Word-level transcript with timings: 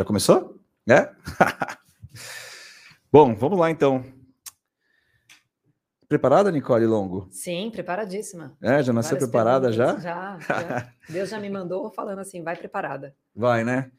Já 0.00 0.04
começou? 0.06 0.58
É? 0.88 1.12
Bom, 3.12 3.34
vamos 3.36 3.58
lá 3.58 3.70
então. 3.70 4.02
Preparada, 6.08 6.50
Nicole 6.50 6.86
Longo? 6.86 7.28
Sim, 7.30 7.70
preparadíssima. 7.70 8.56
É, 8.62 8.82
já 8.82 8.94
nasceu 8.94 9.18
Várias 9.18 9.30
preparada 9.30 9.70
já? 9.70 9.98
Já, 9.98 10.38
já. 10.38 10.92
Deus 11.06 11.28
já 11.28 11.38
me 11.38 11.50
mandou 11.50 11.90
falando 11.90 12.20
assim, 12.20 12.42
vai 12.42 12.56
preparada. 12.56 13.14
Vai, 13.36 13.62
né? 13.62 13.92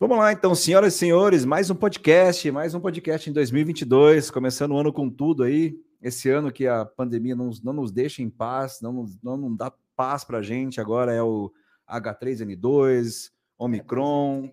Vamos 0.00 0.18
lá 0.18 0.32
então, 0.32 0.52
senhoras 0.52 0.96
e 0.96 0.98
senhores, 0.98 1.44
mais 1.44 1.70
um 1.70 1.76
podcast, 1.76 2.50
mais 2.50 2.74
um 2.74 2.80
podcast 2.80 3.30
em 3.30 3.32
2022, 3.32 4.32
começando 4.32 4.72
o 4.72 4.78
ano 4.78 4.92
com 4.92 5.08
tudo 5.08 5.44
aí. 5.44 5.76
Esse 6.02 6.28
ano 6.28 6.50
que 6.50 6.66
a 6.66 6.84
pandemia 6.84 7.36
não, 7.36 7.50
não 7.62 7.72
nos 7.72 7.92
deixa 7.92 8.20
em 8.20 8.28
paz, 8.28 8.80
não, 8.82 9.06
não, 9.22 9.36
não 9.36 9.54
dá 9.54 9.72
paz 9.94 10.24
pra 10.24 10.42
gente. 10.42 10.80
Agora 10.80 11.12
é 11.12 11.22
o 11.22 11.52
H3N2, 11.88 13.30
Omicron. 13.56 14.50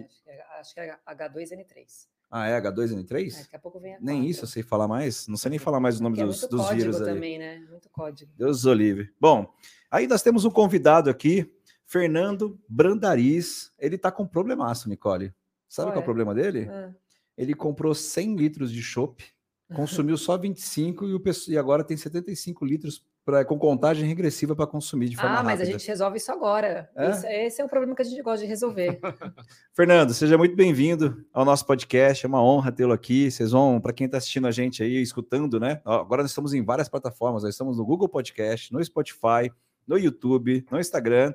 É, 0.00 0.04
acho, 0.04 0.22
que 0.24 0.30
é, 0.30 0.44
acho 0.60 0.74
que 0.74 0.80
é 0.80 0.98
H2N3. 1.28 2.06
Ah, 2.30 2.48
é 2.48 2.52
É, 2.52 2.60
H2N3? 2.60 3.38
daqui 3.42 3.56
a 3.56 3.58
pouco 3.58 3.78
vem 3.78 3.94
a 3.94 4.00
Nem 4.00 4.26
isso 4.26 4.44
eu 4.44 4.48
sei 4.48 4.62
falar 4.62 4.88
mais. 4.88 5.28
Não 5.28 5.36
sei 5.36 5.50
nem 5.50 5.58
falar 5.58 5.80
mais 5.80 6.00
o 6.00 6.02
nome 6.02 6.18
é 6.20 6.24
dos, 6.24 6.40
muito 6.40 6.56
dos 6.56 6.70
vírus 6.70 7.00
aí. 7.00 7.04
também, 7.14 7.38
né? 7.38 7.58
Muito 7.70 7.90
código. 7.90 8.32
Deus 8.36 8.64
o 8.64 8.72
livre. 8.72 9.12
Bom, 9.20 9.52
aí 9.90 10.06
nós 10.06 10.22
temos 10.22 10.44
um 10.44 10.50
convidado 10.50 11.10
aqui, 11.10 11.52
Fernando 11.84 12.58
Brandariz. 12.68 13.72
Ele 13.78 13.98
tá 13.98 14.10
com 14.10 14.26
problemaço, 14.26 14.88
Nicole. 14.88 15.34
Sabe 15.68 15.88
Qual 15.88 15.92
qual 15.92 15.96
é 15.96 15.98
o 15.98 16.00
é? 16.00 16.04
problema 16.04 16.34
dele? 16.34 16.68
Ah, 16.70 16.92
Ele 17.36 17.54
comprou 17.54 17.94
100 17.94 18.36
litros 18.36 18.72
de 18.72 18.82
chopp, 18.82 19.24
consumiu 19.74 20.16
só 20.16 20.36
25 20.38 21.06
e, 21.08 21.14
o 21.14 21.22
e 21.48 21.58
agora 21.58 21.84
tem 21.84 21.96
75 21.96 22.64
litros 22.64 23.04
pra, 23.24 23.44
com 23.44 23.58
contagem 23.58 24.06
regressiva 24.06 24.54
para 24.56 24.66
consumir 24.66 25.08
de 25.08 25.16
forma 25.16 25.38
Ah, 25.38 25.42
mas 25.42 25.60
a 25.60 25.64
gente 25.64 25.86
resolve 25.86 26.16
isso 26.18 26.32
agora. 26.32 26.90
É? 26.96 27.10
Isso- 27.10 27.26
esse 27.26 27.60
é 27.62 27.64
o 27.64 27.68
problema 27.68 27.94
que 27.94 28.02
a 28.02 28.04
gente 28.04 28.20
gosta 28.22 28.40
de 28.40 28.46
resolver. 28.46 28.98
Fernando, 29.74 30.12
seja 30.12 30.36
muito 30.36 30.54
bem-vindo 30.56 31.24
ao 31.32 31.44
nosso 31.44 31.64
podcast. 31.66 32.24
É 32.24 32.28
uma 32.28 32.42
honra 32.42 32.72
tê-lo 32.72 32.92
aqui. 32.92 33.30
Vocês 33.30 33.52
vão, 33.52 33.80
para 33.80 33.92
quem 33.92 34.06
está 34.06 34.18
assistindo 34.18 34.46
a 34.46 34.50
gente 34.50 34.82
aí, 34.82 35.00
escutando, 35.00 35.58
né? 35.60 35.80
Agora 35.84 36.22
nós 36.22 36.30
estamos 36.30 36.52
em 36.54 36.64
várias 36.64 36.88
plataformas. 36.88 37.42
Nós 37.42 37.54
estamos 37.54 37.78
no 37.78 37.84
Google 37.84 38.08
Podcast, 38.08 38.72
no 38.72 38.82
Spotify, 38.84 39.50
no 39.86 39.96
YouTube, 39.98 40.64
no 40.70 40.78
Instagram. 40.80 41.32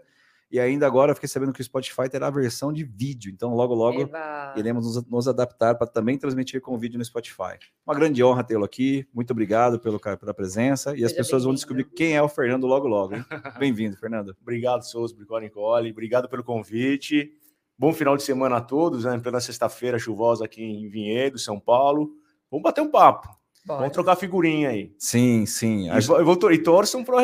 E 0.50 0.60
ainda 0.60 0.88
agora 0.88 1.12
eu 1.12 1.16
fiquei 1.16 1.28
sabendo 1.28 1.52
que 1.52 1.60
o 1.60 1.64
Spotify 1.64 2.08
terá 2.10 2.28
a 2.28 2.32
versão 2.32 2.72
de 2.72 2.84
vídeo. 2.84 3.30
Então, 3.30 3.54
logo, 3.54 3.74
logo, 3.74 4.02
Eba. 4.02 4.54
iremos 4.56 4.86
nos, 4.86 5.06
nos 5.06 5.28
adaptar 5.28 5.76
para 5.76 5.86
também 5.86 6.18
transmitir 6.18 6.62
com 6.62 6.78
vídeo 6.78 6.98
no 6.98 7.04
Spotify. 7.04 7.58
Uma 7.86 7.94
grande 7.94 8.24
honra 8.24 8.46
tê-lo 8.46 8.64
aqui. 8.64 9.06
Muito 9.14 9.32
obrigado 9.32 9.78
pelo, 9.78 10.00
pela 10.00 10.34
presença. 10.34 10.92
E 10.96 11.04
as 11.04 11.12
Seja 11.12 11.24
pessoas 11.24 11.44
vão 11.44 11.54
descobrir 11.54 11.84
quem 11.84 12.16
é 12.16 12.22
o 12.22 12.30
Fernando 12.30 12.66
logo, 12.66 12.88
logo. 12.88 13.16
Bem-vindo, 13.60 13.98
Fernando. 13.98 14.38
Obrigado, 14.42 14.84
Souza, 14.84 15.14
obrigado, 15.14 15.42
Nicole. 15.42 15.92
Obrigado 15.92 16.30
pelo 16.30 16.44
convite. 16.44 17.30
Bom 17.78 17.92
final 17.92 18.16
de 18.16 18.24
semana 18.24 18.58
a 18.58 18.62
todos, 18.62 19.04
né? 19.04 19.20
Pela 19.20 19.42
sexta-feira 19.42 20.00
chuvosa 20.00 20.46
aqui 20.46 20.64
em 20.64 20.88
Vinhedo, 20.88 21.38
São 21.38 21.60
Paulo. 21.60 22.12
Vamos 22.50 22.64
bater 22.64 22.82
um 22.82 22.90
papo. 22.90 23.37
Bora. 23.68 23.80
Vamos 23.80 23.94
trocar 23.94 24.16
figurinha 24.16 24.70
aí. 24.70 24.96
Sim, 24.98 25.46
sim. 25.46 25.90
A 25.90 26.00
E, 26.00 26.08
eu 26.08 26.24
vou, 26.24 26.52
e 26.54 26.58
torçam 26.58 27.04
para 27.04 27.18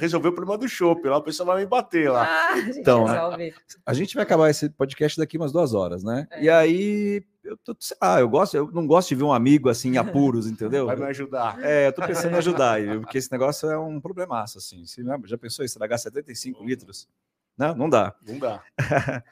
resolver 0.00 0.30
o 0.30 0.32
problema 0.32 0.58
do 0.58 0.68
chopp. 0.68 1.06
Lá 1.08 1.18
o 1.18 1.22
pessoal 1.22 1.46
vai 1.46 1.58
me 1.60 1.66
bater 1.66 2.10
lá. 2.10 2.24
Ah, 2.26 2.54
a 2.54 2.60
gente 2.60 2.80
Então, 2.80 3.04
né? 3.04 3.12
resolve. 3.12 3.54
A 3.86 3.94
gente 3.94 4.14
vai 4.16 4.24
acabar 4.24 4.50
esse 4.50 4.68
podcast 4.68 5.16
daqui 5.16 5.36
umas 5.38 5.52
duas 5.52 5.74
horas, 5.74 6.02
né? 6.02 6.26
É. 6.32 6.42
E 6.42 6.50
aí, 6.50 7.22
eu 7.44 7.56
tô, 7.58 7.76
sei 7.78 7.96
lá, 8.02 8.18
eu 8.18 8.28
gosto, 8.28 8.56
eu 8.56 8.68
não 8.72 8.84
gosto 8.84 9.10
de 9.10 9.14
ver 9.14 9.22
um 9.22 9.32
amigo 9.32 9.68
assim 9.68 9.92
em 9.92 9.96
apuros, 9.96 10.48
entendeu? 10.48 10.86
Vai 10.86 10.96
me 10.96 11.04
ajudar. 11.04 11.62
É, 11.62 11.86
eu 11.86 11.92
tô 11.92 12.04
pensando 12.04 12.34
em 12.34 12.38
ajudar, 12.38 12.80
porque 13.02 13.18
esse 13.18 13.30
negócio 13.30 13.70
é 13.70 13.78
um 13.78 14.00
problemaço, 14.00 14.58
assim. 14.58 14.84
Você 14.84 15.04
já 15.26 15.38
pensou 15.38 15.64
em 15.64 15.66
estragar 15.66 16.00
75 16.00 16.64
litros? 16.64 17.08
Não, 17.56 17.76
não 17.76 17.88
dá. 17.88 18.12
Não 18.26 18.40
dá. 18.40 18.60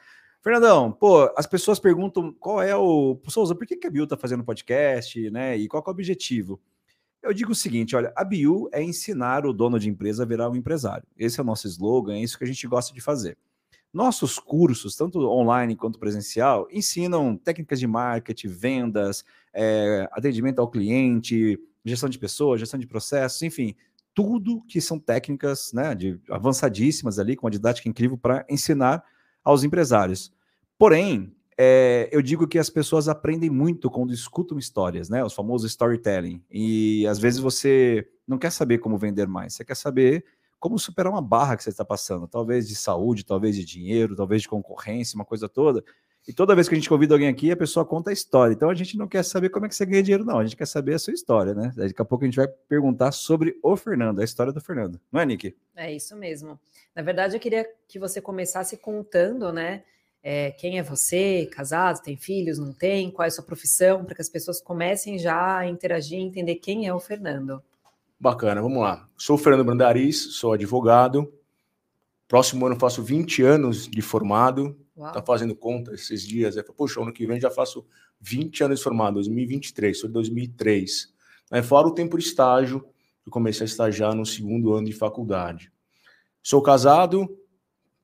Fernandão, 0.45 0.91
pô, 0.91 1.33
as 1.35 1.47
pessoas 1.47 1.79
perguntam 1.79 2.31
qual 2.31 2.61
é 2.61 2.75
o. 2.75 3.19
Souza, 3.29 3.55
por 3.55 3.65
que, 3.65 3.75
que 3.75 3.87
a 3.87 3.89
Biu 3.89 4.05
tá 4.05 4.15
fazendo 4.15 4.43
podcast, 4.43 5.31
né? 5.31 5.57
E 5.57 5.67
qual 5.67 5.83
é 5.83 5.89
o 5.89 5.91
objetivo? 5.91 6.61
Eu 7.19 7.33
digo 7.33 7.51
o 7.51 7.55
seguinte: 7.55 7.95
olha, 7.95 8.13
a 8.15 8.23
Biu 8.23 8.69
é 8.71 8.79
ensinar 8.83 9.43
o 9.47 9.51
dono 9.51 9.79
de 9.79 9.89
empresa 9.89 10.21
a 10.21 10.25
virar 10.25 10.47
um 10.47 10.55
empresário. 10.55 11.03
Esse 11.17 11.39
é 11.39 11.43
o 11.43 11.45
nosso 11.45 11.65
slogan, 11.65 12.13
é 12.13 12.19
isso 12.19 12.37
que 12.37 12.43
a 12.43 12.47
gente 12.47 12.67
gosta 12.67 12.93
de 12.93 13.01
fazer. 13.01 13.39
Nossos 13.91 14.37
cursos, 14.37 14.95
tanto 14.95 15.19
online 15.27 15.75
quanto 15.75 15.97
presencial, 15.97 16.67
ensinam 16.71 17.35
técnicas 17.35 17.79
de 17.79 17.87
marketing, 17.87 18.49
vendas, 18.49 19.25
eh, 19.51 20.07
atendimento 20.11 20.59
ao 20.59 20.69
cliente, 20.69 21.59
gestão 21.83 22.07
de 22.07 22.19
pessoas, 22.19 22.59
gestão 22.59 22.79
de 22.79 22.85
processos, 22.85 23.41
enfim, 23.41 23.73
tudo 24.13 24.61
que 24.67 24.79
são 24.79 24.99
técnicas 24.99 25.73
né, 25.73 25.95
de, 25.95 26.19
avançadíssimas 26.29 27.17
ali, 27.17 27.35
com 27.35 27.47
uma 27.47 27.51
didática 27.51 27.89
incrível 27.89 28.15
para 28.15 28.45
ensinar 28.47 29.03
aos 29.45 29.63
empresários. 29.63 30.33
Porém, 30.77 31.33
é, 31.57 32.09
eu 32.11 32.21
digo 32.21 32.47
que 32.47 32.59
as 32.59 32.69
pessoas 32.69 33.07
aprendem 33.07 33.49
muito 33.49 33.89
quando 33.89 34.13
escutam 34.13 34.57
histórias, 34.57 35.07
né? 35.07 35.23
Os 35.23 35.33
famosos 35.33 35.71
storytelling. 35.71 36.43
E 36.51 37.07
às 37.07 37.19
vezes 37.19 37.39
você 37.39 38.05
não 38.27 38.37
quer 38.37 38.51
saber 38.51 38.79
como 38.79 38.97
vender 38.97 39.27
mais, 39.27 39.53
você 39.53 39.63
quer 39.63 39.75
saber 39.75 40.25
como 40.59 40.79
superar 40.79 41.13
uma 41.13 41.21
barra 41.21 41.55
que 41.55 41.63
você 41.63 41.69
está 41.69 41.85
passando, 41.85 42.27
talvez 42.27 42.67
de 42.67 42.75
saúde, 42.75 43.23
talvez 43.23 43.55
de 43.55 43.63
dinheiro, 43.63 44.15
talvez 44.15 44.41
de 44.41 44.49
concorrência, 44.49 45.15
uma 45.15 45.25
coisa 45.25 45.47
toda. 45.47 45.83
E 46.27 46.33
toda 46.33 46.55
vez 46.55 46.67
que 46.67 46.73
a 46.73 46.77
gente 46.77 46.89
convida 46.89 47.13
alguém 47.13 47.27
aqui, 47.27 47.51
a 47.51 47.57
pessoa 47.57 47.85
conta 47.85 48.09
a 48.09 48.13
história. 48.13 48.53
Então 48.53 48.69
a 48.69 48.73
gente 48.73 48.97
não 48.97 49.07
quer 49.07 49.23
saber 49.23 49.49
como 49.49 49.65
é 49.65 49.69
que 49.69 49.75
você 49.75 49.85
ganha 49.85 50.01
dinheiro, 50.01 50.25
não. 50.25 50.39
A 50.39 50.43
gente 50.43 50.55
quer 50.55 50.65
saber 50.65 50.95
a 50.95 50.99
sua 50.99 51.13
história, 51.13 51.53
né? 51.53 51.71
Daqui 51.75 52.01
a 52.01 52.05
pouco 52.05 52.23
a 52.23 52.27
gente 52.27 52.37
vai 52.37 52.47
perguntar 52.47 53.11
sobre 53.11 53.59
o 53.61 53.75
Fernando, 53.77 54.19
a 54.19 54.23
história 54.23 54.51
do 54.51 54.59
Fernando. 54.59 54.99
Não 55.11 55.21
é, 55.21 55.25
Nick? 55.25 55.55
É 55.75 55.93
isso 55.93 56.15
mesmo. 56.15 56.59
Na 56.95 57.03
verdade, 57.03 57.35
eu 57.35 57.39
queria 57.39 57.67
que 57.87 57.99
você 57.99 58.19
começasse 58.19 58.77
contando, 58.77 59.53
né? 59.53 59.83
é, 60.27 60.49
quem 60.49 60.79
é 60.79 60.83
você, 60.83 61.47
casado, 61.51 62.01
tem 62.01 62.17
filhos, 62.17 62.57
não 62.57 62.73
tem, 62.73 63.11
qual 63.11 63.25
é 63.25 63.27
a 63.27 63.31
sua 63.31 63.43
profissão, 63.43 64.03
para 64.03 64.15
que 64.15 64.21
as 64.23 64.27
pessoas 64.27 64.59
comecem 64.59 65.19
já 65.19 65.59
a 65.59 65.67
interagir 65.67 66.17
e 66.17 66.23
entender 66.23 66.55
quem 66.55 66.87
é 66.87 66.93
o 66.93 66.99
Fernando. 66.99 67.61
Bacana, 68.19 68.59
vamos 68.59 68.81
lá. 68.81 69.07
Sou 69.15 69.35
o 69.35 69.37
Fernando 69.37 69.63
Brandariz, 69.63 70.33
sou 70.33 70.53
advogado. 70.53 71.31
Próximo 72.27 72.65
ano 72.65 72.75
faço 72.75 73.03
20 73.03 73.43
anos 73.43 73.87
de 73.87 74.01
formado. 74.01 74.75
Uau. 74.97 75.11
Tá 75.11 75.21
fazendo 75.21 75.55
conta 75.55 75.93
esses 75.93 76.25
dias. 76.25 76.57
Aí, 76.57 76.63
Poxa, 76.63 77.01
ano 77.01 77.11
que 77.11 77.25
vem 77.27 77.39
já 77.39 77.51
faço 77.51 77.85
20 78.21 78.63
anos 78.63 78.79
de 78.79 78.83
formado, 78.83 79.15
2023, 79.15 79.99
sou 79.99 80.07
de 80.07 80.13
2003. 80.13 81.13
Aí, 81.51 81.61
fora 81.61 81.87
o 81.87 81.93
tempo 81.93 82.17
de 82.17 82.23
estágio, 82.23 82.85
eu 83.25 83.31
comecei 83.31 83.63
a 83.63 83.65
estagiar 83.65 84.15
no 84.15 84.25
segundo 84.25 84.73
ano 84.73 84.87
de 84.87 84.93
faculdade. 84.93 85.71
Sou 86.41 86.61
casado 86.61 87.37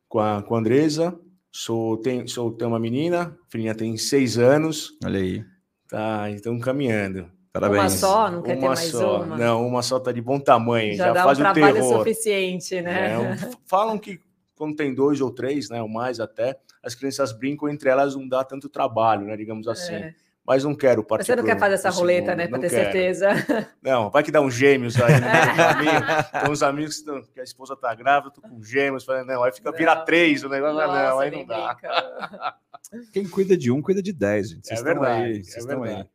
com 0.10 0.20
a, 0.20 0.42
com 0.44 0.56
a 0.56 0.60
Andresa, 0.60 1.18
sou, 1.52 1.98
tenho, 1.98 2.28
sou, 2.28 2.52
tenho 2.52 2.70
uma 2.72 2.80
menina, 2.80 3.38
a 3.48 3.52
filhinha 3.52 3.74
tem 3.76 3.96
seis 3.98 4.38
anos, 4.38 4.98
Olha 5.06 5.20
aí. 5.20 5.46
tá, 5.88 6.30
então 6.32 6.60
caminhando. 6.60 7.32
Parabéns. 7.54 7.82
Uma 7.82 7.90
só, 7.90 8.32
não 8.32 8.42
quer 8.42 8.54
ter 8.56 8.60
uma 8.60 8.68
mais 8.70 8.80
só. 8.80 9.24
uma? 9.24 9.38
Não, 9.38 9.68
uma 9.68 9.82
só 9.84 10.00
tá 10.00 10.12
de 10.12 10.22
bom 10.22 10.40
tamanho, 10.40 10.96
já, 10.96 11.08
já, 11.08 11.14
dá 11.14 11.22
um 11.22 11.24
faz 11.26 11.38
o 11.38 11.42
trabalho 11.42 11.74
terror. 11.76 11.98
suficiente, 12.00 12.82
né? 12.82 13.12
É, 13.14 13.20
um- 13.20 13.52
falam 13.66 13.98
que 14.00 14.20
quando 14.62 14.76
tem 14.76 14.94
dois 14.94 15.20
ou 15.22 15.32
três, 15.32 15.70
né, 15.70 15.82
ou 15.82 15.90
mais 15.90 16.20
até, 16.20 16.60
as 16.84 16.94
crianças 16.94 17.32
brincam 17.32 17.68
entre 17.68 17.90
elas, 17.90 18.16
não 18.16 18.28
dá 18.28 18.44
tanto 18.44 18.70
trabalho, 18.70 19.26
né, 19.26 19.36
digamos 19.36 19.68
assim. 19.68 19.96
É. 19.96 20.14
Mas 20.46 20.64
não 20.64 20.76
quero 20.76 21.04
partir 21.04 21.26
você 21.28 21.36
não 21.36 21.44
quer 21.44 21.52
pro- 21.52 21.60
fazer 21.62 21.76
essa 21.76 21.90
roleta, 21.92 22.36
né? 22.36 22.48
Para 22.48 22.60
ter 22.60 22.70
quero. 22.70 22.84
certeza. 22.84 23.30
Não, 23.82 24.10
vai 24.10 24.24
que 24.24 24.32
dá 24.32 24.42
uns 24.42 24.56
gêmeos 24.56 25.00
aí, 25.00 25.22
né? 25.22 25.32
Tem 25.32 25.52
uns 25.54 25.62
amigos- 25.62 26.32
tem 26.42 26.52
uns 26.52 26.64
amigos 26.64 26.94
que, 26.96 27.00
estão- 27.02 27.22
que 27.34 27.40
a 27.40 27.44
esposa 27.44 27.76
tá 27.76 27.94
grávida, 27.94 28.30
eu 28.30 28.32
tô 28.34 28.42
com 28.42 28.62
gêmeos, 28.62 29.04
falando, 29.06 29.28
não, 29.28 29.44
aí 29.44 29.52
fica, 29.54 29.72
vira 29.72 29.94
Não. 29.96 30.04
três 30.04 30.44
o 30.44 30.50
negócio, 30.50 30.76
mas 30.78 30.88
não, 30.88 30.96
Nossa, 31.10 31.22
aí 31.24 31.32
não 31.32 31.46
dá. 31.46 31.74
brinca. 31.76 32.56
Quem 33.14 33.28
cuida 33.30 33.56
de 33.56 33.72
um, 33.72 33.82
cuida 33.84 34.02
de 34.02 34.12
dez, 34.12 34.50
gente. 34.50 34.68
Vocês 34.68 34.80
É 34.80 34.84
verdade, 34.84 35.24
aí. 35.24 35.32
é 35.38 35.40
estão 35.40 35.84
aí. 35.84 36.06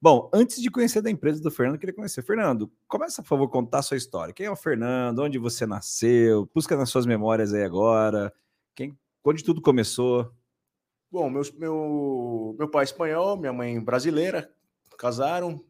Bom, 0.00 0.30
antes 0.32 0.62
de 0.62 0.70
conhecer 0.70 1.02
da 1.02 1.10
empresa 1.10 1.42
do 1.42 1.50
Fernando, 1.50 1.74
eu 1.74 1.80
queria 1.80 1.94
conhecer. 1.94 2.22
Fernando, 2.22 2.70
começa, 2.86 3.20
por 3.20 3.28
favor, 3.28 3.48
contar 3.48 3.78
a 3.78 3.82
sua 3.82 3.96
história. 3.96 4.32
Quem 4.32 4.46
é 4.46 4.50
o 4.50 4.54
Fernando? 4.56 5.18
Onde 5.20 5.38
você 5.38 5.66
nasceu? 5.66 6.48
Busca 6.54 6.76
nas 6.76 6.88
suas 6.88 7.04
memórias 7.04 7.52
aí 7.52 7.64
agora. 7.64 8.32
Quem, 8.76 8.96
onde 9.24 9.42
tudo 9.42 9.60
começou? 9.60 10.32
Bom, 11.10 11.28
meus- 11.28 11.50
meu, 11.50 12.54
meu 12.56 12.68
pai 12.68 12.82
é 12.82 12.84
espanhol, 12.84 13.36
minha 13.36 13.52
mãe 13.52 13.80
brasileira, 13.80 14.52
casaram. 14.96 15.64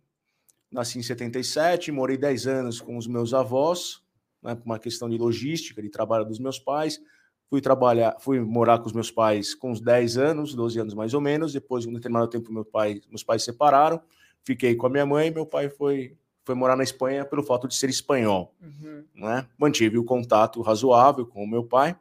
Nasci 0.70 0.98
em 0.98 1.02
77, 1.02 1.90
morei 1.90 2.18
10 2.18 2.46
anos 2.46 2.80
com 2.82 2.98
os 2.98 3.06
meus 3.06 3.32
avós, 3.32 4.02
né, 4.42 4.54
por 4.54 4.66
uma 4.66 4.78
questão 4.78 5.08
de 5.08 5.16
logística, 5.16 5.80
de 5.80 5.88
trabalho 5.88 6.26
dos 6.26 6.38
meus 6.38 6.58
pais. 6.58 7.00
Fui 7.48 7.62
trabalhar, 7.62 8.14
fui 8.20 8.38
morar 8.40 8.78
com 8.78 8.86
os 8.86 8.92
meus 8.92 9.10
pais 9.10 9.54
com 9.54 9.70
uns 9.70 9.80
10 9.80 10.18
anos, 10.18 10.54
12 10.54 10.78
anos 10.78 10.92
mais 10.92 11.14
ou 11.14 11.20
menos. 11.22 11.54
Depois, 11.54 11.86
um 11.86 11.94
determinado 11.94 12.28
tempo, 12.28 12.52
meu 12.52 12.66
pai, 12.66 13.00
meus 13.08 13.24
pais 13.24 13.40
se 13.42 13.46
separaram. 13.46 14.02
Fiquei 14.44 14.74
com 14.74 14.86
a 14.86 14.90
minha 14.90 15.04
mãe, 15.06 15.30
meu 15.30 15.44
pai 15.44 15.68
foi, 15.68 16.16
foi 16.44 16.54
morar 16.54 16.76
na 16.76 16.82
Espanha 16.82 17.24
pelo 17.24 17.42
fato 17.42 17.68
de 17.68 17.74
ser 17.74 17.90
espanhol 17.90 18.54
Uhum. 18.60 19.04
né? 19.14 19.46
Mantive 19.58 19.98
o 19.98 20.04
contato 20.04 20.62
razoável 20.62 21.26
com 21.26 21.42
o 21.44 21.48
meu 21.48 21.64
pai. 21.64 21.96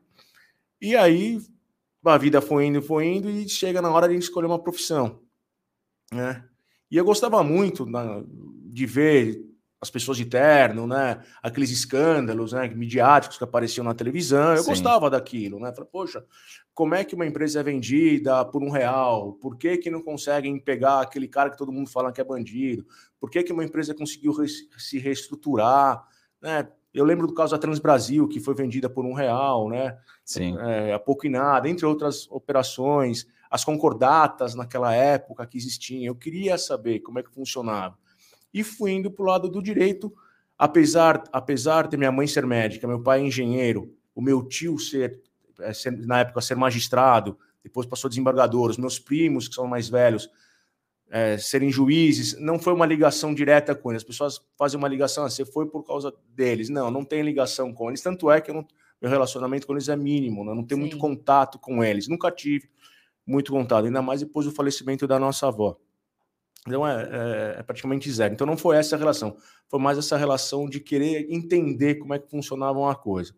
E 0.82 0.96
aí 0.96 1.42
a 2.06 2.18
vida 2.18 2.40
foi 2.40 2.66
indo, 2.66 2.82
foi 2.82 3.06
indo 3.06 3.30
e 3.30 3.50
chega 3.50 3.82
na 3.82 3.92
hora 3.92 4.08
de 4.08 4.16
escolher 4.16 4.48
uma 4.48 4.60
profissão, 4.60 5.20
né? 6.12 6.46
E 6.90 6.96
eu 6.96 7.04
gostava 7.04 7.44
muito 7.44 7.86
de 8.66 8.86
ver 8.86 9.44
as 9.80 9.90
pessoas 9.90 10.18
de 10.18 10.26
terno, 10.26 10.88
né? 10.88 11.22
Aqueles 11.42 11.70
escândalos, 11.70 12.52
né? 12.52 12.68
Midiáticos 12.68 13.38
que 13.38 13.44
apareciam 13.44 13.84
na 13.84 13.94
televisão. 13.94 14.56
Eu 14.56 14.64
Sim. 14.64 14.70
gostava 14.72 15.10
daquilo, 15.10 15.60
né? 15.60 15.72
Falei, 15.72 15.90
poxa, 15.92 16.26
como 16.74 16.96
é 16.96 17.04
que 17.04 17.14
uma 17.14 17.26
empresa 17.26 17.60
é 17.60 17.64
vendida 17.64 18.44
por 18.46 18.64
um 18.64 18.72
real? 18.72 19.34
Por 19.34 19.56
que, 19.56 19.78
que 19.78 19.92
não 19.92 20.02
conseguem 20.02 20.60
pegar 20.60 21.02
aquele 21.02 21.28
cara 21.28 21.52
que 21.52 21.58
todo 21.58 21.72
mundo 21.72 21.90
fala 21.90 22.12
que 22.12 22.20
é 22.20 22.24
bandido? 22.24 22.86
Por 23.20 23.30
que, 23.30 23.44
que 23.44 23.54
uma 23.54 23.64
empresa 23.64 23.94
conseguiu 23.94 24.34
se 24.78 24.98
reestruturar? 24.98 26.04
Né? 26.42 26.68
Eu 26.92 27.06
lembro 27.06 27.28
do 27.28 27.34
caso 27.36 27.52
da 27.52 27.60
Transbrasil, 27.60 28.28
que 28.28 28.40
foi 28.40 28.56
vendida 28.56 28.90
por 28.90 29.06
um 29.06 29.14
real, 29.14 29.70
né? 29.70 29.96
Sim. 30.26 30.58
É, 30.60 30.94
a 30.94 31.00
pouco 31.00 31.28
e 31.28 31.30
nada, 31.30 31.70
entre 31.70 31.86
outras 31.86 32.28
operações, 32.32 33.28
as 33.50 33.64
concordatas 33.64 34.56
naquela 34.56 34.92
época 34.92 35.46
que 35.46 35.58
existiam. 35.58 36.04
Eu 36.04 36.16
queria 36.16 36.58
saber 36.58 37.02
como 37.02 37.20
é 37.20 37.24
que 37.24 37.32
funcionava 37.32 37.96
e 38.62 38.64
fui 38.64 38.92
indo 38.92 39.12
para 39.12 39.24
o 39.24 39.28
lado 39.28 39.50
do 39.50 39.62
direito, 39.62 40.14
apesar, 40.58 41.24
apesar 41.32 41.88
de 41.88 41.98
minha 41.98 42.12
mãe 42.12 42.28
ser 42.28 42.46
médica, 42.46 42.88
meu 42.88 43.02
pai 43.02 43.22
engenheiro, 43.22 43.94
o 44.16 44.22
meu 44.22 44.44
tio 44.44 44.78
ser, 44.80 45.22
é, 45.60 45.74
ser, 45.74 45.92
na 45.92 46.20
época 46.20 46.42
ser 46.42 46.56
magistrado, 46.56 47.38
depois 47.64 47.86
passou 47.86 48.10
desembargador, 48.10 48.70
os 48.70 48.78
meus 48.78 48.98
primos 48.98 49.48
que 49.48 49.56
são 49.56 49.68
mais 49.68 49.90
velhos 49.90 50.30
é, 51.10 51.38
serem 51.38 51.72
juízes, 51.72 52.40
não 52.40 52.60
foi 52.60 52.74
uma 52.74 52.86
ligação 52.86 53.34
direta 53.34 53.74
com 53.74 53.92
eles. 53.92 54.02
As 54.02 54.08
pessoas 54.08 54.42
fazem 54.58 54.78
uma 54.78 54.88
ligação, 54.88 55.26
ah, 55.26 55.30
você 55.30 55.46
foi 55.46 55.66
por 55.66 55.84
causa 55.84 56.14
deles. 56.30 56.70
Não, 56.70 56.92
não 56.92 57.06
tem 57.06 57.22
ligação 57.22 57.74
com 57.74 57.90
eles. 57.90 58.02
Tanto 58.02 58.30
é 58.30 58.42
que 58.42 58.52
não, 58.52 58.66
meu 59.02 59.10
relacionamento 59.10 59.66
com 59.66 59.74
eles 59.74 59.88
é 59.90 59.96
mínimo, 59.96 60.44
né? 60.44 60.54
não 60.54 60.64
tenho 60.64 60.80
Sim. 60.80 60.82
muito 60.82 60.98
contato 60.98 61.58
com 61.60 61.84
eles. 61.84 62.08
Nunca 62.08 62.32
tive 62.32 62.70
muito 63.26 63.52
contato, 63.52 63.86
ainda 63.86 64.02
mais 64.02 64.22
depois 64.22 64.46
do 64.46 64.52
falecimento 64.52 65.08
da 65.08 65.20
nossa 65.20 65.48
avó. 65.48 65.78
Então 66.68 66.86
é, 66.86 67.04
é, 67.04 67.60
é, 67.60 67.64
praticamente 67.64 68.12
zero. 68.12 68.34
Então 68.34 68.46
não 68.46 68.58
foi 68.58 68.76
essa 68.76 68.96
a 68.96 69.00
relação, 69.00 69.38
foi 69.70 69.80
mais 69.80 69.98
essa 69.98 70.18
relação 70.18 70.70
de 70.70 70.80
querer 70.80 71.26
entender 71.30 71.96
como 71.96 72.14
é 72.14 72.20
que 72.20 72.30
funcionava 72.30 72.78
uma 72.78 72.96
coisa. 72.96 73.34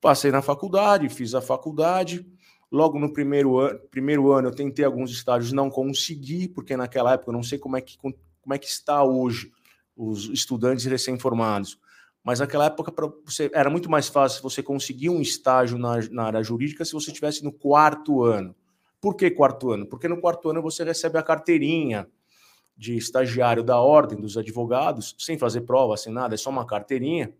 Passei 0.00 0.30
na 0.30 0.42
faculdade, 0.42 1.08
fiz 1.08 1.34
a 1.34 1.40
faculdade. 1.40 2.26
Logo 2.70 2.98
no 2.98 3.12
primeiro 3.12 3.58
ano, 3.58 3.78
primeiro 3.90 4.32
ano 4.32 4.48
eu 4.48 4.54
tentei 4.54 4.84
alguns 4.84 5.10
estágios, 5.10 5.52
não 5.52 5.70
consegui, 5.70 6.48
porque 6.48 6.76
naquela 6.76 7.14
época 7.14 7.30
eu 7.30 7.34
não 7.34 7.42
sei 7.42 7.58
como 7.58 7.76
é 7.76 7.80
que, 7.80 7.96
como 7.98 8.54
é 8.54 8.58
que 8.58 8.66
está 8.66 9.02
hoje 9.02 9.50
os 9.96 10.28
estudantes 10.30 10.84
recém-formados. 10.84 11.78
Mas 12.22 12.40
naquela 12.40 12.66
época 12.66 12.92
você, 13.24 13.50
era 13.54 13.70
muito 13.70 13.90
mais 13.90 14.08
fácil 14.08 14.42
você 14.42 14.62
conseguir 14.62 15.08
um 15.08 15.20
estágio 15.20 15.78
na, 15.78 15.96
na 16.10 16.24
área 16.24 16.42
jurídica 16.42 16.84
se 16.84 16.92
você 16.92 17.10
estivesse 17.10 17.42
no 17.42 17.52
quarto 17.52 18.22
ano. 18.22 18.54
Por 19.00 19.16
que 19.16 19.30
quarto 19.30 19.70
ano? 19.70 19.86
Porque 19.86 20.08
no 20.08 20.20
quarto 20.20 20.50
ano 20.50 20.60
você 20.60 20.84
recebe 20.84 21.18
a 21.18 21.22
carteirinha, 21.22 22.06
de 22.80 22.96
estagiário 22.96 23.62
da 23.62 23.78
Ordem 23.78 24.18
dos 24.18 24.38
Advogados, 24.38 25.14
sem 25.18 25.36
fazer 25.36 25.60
prova, 25.60 25.98
sem 25.98 26.10
nada, 26.10 26.34
é 26.34 26.38
só 26.38 26.48
uma 26.48 26.64
carteirinha, 26.64 27.30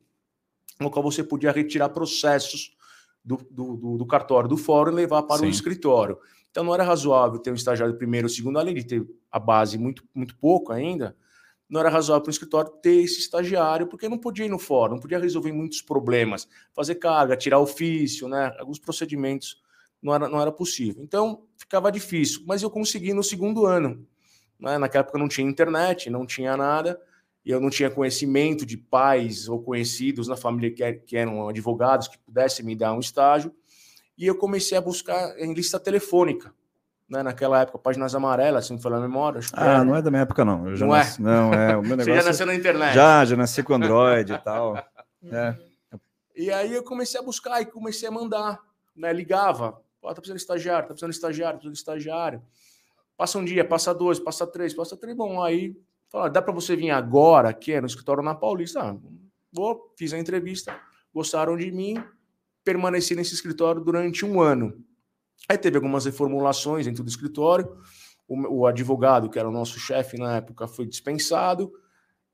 no 0.78 0.90
qual 0.90 1.02
você 1.02 1.24
podia 1.24 1.50
retirar 1.50 1.88
processos 1.88 2.76
do, 3.24 3.38
do, 3.50 3.96
do, 3.96 4.06
cartório 4.06 4.50
do 4.50 4.58
fórum 4.58 4.92
e 4.92 4.96
levar 4.96 5.22
para 5.22 5.40
o 5.40 5.48
escritório. 5.48 6.18
Então 6.50 6.62
não 6.62 6.74
era 6.74 6.84
razoável 6.84 7.38
ter 7.38 7.50
um 7.50 7.54
estagiário 7.54 7.96
primeiro 7.96 8.26
ou 8.26 8.28
segundo, 8.28 8.58
além 8.58 8.74
de 8.74 8.84
ter 8.84 9.06
a 9.32 9.38
base 9.38 9.78
muito, 9.78 10.04
muito 10.14 10.36
pouco 10.36 10.74
ainda, 10.74 11.16
não 11.66 11.80
era 11.80 11.88
razoável 11.88 12.22
para 12.22 12.28
o 12.28 12.32
escritório 12.32 12.70
ter 12.82 13.02
esse 13.02 13.20
estagiário, 13.20 13.86
porque 13.86 14.10
não 14.10 14.18
podia 14.18 14.44
ir 14.44 14.50
no 14.50 14.58
fórum, 14.58 14.96
não 14.96 15.00
podia 15.00 15.18
resolver 15.18 15.52
muitos 15.52 15.80
problemas, 15.80 16.46
fazer 16.74 16.96
carga, 16.96 17.34
tirar 17.34 17.60
ofício, 17.60 18.28
né? 18.28 18.54
Alguns 18.58 18.78
procedimentos 18.78 19.62
não 20.02 20.14
era, 20.14 20.28
não 20.28 20.38
era 20.38 20.52
possível. 20.52 21.02
Então 21.02 21.46
ficava 21.56 21.90
difícil, 21.90 22.42
mas 22.46 22.62
eu 22.62 22.68
consegui 22.68 23.14
no 23.14 23.22
segundo 23.22 23.64
ano. 23.64 24.06
Né? 24.60 24.78
Naquela 24.78 25.02
época 25.02 25.18
não 25.18 25.28
tinha 25.28 25.48
internet, 25.48 26.10
não 26.10 26.26
tinha 26.26 26.56
nada, 26.56 27.00
e 27.44 27.50
eu 27.50 27.60
não 27.60 27.70
tinha 27.70 27.90
conhecimento 27.90 28.66
de 28.66 28.76
pais 28.76 29.48
ou 29.48 29.62
conhecidos 29.62 30.28
na 30.28 30.36
família 30.36 30.70
que, 30.70 30.92
que 30.92 31.16
eram 31.16 31.48
advogados 31.48 32.06
que 32.06 32.18
pudessem 32.18 32.64
me 32.64 32.76
dar 32.76 32.92
um 32.92 33.00
estágio. 33.00 33.52
E 34.16 34.26
eu 34.26 34.36
comecei 34.36 34.76
a 34.76 34.80
buscar 34.80 35.38
em 35.38 35.54
lista 35.54 35.80
telefônica. 35.80 36.52
Né, 37.08 37.24
naquela 37.24 37.62
época, 37.62 37.76
páginas 37.76 38.14
amarelas, 38.14 38.66
se 38.66 38.72
não 38.72 38.78
for 38.78 38.92
na 38.92 39.00
memória. 39.00 39.40
ah, 39.54 39.80
é. 39.80 39.84
não 39.84 39.96
é 39.96 40.02
da 40.02 40.12
minha 40.12 40.22
época, 40.22 40.44
não. 40.44 40.68
Eu 40.68 40.76
já 40.76 40.86
não 40.86 40.94
nasci, 40.94 41.20
é? 41.20 41.24
Não, 41.24 41.52
é. 41.52 41.76
O 41.76 41.82
meu 41.82 41.96
negócio, 41.96 42.04
Você 42.14 42.20
já 42.20 42.22
nasceu 42.22 42.46
na 42.46 42.54
internet? 42.54 42.94
Já, 42.94 43.24
já 43.24 43.36
nasci 43.36 43.64
com 43.64 43.74
Android 43.74 44.32
e 44.32 44.38
tal. 44.38 44.76
É. 45.24 45.56
E 46.36 46.52
aí 46.52 46.72
eu 46.72 46.84
comecei 46.84 47.18
a 47.18 47.22
buscar 47.22 47.60
e 47.60 47.66
comecei 47.66 48.08
a 48.08 48.12
mandar. 48.12 48.60
Né, 48.94 49.12
ligava. 49.12 49.82
Pô, 50.00 50.06
tá 50.06 50.14
precisando 50.14 50.36
de 50.36 50.42
estagiário, 50.42 50.82
tá 50.82 50.94
precisando 50.94 51.10
de 51.10 51.16
estagiário, 51.16 51.58
tá 51.58 51.58
precisando 51.58 51.74
de 51.74 51.78
estagiário. 51.80 52.42
Passa 53.20 53.38
um 53.38 53.44
dia, 53.44 53.62
passa 53.62 53.92
dois, 53.92 54.18
passa 54.18 54.46
três, 54.46 54.72
passa 54.72 54.96
três. 54.96 55.14
Bom, 55.14 55.42
aí 55.42 55.76
fala, 56.08 56.30
dá 56.30 56.40
para 56.40 56.54
você 56.54 56.74
vir 56.74 56.88
agora 56.88 57.50
aqui 57.50 57.78
no 57.78 57.86
escritório 57.86 58.22
na 58.22 58.34
Paulista? 58.34 58.80
Ah, 58.80 58.96
vou, 59.52 59.92
fiz 59.98 60.14
a 60.14 60.18
entrevista, 60.18 60.80
gostaram 61.12 61.54
de 61.54 61.70
mim, 61.70 62.02
permaneci 62.64 63.14
nesse 63.14 63.34
escritório 63.34 63.84
durante 63.84 64.24
um 64.24 64.40
ano. 64.40 64.82
Aí 65.46 65.58
teve 65.58 65.76
algumas 65.76 66.06
reformulações 66.06 66.86
dentro 66.86 67.04
do 67.04 67.10
escritório. 67.10 67.76
O, 68.26 68.60
o 68.60 68.66
advogado, 68.66 69.28
que 69.28 69.38
era 69.38 69.46
o 69.46 69.52
nosso 69.52 69.78
chefe 69.78 70.16
na 70.16 70.36
época, 70.36 70.66
foi 70.66 70.86
dispensado. 70.86 71.70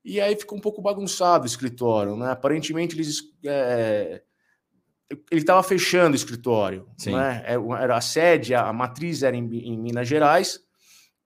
E 0.05 0.21
aí 0.21 0.37
ficou 0.37 0.57
um 0.57 0.61
pouco 0.61 0.81
bagunçado 0.81 1.43
o 1.43 1.47
escritório, 1.47 2.15
né? 2.15 2.31
Aparentemente 2.31 2.95
eles 2.95 3.23
é, 3.45 4.23
ele 5.29 5.41
estava 5.41 5.61
fechando 5.63 6.13
o 6.13 6.15
escritório, 6.15 6.87
Sim. 6.97 7.11
né? 7.11 7.43
É, 7.45 7.55
era 7.55 7.97
a 7.97 8.01
sede, 8.01 8.55
a 8.55 8.71
matriz 8.71 9.21
era 9.21 9.35
em, 9.35 9.43
em 9.53 9.77
Minas 9.77 10.07
Gerais 10.07 10.65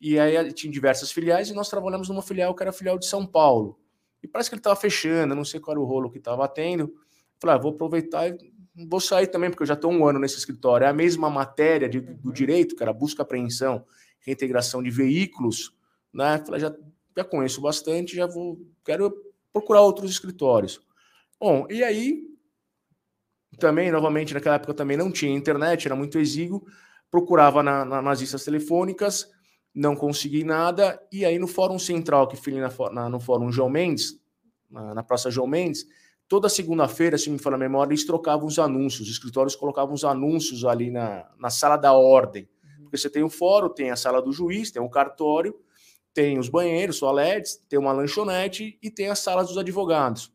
e 0.02 0.20
aí 0.20 0.52
tinha 0.52 0.74
diversas 0.74 1.12
filiais 1.12 1.50
e 1.50 1.54
nós 1.54 1.70
trabalhamos 1.70 2.10
numa 2.10 2.24
filial 2.24 2.56
que 2.56 2.64
era 2.64 2.72
a 2.72 2.74
filial 2.74 2.98
de 2.98 3.06
São 3.06 3.26
Paulo. 3.26 3.80
E 4.24 4.28
parece 4.28 4.50
que 4.50 4.56
ele 4.56 4.60
estava 4.60 4.76
fechando, 4.76 5.36
não 5.36 5.46
sei 5.46 5.60
qual 5.60 5.74
era 5.74 5.80
o 5.80 5.86
rolo 5.86 6.10
que 6.10 6.18
estava 6.18 6.48
tendo. 6.48 6.94
Falei, 7.40 7.56
ah, 7.56 7.60
vou 7.60 7.72
aproveitar 7.72 8.28
e 8.28 8.86
vou 8.88 9.00
sair 9.00 9.28
também, 9.28 9.50
porque 9.50 9.64
eu 9.64 9.68
já 9.68 9.76
estou 9.76 9.92
um 9.92 10.06
ano 10.06 10.20
nesse 10.20 10.38
escritório. 10.38 10.86
É 10.86 10.88
a 10.88 10.94
mesma 10.94 11.30
matéria 11.30 11.88
de, 11.88 12.00
do 12.00 12.30
uhum. 12.30 12.34
direito, 12.34 12.76
que 12.76 12.82
era 12.82 12.92
busca, 12.92 13.22
apreensão, 13.22 13.86
reintegração 14.20 14.82
de 14.82 14.90
veículos. 14.90 15.76
Né? 16.14 16.42
Falei, 16.46 16.62
já, 16.62 16.76
já 17.16 17.24
conheço 17.24 17.62
bastante, 17.62 18.16
já 18.16 18.26
vou. 18.26 18.60
Quero 18.84 19.14
procurar 19.54 19.82
outros 19.82 20.12
escritórios. 20.12 20.82
Bom, 21.40 21.68
e 21.70 21.84
aí 21.84 22.24
também, 23.60 23.92
novamente, 23.92 24.34
naquela 24.34 24.56
época 24.56 24.74
também 24.74 24.98
não 24.98 25.12
tinha 25.12 25.36
internet, 25.36 25.88
era 25.88 25.96
muito 25.96 26.20
exíguo. 26.20 26.66
Procurava 27.10 27.62
na, 27.62 27.84
na, 27.84 28.02
nas 28.02 28.20
listas 28.20 28.46
telefônicas, 28.46 29.30
não 29.74 29.96
consegui 29.96 30.44
nada. 30.44 31.02
E 31.12 31.26
aí 31.26 31.40
no 31.40 31.48
Fórum 31.48 31.80
Central, 31.80 32.28
que 32.28 32.38
na, 32.92 33.10
no 33.10 33.20
Fórum 33.20 33.52
João 33.52 33.70
Mendes, 33.70 34.20
na, 34.70 34.96
na 34.96 35.04
Praça 35.04 35.32
João 35.32 35.48
Mendes, 35.48 35.86
toda 36.28 36.48
segunda-feira, 36.50 37.18
se 37.18 37.30
me 37.30 37.38
falar 37.38 37.56
a 37.56 37.60
memória, 37.60 37.92
eles 37.92 38.06
trocavam 38.06 38.48
os 38.48 38.58
anúncios, 38.58 39.08
os 39.08 39.14
escritórios 39.14 39.56
colocavam 39.56 39.94
os 39.94 40.04
anúncios 40.04 40.64
ali 40.64 40.90
na, 40.90 41.30
na 41.38 41.50
sala 41.50 41.78
da 41.78 41.94
ordem. 41.94 42.48
Uhum. 42.64 42.84
Porque 42.84 42.98
você 42.98 43.10
tem 43.10 43.24
o 43.24 43.30
fórum, 43.30 43.70
tem 43.70 43.92
a 43.92 43.96
sala 43.96 44.22
do 44.22 44.32
juiz, 44.32 44.72
tem 44.72 44.82
o 44.82 44.90
cartório, 44.90 45.54
tem 46.14 46.38
os 46.38 46.50
banheiros, 46.50 47.00
toaletes, 47.00 47.58
tem 47.70 47.80
uma 47.80 47.92
lanchonete 47.92 48.78
e 48.82 48.90
tem 48.90 49.10
as 49.10 49.20
salas 49.20 49.48
dos 49.48 49.58
advogados. 49.58 50.32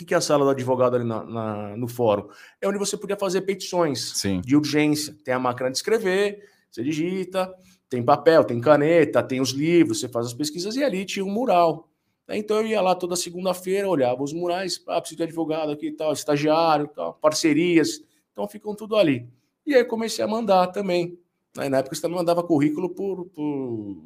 O 0.00 0.04
que 0.04 0.12
é 0.12 0.16
a 0.16 0.20
sala 0.20 0.44
do 0.44 0.50
advogado 0.50 0.94
ali 0.94 1.04
na, 1.04 1.24
na, 1.24 1.76
no 1.76 1.88
fórum? 1.88 2.28
É 2.60 2.68
onde 2.68 2.78
você 2.78 2.96
podia 2.96 3.16
fazer 3.16 3.40
petições 3.42 4.12
Sim. 4.18 4.40
de 4.42 4.54
urgência. 4.54 5.16
Tem 5.24 5.32
a 5.32 5.38
máquina 5.38 5.70
de 5.70 5.78
escrever, 5.78 6.46
você 6.70 6.82
digita, 6.82 7.52
tem 7.88 8.02
papel, 8.02 8.44
tem 8.44 8.60
caneta, 8.60 9.22
tem 9.22 9.40
os 9.40 9.50
livros, 9.50 10.00
você 10.00 10.08
faz 10.08 10.26
as 10.26 10.34
pesquisas 10.34 10.76
e 10.76 10.82
ali 10.82 11.04
tinha 11.04 11.24
um 11.24 11.30
mural. 11.30 11.88
Então 12.28 12.56
eu 12.58 12.66
ia 12.66 12.80
lá 12.80 12.94
toda 12.94 13.14
segunda-feira, 13.14 13.88
olhava 13.88 14.22
os 14.22 14.32
murais, 14.32 14.82
ah, 14.88 15.00
preciso 15.00 15.18
de 15.18 15.22
advogado 15.24 15.70
aqui 15.70 15.88
e 15.88 15.92
tal, 15.92 16.12
estagiário, 16.12 16.88
tal, 16.88 17.14
parcerias, 17.14 18.02
então 18.32 18.48
ficam 18.48 18.74
tudo 18.74 18.96
ali. 18.96 19.28
E 19.64 19.74
aí 19.74 19.84
comecei 19.84 20.24
a 20.24 20.28
mandar 20.28 20.68
também. 20.68 21.18
Né? 21.56 21.68
Na 21.68 21.78
época 21.78 21.94
você 21.94 22.02
também 22.02 22.16
mandava 22.16 22.42
currículo 22.42 22.90
por, 22.90 23.26
por 23.26 23.96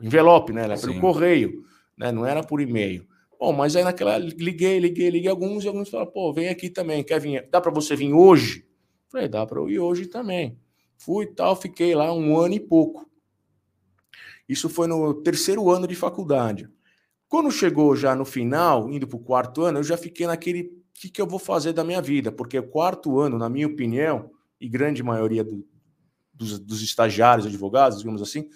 envelope, 0.00 0.52
né? 0.52 0.68
Pelo 0.76 1.00
correio, 1.00 1.64
né? 1.96 2.10
Não 2.10 2.26
era 2.26 2.42
por 2.42 2.60
e-mail. 2.60 3.06
Bom, 3.38 3.52
mas 3.52 3.74
aí 3.74 3.82
naquela 3.82 4.18
liguei, 4.18 4.78
liguei, 4.78 5.10
liguei 5.10 5.28
alguns 5.28 5.64
e 5.64 5.68
alguns 5.68 5.88
falaram, 5.88 6.10
pô, 6.10 6.32
vem 6.32 6.48
aqui 6.48 6.70
também, 6.70 7.02
quer 7.02 7.20
vir? 7.20 7.48
Dá 7.50 7.60
para 7.60 7.72
você 7.72 7.96
vir 7.96 8.12
hoje? 8.12 8.64
Falei, 9.08 9.28
dá 9.28 9.44
para 9.44 9.58
eu 9.58 9.68
ir 9.68 9.80
hoje 9.80 10.06
também. 10.06 10.56
Fui 11.04 11.24
e 11.24 11.34
tal, 11.34 11.56
fiquei 11.56 11.96
lá 11.96 12.12
um 12.12 12.38
ano 12.38 12.54
e 12.54 12.60
pouco. 12.60 13.10
Isso 14.48 14.68
foi 14.68 14.86
no 14.86 15.14
terceiro 15.14 15.68
ano 15.68 15.88
de 15.88 15.96
faculdade. 15.96 16.68
Quando 17.28 17.50
chegou 17.50 17.96
já 17.96 18.14
no 18.14 18.24
final, 18.24 18.88
indo 18.88 19.08
para 19.08 19.16
o 19.16 19.24
quarto 19.24 19.62
ano, 19.62 19.80
eu 19.80 19.82
já 19.82 19.96
fiquei 19.96 20.28
naquele 20.28 20.62
o 20.62 21.00
que, 21.02 21.08
que 21.08 21.20
eu 21.20 21.26
vou 21.26 21.40
fazer 21.40 21.72
da 21.72 21.82
minha 21.82 22.00
vida? 22.00 22.30
Porque 22.30 22.56
o 22.56 22.68
quarto 22.68 23.18
ano, 23.18 23.36
na 23.36 23.48
minha 23.48 23.66
opinião, 23.66 24.30
e 24.60 24.68
grande 24.68 25.02
maioria 25.02 25.42
do, 25.42 25.66
dos, 26.32 26.60
dos 26.60 26.82
estagiários, 26.82 27.46
advogados, 27.46 27.98
digamos 27.98 28.22
assim, 28.22 28.48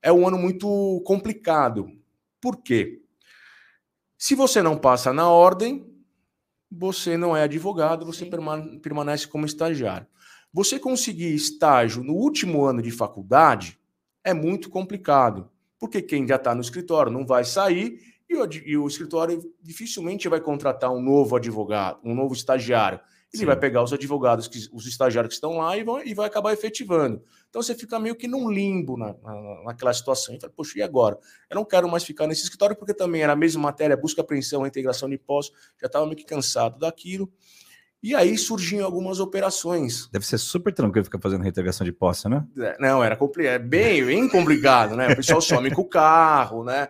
é 0.00 0.12
um 0.12 0.28
ano 0.28 0.38
muito 0.38 1.02
complicado. 1.04 1.90
Por 2.40 2.58
quê? 2.58 3.02
Se 4.16 4.36
você 4.36 4.62
não 4.62 4.78
passa 4.78 5.12
na 5.12 5.28
ordem, 5.28 5.92
você 6.70 7.16
não 7.16 7.36
é 7.36 7.42
advogado, 7.42 8.06
você 8.06 8.30
permanece 8.80 9.26
como 9.26 9.44
estagiário. 9.44 10.06
Você 10.52 10.78
conseguir 10.78 11.34
estágio 11.34 12.02
no 12.02 12.14
último 12.14 12.64
ano 12.64 12.82
de 12.82 12.90
faculdade 12.90 13.78
é 14.24 14.34
muito 14.34 14.68
complicado, 14.68 15.48
porque 15.78 16.02
quem 16.02 16.26
já 16.26 16.36
está 16.36 16.54
no 16.54 16.60
escritório 16.60 17.12
não 17.12 17.24
vai 17.24 17.44
sair 17.44 18.00
E 18.28 18.36
o, 18.36 18.48
e 18.64 18.76
o 18.76 18.86
escritório 18.86 19.42
dificilmente 19.60 20.28
vai 20.28 20.40
contratar 20.40 20.92
um 20.92 21.02
novo 21.02 21.34
advogado, 21.34 21.98
um 22.04 22.14
novo 22.14 22.32
estagiário. 22.32 23.00
Ele 23.32 23.40
Sim. 23.40 23.46
vai 23.46 23.56
pegar 23.56 23.82
os 23.82 23.92
advogados, 23.92 24.48
que, 24.48 24.68
os 24.72 24.86
estagiários 24.86 25.30
que 25.30 25.34
estão 25.34 25.58
lá 25.58 25.76
e, 25.76 25.84
vão, 25.84 26.02
e 26.04 26.14
vai 26.14 26.26
acabar 26.26 26.52
efetivando. 26.52 27.22
Então 27.48 27.60
você 27.62 27.74
fica 27.74 27.98
meio 27.98 28.14
que 28.14 28.28
num 28.28 28.48
limbo 28.50 28.96
na, 28.96 29.14
na, 29.22 29.64
naquela 29.64 29.92
situação. 29.92 30.34
Então, 30.34 30.50
poxa, 30.50 30.78
e 30.78 30.82
agora? 30.82 31.18
Eu 31.48 31.56
não 31.56 31.64
quero 31.64 31.88
mais 31.88 32.04
ficar 32.04 32.28
nesse 32.28 32.42
escritório 32.42 32.76
porque 32.76 32.94
também 32.94 33.22
era 33.22 33.32
a 33.32 33.36
mesma 33.36 33.62
matéria, 33.62 33.96
busca, 33.96 34.20
apreensão, 34.20 34.66
integração 34.66 35.08
de 35.08 35.18
posse, 35.18 35.50
já 35.80 35.86
estava 35.86 36.04
meio 36.06 36.16
que 36.16 36.24
cansado 36.24 36.78
daquilo. 36.78 37.32
E 38.02 38.14
aí 38.14 38.36
surgiam 38.38 38.84
algumas 38.84 39.20
operações. 39.20 40.08
Deve 40.10 40.26
ser 40.26 40.38
super 40.38 40.72
tranquilo 40.72 41.04
ficar 41.04 41.20
fazendo 41.20 41.42
reintegração 41.42 41.84
de 41.84 41.92
posse, 41.92 42.28
né? 42.28 42.46
É, 42.58 42.76
não, 42.80 43.04
era 43.04 43.18
é 43.40 43.58
bem, 43.58 44.04
bem 44.04 44.28
complicado, 44.28 44.96
né? 44.96 45.12
O 45.12 45.16
pessoal 45.16 45.40
some 45.40 45.70
com 45.70 45.82
o 45.82 45.88
carro, 45.88 46.64
né? 46.64 46.88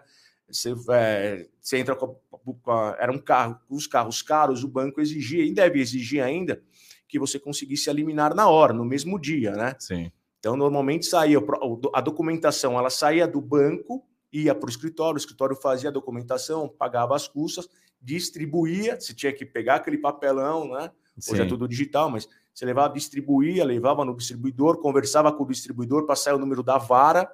Você, 0.48 0.74
é, 0.90 1.46
você 1.60 1.78
entra 1.78 1.96
com, 1.96 2.16
com 2.30 2.70
a, 2.70 2.96
era 2.98 3.10
um 3.10 3.18
carro, 3.18 3.58
os 3.68 3.88
carros 3.88 4.22
caros, 4.22 4.62
o 4.62 4.68
banco 4.68 5.00
exigia, 5.00 5.44
e 5.44 5.52
deve 5.52 5.80
exigir 5.80 6.22
ainda, 6.22 6.62
que 7.08 7.18
você 7.18 7.38
conseguisse 7.38 7.90
eliminar 7.90 8.34
na 8.34 8.48
hora, 8.48 8.72
no 8.72 8.84
mesmo 8.84 9.18
dia, 9.18 9.52
né? 9.52 9.74
Sim. 9.78 10.12
Então, 10.38 10.56
normalmente 10.56 11.06
saía 11.06 11.38
a 11.92 12.00
documentação, 12.00 12.78
ela 12.78 12.88
saía 12.88 13.26
do 13.26 13.40
banco, 13.40 14.04
ia 14.32 14.54
para 14.54 14.68
o 14.68 14.70
escritório, 14.70 15.14
o 15.14 15.18
escritório 15.18 15.56
fazia 15.56 15.90
a 15.90 15.92
documentação, 15.92 16.68
pagava 16.68 17.14
as 17.14 17.28
custas, 17.28 17.68
distribuía, 18.00 18.98
você 18.98 19.12
tinha 19.12 19.32
que 19.32 19.44
pegar 19.44 19.76
aquele 19.76 19.98
papelão, 19.98 20.70
né? 20.70 20.90
Sim. 21.18 21.32
Hoje 21.32 21.42
é 21.42 21.46
tudo 21.46 21.68
digital, 21.68 22.10
mas 22.10 22.28
você 22.52 22.64
levava, 22.64 22.94
distribuía, 22.94 23.64
levava 23.64 24.04
no 24.04 24.16
distribuidor, 24.16 24.78
conversava 24.78 25.32
com 25.32 25.44
o 25.44 25.48
distribuidor 25.48 26.06
para 26.06 26.16
sair 26.16 26.34
o 26.34 26.38
número 26.38 26.62
da 26.62 26.78
vara, 26.78 27.30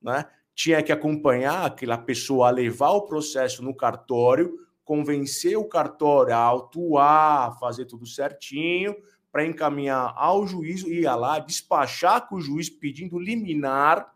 né? 0.00 0.26
Tinha 0.54 0.82
que 0.82 0.92
acompanhar 0.92 1.64
aquela 1.64 1.96
pessoa 1.96 2.48
a 2.48 2.50
levar 2.50 2.90
o 2.90 3.02
processo 3.02 3.62
no 3.62 3.74
cartório, 3.74 4.58
convencer 4.84 5.56
o 5.56 5.64
cartório 5.64 6.34
a 6.34 6.38
autuar, 6.38 7.58
fazer 7.58 7.86
tudo 7.86 8.06
certinho, 8.06 8.94
para 9.32 9.46
encaminhar 9.46 10.12
ao 10.16 10.46
juiz, 10.46 10.82
ia 10.82 11.14
lá, 11.14 11.38
despachar 11.38 12.28
com 12.28 12.36
o 12.36 12.40
juiz 12.40 12.68
pedindo 12.68 13.18
liminar, 13.18 14.12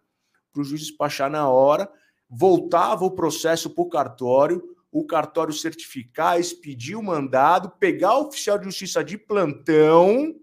para 0.53 0.61
o 0.61 0.65
juiz 0.65 0.81
despachar 0.81 1.31
na 1.31 1.49
hora, 1.49 1.91
voltava 2.29 3.05
o 3.05 3.11
processo 3.11 3.71
para 3.71 3.83
o 3.83 3.89
cartório, 3.89 4.63
o 4.95 5.05
cartório 5.05 5.53
certificar, 5.53 6.39
expedir 6.39 6.97
o 6.97 7.03
mandado, 7.03 7.69
pegar 7.81 8.17
o 8.17 8.29
oficial 8.29 8.57
de 8.57 8.67
justiça 8.67 9.03
de 9.03 9.19
plantão 9.19 10.37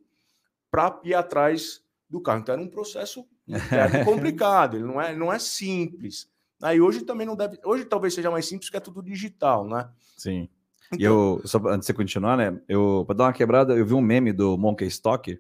para 0.70 1.00
ir 1.06 1.14
atrás 1.14 1.82
do 2.10 2.20
carro. 2.20 2.42
Então 2.42 2.56
era 2.56 2.62
um 2.62 2.68
processo 2.68 3.26
complicado, 4.04 4.76
ele 4.76 4.84
não 4.84 5.02
é, 5.02 5.16
não 5.16 5.32
é 5.32 5.40
simples. 5.40 6.30
Aí 6.62 6.82
hoje 6.82 7.06
também 7.06 7.26
não 7.26 7.34
deve. 7.34 7.60
Hoje 7.64 7.86
talvez 7.86 8.14
seja 8.14 8.30
mais 8.30 8.46
simples, 8.46 8.68
porque 8.68 8.76
é 8.76 8.82
tudo 8.82 9.02
digital, 9.02 9.66
né? 9.66 9.90
Sim. 10.18 10.50
Então, 10.92 11.00
e 11.00 11.04
eu, 11.06 11.42
só 11.46 11.58
antes 11.68 11.80
de 11.80 11.86
você 11.86 11.94
continuar, 11.94 12.36
né? 12.36 12.60
Eu, 12.68 13.06
para 13.08 13.16
dar 13.16 13.24
uma 13.24 13.34
quebrada, 13.34 13.74
eu 13.74 13.86
vi 13.86 13.94
um 13.94 14.02
meme 14.02 14.34
do 14.34 14.58
Monkey 14.58 14.86
Stock, 14.88 15.40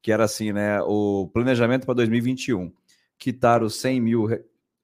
que 0.00 0.10
era 0.10 0.24
assim, 0.24 0.54
né? 0.54 0.80
O 0.80 1.28
planejamento 1.30 1.84
para 1.84 1.94
2021. 1.96 2.72
Quitar 3.18 3.62
os 3.62 3.76
100 3.76 4.00
mil 4.00 4.26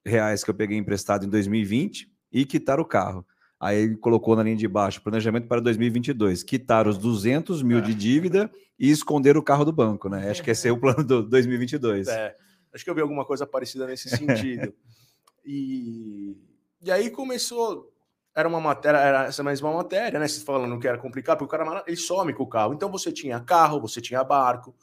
reais 0.05 0.43
que 0.43 0.51
eu 0.51 0.53
peguei 0.53 0.77
emprestado 0.77 1.25
em 1.25 1.29
2020 1.29 2.07
e 2.31 2.45
quitar 2.45 2.79
o 2.79 2.85
carro. 2.85 3.25
Aí 3.63 3.77
ele 3.77 3.95
colocou 3.95 4.35
na 4.35 4.43
linha 4.43 4.57
de 4.57 4.67
baixo, 4.67 5.01
planejamento 5.01 5.47
para 5.47 5.61
2022, 5.61 6.43
quitar 6.43 6.85
os 6.85 6.97
200 6.97 7.63
mil 7.63 7.77
é. 7.77 7.81
de 7.81 7.93
dívida 7.93 8.51
e 8.77 8.91
esconder 8.91 9.37
o 9.37 9.41
carro 9.41 9.63
do 9.63 9.71
banco, 9.71 10.09
né? 10.09 10.29
Acho 10.29 10.43
que 10.43 10.51
esse 10.51 10.67
é 10.67 10.71
o 10.71 10.77
plano 10.77 11.01
do 11.01 11.23
2022. 11.23 12.09
É, 12.09 12.35
acho 12.73 12.83
que 12.83 12.89
eu 12.89 12.93
vi 12.93 12.99
alguma 12.99 13.23
coisa 13.23 13.47
parecida 13.47 13.87
nesse 13.87 14.09
sentido. 14.09 14.73
e, 15.45 16.35
e 16.81 16.91
aí 16.91 17.09
começou, 17.09 17.89
era 18.35 18.49
uma 18.49 18.59
matéria, 18.59 18.97
era 18.97 19.23
essa 19.27 19.41
mesma 19.41 19.71
matéria, 19.71 20.19
né? 20.19 20.27
Você 20.27 20.41
falando 20.41 20.77
que 20.77 20.85
era 20.85 20.97
complicado, 20.97 21.37
porque 21.37 21.55
o 21.55 21.57
cara 21.57 21.85
ele 21.87 21.95
some 21.95 22.33
com 22.33 22.43
o 22.43 22.49
carro. 22.49 22.73
Então 22.73 22.91
você 22.91 23.13
tinha 23.13 23.39
carro, 23.39 23.79
você 23.79 24.01
tinha 24.01 24.25
barco, 24.25 24.75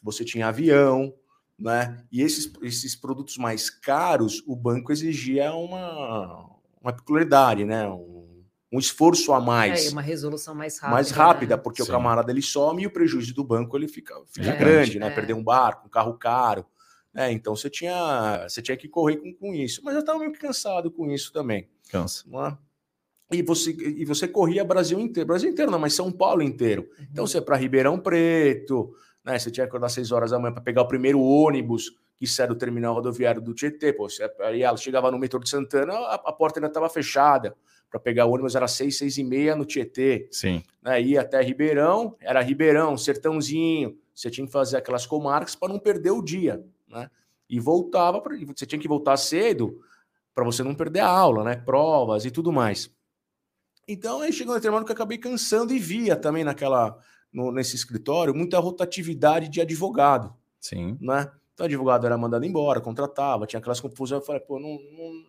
você 0.00 0.24
tinha 0.24 0.46
avião, 0.46 1.12
né? 1.58 2.04
E 2.12 2.22
esses, 2.22 2.52
esses 2.62 2.94
produtos 2.94 3.36
mais 3.36 3.68
caros, 3.68 4.44
o 4.46 4.54
banco 4.54 4.92
exigia 4.92 5.52
uma, 5.52 6.48
uma 6.80 6.92
peculiaridade, 6.92 7.64
né? 7.64 7.88
Um, 7.88 8.27
um 8.70 8.78
esforço 8.78 9.32
a 9.32 9.40
mais. 9.40 9.86
É, 9.86 9.90
uma 9.90 10.02
resolução 10.02 10.54
mais 10.54 10.78
rápida. 10.78 10.94
Mais 10.94 11.10
rápida, 11.10 11.56
né? 11.56 11.62
porque 11.62 11.82
Sim. 11.82 11.88
o 11.88 11.92
camarada 11.92 12.30
ele 12.30 12.42
some 12.42 12.82
e 12.82 12.86
o 12.86 12.90
prejuízo 12.90 13.34
do 13.34 13.42
banco 13.42 13.76
ele 13.76 13.88
fica, 13.88 14.14
fica 14.26 14.50
é, 14.50 14.56
grande, 14.56 14.98
né? 14.98 15.06
É. 15.06 15.10
Perder 15.10 15.34
um 15.34 15.42
barco, 15.42 15.86
um 15.86 15.90
carro 15.90 16.14
caro. 16.14 16.66
Né? 17.12 17.32
Então 17.32 17.56
você 17.56 17.70
tinha, 17.70 18.46
você 18.48 18.60
tinha 18.60 18.76
que 18.76 18.88
correr 18.88 19.16
com, 19.16 19.32
com 19.34 19.54
isso. 19.54 19.80
Mas 19.82 19.94
eu 19.94 20.00
estava 20.00 20.18
meio 20.18 20.32
cansado 20.32 20.90
com 20.90 21.10
isso 21.10 21.32
também. 21.32 21.68
Cansa. 21.90 22.24
É? 23.30 23.38
E 23.38 23.42
você, 23.42 23.70
e 23.70 24.04
você 24.04 24.26
corria 24.26 24.64
Brasil 24.64 24.98
inteiro, 24.98 25.26
Brasil 25.26 25.50
inteiro 25.50 25.70
não, 25.70 25.78
mas 25.78 25.94
São 25.94 26.10
Paulo 26.10 26.42
inteiro. 26.42 26.88
Uhum. 26.98 27.06
Então 27.10 27.26
você 27.26 27.38
ia 27.38 27.42
para 27.42 27.56
Ribeirão 27.56 27.98
Preto, 27.98 28.94
né? 29.24 29.38
Você 29.38 29.50
tinha 29.50 29.64
que 29.64 29.68
acordar 29.68 29.88
6 29.88 30.12
horas 30.12 30.30
da 30.30 30.38
manhã 30.38 30.52
para 30.52 30.62
pegar 30.62 30.82
o 30.82 30.88
primeiro 30.88 31.20
ônibus 31.20 31.92
que 32.18 32.26
sai 32.26 32.48
do 32.48 32.54
terminal 32.56 32.94
rodoviário 32.94 33.40
do 33.40 33.54
Tietê. 33.54 33.92
Pô, 33.92 34.08
aí 34.40 34.62
ela 34.62 34.76
chegava 34.76 35.10
no 35.10 35.18
metrô 35.18 35.38
de 35.38 35.48
Santana, 35.48 35.94
a, 35.94 36.14
a 36.14 36.32
porta 36.32 36.58
ainda 36.58 36.66
estava 36.66 36.88
fechada 36.88 37.56
para 37.90 37.98
pegar 37.98 38.26
o 38.26 38.32
ônibus 38.32 38.54
era 38.54 38.68
seis, 38.68 38.98
seis 38.98 39.16
e 39.16 39.24
meia 39.24 39.56
no 39.56 39.64
Tietê. 39.64 40.28
Sim. 40.30 40.62
Né, 40.82 41.00
ia 41.00 41.22
até 41.22 41.40
Ribeirão, 41.40 42.16
era 42.20 42.40
Ribeirão, 42.40 42.96
Sertãozinho. 42.98 43.96
Você 44.14 44.30
tinha 44.30 44.46
que 44.46 44.52
fazer 44.52 44.76
aquelas 44.76 45.06
comarcas 45.06 45.54
para 45.54 45.72
não 45.72 45.78
perder 45.78 46.10
o 46.10 46.22
dia, 46.22 46.62
né? 46.88 47.08
E 47.48 47.58
voltava, 47.58 48.20
pra, 48.20 48.36
você 48.36 48.66
tinha 48.66 48.78
que 48.78 48.88
voltar 48.88 49.16
cedo 49.16 49.80
para 50.34 50.44
você 50.44 50.62
não 50.62 50.74
perder 50.74 51.00
a 51.00 51.08
aula, 51.08 51.44
né? 51.44 51.56
Provas 51.56 52.24
e 52.24 52.30
tudo 52.30 52.52
mais. 52.52 52.90
Então 53.86 54.20
aí 54.20 54.32
chegou 54.32 54.52
um 54.52 54.56
determinado 54.56 54.84
que 54.84 54.92
eu 54.92 54.94
acabei 54.94 55.16
cansando 55.16 55.72
e 55.72 55.78
via 55.78 56.14
também 56.14 56.44
naquela 56.44 56.98
no, 57.32 57.50
nesse 57.50 57.74
escritório 57.74 58.34
muita 58.34 58.58
rotatividade 58.58 59.48
de 59.48 59.60
advogado. 59.60 60.34
Sim. 60.60 60.98
Né? 61.00 61.30
Então 61.58 61.64
o 61.64 61.66
advogado 61.66 62.06
era 62.06 62.16
mandado 62.16 62.44
embora, 62.44 62.80
contratava, 62.80 63.44
tinha 63.44 63.58
aquelas 63.58 63.80
confusões. 63.80 64.20
Eu 64.20 64.24
falei, 64.24 64.40
pô, 64.40 64.60
não, 64.60 64.78
não, 64.96 65.24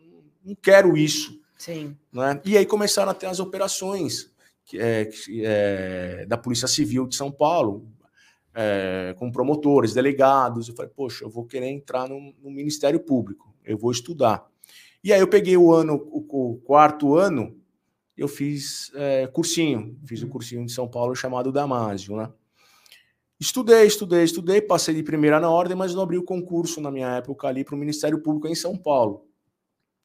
não 0.46 0.56
quero 0.62 0.96
isso. 0.96 1.42
Sim. 1.58 1.98
Né? 2.14 2.40
E 2.46 2.56
aí 2.56 2.68
começaram 2.68 3.10
a 3.10 3.16
ter 3.16 3.26
as 3.26 3.40
operações 3.40 4.32
que 4.64 4.78
é, 4.80 5.10
é, 5.42 6.26
da 6.28 6.38
Polícia 6.38 6.68
Civil 6.68 7.08
de 7.08 7.16
São 7.16 7.32
Paulo, 7.32 7.88
é, 8.54 9.16
com 9.18 9.32
promotores, 9.32 9.92
delegados. 9.92 10.70
Eu 10.70 10.76
falei, 10.76 10.92
poxa, 10.96 11.26
eu 11.26 11.32
vou 11.32 11.46
querer 11.46 11.70
entrar 11.70 12.08
no, 12.08 12.32
no, 12.44 12.52
Ministério 12.52 13.00
Público, 13.00 13.52
eu 13.66 13.76
vou 13.76 13.90
estudar. 13.90 14.46
E 15.04 15.12
aí 15.12 15.20
eu 15.20 15.28
peguei 15.28 15.58
o 15.58 15.74
ano, 15.74 15.96
o, 16.12 16.52
o 16.52 16.58
quarto 16.58 17.16
ano, 17.16 17.60
eu 18.16 18.28
fiz 18.28 18.92
é, 18.94 19.26
cursinho, 19.26 19.98
fiz 20.06 20.22
o 20.22 20.28
um 20.28 20.30
cursinho 20.30 20.64
de 20.64 20.72
São 20.72 20.88
Paulo 20.88 21.16
chamado 21.16 21.52
Damásio, 21.52 22.16
né? 22.16 22.32
Estudei, 23.40 23.86
estudei, 23.86 24.24
estudei, 24.24 24.62
passei 24.62 24.94
de 24.94 25.02
primeira 25.02 25.40
na 25.40 25.50
ordem, 25.50 25.76
mas 25.76 25.96
não 25.96 26.04
abri 26.04 26.18
o 26.18 26.24
concurso 26.24 26.82
na 26.82 26.92
minha 26.92 27.08
época 27.16 27.48
ali 27.48 27.64
para 27.64 27.74
o 27.74 27.78
Ministério 27.78 28.22
Público 28.22 28.48
em 28.48 28.56
São 28.56 28.78
Paulo. 28.78 29.26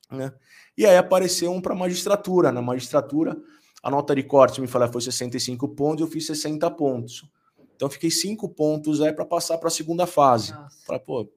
Né? 0.09 0.33
E 0.79 0.87
aí 0.87 0.97
apareceu 0.97 1.51
um 1.51 1.61
para 1.61 1.75
magistratura. 1.75 2.53
Na 2.53 2.63
magistratura, 2.63 3.37
a 3.83 3.91
nota 3.91 4.15
de 4.15 4.23
corte 4.23 4.61
me 4.61 4.69
falou 4.69 4.91
foi 4.93 5.01
65 5.01 5.69
pontos, 5.71 6.03
eu 6.03 6.07
fiz 6.07 6.27
60 6.27 6.71
pontos. 6.71 7.29
Então 7.75 7.91
fiquei 7.91 8.11
5 8.11 8.49
pontos 8.51 9.01
aí 9.01 9.13
para 9.13 9.25
passar 9.25 9.59
para 9.59 9.67
a 9.67 9.73
segunda 9.73 10.07
fase. 10.07 10.55
Falei, 10.87 11.03
pô, 11.03 11.29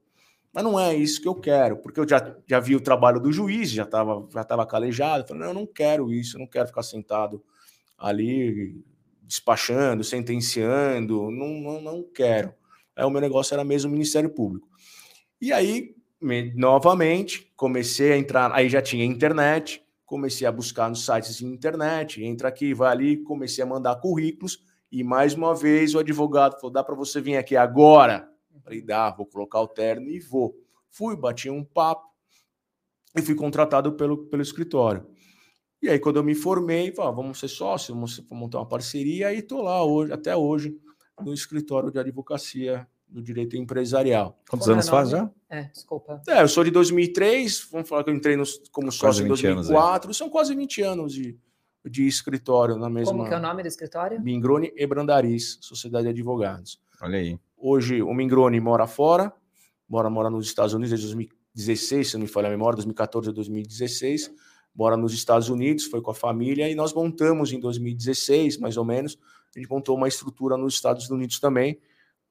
mas 0.54 0.64
não 0.64 0.80
é 0.80 0.96
isso 0.96 1.20
que 1.20 1.28
eu 1.28 1.36
quero, 1.36 1.78
porque 1.78 2.00
eu 2.00 2.08
já, 2.08 2.36
já 2.48 2.60
vi 2.60 2.76
o 2.76 2.82
trabalho 2.82 3.20
do 3.20 3.32
juiz, 3.32 3.72
já 3.72 3.84
estava 3.84 4.28
já 4.32 4.44
tava 4.44 4.68
calejado. 4.68 5.28
Falei, 5.28 5.42
não, 5.42 5.50
eu 5.50 5.54
não 5.54 5.66
quero 5.66 6.14
isso, 6.14 6.36
eu 6.36 6.40
não 6.40 6.48
quero 6.48 6.68
ficar 6.68 6.84
sentado 6.84 7.44
ali 7.98 8.84
despachando, 9.28 10.04
sentenciando, 10.04 11.30
não, 11.30 11.50
não, 11.50 11.82
não 11.82 12.04
quero. 12.04 12.54
Aí 12.96 13.06
o 13.06 13.10
meu 13.10 13.22
negócio 13.22 13.54
era 13.54 13.64
mesmo 13.64 13.90
o 13.90 13.94
Ministério 13.94 14.30
Público. 14.30 14.68
E 15.40 15.52
aí 15.52 15.96
novamente, 16.56 17.52
comecei 17.56 18.14
a 18.14 18.18
entrar, 18.18 18.52
aí 18.52 18.70
já 18.70 18.82
tinha 18.82 19.06
internet, 19.06 19.84
comecei 20.06 20.48
a 20.48 20.52
buscar 20.52 20.90
nos 20.90 21.06
sites 21.06 21.38
de 21.38 21.46
internet, 21.46 22.24
entra 22.24 22.48
aqui, 22.48 22.74
vai 22.74 22.92
ali, 22.92 23.18
comecei 23.18 23.64
a 23.64 23.68
mandar 23.68 23.98
currículos, 23.98 24.64
e 24.92 25.04
mais 25.04 25.34
uma 25.34 25.54
vez 25.54 25.94
o 25.94 26.00
advogado 26.00 26.56
falou: 26.56 26.72
dá 26.72 26.84
para 26.84 26.96
você 26.96 27.22
vir 27.22 27.38
aqui 27.38 27.56
agora? 27.56 28.28
Falei, 28.64 28.82
dá, 28.82 29.12
vou 29.12 29.26
colocar 29.26 29.62
o 29.62 29.68
terno 29.68 30.10
e 30.10 30.20
vou. 30.20 30.56
Fui, 30.90 31.16
bati 31.16 31.50
um 31.50 31.64
papo 31.64 32.08
e 33.16 33.22
fui 33.22 33.36
contratado 33.36 33.94
pelo, 33.94 34.26
pelo 34.26 34.42
escritório. 34.42 35.06
E 35.82 35.90
aí, 35.90 36.00
quando 36.00 36.18
eu 36.18 36.24
me 36.24 36.34
formei, 36.34 36.92
falei, 36.92 37.12
ah, 37.12 37.16
vamos 37.16 37.40
ser 37.40 37.48
sócios, 37.48 37.96
vamos 37.96 38.24
montar 38.32 38.60
uma 38.60 38.68
parceria, 38.68 39.34
e 39.34 39.40
estou 39.40 39.62
lá 39.62 39.84
hoje, 39.84 40.12
até 40.12 40.36
hoje, 40.36 40.76
no 41.24 41.34
escritório 41.34 41.92
de 41.92 42.00
advocacia 42.00 42.88
do 43.08 43.22
direito 43.22 43.56
empresarial. 43.56 44.38
Quantos 44.50 44.66
Como 44.66 44.74
anos 44.74 44.90
faz 44.90 45.10
já? 45.10 45.30
É, 45.50 45.64
desculpa. 45.64 46.22
É, 46.28 46.42
eu 46.42 46.48
sou 46.48 46.64
de 46.64 46.72
2003, 46.72 47.70
vamos 47.72 47.88
falar 47.88 48.04
que 48.04 48.10
eu 48.10 48.16
entrei 48.16 48.36
no, 48.36 48.44
como 48.72 48.92
sócio 48.92 49.24
em 49.24 49.28
2004, 49.28 50.08
anos, 50.08 50.18
são 50.18 50.30
quase 50.30 50.54
20 50.56 50.82
anos 50.82 51.14
de, 51.14 51.38
de 51.86 52.08
escritório 52.08 52.76
na 52.76 52.90
mesma... 52.90 53.14
Como 53.14 53.28
que 53.28 53.34
é 53.34 53.38
o 53.38 53.42
nome 53.42 53.62
do 53.62 53.68
escritório? 53.68 54.22
Mingrone 54.22 54.74
e 54.76 54.86
Brandariz, 54.86 55.58
Sociedade 55.62 56.06
de 56.06 56.10
Advogados. 56.10 56.82
Olha 57.02 57.20
aí. 57.20 57.40
Hoje 57.56 58.02
o 58.02 58.14
Mingrone 58.14 58.60
mora 58.60 58.88
fora, 58.88 59.32
mora, 59.88 60.10
mora 60.10 60.30
nos 60.30 60.46
Estados 60.46 60.74
Unidos 60.74 60.90
desde 60.90 61.08
2016, 61.08 62.10
se 62.10 62.14
não 62.16 62.22
me 62.22 62.28
falha 62.28 62.48
a 62.48 62.52
memória, 62.52 62.76
2014 62.76 63.30
a 63.30 63.32
2016, 63.32 64.32
mora 64.78 64.96
nos 64.96 65.12
Estados 65.14 65.50
Unidos, 65.50 65.86
foi 65.86 66.00
com 66.02 66.12
a 66.12 66.14
família, 66.14 66.70
e 66.70 66.76
nós 66.76 66.94
montamos 66.94 67.52
em 67.52 67.60
2016, 67.60 68.60
mais 68.60 68.78
ou 68.78 68.86
menos, 68.86 69.18
a 69.56 69.60
gente 69.60 69.68
montou 69.70 69.98
uma 69.98 70.08
estrutura 70.08 70.56
nos 70.56 70.76
Estados 70.76 71.10
Unidos 71.10 71.40
também, 71.40 71.80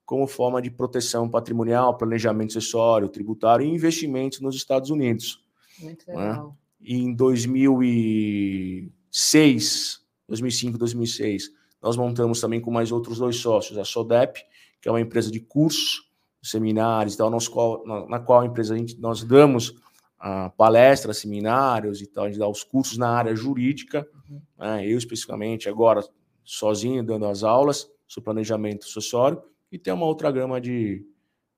como 0.05 0.29
forma 0.29 0.63
de 0.63 0.71
proteção 0.71 1.29
patrimonial, 1.29 1.99
planejamento 1.99 2.51
acessório, 2.51 3.09
tributário 3.09 3.67
e 3.67 3.69
investimentos 3.69 4.41
nos 4.41 4.55
Estados 4.55 4.91
Unidos. 4.91 5.45
Muito 5.81 6.07
né? 6.07 6.15
legal. 6.17 6.47
Né? 6.47 6.53
E 6.81 6.97
em 6.97 7.13
2006, 7.13 10.01
2005, 10.29 10.79
2006, 10.79 11.51
nós 11.83 11.97
montamos 11.97 12.41
também 12.41 12.61
com 12.61 12.71
mais 12.71 12.93
outros 12.93 13.19
dois 13.19 13.35
sócios, 13.37 13.77
a 13.77 13.85
SODEP, 13.85 14.41
que 14.81 14.89
é 14.89 14.93
uma 14.93 15.01
empresa 15.01 15.33
de 15.33 15.41
cursos, 15.41 16.09
seminários, 16.41 17.17
tal, 17.17 17.37
qual, 17.51 17.85
na, 17.85 18.07
na, 18.07 18.21
qual 18.21 18.43
a 18.43 18.47
empresa 18.47 18.75
a 18.75 18.79
gente, 18.79 18.97
nós 19.01 19.25
damos 19.25 19.75
uh, 20.21 20.51
palestras, 20.57 21.19
seminários 21.19 22.01
e 22.01 22.07
tal, 22.07 22.25
a 22.25 22.29
gente 22.29 22.39
dá 22.39 22.49
os 22.49 22.65
cursos 22.65 22.99
na 22.99 23.11
área 23.11 23.35
jurídica, 23.35 24.09
uhum. 24.29 24.41
né, 24.59 24.87
eu 24.87 24.99
especificamente 24.99 25.69
agora 25.69 26.05
sozinho 26.45 27.03
dando 27.03 27.27
as 27.27 27.43
aulas 27.43 27.91
sobre 28.07 28.27
planejamento 28.27 28.85
sucessório, 28.85 29.43
e 29.71 29.79
tem 29.79 29.93
uma 29.93 30.07
outra 30.07 30.31
gama 30.31 30.61
de, 30.61 31.05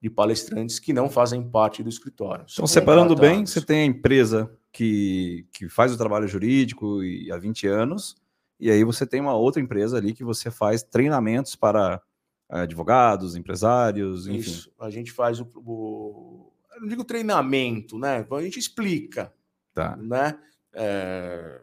de 0.00 0.08
palestrantes 0.08 0.78
que 0.78 0.92
não 0.92 1.10
fazem 1.10 1.42
parte 1.42 1.82
do 1.82 1.88
escritório. 1.88 2.46
Então, 2.50 2.66
separando 2.66 3.14
bem, 3.14 3.44
você 3.44 3.60
tem 3.60 3.82
a 3.82 3.84
empresa 3.84 4.50
que, 4.72 5.46
que 5.52 5.68
faz 5.68 5.92
o 5.92 5.98
trabalho 5.98 6.26
jurídico 6.26 7.02
e, 7.02 7.30
há 7.30 7.36
20 7.36 7.66
anos, 7.66 8.16
e 8.58 8.70
aí 8.70 8.82
você 8.82 9.06
tem 9.06 9.20
uma 9.20 9.34
outra 9.34 9.60
empresa 9.60 9.98
ali 9.98 10.14
que 10.14 10.24
você 10.24 10.50
faz 10.50 10.82
treinamentos 10.82 11.54
para 11.54 12.00
advogados, 12.48 13.36
empresários, 13.36 14.26
enfim. 14.26 14.38
Isso, 14.38 14.72
a 14.80 14.88
gente 14.88 15.12
faz 15.12 15.38
o, 15.38 15.46
o 15.54 16.47
não 16.80 16.88
digo 16.88 17.04
treinamento, 17.04 17.98
né? 17.98 18.26
A 18.30 18.42
gente 18.42 18.58
explica, 18.58 19.32
tá. 19.74 19.96
né? 19.96 20.38
É, 20.72 21.60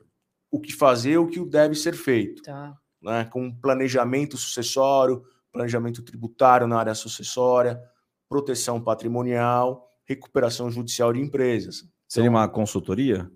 o 0.51 0.59
que 0.59 0.73
fazer, 0.73 1.17
o 1.17 1.27
que 1.27 1.43
deve 1.45 1.75
ser 1.75 1.93
feito, 1.93 2.41
tá. 2.43 2.75
né? 3.01 3.25
Com 3.25 3.53
planejamento 3.53 4.37
sucessório, 4.37 5.23
planejamento 5.51 6.01
tributário 6.01 6.67
na 6.67 6.77
área 6.77 6.95
sucessória, 6.95 7.81
proteção 8.27 8.81
patrimonial, 8.81 9.89
recuperação 10.03 10.69
judicial 10.69 11.13
de 11.13 11.21
empresas. 11.21 11.87
Seria 12.07 12.29
então, 12.29 12.39
uma 12.39 12.47
consultoria? 12.47 13.29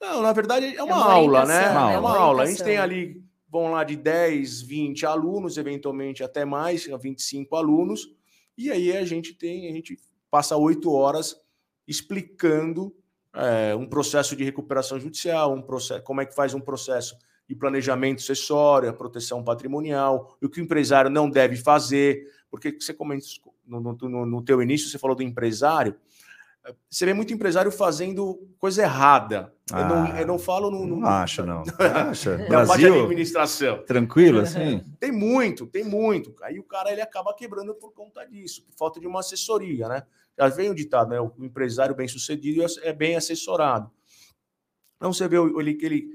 Não, 0.00 0.22
na 0.22 0.32
verdade 0.32 0.74
é 0.76 0.82
uma, 0.82 0.94
é 0.94 0.96
uma 0.96 1.12
aula, 1.12 1.46
né? 1.46 1.64
É 1.64 1.70
uma, 1.70 1.92
é 1.92 1.98
uma 1.98 2.16
aula. 2.16 2.42
A 2.44 2.46
gente 2.46 2.64
tem 2.64 2.78
ali 2.78 3.22
vão 3.50 3.72
lá 3.72 3.82
de 3.82 3.96
10, 3.96 4.62
20 4.62 5.04
alunos, 5.04 5.58
eventualmente 5.58 6.22
até 6.22 6.44
mais, 6.44 6.86
25 6.86 7.56
alunos, 7.56 8.08
e 8.56 8.70
aí 8.70 8.96
a 8.96 9.04
gente 9.04 9.34
tem, 9.34 9.68
a 9.68 9.72
gente 9.72 9.98
passa 10.30 10.56
oito 10.56 10.92
horas 10.92 11.36
explicando 11.86 12.94
é, 13.34 13.74
um 13.74 13.86
processo 13.86 14.36
de 14.36 14.44
recuperação 14.44 14.98
judicial, 14.98 15.52
um 15.52 15.62
processo, 15.62 16.02
como 16.02 16.20
é 16.20 16.26
que 16.26 16.34
faz 16.34 16.54
um 16.54 16.60
processo 16.60 17.16
de 17.48 17.54
planejamento 17.56 18.20
acessório, 18.20 18.88
a 18.88 18.92
proteção 18.92 19.42
patrimonial, 19.42 20.36
o 20.40 20.48
que 20.48 20.60
o 20.60 20.62
empresário 20.62 21.10
não 21.10 21.28
deve 21.28 21.56
fazer, 21.56 22.24
porque 22.48 22.76
você 22.78 22.94
comentou 22.94 23.28
no, 23.66 23.80
no, 23.80 24.26
no 24.26 24.42
teu 24.42 24.62
início, 24.62 24.88
você 24.88 24.98
falou 24.98 25.16
do 25.16 25.22
empresário, 25.22 25.96
você 26.88 27.06
vê 27.06 27.14
muito 27.14 27.32
empresário 27.32 27.72
fazendo 27.72 28.48
coisa 28.58 28.82
errada. 28.82 29.52
Ah, 29.72 29.80
eu, 29.80 29.88
não, 29.88 30.16
eu 30.18 30.26
não 30.26 30.38
falo 30.38 30.70
no. 30.70 30.86
no 30.86 31.00
não 31.00 31.08
acha, 31.08 31.44
não. 31.44 31.62
Acha. 32.10 32.36
Na 32.36 32.46
Brasil, 32.48 32.66
parte 32.66 32.82
de 32.82 33.02
administração. 33.04 33.82
Tranquilo, 33.84 34.40
assim? 34.40 34.84
Tem 35.00 35.10
muito, 35.10 35.66
tem 35.66 35.84
muito. 35.84 36.34
Aí 36.42 36.58
o 36.58 36.64
cara 36.64 36.92
ele 36.92 37.00
acaba 37.00 37.34
quebrando 37.34 37.74
por 37.74 37.92
conta 37.92 38.24
disso, 38.26 38.62
por 38.64 38.74
falta 38.76 39.00
de 39.00 39.06
uma 39.06 39.20
assessoria, 39.20 39.88
né? 39.88 40.02
Vem 40.48 40.70
o 40.70 40.74
ditado, 40.74 41.10
né? 41.10 41.20
O 41.20 41.32
empresário 41.40 41.94
bem 41.94 42.08
sucedido 42.08 42.64
é 42.82 42.92
bem 42.92 43.16
assessorado. 43.16 43.90
Então 44.96 45.12
você 45.12 45.26
vê 45.26 45.36
ele, 45.36 45.78
ele, 45.80 46.08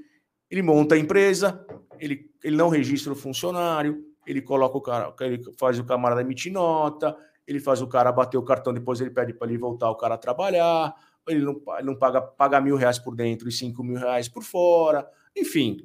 ele 0.50 0.62
monta 0.62 0.94
a 0.94 0.98
empresa, 0.98 1.64
ele, 1.98 2.30
ele 2.42 2.56
não 2.56 2.68
registra 2.68 3.12
o 3.12 3.16
funcionário, 3.16 4.04
ele 4.26 4.40
coloca 4.40 4.78
o 4.78 4.80
cara, 4.80 5.14
ele 5.20 5.42
faz 5.58 5.78
o 5.78 5.84
camarada 5.84 6.20
emitir 6.20 6.52
nota, 6.52 7.16
ele 7.46 7.60
faz 7.60 7.80
o 7.80 7.86
cara 7.86 8.12
bater 8.12 8.36
o 8.36 8.42
cartão, 8.42 8.72
depois 8.72 9.00
ele 9.00 9.10
pede 9.10 9.32
para 9.32 9.48
ele 9.48 9.58
voltar 9.58 9.90
o 9.90 9.96
cara 9.96 10.14
a 10.14 10.18
trabalhar, 10.18 10.94
ele 11.28 11.44
não, 11.44 11.60
ele 11.78 11.86
não 11.86 11.96
paga, 11.96 12.20
paga 12.20 12.60
mil 12.60 12.76
reais 12.76 12.98
por 12.98 13.14
dentro 13.14 13.48
e 13.48 13.52
cinco 13.52 13.82
mil 13.82 13.98
reais 13.98 14.28
por 14.28 14.42
fora, 14.42 15.08
enfim. 15.36 15.78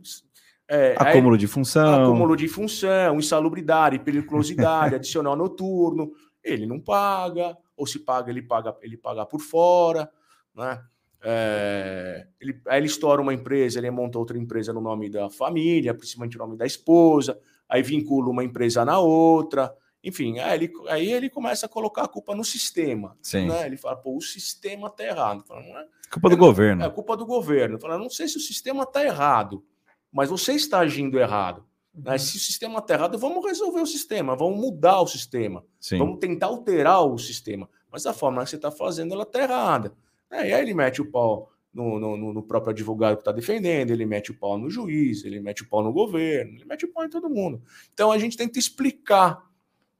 É, 0.67 0.95
acúmulo 0.97 1.37
de 1.37 1.47
função. 1.47 2.03
Acúmulo 2.03 2.35
de 2.35 2.47
função, 2.47 3.17
insalubridade, 3.17 3.99
periculosidade, 3.99 4.95
adicional 4.95 5.35
noturno, 5.35 6.11
ele 6.43 6.65
não 6.65 6.79
paga, 6.79 7.57
ou 7.81 7.87
se 7.87 7.97
paga, 7.97 8.29
ele 8.29 8.43
paga, 8.43 8.77
ele 8.83 8.95
paga 8.95 9.25
por 9.25 9.41
fora, 9.41 10.07
né? 10.55 10.79
É, 11.23 12.27
ele, 12.39 12.61
aí 12.67 12.79
ele 12.79 12.85
estoura 12.85 13.21
uma 13.21 13.33
empresa, 13.33 13.79
ele 13.79 13.89
monta 13.89 14.19
outra 14.19 14.37
empresa 14.37 14.71
no 14.71 14.81
nome 14.81 15.09
da 15.09 15.31
família, 15.31 15.95
principalmente 15.95 16.37
no 16.37 16.45
nome 16.45 16.57
da 16.57 16.65
esposa, 16.65 17.39
aí 17.67 17.81
vincula 17.81 18.29
uma 18.29 18.43
empresa 18.43 18.85
na 18.85 18.99
outra, 18.99 19.75
enfim, 20.03 20.37
aí 20.37 20.53
ele, 20.59 20.71
aí 20.89 21.11
ele 21.11 21.27
começa 21.27 21.65
a 21.65 21.69
colocar 21.69 22.03
a 22.03 22.07
culpa 22.07 22.35
no 22.35 22.43
sistema. 22.43 23.17
Sim. 23.19 23.47
Né? 23.47 23.65
Ele 23.65 23.77
fala, 23.77 23.95
pô, 23.95 24.15
o 24.15 24.21
sistema 24.21 24.87
está 24.87 25.03
errado. 25.03 25.43
Fala, 25.43 25.61
é, 25.61 25.87
culpa 26.11 26.29
do 26.29 26.35
é, 26.35 26.37
governo. 26.37 26.83
É 26.83 26.89
culpa 26.89 27.17
do 27.17 27.25
governo. 27.25 27.79
Fala, 27.79 27.97
não 27.97 28.09
sei 28.11 28.27
se 28.27 28.37
o 28.37 28.39
sistema 28.39 28.83
está 28.83 29.03
errado, 29.03 29.65
mas 30.11 30.29
você 30.29 30.53
está 30.53 30.79
agindo 30.79 31.19
errado. 31.19 31.65
Né? 31.93 32.13
Uhum. 32.13 32.17
Se 32.19 32.37
o 32.37 32.39
sistema 32.39 32.79
está 32.79 32.93
errado, 32.93 33.17
vamos 33.17 33.45
resolver 33.45 33.81
o 33.81 33.85
sistema, 33.85 34.35
vamos 34.35 34.59
mudar 34.59 35.01
o 35.01 35.07
sistema, 35.07 35.63
Sim. 35.79 35.97
vamos 35.97 36.19
tentar 36.19 36.47
alterar 36.47 37.05
o 37.05 37.17
sistema. 37.17 37.69
Mas 37.91 38.05
a 38.05 38.13
forma 38.13 38.43
que 38.43 38.49
você 38.49 38.55
está 38.55 38.71
fazendo, 38.71 39.13
ela 39.13 39.23
está 39.23 39.41
errada. 39.41 39.93
É, 40.31 40.49
e 40.49 40.53
aí 40.53 40.61
ele 40.61 40.73
mete 40.73 41.01
o 41.01 41.11
pau 41.11 41.51
no, 41.73 41.99
no, 41.99 42.33
no 42.33 42.43
próprio 42.43 42.71
advogado 42.71 43.15
que 43.15 43.21
está 43.21 43.31
defendendo, 43.31 43.91
ele 43.91 44.05
mete 44.05 44.31
o 44.31 44.37
pau 44.37 44.57
no 44.57 44.69
juiz, 44.69 45.23
ele 45.23 45.39
mete 45.39 45.63
o 45.63 45.69
pau 45.69 45.83
no 45.83 45.91
governo, 45.91 46.55
ele 46.55 46.65
mete 46.65 46.85
o 46.85 46.91
pau 46.91 47.03
em 47.03 47.09
todo 47.09 47.29
mundo. 47.29 47.61
Então 47.93 48.11
a 48.11 48.17
gente 48.17 48.37
tenta 48.37 48.59
explicar 48.59 49.43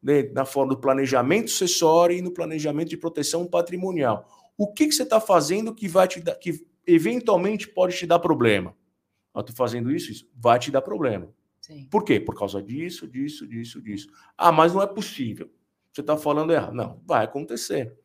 né, 0.02 0.24
na 0.34 0.46
forma 0.46 0.74
do 0.74 0.80
planejamento 0.80 1.50
sucessório 1.50 2.18
e 2.18 2.22
no 2.22 2.32
planejamento 2.32 2.90
de 2.90 2.98
proteção 2.98 3.46
patrimonial. 3.46 4.28
O 4.58 4.72
que, 4.72 4.88
que 4.88 4.94
você 4.94 5.04
está 5.04 5.20
fazendo 5.20 5.74
que 5.74 5.88
vai 5.88 6.08
te 6.08 6.20
dar, 6.20 6.36
que 6.36 6.66
eventualmente 6.86 7.68
pode 7.68 7.96
te 7.96 8.06
dar 8.06 8.20
problema? 8.20 8.76
Eu 9.34 9.42
estou 9.42 9.56
fazendo 9.56 9.92
isso, 9.92 10.12
isso, 10.12 10.30
vai 10.36 10.60
te 10.60 10.72
dar 10.72 10.82
problema. 10.82 11.30
Por 11.90 12.04
quê? 12.04 12.20
Por 12.20 12.38
causa 12.38 12.62
disso, 12.62 13.08
disso, 13.08 13.48
disso, 13.48 13.82
disso. 13.82 14.08
Ah, 14.38 14.52
mas 14.52 14.74
não 14.74 14.82
é 14.82 14.88
possível. 14.88 15.50
Você 15.92 16.02
está 16.02 16.18
falando 16.18 16.52
errado. 16.54 16.74
Não, 16.74 17.02
vai 17.06 17.26
acontecer 17.26 17.98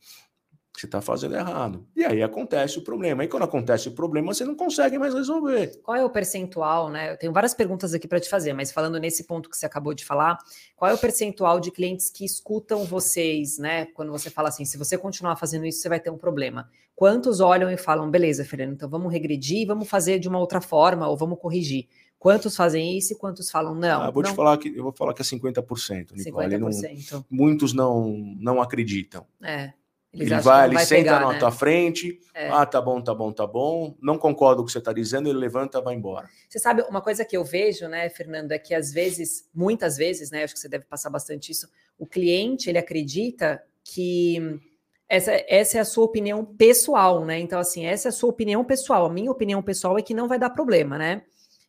você 0.81 0.87
está 0.87 1.01
fazendo 1.01 1.35
errado. 1.35 1.87
E 1.95 2.05
aí 2.05 2.23
acontece 2.23 2.79
o 2.79 2.83
problema. 2.83 3.25
E 3.25 3.29
quando 3.29 3.45
acontece 3.45 3.89
o 3.89 3.93
problema, 3.93 4.33
você 4.33 4.45
não 4.45 4.55
consegue 4.55 4.99
mais 4.99 5.15
resolver. 5.15 5.81
Qual 5.83 5.97
é 5.97 6.05
o 6.05 6.11
percentual, 6.11 6.89
né? 6.89 7.13
Eu 7.13 7.17
tenho 7.17 7.33
várias 7.33 7.55
perguntas 7.55 7.95
aqui 7.95 8.07
para 8.07 8.21
te 8.21 8.29
fazer, 8.29 8.53
mas 8.53 8.73
falando 8.73 8.99
nesse 8.99 9.25
ponto 9.25 9.49
que 9.49 9.57
você 9.57 9.67
acabou 9.67 9.95
de 9.95 10.05
falar, 10.05 10.39
qual 10.75 10.91
é 10.91 10.95
o 10.95 10.99
percentual 10.99 11.61
de 11.61 11.71
clientes 11.71 12.11
que 12.11 12.25
escutam 12.25 12.85
vocês, 12.85 13.59
né? 13.59 13.87
Quando 13.87 14.13
você 14.13 14.31
fala 14.31 14.49
assim, 14.49 14.65
se 14.65 14.77
você 14.77 14.97
continuar 14.99 15.37
fazendo 15.37 15.67
isso, 15.67 15.81
você 15.81 15.89
vai 15.89 16.01
ter 16.01 16.11
um 16.11 16.19
problema. 16.19 16.69
Quantos 16.95 17.41
olham 17.41 17.71
e 17.71 17.77
falam, 17.77 18.11
beleza, 18.11 18.45
Fernando, 18.45 18.73
então 18.73 18.89
vamos 18.89 19.13
regredir, 19.13 19.67
vamos 19.67 19.89
fazer 19.89 20.19
de 20.19 20.29
uma 20.29 20.39
outra 20.39 20.61
forma 20.61 21.07
ou 21.09 21.17
vamos 21.17 21.39
corrigir? 21.39 21.87
Quantos 22.19 22.57
fazem 22.57 22.97
isso 22.97 23.13
e 23.13 23.17
quantos 23.17 23.51
falam 23.51 23.75
não? 23.75 24.03
Ah, 24.03 24.11
vou 24.11 24.23
não. 24.23 24.31
te 24.31 24.35
falar 24.35 24.57
que 24.57 24.69
eu 24.75 24.83
vou 24.83 24.93
falar 24.93 25.13
que 25.13 25.21
é 25.21 25.25
50%, 25.25 26.13
Nicole. 26.13 26.57
50%. 26.57 27.13
Não, 27.13 27.25
muitos 27.31 27.73
não 27.73 28.09
não 28.39 28.61
acreditam. 28.61 29.27
É. 29.43 29.73
Eles 30.17 30.33
ele 30.33 30.41
vai, 30.41 30.69
ele 30.69 30.79
senta 30.79 31.03
pegar, 31.03 31.21
na 31.21 31.33
né? 31.33 31.39
tua 31.39 31.53
frente. 31.53 32.19
É. 32.35 32.49
Ah, 32.49 32.65
tá 32.67 32.81
bom, 32.81 33.01
tá 33.01 33.15
bom, 33.15 33.33
tá 33.33 33.47
bom. 33.47 33.95
Não 34.01 34.19
concordo 34.19 34.57
com 34.57 34.63
o 34.63 34.67
que 34.67 34.73
você 34.73 34.79
está 34.79 34.93
dizendo, 34.93 35.29
ele 35.29 35.39
levanta, 35.39 35.81
vai 35.81 35.95
embora. 35.95 36.29
Você 36.49 36.59
sabe, 36.59 36.83
uma 36.83 37.01
coisa 37.01 37.25
que 37.25 37.37
eu 37.37 37.45
vejo, 37.45 37.87
né, 37.89 38.09
Fernando, 38.09 38.53
é 38.53 38.59
que 38.59 38.75
às 38.75 38.93
vezes, 38.93 39.49
muitas 39.55 39.97
vezes, 39.97 40.31
né, 40.31 40.45
acho 40.45 40.55
que 40.55 40.61
você 40.61 40.69
deve 40.69 40.85
passar 40.85 41.11
bastante 41.11 41.53
isso, 41.53 41.69
o 41.99 42.07
cliente, 42.07 42.69
ele 42.69 42.79
acredita 42.79 43.63
que 43.85 44.61
essa, 45.09 45.33
essa 45.49 45.79
é 45.79 45.81
a 45.81 45.85
sua 45.85 46.05
opinião 46.05 46.45
pessoal, 46.45 47.25
né? 47.25 47.39
Então, 47.39 47.61
assim, 47.61 47.87
essa 47.87 48.09
é 48.09 48.11
a 48.11 48.13
sua 48.13 48.31
opinião 48.31 48.65
pessoal. 48.65 49.07
A 49.07 49.13
minha 49.13 49.31
opinião 49.31 49.63
pessoal 49.63 49.97
é 49.97 50.03
que 50.03 50.15
não 50.15 50.27
vai 50.27 50.39
dar 50.39 50.51
problema, 50.51 50.99
né? 50.99 51.23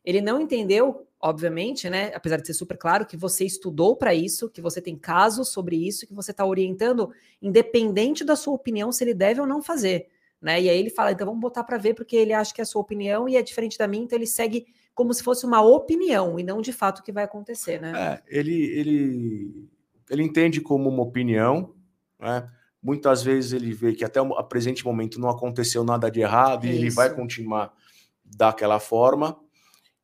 Ele 0.07 0.21
não 0.21 0.39
entendeu 0.39 1.07
obviamente, 1.19 1.89
né? 1.89 2.11
Apesar 2.13 2.37
de 2.37 2.47
ser 2.47 2.53
super 2.53 2.77
claro 2.77 3.05
que 3.05 3.17
você 3.17 3.45
estudou 3.45 3.95
para 3.95 4.13
isso, 4.13 4.49
que 4.49 4.61
você 4.61 4.81
tem 4.81 4.95
casos 4.95 5.49
sobre 5.49 5.75
isso, 5.75 6.05
que 6.05 6.13
você 6.13 6.31
está 6.31 6.45
orientando, 6.45 7.11
independente 7.41 8.23
da 8.23 8.35
sua 8.35 8.53
opinião, 8.53 8.91
se 8.91 9.03
ele 9.03 9.13
deve 9.13 9.41
ou 9.41 9.47
não 9.47 9.61
fazer. 9.61 10.07
Né? 10.41 10.61
E 10.61 10.69
aí 10.69 10.77
ele 10.77 10.89
fala, 10.91 11.11
então 11.11 11.25
vamos 11.25 11.41
botar 11.41 11.63
para 11.63 11.77
ver, 11.77 11.95
porque 11.95 12.15
ele 12.15 12.33
acha 12.33 12.53
que 12.53 12.61
é 12.61 12.63
a 12.63 12.65
sua 12.65 12.81
opinião 12.81 13.27
e 13.27 13.35
é 13.35 13.41
diferente 13.41 13.77
da 13.77 13.87
minha, 13.87 14.03
então 14.03 14.17
ele 14.17 14.27
segue 14.27 14.67
como 14.93 15.13
se 15.13 15.23
fosse 15.23 15.45
uma 15.45 15.61
opinião 15.61 16.39
e 16.39 16.43
não 16.43 16.61
de 16.61 16.71
fato 16.71 16.99
o 16.99 17.03
que 17.03 17.11
vai 17.11 17.23
acontecer, 17.23 17.81
né? 17.81 17.93
É, 17.95 18.39
ele, 18.39 18.53
ele, 18.53 19.69
ele 20.09 20.23
entende 20.23 20.61
como 20.61 20.89
uma 20.89 21.03
opinião, 21.03 21.73
né? 22.19 22.47
Muitas 22.81 23.23
vezes 23.23 23.53
ele 23.53 23.73
vê 23.73 23.93
que 23.93 24.05
até 24.05 24.21
o 24.21 24.43
presente 24.43 24.85
momento 24.85 25.19
não 25.19 25.29
aconteceu 25.29 25.83
nada 25.83 26.09
de 26.09 26.21
errado 26.21 26.65
e 26.65 26.69
ele 26.69 26.89
vai 26.91 27.13
continuar 27.13 27.73
daquela 28.23 28.79
forma, 28.79 29.37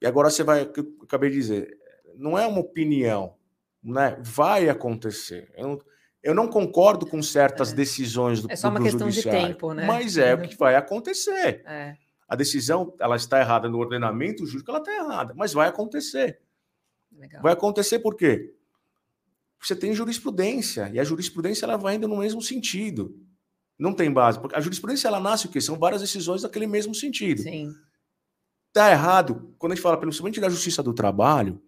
e 0.03 0.05
agora 0.05 0.29
você 0.29 0.43
vai, 0.43 0.65
que 0.65 0.81
eu 0.81 0.97
acabei 1.01 1.29
de 1.29 1.37
dizer, 1.37 1.77
não 2.17 2.37
é 2.37 2.45
uma 2.45 2.59
opinião, 2.59 3.35
né? 3.81 4.17
Vai 4.21 4.67
acontecer. 4.67 5.49
Eu 5.55 5.67
não, 5.69 5.81
eu 6.21 6.35
não 6.35 6.47
concordo 6.49 7.05
com 7.05 7.23
certas 7.23 7.71
é. 7.71 7.75
decisões 7.75 8.41
do 8.41 8.51
É 8.51 8.55
só 8.57 8.67
uma 8.67 8.81
questão 8.81 9.07
de 9.07 9.23
tempo, 9.23 9.73
né? 9.73 9.85
Mas 9.85 10.17
é 10.17 10.33
o 10.33 10.41
que 10.41 10.57
vai 10.57 10.75
acontecer. 10.75 11.63
É. 11.65 11.95
A 12.27 12.35
decisão, 12.35 12.93
ela 12.99 13.15
está 13.15 13.39
errada 13.39 13.69
no 13.69 13.77
ordenamento 13.77 14.45
jurídico, 14.45 14.71
ela 14.71 14.79
está 14.79 14.93
errada, 14.93 15.33
mas 15.37 15.53
vai 15.53 15.69
acontecer. 15.69 16.41
Legal. 17.09 17.41
Vai 17.41 17.53
acontecer 17.53 17.99
por 17.99 18.17
quê? 18.17 18.53
Você 19.61 19.73
tem 19.73 19.93
jurisprudência, 19.93 20.89
e 20.93 20.99
a 20.99 21.03
jurisprudência 21.05 21.65
ela 21.65 21.77
vai 21.77 21.95
indo 21.95 22.09
no 22.09 22.17
mesmo 22.17 22.41
sentido. 22.41 23.17
Não 23.79 23.93
tem 23.93 24.11
base, 24.11 24.37
porque 24.37 24.55
a 24.55 24.59
jurisprudência 24.59 25.07
ela 25.07 25.21
nasce 25.21 25.45
o 25.45 25.49
quê? 25.49 25.61
São 25.61 25.79
várias 25.79 26.01
decisões 26.01 26.41
daquele 26.41 26.67
mesmo 26.67 26.93
sentido. 26.93 27.41
Sim. 27.41 27.73
Tá 28.73 28.91
errado, 28.91 29.55
quando 29.57 29.71
a 29.71 29.75
gente 29.75 29.83
fala 29.83 29.97
principalmente 29.97 30.41
da 30.41 30.49
justiça 30.49 30.81
do 30.81 30.93
trabalho, 30.93 31.61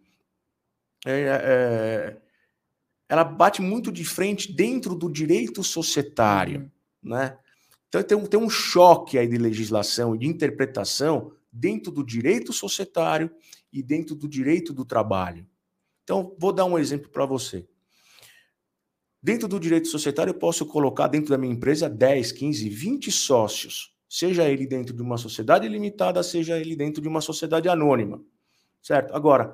é, 1.06 1.12
é, 1.12 2.18
ela 3.08 3.24
bate 3.24 3.62
muito 3.62 3.92
de 3.92 4.04
frente 4.04 4.52
dentro 4.52 4.96
do 4.96 5.10
direito 5.10 5.64
societário, 5.64 6.72
uhum. 7.04 7.12
né? 7.12 7.38
Então 7.88 8.04
tem 8.04 8.18
um, 8.18 8.26
tem 8.26 8.40
um 8.40 8.50
choque 8.50 9.18
aí 9.18 9.28
de 9.28 9.38
legislação 9.38 10.16
e 10.16 10.18
de 10.18 10.28
interpretação 10.28 11.32
dentro 11.52 11.92
do 11.92 12.04
direito 12.04 12.52
societário 12.52 13.32
e 13.72 13.82
dentro 13.82 14.16
do 14.16 14.28
direito 14.28 14.74
do 14.74 14.84
trabalho. 14.84 15.48
Então, 16.04 16.36
vou 16.38 16.52
dar 16.52 16.66
um 16.66 16.78
exemplo 16.78 17.10
para 17.10 17.26
você. 17.26 17.68
Dentro 19.22 19.48
do 19.48 19.60
direito 19.60 19.88
societário, 19.88 20.32
eu 20.32 20.38
posso 20.38 20.66
colocar 20.66 21.08
dentro 21.08 21.30
da 21.30 21.38
minha 21.38 21.54
empresa 21.54 21.90
10, 21.90 22.32
15, 22.32 22.70
20 22.70 23.12
sócios, 23.12 23.95
seja 24.08 24.50
ele 24.50 24.66
dentro 24.66 24.96
de 24.96 25.02
uma 25.02 25.18
sociedade 25.18 25.68
limitada, 25.68 26.22
seja 26.24 26.60
ele 26.60 26.76
dentro 26.76 27.02
de 27.02 27.08
uma 27.08 27.22
sociedade 27.22 27.68
anônima. 27.68 28.22
Certo? 28.82 29.14
Agora, 29.14 29.54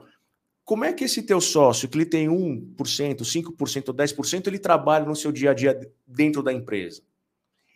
como 0.64 0.86
é 0.86 0.94
que 0.94 1.06
esse 1.06 1.24
teu 1.24 1.42
sócio, 1.42 1.88
que 1.88 1.98
ele 1.98 2.06
tem 2.06 2.28
1%, 2.28 2.76
5%, 2.76 3.94
10%, 3.94 4.48
ele 4.48 4.60
trabalha 4.60 5.06
no 5.06 5.16
seu 5.16 5.32
dia 5.32 5.52
a 5.52 5.54
dia 5.54 5.80
dentro 6.06 6.44
da 6.44 6.54
empresa? 6.54 7.02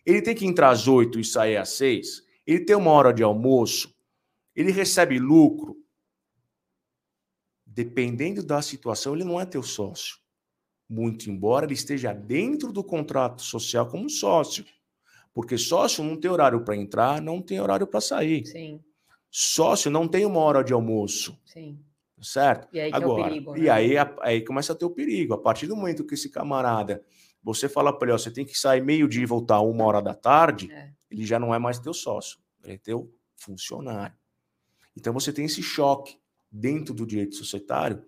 Ele 0.05 0.21
tem 0.21 0.35
que 0.35 0.45
entrar 0.45 0.69
às 0.69 0.87
8 0.87 1.19
e 1.19 1.23
sair 1.23 1.57
às 1.57 1.69
6? 1.69 2.23
Ele 2.45 2.59
tem 2.59 2.75
uma 2.75 2.91
hora 2.91 3.11
de 3.11 3.23
almoço? 3.23 3.93
Ele 4.55 4.71
recebe 4.71 5.17
lucro? 5.17 5.75
Dependendo 7.65 8.43
da 8.43 8.61
situação, 8.61 9.15
ele 9.15 9.23
não 9.23 9.41
é 9.41 9.45
teu 9.45 9.63
sócio 9.63 10.23
muito 10.87 11.29
embora 11.29 11.65
ele 11.65 11.73
esteja 11.73 12.13
dentro 12.13 12.71
do 12.71 12.83
contrato 12.83 13.41
social 13.41 13.87
como 13.87 14.09
sócio. 14.09 14.65
Porque 15.35 15.57
sócio 15.57 16.01
não 16.01 16.15
tem 16.15 16.31
horário 16.31 16.61
para 16.61 16.77
entrar, 16.77 17.21
não 17.21 17.41
tem 17.41 17.59
horário 17.59 17.85
para 17.85 17.99
sair. 17.99 18.45
Sim. 18.45 18.79
Sócio 19.29 19.91
não 19.91 20.07
tem 20.07 20.25
uma 20.25 20.39
hora 20.39 20.63
de 20.63 20.71
almoço. 20.71 21.37
Sim. 21.43 21.77
Certo? 22.21 22.69
E 22.71 22.79
aí 22.79 22.89
Agora, 22.93 23.23
é 23.23 23.25
perigo, 23.25 23.51
né? 23.51 23.59
E 23.59 23.69
aí, 23.69 23.95
aí 24.21 24.41
começa 24.45 24.71
a 24.71 24.75
ter 24.75 24.85
o 24.85 24.89
perigo. 24.89 25.33
A 25.33 25.37
partir 25.37 25.67
do 25.67 25.75
momento 25.75 26.05
que 26.05 26.13
esse 26.13 26.29
camarada, 26.29 27.03
você 27.43 27.67
fala 27.67 27.91
para 27.91 28.07
ele, 28.07 28.13
ó, 28.13 28.17
você 28.17 28.31
tem 28.31 28.45
que 28.45 28.57
sair 28.57 28.81
meio-dia 28.81 29.23
e 29.23 29.25
voltar 29.25 29.59
uma 29.59 29.83
hora 29.83 30.01
da 30.01 30.13
tarde, 30.13 30.71
é. 30.71 30.93
ele 31.11 31.25
já 31.25 31.37
não 31.37 31.53
é 31.53 31.59
mais 31.59 31.79
teu 31.79 31.93
sócio, 31.93 32.39
ele 32.63 32.75
é 32.75 32.77
teu 32.77 33.13
funcionário. 33.35 34.15
Então 34.95 35.11
você 35.11 35.33
tem 35.33 35.43
esse 35.43 35.61
choque 35.61 36.17
dentro 36.49 36.93
do 36.93 37.05
direito 37.05 37.35
societário 37.35 38.01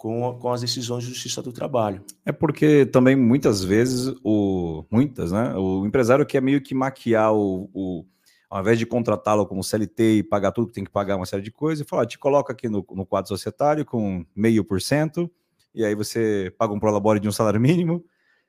com, 0.00 0.34
com 0.40 0.50
as 0.50 0.62
decisões 0.62 1.04
de 1.04 1.10
justiça 1.10 1.42
do 1.42 1.52
trabalho. 1.52 2.02
É 2.24 2.32
porque 2.32 2.86
também 2.86 3.14
muitas 3.14 3.62
vezes 3.62 4.14
o 4.24 4.82
muitas, 4.90 5.30
né? 5.30 5.54
O 5.54 5.84
empresário 5.84 6.24
quer 6.24 6.40
meio 6.40 6.62
que 6.62 6.74
maquiar 6.74 7.34
o, 7.34 7.68
o 7.74 8.06
ao 8.48 8.62
invés 8.62 8.78
de 8.78 8.86
contratá-lo 8.86 9.46
como 9.46 9.62
CLT 9.62 10.02
e 10.14 10.22
pagar 10.22 10.52
tudo 10.52 10.68
que 10.68 10.72
tem 10.72 10.84
que 10.84 10.90
pagar 10.90 11.16
uma 11.16 11.26
série 11.26 11.42
de 11.42 11.50
coisas, 11.50 11.86
fala, 11.86 12.06
te 12.06 12.18
coloca 12.18 12.50
aqui 12.50 12.66
no, 12.66 12.82
no 12.92 13.04
quadro 13.04 13.28
societário 13.28 13.84
com 13.84 14.24
meio 14.34 14.64
por 14.64 14.80
cento, 14.80 15.30
e 15.74 15.84
aí 15.84 15.94
você 15.94 16.50
paga 16.56 16.72
um 16.72 16.80
prolabore 16.80 17.20
de 17.20 17.28
um 17.28 17.32
salário 17.32 17.60
mínimo, 17.60 18.02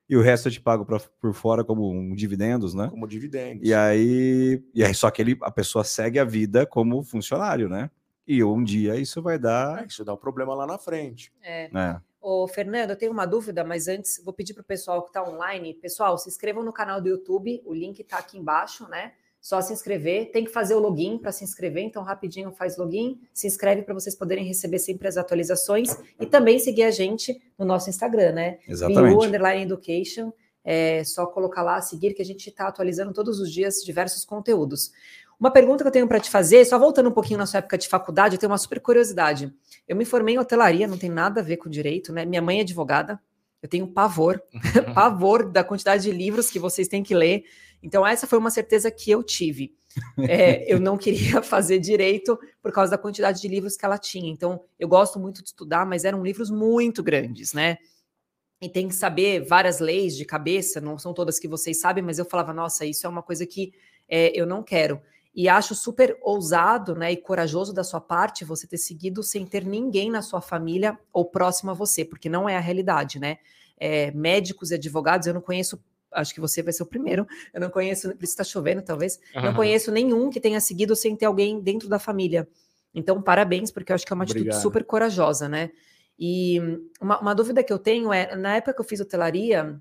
e 0.09 0.15
o 0.15 0.21
resto 0.21 0.47
eu 0.47 0.53
te 0.53 0.61
pago 0.61 0.85
pra, 0.85 1.01
por 1.19 1.33
fora 1.33 1.65
como 1.65 1.91
um 1.91 2.15
dividendos, 2.15 2.73
né? 2.73 2.87
Como 2.89 3.05
dividendos. 3.05 3.67
E 3.67 3.73
aí, 3.73 4.63
e 4.73 4.85
aí 4.85 4.93
só 4.93 5.11
que 5.11 5.21
ele, 5.21 5.37
a 5.41 5.51
pessoa 5.51 5.83
segue 5.83 6.17
a 6.17 6.23
vida 6.23 6.65
como 6.65 7.03
funcionário, 7.03 7.67
né? 7.67 7.89
E 8.31 8.41
um 8.45 8.63
dia 8.63 8.95
isso 8.95 9.21
vai 9.21 9.37
dar. 9.37 9.83
É, 9.83 9.87
isso 9.87 10.05
dá 10.05 10.13
um 10.13 10.17
problema 10.17 10.55
lá 10.55 10.65
na 10.65 10.77
frente. 10.77 11.33
É. 11.43 11.65
é. 11.65 11.99
Ô, 12.21 12.47
Fernando, 12.47 12.91
eu 12.91 12.95
tenho 12.95 13.11
uma 13.11 13.25
dúvida, 13.25 13.61
mas 13.61 13.89
antes 13.89 14.23
vou 14.23 14.33
pedir 14.33 14.53
para 14.53 14.61
o 14.61 14.63
pessoal 14.63 15.01
que 15.01 15.09
está 15.09 15.21
online. 15.21 15.73
Pessoal, 15.73 16.17
se 16.17 16.29
inscrevam 16.29 16.63
no 16.63 16.71
canal 16.71 17.01
do 17.01 17.09
YouTube, 17.09 17.61
o 17.65 17.73
link 17.73 17.99
está 17.99 18.19
aqui 18.19 18.37
embaixo, 18.37 18.87
né? 18.87 19.11
Só 19.41 19.59
se 19.59 19.73
inscrever, 19.73 20.31
tem 20.31 20.45
que 20.45 20.51
fazer 20.51 20.75
o 20.75 20.79
login 20.79 21.17
para 21.17 21.33
se 21.33 21.43
inscrever, 21.43 21.83
então 21.83 22.03
rapidinho 22.03 22.51
faz 22.51 22.77
login, 22.77 23.19
se 23.33 23.47
inscreve 23.47 23.81
para 23.81 23.93
vocês 23.93 24.15
poderem 24.15 24.45
receber 24.45 24.79
sempre 24.79 25.09
as 25.09 25.17
atualizações 25.17 25.97
e 26.17 26.25
também 26.25 26.57
seguir 26.57 26.83
a 26.83 26.91
gente 26.91 27.41
no 27.57 27.65
nosso 27.65 27.89
Instagram, 27.89 28.31
né? 28.31 28.59
Exatamente. 28.65 29.25
Underline 29.25 29.63
Education, 29.63 30.31
é 30.63 31.03
só 31.03 31.25
colocar 31.25 31.63
lá, 31.63 31.81
seguir, 31.81 32.13
que 32.13 32.21
a 32.21 32.25
gente 32.25 32.47
está 32.47 32.67
atualizando 32.67 33.11
todos 33.11 33.41
os 33.41 33.51
dias 33.51 33.83
diversos 33.83 34.23
conteúdos. 34.23 34.91
Uma 35.41 35.49
pergunta 35.49 35.83
que 35.83 35.87
eu 35.87 35.91
tenho 35.91 36.07
para 36.07 36.19
te 36.19 36.29
fazer, 36.29 36.63
só 36.65 36.77
voltando 36.77 37.09
um 37.09 37.11
pouquinho 37.11 37.39
na 37.39 37.47
sua 37.47 37.57
época 37.57 37.75
de 37.75 37.87
faculdade, 37.87 38.35
eu 38.35 38.39
tenho 38.39 38.51
uma 38.51 38.59
super 38.59 38.79
curiosidade. 38.79 39.51
Eu 39.87 39.95
me 39.95 40.05
formei 40.05 40.35
em 40.35 40.37
hotelaria, 40.37 40.87
não 40.87 40.99
tem 40.99 41.09
nada 41.09 41.41
a 41.41 41.43
ver 41.43 41.57
com 41.57 41.67
direito, 41.67 42.13
né? 42.13 42.25
Minha 42.25 42.43
mãe 42.43 42.59
é 42.59 42.61
advogada, 42.61 43.19
eu 43.59 43.67
tenho 43.67 43.87
pavor, 43.87 44.39
pavor 44.93 45.51
da 45.51 45.63
quantidade 45.63 46.03
de 46.03 46.11
livros 46.11 46.51
que 46.51 46.59
vocês 46.59 46.87
têm 46.87 47.01
que 47.01 47.15
ler. 47.15 47.43
Então, 47.81 48.05
essa 48.05 48.27
foi 48.27 48.37
uma 48.37 48.51
certeza 48.51 48.91
que 48.91 49.09
eu 49.09 49.23
tive. 49.23 49.73
É, 50.29 50.71
eu 50.71 50.79
não 50.79 50.95
queria 50.95 51.41
fazer 51.41 51.79
direito 51.79 52.39
por 52.61 52.71
causa 52.71 52.91
da 52.91 52.97
quantidade 52.99 53.41
de 53.41 53.47
livros 53.47 53.75
que 53.75 53.83
ela 53.83 53.97
tinha. 53.97 54.31
Então, 54.31 54.63
eu 54.77 54.87
gosto 54.87 55.19
muito 55.19 55.41
de 55.41 55.49
estudar, 55.49 55.87
mas 55.87 56.05
eram 56.05 56.21
livros 56.23 56.51
muito 56.51 57.01
grandes, 57.01 57.51
né? 57.51 57.79
E 58.61 58.69
tem 58.69 58.87
que 58.87 58.93
saber 58.93 59.43
várias 59.43 59.79
leis 59.79 60.15
de 60.15 60.23
cabeça, 60.23 60.79
não 60.79 60.99
são 60.99 61.15
todas 61.15 61.39
que 61.39 61.47
vocês 61.47 61.79
sabem, 61.79 62.03
mas 62.03 62.19
eu 62.19 62.25
falava, 62.25 62.53
nossa, 62.53 62.85
isso 62.85 63.07
é 63.07 63.09
uma 63.09 63.23
coisa 63.23 63.43
que 63.43 63.73
é, 64.07 64.39
eu 64.39 64.45
não 64.45 64.61
quero. 64.61 65.01
E 65.33 65.47
acho 65.47 65.73
super 65.73 66.17
ousado 66.21 66.93
né, 66.93 67.11
e 67.13 67.17
corajoso 67.17 67.73
da 67.73 67.83
sua 67.83 68.01
parte 68.01 68.43
você 68.43 68.67
ter 68.67 68.77
seguido 68.77 69.23
sem 69.23 69.45
ter 69.45 69.65
ninguém 69.65 70.11
na 70.11 70.21
sua 70.21 70.41
família 70.41 70.99
ou 71.13 71.23
próximo 71.23 71.71
a 71.71 71.73
você, 71.73 72.03
porque 72.03 72.27
não 72.27 72.49
é 72.49 72.57
a 72.57 72.59
realidade, 72.59 73.19
né? 73.19 73.37
É, 73.77 74.11
médicos 74.11 74.71
e 74.71 74.75
advogados, 74.75 75.27
eu 75.27 75.33
não 75.33 75.41
conheço, 75.41 75.81
acho 76.11 76.33
que 76.33 76.41
você 76.41 76.61
vai 76.61 76.73
ser 76.73 76.83
o 76.83 76.85
primeiro, 76.85 77.25
eu 77.53 77.61
não 77.61 77.69
conheço, 77.69 78.09
por 78.09 78.23
isso 78.23 78.33
está 78.33 78.43
chovendo 78.43 78.81
talvez, 78.81 79.19
uhum. 79.35 79.41
não 79.41 79.53
conheço 79.55 79.91
nenhum 79.91 80.29
que 80.29 80.39
tenha 80.39 80.59
seguido 80.59 80.95
sem 80.95 81.15
ter 81.15 81.25
alguém 81.25 81.59
dentro 81.59 81.87
da 81.89 81.97
família. 81.97 82.47
Então, 82.93 83.21
parabéns, 83.21 83.71
porque 83.71 83.91
eu 83.91 83.95
acho 83.95 84.05
que 84.05 84.11
é 84.11 84.15
uma 84.15 84.23
atitude 84.23 84.49
Obrigado. 84.49 84.61
super 84.61 84.83
corajosa, 84.83 85.47
né? 85.47 85.71
E 86.19 86.59
uma, 86.99 87.19
uma 87.19 87.33
dúvida 87.33 87.63
que 87.63 87.71
eu 87.71 87.79
tenho 87.79 88.13
é, 88.13 88.35
na 88.35 88.57
época 88.57 88.73
que 88.73 88.81
eu 88.81 88.85
fiz 88.85 88.99
hotelaria, 88.99 89.79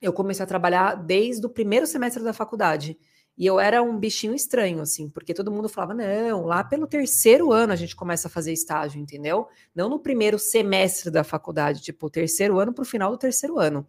eu 0.00 0.12
comecei 0.12 0.42
a 0.42 0.46
trabalhar 0.46 0.94
desde 0.94 1.46
o 1.46 1.50
primeiro 1.50 1.86
semestre 1.86 2.22
da 2.24 2.32
faculdade. 2.32 2.98
E 3.38 3.46
eu 3.46 3.60
era 3.60 3.80
um 3.80 3.96
bichinho 3.96 4.34
estranho, 4.34 4.80
assim, 4.80 5.08
porque 5.08 5.32
todo 5.32 5.52
mundo 5.52 5.68
falava: 5.68 5.94
não, 5.94 6.44
lá 6.44 6.64
pelo 6.64 6.88
terceiro 6.88 7.52
ano 7.52 7.72
a 7.72 7.76
gente 7.76 7.94
começa 7.94 8.26
a 8.26 8.30
fazer 8.30 8.52
estágio, 8.52 9.00
entendeu? 9.00 9.46
Não 9.72 9.88
no 9.88 10.00
primeiro 10.00 10.38
semestre 10.40 11.08
da 11.08 11.22
faculdade, 11.22 11.80
tipo, 11.80 12.06
o 12.06 12.10
terceiro 12.10 12.58
ano 12.58 12.72
para 12.74 12.82
o 12.82 12.86
final 12.86 13.12
do 13.12 13.16
terceiro 13.16 13.56
ano. 13.60 13.86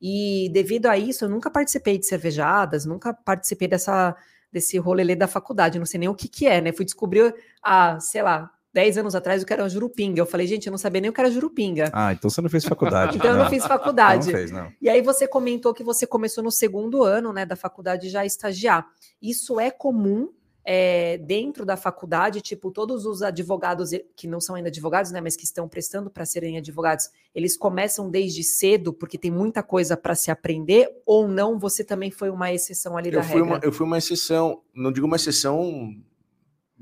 E 0.00 0.50
devido 0.52 0.86
a 0.86 0.98
isso, 0.98 1.24
eu 1.24 1.28
nunca 1.30 1.50
participei 1.50 1.96
de 1.96 2.04
cervejadas, 2.06 2.84
nunca 2.84 3.14
participei 3.14 3.66
dessa, 3.66 4.14
desse 4.52 4.76
rolê 4.76 5.16
da 5.16 5.26
faculdade, 5.26 5.78
não 5.78 5.86
sei 5.86 6.00
nem 6.00 6.08
o 6.08 6.14
que, 6.14 6.28
que 6.28 6.46
é, 6.46 6.60
né? 6.60 6.72
Fui 6.72 6.84
descobrir, 6.84 7.34
a, 7.62 7.98
sei 7.98 8.20
lá, 8.20 8.50
10 8.72 8.98
anos 8.98 9.14
atrás 9.14 9.42
o 9.42 9.46
que 9.46 9.52
era 9.52 9.68
Jurupinga. 9.68 10.20
Eu 10.20 10.26
falei, 10.26 10.46
gente, 10.46 10.66
eu 10.66 10.70
não 10.70 10.78
sabia 10.78 11.00
nem 11.00 11.10
o 11.10 11.12
que 11.12 11.20
era 11.20 11.30
Jurupinga. 11.30 11.90
Ah, 11.92 12.12
então 12.12 12.30
você 12.30 12.40
não 12.40 12.48
fez 12.48 12.64
faculdade. 12.64 13.16
então 13.16 13.30
eu 13.30 13.36
não 13.36 13.50
fiz 13.50 13.66
faculdade. 13.66 14.26
Não 14.26 14.38
fez, 14.38 14.50
não. 14.50 14.72
E 14.80 14.88
aí 14.88 15.02
você 15.02 15.28
comentou 15.28 15.74
que 15.74 15.82
você 15.82 16.06
começou 16.06 16.42
no 16.42 16.50
segundo 16.50 17.02
ano 17.02 17.32
né, 17.32 17.44
da 17.44 17.56
faculdade 17.56 18.08
já 18.08 18.20
a 18.20 18.26
estagiar. 18.26 18.86
Isso 19.20 19.60
é 19.60 19.70
comum 19.70 20.30
é, 20.64 21.18
dentro 21.18 21.66
da 21.66 21.76
faculdade, 21.76 22.40
tipo, 22.40 22.70
todos 22.70 23.04
os 23.04 23.22
advogados 23.22 23.90
que 24.16 24.28
não 24.28 24.40
são 24.40 24.54
ainda 24.54 24.68
advogados, 24.68 25.10
né, 25.10 25.20
mas 25.20 25.36
que 25.36 25.44
estão 25.44 25.68
prestando 25.68 26.08
para 26.08 26.24
serem 26.24 26.56
advogados, 26.56 27.10
eles 27.34 27.56
começam 27.56 28.08
desde 28.08 28.44
cedo 28.44 28.92
porque 28.92 29.18
tem 29.18 29.30
muita 29.30 29.62
coisa 29.62 29.96
para 29.96 30.14
se 30.14 30.30
aprender, 30.30 30.88
ou 31.04 31.26
não? 31.26 31.58
Você 31.58 31.82
também 31.82 32.10
foi 32.10 32.30
uma 32.30 32.52
exceção 32.52 32.96
ali 32.96 33.08
eu 33.08 33.14
da 33.16 33.22
fui 33.22 33.40
regra? 33.40 33.56
Uma, 33.56 33.60
eu 33.62 33.72
fui 33.72 33.86
uma 33.86 33.98
exceção, 33.98 34.62
não 34.74 34.92
digo 34.92 35.06
uma 35.06 35.16
exceção 35.16 35.94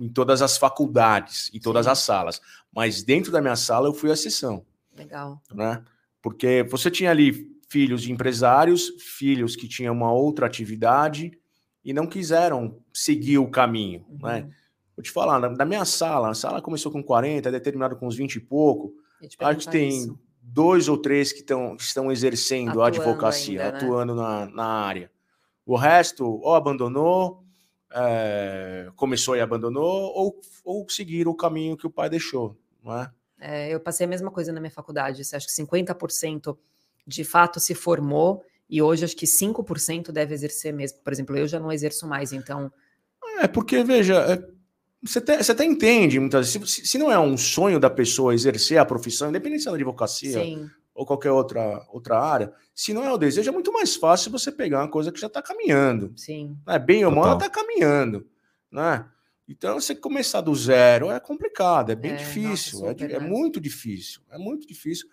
em 0.00 0.08
todas 0.08 0.40
as 0.40 0.56
faculdades, 0.56 1.50
em 1.52 1.60
todas 1.60 1.84
Sim. 1.84 1.92
as 1.92 1.98
salas. 1.98 2.40
Mas 2.74 3.02
dentro 3.02 3.30
da 3.30 3.40
minha 3.40 3.56
sala 3.56 3.86
eu 3.86 3.92
fui 3.92 4.10
a 4.10 4.14
exceção. 4.14 4.64
Legal. 4.96 5.40
Né? 5.52 5.84
Porque 6.22 6.66
você 6.68 6.90
tinha 6.90 7.10
ali 7.10 7.48
filhos 7.68 8.02
de 8.02 8.10
empresários, 8.10 8.88
filhos 8.98 9.54
que 9.54 9.68
tinham 9.68 9.94
uma 9.94 10.10
outra 10.10 10.46
atividade 10.46 11.38
e 11.84 11.92
não 11.92 12.06
quiseram 12.06 12.78
seguir 12.92 13.38
o 13.38 13.48
caminho. 13.48 14.04
Uhum. 14.08 14.18
Né? 14.22 14.50
Vou 14.96 15.02
te 15.02 15.10
falar, 15.10 15.38
na, 15.38 15.64
minha 15.64 15.84
sala, 15.84 16.30
a 16.30 16.34
sala 16.34 16.60
começou 16.60 16.90
com 16.90 17.02
40, 17.02 17.48
é 17.48 17.52
determinado 17.52 17.96
com 17.96 18.06
uns 18.06 18.16
20 18.16 18.36
e 18.36 18.40
pouco. 18.40 18.94
A 19.38 19.52
gente 19.52 19.68
tem 19.68 19.88
isso. 19.88 20.18
dois 20.42 20.88
ou 20.88 20.96
três 20.98 21.32
que, 21.32 21.42
tão, 21.42 21.76
que 21.76 21.82
estão 21.82 22.10
exercendo 22.10 22.70
atuando 22.70 22.82
a 22.82 22.88
advocacia, 22.88 23.64
ainda, 23.64 23.72
né? 23.72 23.84
atuando 23.84 24.14
na, 24.14 24.46
na 24.46 24.64
área. 24.64 25.10
O 25.64 25.76
resto 25.76 26.26
ou 26.26 26.54
abandonou 26.54 27.44
é, 27.92 28.88
começou 28.96 29.36
e 29.36 29.40
abandonou, 29.40 30.12
ou, 30.14 30.40
ou 30.64 30.88
seguiram 30.88 31.32
o 31.32 31.36
caminho 31.36 31.76
que 31.76 31.86
o 31.86 31.90
pai 31.90 32.08
deixou, 32.08 32.56
não 32.84 32.96
é? 32.96 33.10
é 33.40 33.74
eu 33.74 33.80
passei 33.80 34.06
a 34.06 34.08
mesma 34.08 34.30
coisa 34.30 34.52
na 34.52 34.60
minha 34.60 34.70
faculdade. 34.70 35.20
Acha 35.20 35.46
que 35.46 35.52
50% 35.52 36.56
de 37.06 37.24
fato 37.24 37.58
se 37.58 37.74
formou 37.74 38.44
e 38.68 38.80
hoje 38.80 39.04
acho 39.04 39.16
que 39.16 39.26
5% 39.26 40.12
deve 40.12 40.32
exercer 40.32 40.72
mesmo. 40.72 40.98
Por 41.02 41.12
exemplo, 41.12 41.36
eu 41.36 41.46
já 41.46 41.58
não 41.58 41.72
exerço 41.72 42.06
mais, 42.06 42.32
então. 42.32 42.72
É, 43.40 43.48
porque, 43.48 43.82
veja, 43.82 44.14
é, 44.14 44.48
você 45.02 45.18
até, 45.18 45.42
você 45.42 45.52
até 45.52 45.64
entende 45.64 46.20
muitas 46.20 46.54
vezes. 46.54 46.70
Se, 46.70 46.86
se, 46.86 46.98
não 46.98 47.10
é 47.10 47.18
um 47.18 47.36
sonho 47.36 47.80
da 47.80 47.90
pessoa 47.90 48.34
exercer 48.34 48.78
a 48.78 48.84
profissão, 48.84 49.30
independente 49.30 49.62
se 49.62 49.68
é 49.68 49.72
advocacia 49.72 50.40
Sim. 50.40 50.70
Ou 50.94 51.06
qualquer 51.06 51.30
outra, 51.30 51.84
outra 51.90 52.18
área, 52.18 52.52
se 52.74 52.92
não 52.92 53.04
é 53.04 53.12
o 53.12 53.18
desejo, 53.18 53.48
é 53.48 53.52
muito 53.52 53.72
mais 53.72 53.96
fácil 53.96 54.30
você 54.30 54.50
pegar 54.50 54.80
uma 54.80 54.90
coisa 54.90 55.12
que 55.12 55.20
já 55.20 55.28
está 55.28 55.40
caminhando. 55.40 56.12
Sim. 56.16 56.56
É, 56.66 56.78
bem 56.78 57.04
ou 57.04 57.10
mal, 57.10 57.24
ela 57.24 57.34
está 57.34 57.48
caminhando. 57.48 58.26
Né? 58.70 59.04
Então, 59.48 59.80
você 59.80 59.94
começar 59.94 60.40
do 60.40 60.54
zero 60.54 61.10
é 61.10 61.18
complicado, 61.18 61.90
é 61.90 61.96
bem 61.96 62.12
é, 62.12 62.16
difícil, 62.16 62.80
nossa, 62.80 63.04
é, 63.04 63.12
é, 63.14 63.18
muito 63.18 63.60
difícil, 63.60 64.22
é 64.30 64.38
muito 64.38 64.66
difícil. 64.66 65.08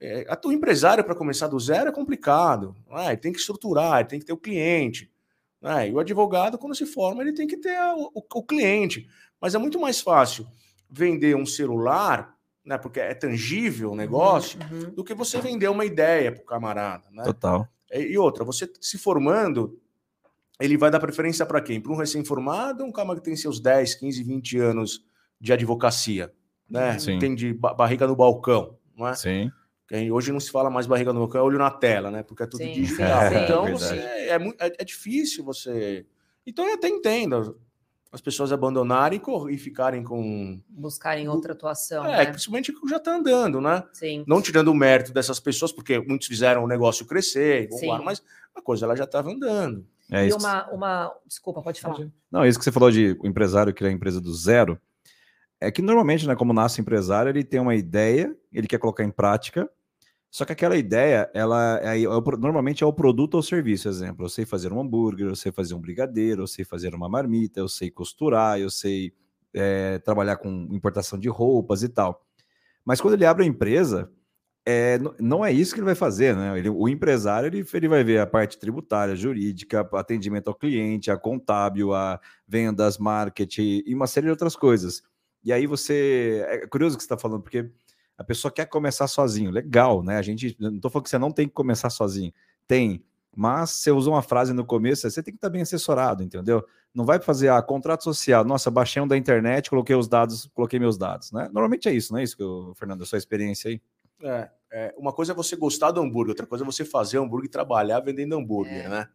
É, 0.00 0.24
a 0.28 0.34
tua 0.34 0.54
empresário 0.54 1.04
para 1.04 1.14
começar 1.14 1.46
do 1.46 1.60
zero 1.60 1.88
é 1.88 1.92
complicado, 1.92 2.74
né? 2.90 3.08
ele 3.08 3.18
tem 3.18 3.32
que 3.32 3.38
estruturar, 3.38 4.00
ele 4.00 4.08
tem 4.08 4.18
que 4.18 4.24
ter 4.24 4.32
o 4.32 4.38
cliente. 4.38 5.12
Né? 5.60 5.90
E 5.90 5.92
o 5.92 6.00
advogado, 6.00 6.58
quando 6.58 6.74
se 6.74 6.86
forma, 6.86 7.22
ele 7.22 7.32
tem 7.32 7.46
que 7.46 7.56
ter 7.56 7.78
o, 7.94 8.10
o, 8.14 8.24
o 8.34 8.42
cliente. 8.42 9.06
Mas 9.40 9.54
é 9.54 9.58
muito 9.58 9.78
mais 9.78 10.00
fácil 10.00 10.46
vender 10.90 11.36
um 11.36 11.46
celular, 11.46 12.31
né? 12.64 12.78
Porque 12.78 13.00
é 13.00 13.14
tangível 13.14 13.92
o 13.92 13.96
negócio, 13.96 14.58
uhum, 14.70 14.84
uhum. 14.84 14.90
do 14.90 15.04
que 15.04 15.14
você 15.14 15.40
vender 15.40 15.68
uma 15.68 15.84
ideia 15.84 16.32
para 16.32 16.42
o 16.42 16.46
camarada. 16.46 17.08
Né? 17.10 17.22
Total. 17.24 17.68
E 17.92 18.16
outra, 18.16 18.44
você 18.44 18.70
se 18.80 18.96
formando, 18.96 19.78
ele 20.58 20.76
vai 20.76 20.90
dar 20.90 21.00
preferência 21.00 21.44
para 21.44 21.60
quem? 21.60 21.80
Para 21.80 21.92
um 21.92 21.96
recém-formado, 21.96 22.84
um 22.84 22.92
cara 22.92 23.14
que 23.16 23.22
tem 23.22 23.36
seus 23.36 23.60
10, 23.60 23.96
15, 23.96 24.22
20 24.22 24.58
anos 24.58 25.04
de 25.40 25.52
advocacia, 25.52 26.32
né? 26.70 26.98
Sim. 26.98 27.18
Tem 27.18 27.34
de 27.34 27.52
barriga 27.52 28.06
no 28.06 28.16
balcão, 28.16 28.78
não 28.96 29.08
é? 29.08 29.14
Sim. 29.14 29.50
Hoje 30.10 30.32
não 30.32 30.40
se 30.40 30.50
fala 30.50 30.70
mais 30.70 30.86
barriga 30.86 31.12
no 31.12 31.20
balcão, 31.20 31.40
é 31.42 31.44
olho 31.44 31.58
na 31.58 31.70
tela, 31.70 32.10
né? 32.10 32.22
Porque 32.22 32.44
é 32.44 32.46
tudo 32.46 32.64
sim, 32.64 32.72
digital. 32.72 33.28
Sim, 33.28 33.36
então, 33.44 33.66
é, 33.68 33.72
você, 33.72 33.94
é, 33.96 34.28
é, 34.30 34.72
é, 34.78 34.84
difícil 34.84 35.44
você. 35.44 36.06
Então, 36.46 36.66
eu 36.66 36.74
até 36.74 36.88
entendo 36.88 37.60
as 38.12 38.20
pessoas 38.20 38.52
abandonarem 38.52 39.20
e 39.50 39.56
ficarem 39.56 40.04
com. 40.04 40.60
Buscarem 40.68 41.28
outra 41.28 41.54
atuação. 41.54 42.04
É, 42.04 42.18
né? 42.18 42.26
principalmente 42.26 42.70
que 42.70 42.88
já 42.88 42.98
está 42.98 43.16
andando, 43.16 43.58
né? 43.58 43.82
Sim. 43.94 44.22
Não 44.26 44.42
tirando 44.42 44.68
o 44.68 44.74
mérito 44.74 45.14
dessas 45.14 45.40
pessoas, 45.40 45.72
porque 45.72 45.98
muitos 45.98 46.28
fizeram 46.28 46.62
o 46.62 46.68
negócio 46.68 47.06
crescer, 47.06 47.70
mas 48.04 48.22
a 48.54 48.60
coisa 48.60 48.84
ela 48.84 48.94
já 48.94 49.04
estava 49.04 49.30
andando. 49.30 49.86
É 50.10 50.28
e 50.28 50.32
uma, 50.34 50.70
uma. 50.70 51.14
Desculpa, 51.26 51.62
pode 51.62 51.80
falar. 51.80 52.06
Não, 52.30 52.44
isso 52.44 52.58
que 52.58 52.64
você 52.64 52.70
falou 52.70 52.90
de 52.90 53.16
o 53.18 53.26
empresário 53.26 53.72
criar 53.72 53.88
a 53.88 53.94
empresa 53.94 54.20
do 54.20 54.34
zero. 54.34 54.78
É 55.58 55.70
que 55.70 55.80
normalmente, 55.80 56.26
né, 56.26 56.34
como 56.34 56.52
nasce 56.52 56.80
empresário, 56.80 57.30
ele 57.30 57.44
tem 57.44 57.60
uma 57.60 57.74
ideia, 57.74 58.36
ele 58.52 58.66
quer 58.66 58.78
colocar 58.78 59.04
em 59.04 59.10
prática, 59.10 59.70
só 60.32 60.46
que 60.46 60.52
aquela 60.54 60.78
ideia, 60.78 61.30
ela 61.34 61.78
é, 61.82 62.02
é, 62.02 62.06
normalmente 62.38 62.82
é 62.82 62.86
o 62.86 62.92
produto 62.92 63.34
ou 63.34 63.42
serviço. 63.42 63.86
Exemplo, 63.86 64.24
eu 64.24 64.30
sei 64.30 64.46
fazer 64.46 64.72
um 64.72 64.80
hambúrguer, 64.80 65.26
eu 65.26 65.36
sei 65.36 65.52
fazer 65.52 65.74
um 65.74 65.78
brigadeiro, 65.78 66.44
eu 66.44 66.46
sei 66.46 66.64
fazer 66.64 66.94
uma 66.94 67.06
marmita, 67.06 67.60
eu 67.60 67.68
sei 67.68 67.90
costurar, 67.90 68.58
eu 68.58 68.70
sei 68.70 69.12
é, 69.52 69.98
trabalhar 69.98 70.36
com 70.38 70.48
importação 70.70 71.18
de 71.18 71.28
roupas 71.28 71.82
e 71.82 71.88
tal. 71.90 72.24
Mas 72.82 72.98
quando 72.98 73.12
ele 73.12 73.26
abre 73.26 73.44
a 73.44 73.46
empresa, 73.46 74.10
é, 74.66 74.98
não 75.20 75.44
é 75.44 75.52
isso 75.52 75.74
que 75.74 75.80
ele 75.80 75.84
vai 75.84 75.94
fazer, 75.94 76.34
né? 76.34 76.58
Ele, 76.58 76.70
o 76.70 76.88
empresário 76.88 77.48
ele, 77.48 77.66
ele 77.70 77.88
vai 77.88 78.02
ver 78.02 78.18
a 78.18 78.26
parte 78.26 78.58
tributária, 78.58 79.14
jurídica, 79.14 79.86
atendimento 79.92 80.48
ao 80.48 80.54
cliente, 80.54 81.10
a 81.10 81.16
contábil, 81.18 81.92
a 81.92 82.18
vendas, 82.48 82.96
marketing 82.96 83.82
e 83.84 83.94
uma 83.94 84.06
série 84.06 84.28
de 84.28 84.30
outras 84.30 84.56
coisas. 84.56 85.02
E 85.44 85.52
aí 85.52 85.66
você. 85.66 86.42
É 86.48 86.66
curioso 86.66 86.94
o 86.94 86.98
que 86.98 87.02
você 87.02 87.06
está 87.06 87.18
falando, 87.18 87.42
porque 87.42 87.70
a 88.22 88.24
pessoa 88.24 88.50
quer 88.50 88.66
começar 88.66 89.06
sozinho. 89.06 89.50
Legal, 89.50 90.02
né? 90.02 90.16
A 90.16 90.22
gente. 90.22 90.56
Não 90.58 90.76
estou 90.76 90.90
falando 90.90 91.04
que 91.04 91.10
você 91.10 91.18
não 91.18 91.30
tem 91.30 91.46
que 91.46 91.54
começar 91.54 91.90
sozinho. 91.90 92.32
Tem. 92.66 93.04
Mas 93.34 93.70
você 93.70 93.90
usou 93.90 94.14
uma 94.14 94.22
frase 94.22 94.52
no 94.52 94.64
começo, 94.64 95.10
você 95.10 95.22
tem 95.22 95.32
que 95.32 95.38
estar 95.38 95.48
bem 95.48 95.62
assessorado, 95.62 96.22
entendeu? 96.22 96.64
Não 96.94 97.06
vai 97.06 97.18
fazer 97.18 97.48
a 97.48 97.56
ah, 97.56 97.62
contrato 97.62 98.04
social. 98.04 98.44
Nossa, 98.44 98.70
baixei 98.70 99.00
um 99.00 99.08
da 99.08 99.16
internet, 99.16 99.70
coloquei 99.70 99.96
os 99.96 100.06
dados, 100.06 100.50
coloquei 100.52 100.78
meus 100.78 100.98
dados, 100.98 101.32
né? 101.32 101.44
Normalmente 101.50 101.88
é 101.88 101.92
isso, 101.92 102.12
não 102.12 102.20
é 102.20 102.24
isso 102.24 102.36
que 102.36 102.42
eu, 102.42 102.74
Fernando, 102.76 103.02
a 103.02 103.06
sua 103.06 103.16
experiência 103.16 103.70
aí? 103.70 103.80
É, 104.22 104.50
é, 104.70 104.94
uma 104.98 105.14
coisa 105.14 105.32
é 105.32 105.34
você 105.34 105.56
gostar 105.56 105.92
do 105.92 106.00
hambúrguer, 106.02 106.32
outra 106.32 106.46
coisa 106.46 106.62
é 106.62 106.66
você 106.66 106.84
fazer 106.84 107.18
hambúrguer 107.18 107.46
e 107.46 107.50
trabalhar 107.50 108.00
vendendo 108.00 108.36
hambúrguer, 108.36 108.84
é. 108.84 108.88
né? 108.88 109.08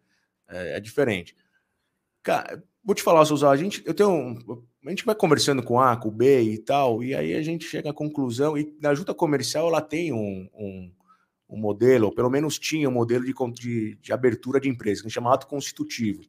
É, 0.48 0.78
é, 0.78 0.80
diferente. 0.80 1.36
Cara, 2.24 2.64
vou 2.88 2.96
te 2.96 3.04
falar, 3.04 3.26
Souza, 3.26 3.50
a 3.50 3.58
gente, 3.58 3.84
eu 3.86 3.94
tenho 3.94 4.66
a 4.86 4.90
gente 4.90 5.04
vai 5.04 5.14
conversando 5.14 5.62
com 5.62 5.78
A, 5.78 5.98
com 5.98 6.10
B 6.10 6.42
e 6.42 6.58
tal, 6.58 7.04
e 7.04 7.14
aí 7.14 7.34
a 7.34 7.42
gente 7.42 7.66
chega 7.66 7.90
à 7.90 7.94
conclusão, 7.94 8.58
e 8.58 8.74
na 8.82 8.96
junta 8.96 9.14
comercial 9.14 9.68
ela 9.68 9.82
tem 9.82 10.14
um, 10.14 10.50
um, 10.54 10.92
um 11.50 11.58
modelo, 11.58 12.06
ou 12.06 12.16
pelo 12.16 12.30
menos 12.30 12.58
tinha 12.58 12.88
um 12.88 12.94
modelo 12.94 13.26
de, 13.26 13.34
de, 13.52 13.96
de 13.96 14.14
abertura 14.14 14.58
de 14.62 14.70
empresa, 14.70 15.04
que 15.04 15.10
chama 15.10 15.34
ato 15.34 15.48
constitutivo. 15.48 16.24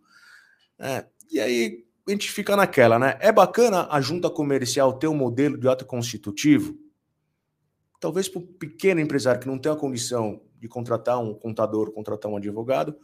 É, 0.81 1.07
e 1.31 1.39
aí 1.39 1.85
a 2.09 2.11
gente 2.11 2.33
fica 2.33 2.57
naquela, 2.57 2.99
né? 2.99 3.17
É 3.21 3.31
bacana 3.31 3.87
a 3.89 4.01
junta 4.01 4.29
comercial 4.29 4.95
ter 4.95 5.07
um 5.07 5.15
modelo 5.15 5.57
de 5.57 5.69
ato 5.69 5.87
constitutivo? 5.87 6.77
Talvez 8.01 8.29
para 8.29 8.41
o 8.41 8.43
pequeno 8.43 9.01
empresário 9.01 9.41
que 9.41 9.47
não 9.47 9.59
tem 9.59 9.71
a 9.71 9.77
condição 9.77 10.41
de 10.59 10.67
contratar 10.67 11.23
um 11.23 11.35
contador, 11.35 11.93
contratar 11.93 12.29
um 12.29 12.37
advogado, 12.37 12.97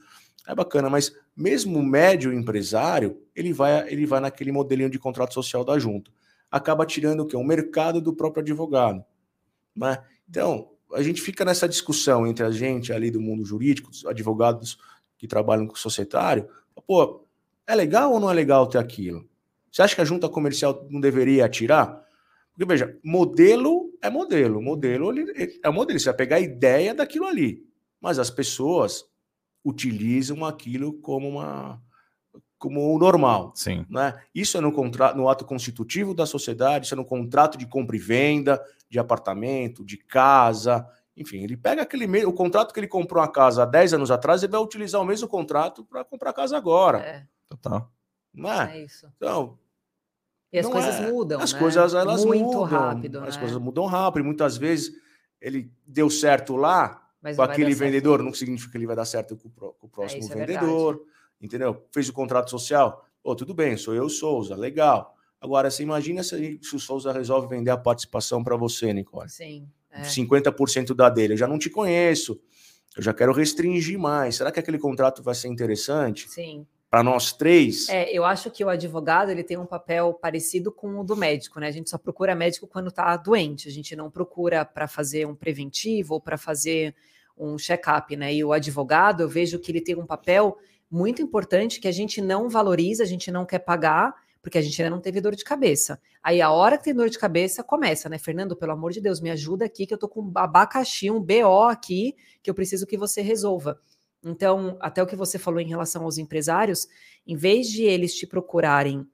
é 0.46 0.54
bacana, 0.54 0.90
mas 0.90 1.14
mesmo 1.36 1.78
o 1.78 1.82
médio 1.82 2.32
empresário, 2.32 3.22
ele 3.34 3.52
vai, 3.52 3.90
ele 3.90 4.04
vai 4.04 4.20
naquele 4.20 4.52
modelinho 4.52 4.90
de 4.90 4.98
contrato 4.98 5.32
social 5.32 5.64
da 5.64 5.78
junta. 5.78 6.10
Acaba 6.50 6.84
tirando 6.84 7.20
o 7.20 7.26
quê? 7.26 7.36
O 7.36 7.42
mercado 7.42 8.00
do 8.00 8.14
próprio 8.14 8.42
advogado. 8.42 9.04
Né? 9.74 9.98
Então, 10.28 10.70
a 10.92 11.02
gente 11.02 11.20
fica 11.20 11.44
nessa 11.44 11.68
discussão 11.68 12.26
entre 12.26 12.44
a 12.44 12.50
gente 12.50 12.92
ali 12.92 13.10
do 13.10 13.20
mundo 13.20 13.44
jurídico, 13.44 13.90
os 13.90 14.04
advogados 14.04 14.78
que 15.16 15.26
trabalham 15.26 15.66
com 15.66 15.74
o 15.74 15.78
societário. 15.78 16.48
Pô, 16.86 17.26
é 17.66 17.74
legal 17.74 18.12
ou 18.12 18.20
não 18.20 18.30
é 18.30 18.34
legal 18.34 18.66
ter 18.66 18.78
aquilo? 18.78 19.26
Você 19.72 19.82
acha 19.82 19.94
que 19.94 20.00
a 20.00 20.04
junta 20.04 20.28
comercial 20.28 20.86
não 20.90 21.00
deveria 21.00 21.46
atirar? 21.46 22.04
Porque, 22.52 22.64
veja, 22.64 22.96
modelo 23.02 23.92
é 24.00 24.08
modelo. 24.08 24.62
Modelo 24.62 25.12
é 25.62 25.70
modelo. 25.70 25.98
Você 25.98 26.04
vai 26.06 26.14
pegar 26.16 26.36
a 26.36 26.40
ideia 26.40 26.94
daquilo 26.94 27.26
ali. 27.26 27.66
Mas 28.00 28.18
as 28.18 28.30
pessoas 28.30 29.04
utilizam 29.64 30.44
aquilo 30.44 30.92
como 30.94 31.28
uma 31.28 31.82
como 32.58 32.94
o 32.94 32.98
normal. 32.98 33.52
Sim. 33.54 33.84
Né? 33.90 34.18
Isso 34.34 34.56
é 34.56 34.60
no, 34.60 34.72
contrato, 34.72 35.16
no 35.16 35.28
ato 35.28 35.44
constitutivo 35.44 36.14
da 36.14 36.24
sociedade, 36.24 36.86
isso 36.86 36.94
é 36.94 36.96
no 36.96 37.04
contrato 37.04 37.58
de 37.58 37.66
compra 37.66 37.94
e 37.94 37.98
venda 37.98 38.62
de 38.88 38.98
apartamento, 38.98 39.84
de 39.84 39.98
casa, 39.98 40.88
enfim, 41.16 41.42
ele 41.42 41.56
pega 41.56 41.82
aquele 41.82 42.24
o 42.24 42.32
contrato 42.32 42.72
que 42.72 42.80
ele 42.80 42.88
comprou 42.88 43.22
a 43.22 43.28
casa 43.28 43.62
há 43.62 43.66
10 43.66 43.94
anos 43.94 44.10
atrás, 44.10 44.42
ele 44.42 44.52
vai 44.52 44.60
utilizar 44.60 45.00
o 45.00 45.04
mesmo 45.04 45.28
contrato 45.28 45.84
para 45.84 46.04
comprar 46.04 46.30
a 46.30 46.32
casa 46.32 46.56
agora. 46.56 46.98
É. 46.98 47.26
Total. 47.48 47.90
Não 48.32 48.50
é? 48.50 48.82
isso. 48.82 49.06
Então, 49.16 49.58
e 50.52 50.58
as 50.58 50.66
coisas 50.66 51.00
é. 51.00 51.10
mudam. 51.10 51.40
As 51.40 51.52
né? 51.52 51.58
coisas 51.58 51.94
elas 51.94 52.24
Muito 52.24 52.44
mudam. 52.44 52.62
rápido. 52.62 53.18
As 53.20 53.34
né? 53.34 53.40
coisas 53.40 53.58
mudam 53.58 53.86
rápido. 53.86 54.24
Muitas 54.24 54.56
vezes 54.56 54.92
ele 55.40 55.70
deu 55.86 56.08
certo 56.08 56.56
lá, 56.56 57.03
mas 57.24 57.36
com 57.36 57.42
aquele 57.42 57.74
vendedor, 57.74 58.18
certo. 58.18 58.26
não 58.26 58.34
significa 58.34 58.70
que 58.70 58.76
ele 58.76 58.86
vai 58.86 58.94
dar 58.94 59.06
certo 59.06 59.34
com 59.34 59.48
o, 59.48 59.72
com 59.72 59.86
o 59.86 59.88
próximo 59.88 60.30
é, 60.30 60.36
vendedor. 60.36 61.02
É 61.40 61.46
entendeu? 61.46 61.82
Fez 61.90 62.06
o 62.06 62.12
contrato 62.12 62.50
social. 62.50 63.06
Pô, 63.22 63.34
tudo 63.34 63.54
bem, 63.54 63.78
sou 63.78 63.94
eu, 63.94 64.10
Souza, 64.10 64.54
legal. 64.54 65.16
Agora, 65.40 65.70
você 65.70 65.82
imagina 65.82 66.22
se, 66.22 66.60
se 66.62 66.76
o 66.76 66.78
Souza 66.78 67.12
resolve 67.12 67.48
vender 67.48 67.70
a 67.70 67.78
participação 67.78 68.44
para 68.44 68.56
você, 68.56 68.92
Nicole. 68.92 69.30
Sim. 69.30 69.66
É. 69.90 70.02
50% 70.02 70.94
da 70.94 71.08
dele. 71.08 71.32
Eu 71.32 71.38
já 71.38 71.48
não 71.48 71.58
te 71.58 71.70
conheço. 71.70 72.38
Eu 72.94 73.02
já 73.02 73.14
quero 73.14 73.32
restringir 73.32 73.98
mais. 73.98 74.36
Será 74.36 74.52
que 74.52 74.60
aquele 74.60 74.78
contrato 74.78 75.22
vai 75.22 75.34
ser 75.34 75.48
interessante? 75.48 76.28
Sim. 76.28 76.66
Para 76.90 77.02
nós 77.02 77.32
três? 77.32 77.88
É, 77.88 78.12
eu 78.12 78.24
acho 78.24 78.50
que 78.50 78.64
o 78.64 78.68
advogado 78.68 79.30
ele 79.30 79.42
tem 79.42 79.56
um 79.56 79.66
papel 79.66 80.14
parecido 80.14 80.70
com 80.70 81.00
o 81.00 81.04
do 81.04 81.16
médico, 81.16 81.58
né? 81.58 81.68
A 81.68 81.72
gente 81.72 81.90
só 81.90 81.98
procura 81.98 82.34
médico 82.34 82.66
quando 82.66 82.88
está 82.88 83.16
doente. 83.16 83.66
A 83.66 83.72
gente 83.72 83.96
não 83.96 84.10
procura 84.10 84.64
para 84.64 84.86
fazer 84.86 85.26
um 85.26 85.34
preventivo 85.34 86.14
ou 86.14 86.20
para 86.20 86.38
fazer 86.38 86.94
um 87.36 87.58
check-up, 87.58 88.16
né? 88.16 88.34
E 88.34 88.44
o 88.44 88.52
advogado, 88.52 89.22
eu 89.22 89.28
vejo 89.28 89.58
que 89.58 89.70
ele 89.72 89.80
tem 89.80 89.96
um 89.96 90.06
papel 90.06 90.56
muito 90.90 91.20
importante 91.20 91.80
que 91.80 91.88
a 91.88 91.92
gente 91.92 92.20
não 92.20 92.48
valoriza, 92.48 93.02
a 93.02 93.06
gente 93.06 93.30
não 93.30 93.44
quer 93.44 93.58
pagar, 93.58 94.14
porque 94.40 94.58
a 94.58 94.62
gente 94.62 94.80
ainda 94.80 94.94
não 94.94 95.00
teve 95.00 95.20
dor 95.20 95.34
de 95.34 95.42
cabeça. 95.42 96.00
Aí 96.22 96.40
a 96.40 96.50
hora 96.50 96.76
que 96.76 96.84
tem 96.84 96.94
dor 96.94 97.08
de 97.08 97.18
cabeça, 97.18 97.64
começa, 97.64 98.08
né? 98.08 98.18
Fernando, 98.18 98.54
pelo 98.54 98.72
amor 98.72 98.92
de 98.92 99.00
Deus, 99.00 99.20
me 99.20 99.30
ajuda 99.30 99.64
aqui, 99.64 99.86
que 99.86 99.94
eu 99.94 99.98
tô 99.98 100.08
com 100.08 100.20
um 100.20 100.32
abacaxi, 100.34 101.10
um 101.10 101.20
BO 101.20 101.62
aqui, 101.68 102.14
que 102.42 102.50
eu 102.50 102.54
preciso 102.54 102.86
que 102.86 102.96
você 102.96 103.22
resolva. 103.22 103.80
Então, 104.22 104.76
até 104.80 105.02
o 105.02 105.06
que 105.06 105.16
você 105.16 105.38
falou 105.38 105.60
em 105.60 105.68
relação 105.68 106.04
aos 106.04 106.18
empresários, 106.18 106.86
em 107.26 107.36
vez 107.36 107.68
de 107.68 107.82
eles 107.82 108.14
te 108.14 108.26
procurarem 108.26 109.06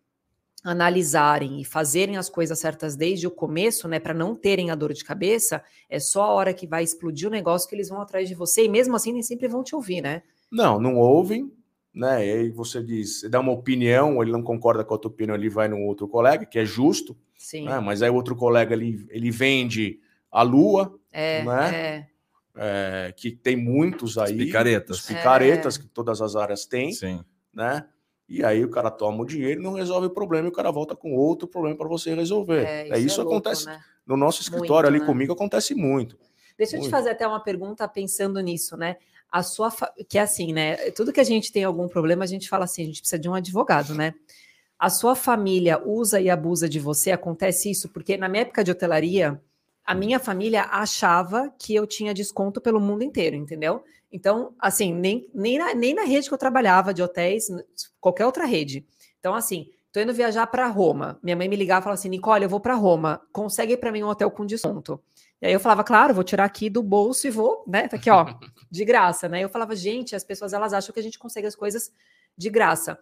analisarem 0.65 1.61
e 1.61 1.65
fazerem 1.65 2.17
as 2.17 2.29
coisas 2.29 2.59
certas 2.59 2.97
desde 2.97 3.27
o 3.27 3.31
começo, 3.31 3.89
né, 3.89 3.99
para 3.99 4.13
não 4.13 4.35
terem 4.35 4.71
a 4.71 4.75
dor 4.75 4.93
de 4.93 5.05
cabeça, 5.05 5.63
é 5.89 5.99
só 5.99 6.23
a 6.23 6.33
hora 6.33 6.55
que 6.55 6.67
vai 6.67 6.85
explodir 6.85 7.29
o 7.29 7.31
negócio 7.31 7.69
que 7.69 7.75
eles 7.75 7.89
vão 7.89 8.01
atrás 8.01 8.29
de 8.29 8.35
você 8.35 8.65
e 8.65 8.69
mesmo 8.69 8.95
assim 8.95 9.13
nem 9.13 9.23
sempre 9.23 9.49
vão 9.49 9.63
te 9.63 9.75
ouvir, 9.75 10.01
né? 10.01 10.23
Não, 10.51 10.81
não 10.81 10.97
ouvem, 10.97 11.51
né? 11.95 12.27
E 12.27 12.33
aí 12.33 12.51
você 12.51 12.83
diz, 12.83 13.23
dá 13.31 13.41
uma 13.41 13.53
opinião, 13.53 14.23
ele 14.23 14.33
não 14.33 14.43
concorda 14.43 14.85
com 14.85 14.95
a 14.95 14.99
tua 14.99 15.11
opinião, 15.11 15.35
ele 15.35 15.49
vai 15.49 15.69
no 15.69 15.79
outro 15.79 16.07
colega, 16.07 16.45
que 16.45 16.59
é 16.59 16.65
justo, 16.65 17.17
Sim. 17.41 17.65
Né? 17.65 17.81
Mas 17.81 18.03
aí 18.03 18.11
o 18.11 18.15
outro 18.15 18.37
colega 18.37 18.75
ele, 18.75 19.07
ele 19.09 19.31
vende 19.31 19.99
a 20.31 20.43
lua, 20.43 20.95
é, 21.11 21.43
né? 21.43 21.75
É. 21.75 22.07
É, 22.55 23.15
que 23.17 23.31
tem 23.31 23.57
muitos 23.57 24.19
aí, 24.19 24.33
os 24.33 24.45
picaretas, 24.45 25.01
picaretas 25.01 25.77
é. 25.77 25.81
que 25.81 25.87
todas 25.87 26.21
as 26.21 26.37
áreas 26.37 26.67
têm, 26.67 26.93
Sim. 26.93 27.25
né? 27.55 27.87
E 28.31 28.45
aí 28.45 28.65
o 28.65 28.71
cara 28.71 28.93
toma 28.93 29.25
o 29.25 29.27
dinheiro, 29.27 29.61
não 29.61 29.73
resolve 29.73 30.07
o 30.07 30.11
problema 30.11 30.47
e 30.47 30.51
o 30.51 30.53
cara 30.53 30.71
volta 30.71 30.95
com 30.95 31.17
outro 31.17 31.49
problema 31.49 31.77
para 31.77 31.89
você 31.89 32.15
resolver. 32.15 32.65
É, 32.65 32.85
isso, 32.85 32.95
é, 32.95 32.99
isso 33.01 33.21
é 33.21 33.25
louco, 33.25 33.39
acontece 33.39 33.67
né? 33.67 33.81
no 34.07 34.17
nosso 34.17 34.41
escritório 34.41 34.89
muito, 34.89 35.01
ali 35.01 35.01
né? 35.01 35.07
comigo 35.07 35.33
acontece 35.33 35.75
muito. 35.75 36.17
Deixa 36.57 36.77
muito. 36.77 36.87
eu 36.87 36.89
te 36.89 36.91
fazer 36.93 37.11
até 37.11 37.27
uma 37.27 37.41
pergunta 37.41 37.89
pensando 37.89 38.39
nisso, 38.39 38.77
né? 38.77 38.99
A 39.33 39.43
sua 39.43 39.69
fa... 39.73 39.93
que 40.09 40.17
é 40.17 40.21
assim, 40.21 40.53
né? 40.53 40.77
Tudo 40.93 41.13
que 41.13 41.19
a 41.19 41.25
gente 41.25 41.51
tem 41.51 41.65
algum 41.65 41.89
problema, 41.89 42.23
a 42.23 42.27
gente 42.27 42.49
fala 42.49 42.67
assim, 42.67 42.85
a 42.85 42.87
gente 42.87 43.01
precisa 43.01 43.19
de 43.19 43.29
um 43.29 43.35
advogado, 43.35 43.97
né? 43.97 44.15
A 44.79 44.89
sua 44.89 45.17
família 45.17 45.83
usa 45.85 46.21
e 46.21 46.31
abusa 46.31 46.69
de 46.69 46.79
você, 46.79 47.11
acontece 47.11 47.69
isso 47.69 47.89
porque 47.89 48.17
na 48.17 48.29
minha 48.29 48.43
época 48.43 48.63
de 48.63 48.71
hotelaria, 48.71 49.43
a 49.85 49.93
minha 49.93 50.21
família 50.21 50.69
achava 50.71 51.53
que 51.59 51.75
eu 51.75 51.85
tinha 51.85 52.15
desconto 52.15 52.61
pelo 52.61 52.81
mundo 52.81 53.03
inteiro, 53.03 53.35
entendeu? 53.35 53.83
Então, 54.13 54.55
assim, 54.59 54.93
nem, 54.93 55.29
nem, 55.33 55.59
na, 55.59 55.75
nem 55.75 55.95
na 55.95 56.03
rede 56.03 56.29
que 56.29 56.35
eu 56.35 56.39
trabalhava 56.39 56.93
de 56.93 57.03
hotéis, 57.03 57.49
qualquer 58.01 58.27
outra 58.27 58.45
rede. 58.45 58.85
Então, 59.19 59.35
assim, 59.35 59.69
tô 59.93 60.01
indo 60.01 60.13
viajar 60.13 60.47
para 60.49 60.67
Roma. 60.67 61.19
Minha 61.23 61.37
mãe 61.37 61.49
me 61.49 61.57
ligava 61.57 61.81
e 61.81 61.85
falava 61.85 61.99
assim: 61.99 62.09
Nicole, 62.09 62.45
eu 62.45 62.49
vou 62.49 62.61
para 62.61 62.75
Roma, 62.75 63.21
consegue 63.33 63.77
para 63.77 63.93
mim 63.93 64.03
um 64.03 64.09
hotel 64.09 64.31
com 64.31 64.45
desconto. 64.45 65.01
E 65.41 65.47
aí 65.47 65.53
eu 65.53 65.61
falava, 65.61 65.83
claro, 65.83 66.13
vou 66.13 66.25
tirar 66.25 66.45
aqui 66.45 66.69
do 66.69 66.83
bolso 66.83 67.27
e 67.27 67.31
vou, 67.31 67.65
né? 67.67 67.89
Tá 67.89 67.97
aqui, 67.97 68.11
ó, 68.11 68.27
de 68.71 68.85
graça, 68.85 69.29
né? 69.29 69.43
Eu 69.43 69.49
falava, 69.49 69.75
gente, 69.75 70.15
as 70.15 70.25
pessoas 70.25 70.53
elas 70.53 70.73
acham 70.73 70.93
que 70.93 71.01
a 71.01 71.03
gente 71.03 71.19
consegue 71.19 71.47
as 71.47 71.55
coisas 71.55 71.91
de 72.37 72.51
graça. 72.51 72.99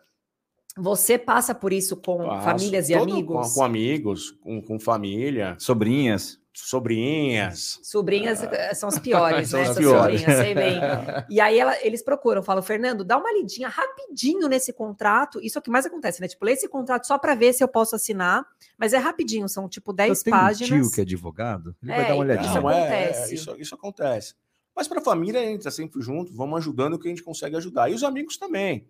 Você 0.77 1.19
passa 1.19 1.53
por 1.55 1.73
isso 1.73 1.97
com 1.97 2.19
Passo, 2.19 2.45
famílias 2.45 2.89
e 2.89 2.95
amigos? 2.95 3.49
Com, 3.49 3.55
com 3.55 3.65
amigos, 3.65 4.31
com, 4.31 4.63
com 4.63 4.79
família. 4.79 5.57
Sobrinhas 5.59 6.39
sobrinhas. 6.65 7.79
Sobrinhas 7.83 8.43
ah. 8.43 8.75
são 8.75 8.89
as 8.89 8.99
piores, 8.99 9.49
são 9.51 9.61
né? 9.61 9.69
As 9.69 9.77
piores. 9.77 10.21
sobrinhas, 10.21 10.45
sei 10.45 10.55
bem. 10.55 10.81
E 11.29 11.41
aí 11.41 11.59
ela, 11.59 11.77
eles 11.85 12.03
procuram, 12.03 12.43
falam, 12.43 12.63
Fernando, 12.63 13.05
dá 13.05 13.17
uma 13.17 13.33
lidinha 13.33 13.69
rapidinho 13.69 14.49
nesse 14.49 14.73
contrato. 14.73 15.41
Isso 15.43 15.59
é 15.59 15.61
o 15.61 15.63
que 15.63 15.71
mais 15.71 15.87
acontece, 15.87 16.21
né? 16.21 16.29
Tipo, 16.29 16.45
lê 16.45 16.53
esse 16.53 16.69
contrato 16.69 17.07
só 17.07 17.19
para 17.19 17.35
ver 17.35 17.53
se 17.53 17.63
eu 17.63 17.69
posso 17.69 17.95
assinar, 17.95 18.45
mas 18.77 18.93
é 18.93 18.99
rapidinho, 18.99 19.49
são 19.49 19.69
tipo 19.69 19.93
10 19.93 20.27
eu 20.27 20.31
páginas. 20.31 20.71
Um 20.71 20.83
tio 20.83 20.91
que 20.91 21.01
é 21.01 21.05
advogado, 21.05 21.77
ele 21.83 21.93
é, 21.93 21.97
vai 21.97 22.07
dar 22.07 22.15
uma 22.15 22.25
olhadinha. 22.25 22.49
Isso 22.49 22.59
acontece. 22.59 23.31
É, 23.31 23.35
isso, 23.35 23.57
isso 23.59 23.75
acontece. 23.75 24.35
Mas 24.75 24.87
para 24.87 25.01
a 25.01 25.05
família, 25.05 25.41
a 25.41 25.45
gente 25.45 25.59
está 25.59 25.71
sempre 25.71 26.01
junto, 26.01 26.33
vamos 26.33 26.59
ajudando 26.59 26.95
o 26.95 26.99
que 26.99 27.09
a 27.09 27.11
gente 27.11 27.23
consegue 27.23 27.57
ajudar. 27.57 27.91
E 27.91 27.95
os 27.95 28.05
amigos 28.05 28.37
também. 28.37 28.87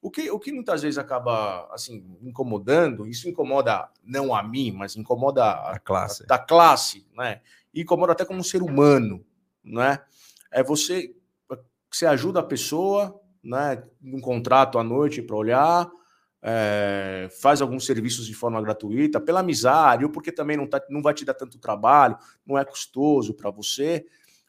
O 0.00 0.10
que, 0.10 0.30
o 0.30 0.38
que 0.38 0.52
muitas 0.52 0.82
vezes 0.82 0.96
acaba 0.96 1.68
assim 1.72 2.16
incomodando, 2.22 3.06
isso 3.06 3.28
incomoda 3.28 3.88
não 4.04 4.34
a 4.34 4.42
mim, 4.42 4.70
mas 4.70 4.96
incomoda 4.96 5.44
a 5.44 5.78
classe, 5.78 6.22
a, 6.22 6.26
da 6.26 6.38
classe, 6.38 7.06
né? 7.16 7.40
E 7.74 7.82
incomoda 7.82 8.12
até 8.12 8.24
como 8.24 8.44
ser 8.44 8.62
humano, 8.62 9.24
né? 9.64 10.00
É 10.52 10.62
você 10.62 11.14
você 11.90 12.06
ajuda 12.06 12.40
a 12.40 12.44
pessoa, 12.44 13.20
né? 13.42 13.82
Um 14.02 14.20
contrato 14.20 14.78
à 14.78 14.84
noite 14.84 15.22
para 15.22 15.36
olhar, 15.36 15.90
é, 16.42 17.28
faz 17.40 17.60
alguns 17.60 17.84
serviços 17.84 18.26
de 18.26 18.34
forma 18.34 18.60
gratuita, 18.62 19.20
pela 19.20 19.40
amizade, 19.40 20.04
ou 20.04 20.10
porque 20.10 20.30
também 20.30 20.56
não, 20.56 20.66
tá, 20.66 20.80
não 20.88 21.02
vai 21.02 21.14
te 21.14 21.24
dar 21.24 21.34
tanto 21.34 21.58
trabalho, 21.58 22.16
não 22.46 22.58
é 22.58 22.64
custoso 22.64 23.34
para 23.34 23.50
você. 23.50 24.06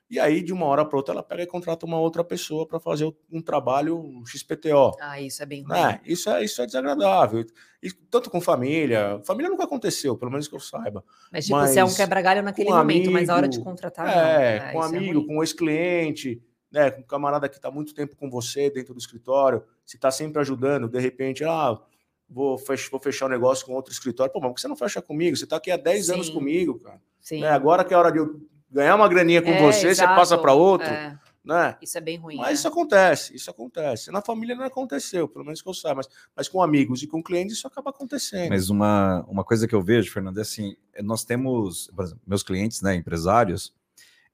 E 0.10 0.20
aí, 0.20 0.42
de 0.42 0.52
uma 0.52 0.66
hora 0.66 0.84
para 0.84 0.98
outra, 0.98 1.14
ela 1.14 1.22
pega 1.22 1.44
e 1.44 1.48
contrata 1.48 1.86
uma 1.86 2.00
outra 2.00 2.24
pessoa 2.24 2.66
para 2.66 2.80
fazer 2.80 3.14
um 3.32 3.40
trabalho 3.42 4.24
XPTO. 4.26 4.94
Ah, 5.00 5.22
isso 5.22 5.44
é 5.44 5.46
bem 5.46 5.62
ruim. 5.62 5.78
É, 5.78 6.02
isso, 6.04 6.30
é, 6.32 6.44
isso 6.44 6.60
é 6.62 6.66
desagradável. 6.66 7.46
E, 7.82 7.92
tanto 7.92 8.28
com 8.32 8.42
família. 8.42 9.22
Família 9.24 9.52
nunca 9.52 9.66
aconteceu, 9.66 10.18
pelo 10.18 10.32
menos 10.32 10.48
que 10.48 10.56
eu 10.56 10.60
saiba. 10.60 11.04
Mas, 11.32 11.46
tipo, 11.46 11.58
mas, 11.58 11.70
você 11.70 11.80
é 11.80 11.86
um 11.86 11.94
quebra-galho 11.94 12.42
naquele 12.42 12.70
momento, 12.70 12.98
amigo, 12.98 13.14
mas 13.14 13.30
a 13.30 13.36
hora 13.36 13.48
de 13.48 13.60
contratar. 13.60 14.08
É, 14.08 14.56
é 14.58 14.72
com 14.72 14.84
é 14.84 14.86
amigo, 14.88 15.22
é 15.22 15.28
com 15.28 15.44
ex-cliente, 15.44 16.42
né, 16.72 16.90
com 16.90 17.02
um 17.02 17.06
camarada 17.06 17.48
que 17.48 17.58
está 17.58 17.70
muito 17.70 17.94
tempo 17.94 18.16
com 18.16 18.32
você 18.32 18.70
dentro 18.72 18.96
do 18.96 19.00
escritório, 19.00 19.64
se 19.86 19.96
está 19.96 20.10
sempre 20.10 20.40
ajudando, 20.42 20.90
de 20.90 21.00
repente, 21.00 21.44
ah, 21.44 21.80
vou, 22.28 22.58
fech 22.58 22.90
vou 22.90 23.00
fechar 23.00 23.26
o 23.26 23.28
um 23.28 23.32
negócio 23.32 23.64
com 23.64 23.74
outro 23.74 23.92
escritório. 23.92 24.34
Pô, 24.34 24.40
mas 24.40 24.60
você 24.60 24.68
não 24.68 24.76
fecha 24.76 25.04
comigo? 25.04 25.38
Você 25.38 25.44
está 25.44 25.58
aqui 25.58 25.70
há 25.70 25.78
10 25.78 26.08
Sim. 26.08 26.14
anos 26.14 26.30
comigo, 26.30 26.80
cara. 26.80 27.00
Sim. 27.22 27.42
Né, 27.42 27.50
agora 27.50 27.84
que 27.84 27.94
é 27.94 27.98
hora 27.98 28.12
de 28.12 28.18
eu 28.18 28.40
ganhar 28.72 28.96
uma 28.96 29.08
graninha 29.08 29.42
com 29.42 29.50
é, 29.50 29.62
você, 29.62 29.90
exato, 29.90 30.10
você 30.10 30.16
passa 30.16 30.38
para 30.38 30.54
outro. 30.54 30.88
É. 30.88 31.18
Né? 31.44 31.76
Isso 31.82 31.98
é 31.98 32.02
bem 32.02 32.18
ruim. 32.18 32.36
Mas 32.36 32.48
né? 32.48 32.54
isso 32.54 32.68
acontece, 32.68 33.36
isso 33.36 33.50
acontece. 33.50 34.12
Na 34.12 34.22
família 34.22 34.56
não 34.56 34.66
aconteceu, 34.66 35.28
pelo 35.28 35.46
menos 35.46 35.62
que 35.62 35.70
eu 35.70 35.74
saiba, 35.74 35.96
mas, 35.98 36.08
mas 36.36 36.48
com 36.48 36.62
amigos 36.62 37.02
e 37.02 37.08
com 37.08 37.24
clientes 37.24 37.58
isso 37.58 37.68
acaba 37.68 37.90
acontecendo. 37.90 38.50
Mas 38.50 38.70
uma, 38.70 39.26
uma 39.28 39.44
coisa 39.44 39.68
que 39.68 39.74
eu 39.74 39.82
vejo, 39.82 40.12
Fernando, 40.12 40.38
é 40.38 40.42
assim: 40.42 40.76
nós 41.02 41.24
temos, 41.24 41.90
por 41.96 42.06
exemplo, 42.06 42.22
meus 42.28 42.44
clientes, 42.44 42.82
né, 42.82 42.94
empresários, 42.94 43.74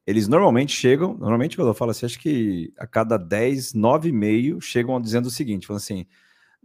eles 0.06 0.28
normalmente 0.28 0.74
chegam, 0.74 1.16
normalmente 1.16 1.56
quando 1.56 1.70
eu 1.70 1.74
falo 1.74 1.92
assim, 1.92 2.06
acho 2.06 2.20
que 2.20 2.74
a 2.78 2.86
cada 2.86 3.18
10, 3.18 3.74
9,5 3.74 4.62
chegam 4.62 5.00
dizendo 5.00 5.28
o 5.28 5.32
seguinte: 5.32 5.68
falando 5.68 5.82
assim, 5.82 6.06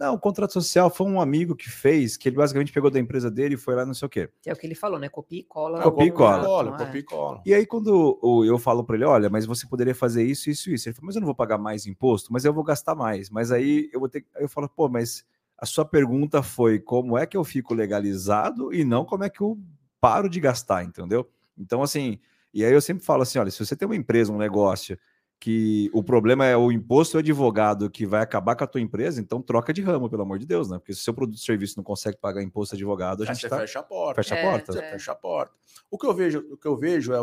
não, 0.00 0.14
o 0.14 0.18
contrato 0.18 0.50
social 0.54 0.88
foi 0.88 1.06
um 1.06 1.20
amigo 1.20 1.54
que 1.54 1.68
fez, 1.68 2.16
que 2.16 2.26
ele 2.26 2.36
basicamente 2.36 2.72
pegou 2.72 2.90
da 2.90 2.98
empresa 2.98 3.30
dele 3.30 3.54
e 3.54 3.58
foi 3.58 3.74
lá 3.74 3.84
não 3.84 3.92
sei 3.92 4.06
o 4.06 4.08
quê. 4.08 4.30
É 4.46 4.50
o 4.50 4.56
que 4.56 4.66
ele 4.66 4.74
falou, 4.74 4.98
né? 4.98 5.10
Copia 5.10 5.40
e 5.40 5.42
cola. 5.42 5.82
Copia 5.82 6.06
e 6.06 6.10
cola. 6.10 6.42
cola, 6.42 6.78
copia 6.78 7.00
e 7.00 7.02
cola. 7.02 7.42
E 7.44 7.52
aí 7.52 7.66
quando 7.66 8.18
eu 8.46 8.58
falo 8.58 8.82
para 8.82 8.96
ele, 8.96 9.04
olha, 9.04 9.28
mas 9.28 9.44
você 9.44 9.66
poderia 9.66 9.94
fazer 9.94 10.24
isso, 10.24 10.48
isso, 10.48 10.70
isso. 10.70 10.88
Ele 10.88 10.94
falou, 10.94 11.08
mas 11.08 11.16
eu 11.16 11.20
não 11.20 11.26
vou 11.26 11.34
pagar 11.34 11.58
mais 11.58 11.84
imposto, 11.84 12.32
mas 12.32 12.46
eu 12.46 12.54
vou 12.54 12.64
gastar 12.64 12.94
mais. 12.94 13.28
Mas 13.28 13.52
aí 13.52 13.90
eu 13.92 14.00
vou 14.00 14.08
ter, 14.08 14.24
aí 14.34 14.42
eu 14.42 14.48
falo, 14.48 14.70
pô, 14.70 14.88
mas 14.88 15.22
a 15.58 15.66
sua 15.66 15.84
pergunta 15.84 16.42
foi 16.42 16.80
como 16.80 17.18
é 17.18 17.26
que 17.26 17.36
eu 17.36 17.44
fico 17.44 17.74
legalizado 17.74 18.72
e 18.72 18.82
não 18.84 19.04
como 19.04 19.24
é 19.24 19.28
que 19.28 19.42
eu 19.42 19.58
paro 20.00 20.30
de 20.30 20.40
gastar, 20.40 20.82
entendeu? 20.82 21.28
Então 21.58 21.82
assim, 21.82 22.18
e 22.54 22.64
aí 22.64 22.72
eu 22.72 22.80
sempre 22.80 23.04
falo 23.04 23.20
assim, 23.20 23.38
olha, 23.38 23.50
se 23.50 23.62
você 23.62 23.76
tem 23.76 23.86
uma 23.86 23.96
empresa, 23.96 24.32
um 24.32 24.38
negócio 24.38 24.98
que 25.40 25.90
o 25.94 26.04
problema 26.04 26.44
é 26.44 26.54
o 26.54 26.70
imposto 26.70 27.16
e 27.16 27.18
o 27.18 27.20
advogado 27.20 27.88
que 27.88 28.04
vai 28.04 28.20
acabar 28.20 28.54
com 28.54 28.62
a 28.62 28.66
tua 28.66 28.80
empresa, 28.80 29.18
então 29.22 29.40
troca 29.40 29.72
de 29.72 29.80
ramo, 29.80 30.10
pelo 30.10 30.20
amor 30.20 30.38
de 30.38 30.44
Deus, 30.44 30.68
né? 30.68 30.78
Porque 30.78 30.92
se 30.92 31.00
o 31.00 31.02
seu 31.02 31.14
produto 31.14 31.38
e 31.38 31.40
serviço 31.40 31.78
não 31.78 31.82
consegue 31.82 32.18
pagar 32.18 32.42
imposto 32.42 32.74
e 32.74 32.76
advogado, 32.76 33.22
a 33.22 33.26
gente 33.26 33.48
tá... 33.48 33.58
fecha 33.58 33.78
a 33.78 33.82
porta. 33.82 34.22
Fecha 34.22 34.34
a 34.34 34.38
é, 34.38 34.42
porta. 34.42 34.78
É. 34.78 34.90
Fecha 34.92 35.12
a 35.12 35.14
porta. 35.14 35.54
O 35.90 35.96
que 35.96 36.06
eu 36.06 36.12
vejo, 36.12 36.46
o 36.50 36.58
que 36.58 36.68
eu 36.68 36.76
vejo 36.76 37.14
é, 37.14 37.18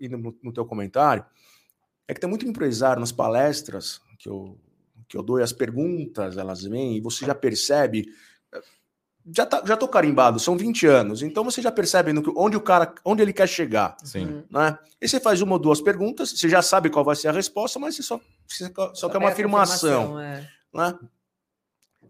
indo 0.00 0.16
no, 0.16 0.38
no 0.42 0.52
teu 0.54 0.64
comentário, 0.64 1.22
é 2.08 2.14
que 2.14 2.20
tem 2.20 2.30
muito 2.30 2.46
empresário 2.46 2.98
nas 2.98 3.12
palestras 3.12 4.00
que 4.18 4.30
eu, 4.30 4.58
que 5.06 5.14
eu 5.14 5.22
dou 5.22 5.38
e 5.38 5.42
as 5.42 5.52
perguntas, 5.52 6.38
elas 6.38 6.62
vêm, 6.62 6.96
e 6.96 7.00
você 7.00 7.26
já 7.26 7.34
percebe 7.34 8.08
já, 9.34 9.46
tá, 9.46 9.62
já 9.64 9.76
tô 9.76 9.86
carimbado, 9.88 10.38
são 10.38 10.56
20 10.56 10.86
anos, 10.86 11.22
então 11.22 11.44
você 11.44 11.60
já 11.60 11.70
percebe 11.70 12.12
no, 12.12 12.22
onde 12.36 12.56
o 12.56 12.60
cara, 12.60 12.94
onde 13.04 13.22
ele 13.22 13.32
quer 13.32 13.48
chegar. 13.48 13.96
Sim. 14.02 14.24
Uhum. 14.24 14.44
Né? 14.50 14.78
E 15.00 15.08
você 15.08 15.20
faz 15.20 15.40
uma 15.40 15.54
ou 15.54 15.58
duas 15.58 15.80
perguntas, 15.80 16.30
você 16.30 16.48
já 16.48 16.62
sabe 16.62 16.90
qual 16.90 17.04
vai 17.04 17.16
ser 17.16 17.28
a 17.28 17.32
resposta, 17.32 17.78
mas 17.78 17.96
você 17.96 18.02
só, 18.02 18.20
você 18.46 18.72
só, 18.72 18.94
só 18.94 19.08
quer 19.08 19.18
uma 19.18 19.28
afirmação. 19.28 20.18
afirmação 20.18 20.20
é. 20.20 20.50
né? 20.72 20.98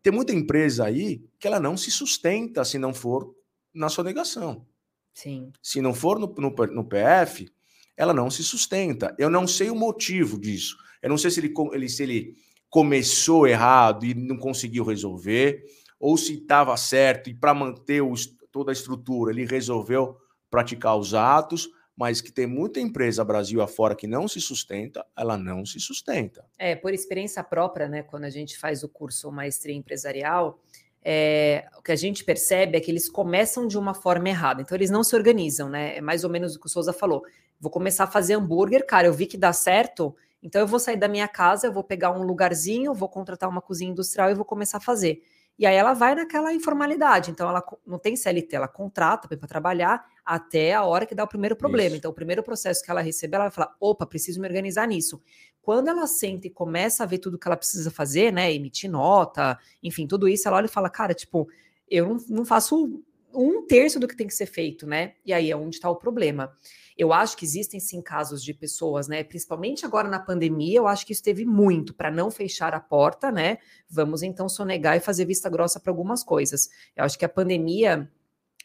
Tem 0.03 0.13
muita 0.13 0.33
empresa 0.33 0.85
aí 0.85 1.25
que 1.39 1.47
ela 1.47 1.59
não 1.59 1.77
se 1.77 1.91
sustenta 1.91 2.65
se 2.65 2.79
não 2.79 2.95
for 2.95 3.35
na 3.75 3.89
sua 3.89 4.05
negação. 4.05 4.65
Sim. 5.13 5.53
Se 5.61 5.81
não 5.81 5.93
for 5.93 6.19
no, 6.19 6.33
no, 6.39 6.51
no 6.51 6.85
PF, 6.85 7.51
ela 7.97 8.15
não 8.15 8.31
se 8.31 8.45
sustenta. 8.45 9.15
Eu 9.19 9.29
não 9.29 9.47
sei 9.47 9.71
o 9.71 9.75
motivo 9.75 10.39
disso. 10.39 10.77
Eu 11.03 11.09
não 11.09 11.19
sei 11.19 11.31
se 11.31 11.41
ele, 11.41 11.53
ele, 11.73 11.89
se 11.89 12.03
ele 12.03 12.37
começou 12.71 13.47
errado 13.47 14.07
e 14.07 14.15
não 14.15 14.37
conseguiu 14.37 14.85
resolver 14.85 15.65
ou 15.99 16.17
se 16.17 16.35
estava 16.35 16.77
certo 16.77 17.29
e 17.31 17.35
para 17.35 17.55
manter 17.55 18.01
o, 18.01 18.15
toda 18.51 18.71
a 18.71 18.73
estrutura 18.73 19.33
ele 19.33 19.45
resolveu 19.45 20.17
praticar 20.51 20.97
os 20.97 21.15
atos, 21.15 21.69
mas 21.97 22.21
que 22.21 22.31
tem 22.31 22.47
muita 22.47 22.81
empresa 22.81 23.25
Brasil 23.25 23.61
afora 23.61 23.95
que 23.97 24.07
não 24.07 24.29
se 24.29 24.41
sustenta, 24.41 25.05
ela 25.17 25.37
não 25.37 25.67
se 25.67 25.81
sustenta. 25.81 26.45
É, 26.57 26.77
por 26.77 26.95
experiência 26.95 27.43
própria, 27.43 27.89
né, 27.89 28.03
quando 28.03 28.25
a 28.25 28.31
gente 28.31 28.57
faz 28.57 28.85
o 28.85 28.89
curso 28.89 29.33
Maestria 29.33 29.75
Empresarial, 29.75 30.61
é, 31.03 31.67
o 31.77 31.83
que 31.83 31.91
a 31.91 31.97
gente 31.97 32.25
percebe 32.25 32.77
é 32.77 32.81
que 32.81 32.91
eles 32.91 33.09
começam 33.09 33.67
de 33.67 33.77
uma 33.77 33.95
forma 33.95 34.29
errada, 34.29 34.63
então 34.63 34.77
eles 34.77 34.91
não 34.91 35.03
se 35.03 35.17
organizam, 35.17 35.69
né? 35.69 35.97
É 35.97 36.01
mais 36.01 36.23
ou 36.23 36.31
menos 36.31 36.55
o 36.55 36.61
que 36.61 36.67
o 36.67 36.69
Souza 36.69 36.93
falou. 36.93 37.23
Vou 37.61 37.71
começar 37.71 38.05
a 38.05 38.09
fazer 38.09 38.35
hambúrguer, 38.35 38.87
cara, 38.87 39.07
eu 39.07 39.13
vi 39.13 39.27
que 39.27 39.37
dá 39.37 39.53
certo, 39.53 40.15
então 40.43 40.61
eu 40.61 40.67
vou 40.67 40.79
sair 40.79 40.97
da 40.97 41.09
minha 41.09 41.27
casa, 41.27 41.67
eu 41.67 41.73
vou 41.73 41.83
pegar 41.83 42.11
um 42.11 42.23
lugarzinho, 42.23 42.95
vou 42.95 43.09
contratar 43.09 43.49
uma 43.49 43.61
cozinha 43.61 43.91
industrial 43.91 44.31
e 44.31 44.35
vou 44.35 44.45
começar 44.45 44.79
a 44.79 44.81
fazer. 44.81 45.23
E 45.59 45.67
aí 45.67 45.75
ela 45.75 45.93
vai 45.93 46.15
naquela 46.15 46.55
informalidade. 46.55 47.31
Então 47.31 47.49
ela 47.49 47.65
não 47.85 47.99
tem 47.99 48.15
CLT, 48.15 48.55
ela 48.55 48.69
contrata 48.69 49.27
para 49.27 49.49
trabalhar 49.49 50.07
até 50.25 50.75
a 50.75 50.85
hora 50.85 51.05
que 51.05 51.15
dá 51.15 51.25
o 51.25 51.29
primeiro 51.29 51.57
problema. 51.57 51.89
Isso. 51.89 51.97
Então 51.97 52.11
o 52.11 52.15
primeiro 52.15 52.43
processo 52.43 52.83
que 52.83 52.91
ela 52.91 53.01
receber, 53.01 53.37
ela 53.37 53.47
vai 53.47 53.53
falar: 53.53 53.75
opa, 53.81 54.07
preciso 54.07 54.41
me 54.41 54.47
organizar 54.47 54.87
nisso. 54.87 55.21
Quando 55.61 55.89
ela 55.89 56.07
senta 56.07 56.47
e 56.47 56.51
começa 56.51 57.03
a 57.03 57.07
ver 57.07 57.19
tudo 57.19 57.39
que 57.39 57.49
ela 57.49 57.57
precisa 57.57 57.91
fazer, 57.91 58.33
né? 58.33 58.53
Emitir 58.53 58.91
nota, 58.91 59.59
enfim, 59.83 60.07
tudo 60.07 60.29
isso, 60.29 60.47
ela 60.47 60.59
olha 60.59 60.67
e 60.67 60.71
fala: 60.71 60.89
cara, 60.89 61.13
tipo, 61.13 61.49
eu 61.91 62.09
não, 62.09 62.17
não 62.29 62.45
faço 62.45 63.03
um 63.35 63.67
terço 63.67 64.01
do 64.01 64.09
que 64.09 64.17
tem 64.17 64.27
que 64.27 64.35
ser 64.35 64.47
feito, 64.47 64.87
né? 64.87 65.15
E 65.25 65.33
aí 65.33 65.51
é 65.51 65.57
onde 65.57 65.77
está 65.77 65.91
o 65.91 65.97
problema. 65.97 66.53
Eu 66.99 67.13
acho 67.13 67.37
que 67.37 67.45
existem 67.45 67.79
sim 67.79 68.03
casos 68.03 68.43
de 68.43 68.53
pessoas, 68.53 69.07
né? 69.07 69.23
Principalmente 69.23 69.87
agora 69.87 70.09
na 70.09 70.19
pandemia, 70.19 70.79
eu 70.79 70.89
acho 70.89 71.07
que 71.07 71.13
isso 71.13 71.23
teve 71.23 71.45
muito 71.45 71.95
para 71.95 72.11
não 72.11 72.29
fechar 72.29 72.75
a 72.75 72.81
porta, 72.81 73.31
né? 73.31 73.59
Vamos 73.89 74.25
então 74.25 74.49
sonegar 74.49 74.97
e 74.97 75.01
fazer 75.01 75.25
vista 75.25 75.49
grossa 75.49 75.79
para 75.79 75.93
algumas 75.93 76.25
coisas. 76.25 76.69
Eu 76.97 77.05
acho 77.05 77.17
que 77.17 77.25
a 77.25 77.29
pandemia 77.29 78.11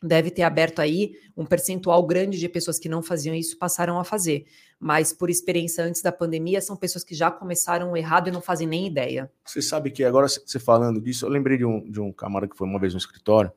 deve 0.02 0.32
ter 0.32 0.42
aberto 0.42 0.80
aí 0.80 1.14
um 1.38 1.46
percentual 1.46 2.06
grande 2.06 2.40
de 2.40 2.50
pessoas 2.50 2.80
que 2.80 2.90
não 2.90 3.02
faziam 3.02 3.36
isso 3.36 3.58
passaram 3.58 4.00
a 4.00 4.04
fazer. 4.04 4.46
Mas 4.80 5.14
por 5.14 5.30
experiência 5.30 5.84
antes 5.84 6.02
da 6.02 6.12
pandemia, 6.12 6.60
são 6.60 6.76
pessoas 6.76 7.04
que 7.04 7.14
já 7.16 7.32
começaram 7.32 7.96
errado 7.96 8.28
e 8.28 8.32
não 8.32 8.42
fazem 8.42 8.68
nem 8.68 8.88
ideia. 8.88 9.32
Você 9.46 9.62
sabe 9.62 9.92
que 9.92 10.04
agora 10.04 10.28
você 10.28 10.60
falando 10.60 11.00
disso, 11.00 11.26
eu 11.26 11.30
lembrei 11.30 11.58
de 11.58 11.66
um, 11.66 11.90
de 11.90 12.02
um 12.02 12.12
camarada 12.12 12.52
que 12.52 12.58
foi 12.58 12.68
uma 12.68 12.80
vez 12.80 12.94
no 12.94 13.00
escritório. 13.00 13.52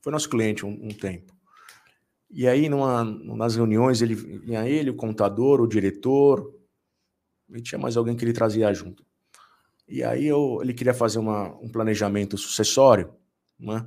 Foi 0.00 0.10
nosso 0.12 0.30
cliente 0.30 0.64
um, 0.64 0.70
um 0.70 0.88
tempo. 0.88 1.39
E 2.30 2.46
aí, 2.46 2.68
numa, 2.68 3.04
nas 3.04 3.56
reuniões, 3.56 4.00
ele 4.02 4.14
vinha 4.14 4.68
ele, 4.68 4.90
o 4.90 4.94
contador, 4.94 5.60
o 5.60 5.66
diretor, 5.66 6.54
e 7.52 7.60
tinha 7.60 7.78
mais 7.78 7.96
alguém 7.96 8.16
que 8.16 8.24
ele 8.24 8.32
trazia 8.32 8.72
junto. 8.72 9.04
E 9.88 10.04
aí 10.04 10.26
eu, 10.26 10.60
ele 10.62 10.72
queria 10.72 10.94
fazer 10.94 11.18
uma, 11.18 11.48
um 11.60 11.68
planejamento 11.68 12.38
sucessório, 12.38 13.12
né? 13.58 13.84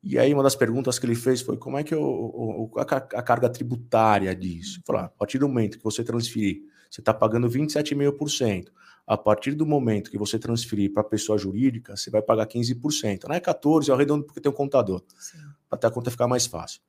E 0.00 0.18
aí 0.18 0.32
uma 0.32 0.42
das 0.42 0.56
perguntas 0.56 0.98
que 0.98 1.06
ele 1.06 1.14
fez 1.14 1.42
foi 1.42 1.56
como 1.56 1.78
é 1.78 1.84
que 1.84 1.94
eu, 1.94 2.70
a, 2.76 2.82
a 2.82 3.22
carga 3.22 3.48
tributária 3.48 4.34
disso? 4.34 4.80
Falar, 4.84 5.02
ah, 5.02 5.04
a 5.06 5.08
partir 5.08 5.38
do 5.38 5.48
momento 5.48 5.78
que 5.78 5.84
você 5.84 6.02
transferir, 6.02 6.62
você 6.90 7.00
está 7.00 7.14
pagando 7.14 7.48
27,5%. 7.48 8.68
A 9.06 9.16
partir 9.16 9.54
do 9.54 9.66
momento 9.66 10.10
que 10.10 10.18
você 10.18 10.38
transferir 10.38 10.92
para 10.92 11.02
a 11.02 11.04
pessoa 11.04 11.36
jurídica, 11.36 11.96
você 11.96 12.10
vai 12.10 12.22
pagar 12.22 12.46
15%. 12.46 13.24
Não 13.28 13.34
é 13.34 13.40
14%, 13.40 13.88
é 13.88 13.92
arredondo 13.92 14.24
porque 14.24 14.40
tem 14.40 14.50
um 14.50 14.54
contador. 14.54 15.02
Para 15.68 15.88
a 15.88 15.90
conta 15.90 16.10
ficar 16.10 16.28
mais 16.28 16.46
fácil. 16.46 16.80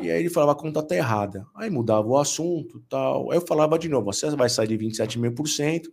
E 0.00 0.10
aí 0.10 0.20
ele 0.20 0.30
falava, 0.30 0.52
a 0.52 0.54
conta 0.54 0.80
está 0.80 0.94
errada. 0.94 1.46
Aí 1.54 1.70
mudava 1.70 2.06
o 2.06 2.18
assunto 2.18 2.80
tal. 2.88 3.30
Aí 3.30 3.38
eu 3.38 3.46
falava 3.46 3.78
de 3.78 3.88
novo, 3.88 4.12
você 4.12 4.28
vai 4.30 4.48
sair 4.48 4.68
de 4.68 4.76
27,5%, 4.76 5.84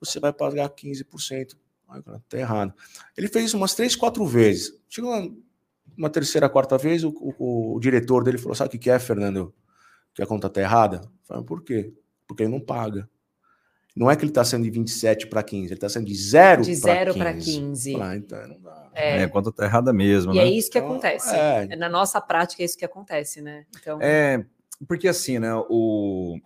você 0.00 0.20
vai 0.20 0.32
pagar 0.32 0.68
15%. 0.70 1.56
Aí 1.88 2.02
tá 2.28 2.38
errado. 2.38 2.74
Ele 3.16 3.28
fez 3.28 3.46
isso 3.46 3.56
umas 3.56 3.74
três, 3.74 3.96
quatro 3.96 4.24
vezes. 4.26 4.72
Chegou 4.88 5.10
uma, 5.10 5.34
uma 5.96 6.10
terceira, 6.10 6.48
quarta 6.48 6.76
vez, 6.76 7.02
o, 7.02 7.08
o, 7.10 7.76
o, 7.76 7.80
diretor 7.80 8.22
dele 8.22 8.38
falou, 8.38 8.54
sabe 8.54 8.76
o 8.76 8.78
que 8.78 8.90
é, 8.90 8.98
Fernando? 8.98 9.52
Que 10.14 10.22
a 10.22 10.26
conta 10.26 10.48
tá 10.48 10.60
errada? 10.60 11.00
Eu 11.04 11.10
falei, 11.24 11.44
por 11.44 11.62
quê? 11.62 11.92
Porque 12.26 12.42
ele 12.42 12.52
não 12.52 12.60
paga. 12.60 13.08
Não 13.96 14.08
é 14.08 14.14
que 14.14 14.22
ele 14.22 14.30
está 14.30 14.44
sendo 14.44 14.62
de 14.62 14.70
27 14.70 15.26
para 15.26 15.42
15, 15.42 15.64
ele 15.64 15.74
está 15.74 15.88
sendo 15.88 16.06
de 16.06 16.14
0 16.14 16.62
De 16.62 16.74
0 16.74 17.14
para 17.14 17.34
15. 17.34 17.96
Ah, 18.00 18.14
então. 18.14 18.38
É, 18.98 19.20
é 19.20 19.24
a 19.24 19.28
conta 19.28 19.50
está 19.50 19.64
errada 19.64 19.92
mesmo. 19.92 20.32
E 20.32 20.36
né? 20.36 20.42
é 20.42 20.50
isso 20.50 20.70
que 20.70 20.78
então, 20.78 20.90
acontece. 20.90 21.34
É... 21.34 21.76
Na 21.76 21.88
nossa 21.88 22.20
prática 22.20 22.62
é 22.62 22.66
isso 22.66 22.76
que 22.76 22.84
acontece, 22.84 23.40
né? 23.40 23.64
Então... 23.78 23.98
É, 24.00 24.44
porque 24.86 25.08
assim, 25.08 25.38
né? 25.38 25.54
O... 25.68 26.38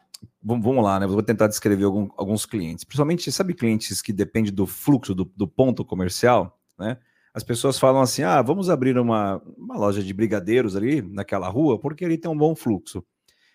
Vamos 0.42 0.84
lá, 0.84 1.00
né? 1.00 1.06
Vou 1.06 1.22
tentar 1.22 1.46
descrever 1.46 1.84
algum, 1.84 2.08
alguns 2.16 2.46
clientes. 2.46 2.84
Principalmente, 2.84 3.30
sabe, 3.30 3.54
clientes 3.54 4.02
que 4.02 4.12
dependem 4.12 4.52
do 4.52 4.66
fluxo 4.66 5.14
do, 5.14 5.24
do 5.36 5.46
ponto 5.48 5.84
comercial, 5.84 6.58
né? 6.78 6.98
As 7.34 7.42
pessoas 7.42 7.78
falam 7.78 8.02
assim: 8.02 8.22
ah, 8.22 8.42
vamos 8.42 8.68
abrir 8.68 8.98
uma, 8.98 9.40
uma 9.56 9.76
loja 9.76 10.02
de 10.02 10.12
brigadeiros 10.12 10.76
ali 10.76 11.00
naquela 11.00 11.48
rua, 11.48 11.78
porque 11.78 12.04
ele 12.04 12.18
tem 12.18 12.30
um 12.30 12.36
bom 12.36 12.54
fluxo 12.54 13.04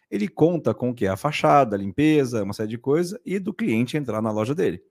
ele 0.09 0.27
conta 0.27 0.73
com 0.73 0.89
o 0.89 0.93
que 0.93 1.05
é 1.05 1.09
a 1.09 1.17
fachada, 1.17 1.75
a 1.75 1.79
limpeza, 1.79 2.43
uma 2.43 2.53
série 2.53 2.69
de 2.69 2.77
coisas, 2.77 3.19
e 3.25 3.39
do 3.39 3.53
cliente 3.53 3.97
entrar 3.97 4.21
na 4.21 4.31
loja 4.31 4.55
dele. 4.55 4.81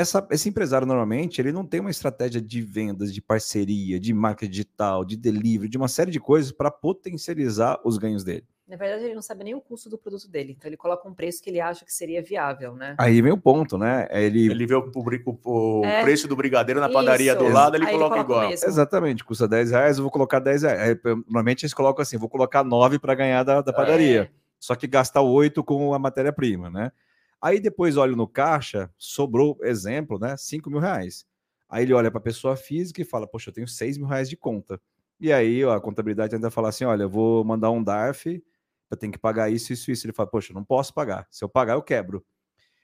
Essa, 0.00 0.26
esse 0.30 0.48
empresário, 0.48 0.86
normalmente, 0.86 1.42
ele 1.42 1.52
não 1.52 1.62
tem 1.62 1.78
uma 1.78 1.90
estratégia 1.90 2.40
de 2.40 2.62
vendas, 2.62 3.12
de 3.12 3.20
parceria, 3.20 4.00
de 4.00 4.14
marketing 4.14 4.50
digital, 4.50 5.04
de 5.04 5.14
delivery, 5.14 5.68
de 5.68 5.76
uma 5.76 5.88
série 5.88 6.10
de 6.10 6.18
coisas 6.18 6.50
para 6.50 6.70
potencializar 6.70 7.78
os 7.84 7.98
ganhos 7.98 8.24
dele. 8.24 8.46
Na 8.66 8.76
verdade, 8.76 9.04
ele 9.04 9.14
não 9.14 9.20
sabe 9.20 9.44
nem 9.44 9.54
o 9.54 9.60
custo 9.60 9.90
do 9.90 9.98
produto 9.98 10.26
dele, 10.26 10.54
então 10.56 10.70
ele 10.70 10.76
coloca 10.76 11.06
um 11.06 11.12
preço 11.12 11.42
que 11.42 11.50
ele 11.50 11.60
acha 11.60 11.84
que 11.84 11.92
seria 11.92 12.22
viável, 12.22 12.74
né? 12.74 12.94
Aí 12.96 13.20
vem 13.20 13.32
o 13.32 13.36
ponto, 13.36 13.76
né? 13.76 14.06
É 14.08 14.22
ele, 14.22 14.46
ele 14.48 14.64
vê 14.64 14.74
o, 14.74 14.90
o, 14.94 15.80
o 15.80 15.84
é. 15.84 16.02
preço 16.02 16.26
do 16.26 16.34
brigadeiro 16.34 16.80
na 16.80 16.88
padaria 16.88 17.32
Isso. 17.32 17.44
do 17.44 17.52
lado, 17.52 17.76
ele 17.76 17.84
coloca, 17.84 18.14
ele 18.14 18.24
coloca, 18.24 18.46
igual. 18.46 18.52
Exatamente, 18.52 19.22
custa 19.22 19.46
10 19.46 19.72
reais, 19.72 19.98
eu 19.98 20.04
vou 20.04 20.10
colocar 20.10 20.38
10 20.38 20.62
reais. 20.62 20.98
Normalmente 21.26 21.64
eles 21.64 21.74
colocam 21.74 22.02
assim, 22.02 22.16
vou 22.16 22.28
colocar 22.28 22.64
9 22.64 22.98
para 22.98 23.14
ganhar 23.14 23.42
da, 23.42 23.60
da 23.60 23.72
padaria. 23.72 24.22
É. 24.22 24.30
Só 24.58 24.74
que 24.74 24.86
gasta 24.86 25.20
8 25.20 25.62
com 25.62 25.92
a 25.92 25.98
matéria-prima, 25.98 26.70
né? 26.70 26.90
Aí 27.42 27.60
depois 27.60 27.96
olho 27.96 28.16
no 28.16 28.28
caixa, 28.28 28.90
sobrou, 28.98 29.58
exemplo, 29.62 30.18
né? 30.18 30.36
5 30.36 30.70
mil 30.70 30.80
reais. 30.80 31.24
Aí 31.68 31.84
ele 31.84 31.94
olha 31.94 32.10
para 32.10 32.18
a 32.18 32.22
pessoa 32.22 32.56
física 32.56 33.00
e 33.00 33.04
fala, 33.04 33.26
poxa, 33.26 33.50
eu 33.50 33.54
tenho 33.54 33.68
6 33.68 33.96
mil 33.96 34.06
reais 34.06 34.28
de 34.28 34.36
conta. 34.36 34.80
E 35.20 35.32
aí 35.32 35.64
ó, 35.64 35.74
a 35.74 35.80
contabilidade 35.80 36.34
ainda 36.34 36.50
fala 36.50 36.68
assim, 36.68 36.84
olha, 36.84 37.04
eu 37.04 37.10
vou 37.10 37.44
mandar 37.44 37.70
um 37.70 37.82
DARF 37.82 38.42
eu 38.90 38.96
tenho 38.96 39.12
que 39.12 39.18
pagar 39.18 39.48
isso, 39.50 39.72
isso, 39.72 39.90
isso. 39.90 40.04
Ele 40.06 40.12
fala, 40.12 40.28
poxa, 40.28 40.52
não 40.52 40.64
posso 40.64 40.92
pagar. 40.92 41.26
Se 41.30 41.44
eu 41.44 41.48
pagar, 41.48 41.74
eu 41.74 41.82
quebro. 41.82 42.24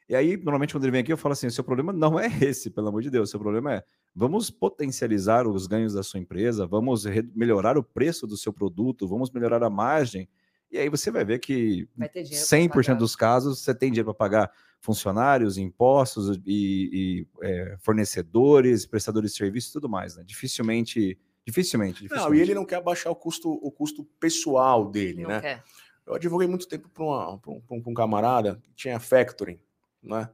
E 0.08 0.14
aí, 0.14 0.36
normalmente, 0.36 0.72
quando 0.74 0.84
ele 0.84 0.92
vem 0.92 1.00
aqui, 1.00 1.12
eu 1.12 1.16
falo 1.18 1.32
assim: 1.32 1.48
o 1.48 1.50
seu 1.50 1.64
problema 1.64 1.92
não 1.92 2.18
é 2.18 2.26
esse, 2.44 2.70
pelo 2.70 2.88
amor 2.88 3.02
de 3.02 3.10
Deus. 3.10 3.28
O 3.28 3.32
seu 3.32 3.40
problema 3.40 3.74
é 3.74 3.84
vamos 4.14 4.50
potencializar 4.50 5.46
os 5.46 5.66
ganhos 5.66 5.92
da 5.94 6.02
sua 6.02 6.20
empresa, 6.20 6.66
vamos 6.66 7.04
melhorar 7.34 7.76
o 7.76 7.82
preço 7.82 8.26
do 8.26 8.36
seu 8.36 8.52
produto, 8.52 9.06
vamos 9.08 9.30
melhorar 9.30 9.62
a 9.62 9.70
margem. 9.70 10.28
E 10.70 10.78
aí 10.78 10.88
você 10.88 11.10
vai 11.10 11.24
ver 11.24 11.38
que 11.38 11.88
vai 11.96 12.08
100% 12.08 12.96
dos 12.96 13.14
casos 13.14 13.60
você 13.60 13.74
tem 13.74 13.90
dinheiro 13.90 14.12
para 14.12 14.28
pagar 14.28 14.52
funcionários, 14.80 15.58
impostos 15.58 16.40
e, 16.44 16.90
e 16.92 17.26
é, 17.42 17.76
fornecedores, 17.80 18.86
prestadores 18.86 19.32
de 19.32 19.36
serviço 19.38 19.70
e 19.70 19.72
tudo 19.72 19.88
mais. 19.88 20.16
Né? 20.16 20.24
Dificilmente, 20.24 21.18
dificilmente, 21.44 22.02
dificilmente. 22.02 22.28
Não, 22.28 22.34
e 22.34 22.40
ele 22.40 22.54
não 22.54 22.64
quer 22.64 22.82
baixar 22.82 23.10
o 23.10 23.16
custo, 23.16 23.50
o 23.50 23.70
custo 23.70 24.04
pessoal 24.20 24.88
dele, 24.90 25.22
não 25.22 25.30
né? 25.30 25.40
Quer. 25.40 25.64
Eu 26.06 26.14
advoguei 26.14 26.46
muito 26.46 26.68
tempo 26.68 26.88
para 26.88 27.04
um, 27.04 27.62
um, 27.68 27.94
camarada 27.94 28.60
que 28.62 28.72
tinha 28.74 29.00
factoring, 29.00 29.58
né? 30.00 30.30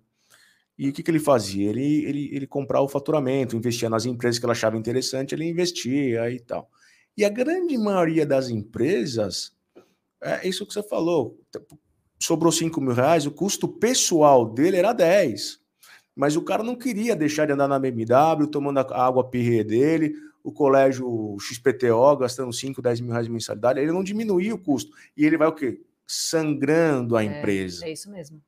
E 0.76 0.88
o 0.88 0.92
que, 0.92 1.02
que 1.02 1.10
ele 1.10 1.18
fazia? 1.18 1.70
Ele, 1.70 2.04
ele, 2.04 2.34
ele 2.34 2.46
comprava 2.46 2.84
o 2.84 2.88
faturamento, 2.88 3.56
investia 3.56 3.88
nas 3.88 4.04
empresas 4.04 4.38
que 4.38 4.44
ele 4.44 4.52
achava 4.52 4.76
interessante, 4.76 5.34
ele 5.34 5.48
investia 5.48 6.30
e 6.30 6.40
tal. 6.40 6.70
E 7.16 7.24
a 7.24 7.28
grande 7.28 7.76
maioria 7.78 8.26
das 8.26 8.50
empresas, 8.50 9.54
é 10.22 10.48
isso 10.48 10.66
que 10.66 10.72
você 10.72 10.82
falou, 10.82 11.38
sobrou 12.20 12.52
5 12.52 12.80
mil 12.80 12.94
reais, 12.94 13.26
o 13.26 13.30
custo 13.30 13.66
pessoal 13.66 14.48
dele 14.48 14.76
era 14.76 14.92
10. 14.92 15.60
Mas 16.14 16.36
o 16.36 16.42
cara 16.42 16.62
não 16.62 16.76
queria 16.76 17.16
deixar 17.16 17.46
de 17.46 17.52
andar 17.52 17.68
na 17.68 17.78
BMW, 17.78 18.46
tomando 18.50 18.78
a 18.78 19.06
água 19.06 19.28
pirre 19.28 19.64
dele, 19.64 20.14
o 20.44 20.52
colégio 20.52 21.36
XPTO 21.40 22.16
gastando 22.16 22.52
5, 22.52 22.82
10 22.82 23.00
mil 23.00 23.10
reais 23.10 23.26
de 23.26 23.32
mensalidade, 23.32 23.80
ele 23.80 23.92
não 23.92 24.04
diminuía 24.04 24.54
o 24.54 24.58
custo. 24.58 24.92
E 25.16 25.24
ele 25.24 25.36
vai 25.36 25.48
o 25.48 25.52
quê? 25.52 25.80
Sangrando 26.06 27.16
a 27.16 27.24
é, 27.24 27.26
empresa. 27.26 27.86
É 27.86 27.92
isso 27.92 28.10
mesmo. 28.10 28.42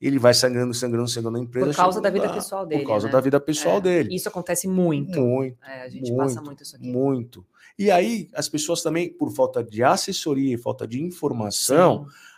Ele 0.00 0.18
vai 0.18 0.32
sangrando, 0.32 0.72
sangrando, 0.72 1.08
sangrando 1.08 1.36
a 1.36 1.40
empresa. 1.40 1.66
Por 1.66 1.76
causa 1.76 2.00
da 2.00 2.08
vida 2.08 2.26
da, 2.26 2.32
pessoal 2.32 2.64
dele. 2.64 2.82
Por 2.82 2.88
causa 2.88 3.06
né? 3.06 3.12
da 3.12 3.20
vida 3.20 3.38
pessoal 3.38 3.76
é, 3.76 3.80
dele. 3.82 4.14
Isso 4.14 4.28
acontece 4.28 4.66
muito. 4.66 5.20
Muito. 5.20 5.58
É, 5.62 5.82
a 5.82 5.88
gente 5.90 6.10
muito, 6.10 6.16
passa 6.16 6.40
muito 6.40 6.62
isso 6.62 6.76
aqui. 6.76 6.88
Muito. 6.88 7.46
E 7.78 7.90
aí, 7.90 8.28
as 8.34 8.48
pessoas 8.48 8.82
também, 8.82 9.12
por 9.12 9.30
falta 9.32 9.62
de 9.62 9.82
assessoria, 9.82 10.58
falta 10.58 10.86
de 10.86 11.02
informação, 11.02 12.06
Sim 12.06 12.30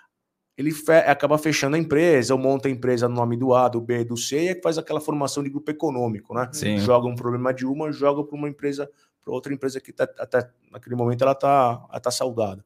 ele 0.56 0.70
fe 0.70 0.92
acaba 0.92 1.38
fechando 1.38 1.76
a 1.76 1.78
empresa, 1.78 2.34
ou 2.34 2.40
monta 2.40 2.68
a 2.68 2.70
empresa 2.70 3.08
no 3.08 3.14
nome 3.14 3.36
do 3.36 3.54
A, 3.54 3.68
do 3.68 3.80
B, 3.80 4.04
do 4.04 4.16
C, 4.16 4.44
e 4.44 4.48
é 4.48 4.60
faz 4.60 4.76
aquela 4.78 5.00
formação 5.00 5.42
de 5.42 5.50
grupo 5.50 5.70
econômico, 5.70 6.34
né? 6.34 6.48
Sim. 6.52 6.78
Joga 6.78 7.08
um 7.08 7.16
problema 7.16 7.52
de 7.54 7.66
uma, 7.66 7.90
joga 7.90 8.22
para 8.22 8.36
uma 8.36 8.48
empresa, 8.48 8.90
para 9.24 9.32
outra 9.32 9.52
empresa 9.52 9.80
que 9.80 9.92
tá, 9.92 10.04
até 10.18 10.50
naquele 10.70 10.94
momento 10.94 11.22
ela 11.22 11.32
está 11.32 11.86
ela 11.90 12.00
tá 12.00 12.10
saudada. 12.10 12.64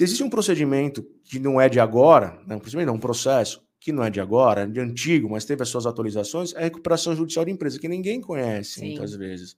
Existe 0.00 0.22
um 0.22 0.30
procedimento 0.30 1.02
que 1.24 1.38
não 1.38 1.60
é 1.60 1.68
de 1.68 1.80
agora, 1.80 2.40
né? 2.46 2.56
um 2.56 2.84
não, 2.86 2.94
um 2.94 3.00
processo 3.00 3.62
que 3.80 3.92
não 3.92 4.02
é 4.02 4.10
de 4.10 4.20
agora, 4.20 4.62
é 4.62 4.66
de 4.66 4.80
antigo, 4.80 5.28
mas 5.30 5.44
teve 5.44 5.62
as 5.62 5.68
suas 5.68 5.86
atualizações, 5.86 6.54
é 6.54 6.58
a 6.58 6.62
recuperação 6.62 7.14
judicial 7.14 7.44
de 7.44 7.50
empresa, 7.50 7.78
que 7.78 7.88
ninguém 7.88 8.20
conhece 8.20 8.80
Sim. 8.80 8.88
muitas 8.88 9.14
vezes. 9.14 9.56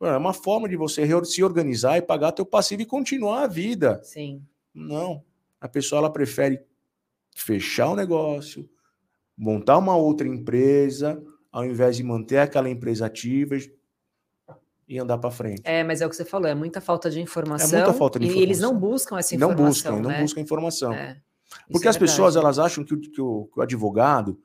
É 0.00 0.16
uma 0.16 0.32
forma 0.32 0.68
de 0.68 0.76
você 0.76 1.06
se 1.24 1.42
organizar 1.42 1.98
e 1.98 2.02
pagar 2.02 2.32
teu 2.32 2.46
passivo 2.46 2.82
e 2.82 2.86
continuar 2.86 3.42
a 3.42 3.46
vida. 3.46 4.00
Sim. 4.04 4.42
Não 4.74 5.24
a 5.60 5.68
pessoa 5.68 5.98
ela 6.00 6.12
prefere 6.12 6.60
fechar 7.34 7.88
o 7.88 7.96
negócio, 7.96 8.68
montar 9.36 9.78
uma 9.78 9.96
outra 9.96 10.26
empresa, 10.26 11.22
ao 11.50 11.64
invés 11.64 11.96
de 11.96 12.02
manter 12.02 12.38
aquela 12.38 12.68
empresa 12.68 13.06
ativa 13.06 13.56
e 14.86 14.98
andar 14.98 15.18
para 15.18 15.30
frente. 15.30 15.62
É, 15.64 15.84
mas 15.84 16.00
é 16.00 16.06
o 16.06 16.10
que 16.10 16.16
você 16.16 16.24
falou, 16.24 16.48
é 16.48 16.54
muita 16.54 16.80
falta 16.80 17.10
de 17.10 17.20
informação. 17.20 17.78
É 17.78 17.82
muita 17.82 17.98
falta 17.98 18.18
de 18.18 18.26
informação. 18.26 18.42
E 18.42 18.46
eles 18.46 18.60
não 18.60 18.78
buscam 18.78 19.18
essa 19.18 19.34
informação. 19.34 19.62
Não 19.62 19.68
buscam, 19.68 19.92
né? 19.96 20.00
não 20.00 20.22
buscam 20.22 20.40
informação. 20.40 20.92
É, 20.92 21.20
Porque 21.70 21.86
é 21.86 21.90
as 21.90 21.96
pessoas 21.96 22.36
elas 22.36 22.58
acham 22.58 22.84
que 22.84 22.94
o, 22.94 23.00
que 23.00 23.20
o, 23.20 23.48
que 23.52 23.58
o 23.58 23.62
advogado 23.62 24.40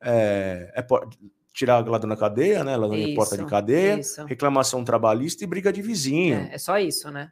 é, 0.00 0.72
é 0.74 0.82
tirar 1.52 1.86
lá 1.86 1.98
na 1.98 2.16
cadeia, 2.16 2.62
né? 2.64 2.76
Lá 2.76 2.88
na 2.88 3.14
porta 3.14 3.36
de 3.36 3.44
cadeia, 3.44 4.00
isso. 4.00 4.24
reclamação 4.24 4.84
trabalhista 4.84 5.44
e 5.44 5.46
briga 5.46 5.72
de 5.72 5.82
vizinho. 5.82 6.36
É, 6.36 6.54
é 6.54 6.58
só 6.58 6.78
isso, 6.78 7.10
né? 7.10 7.30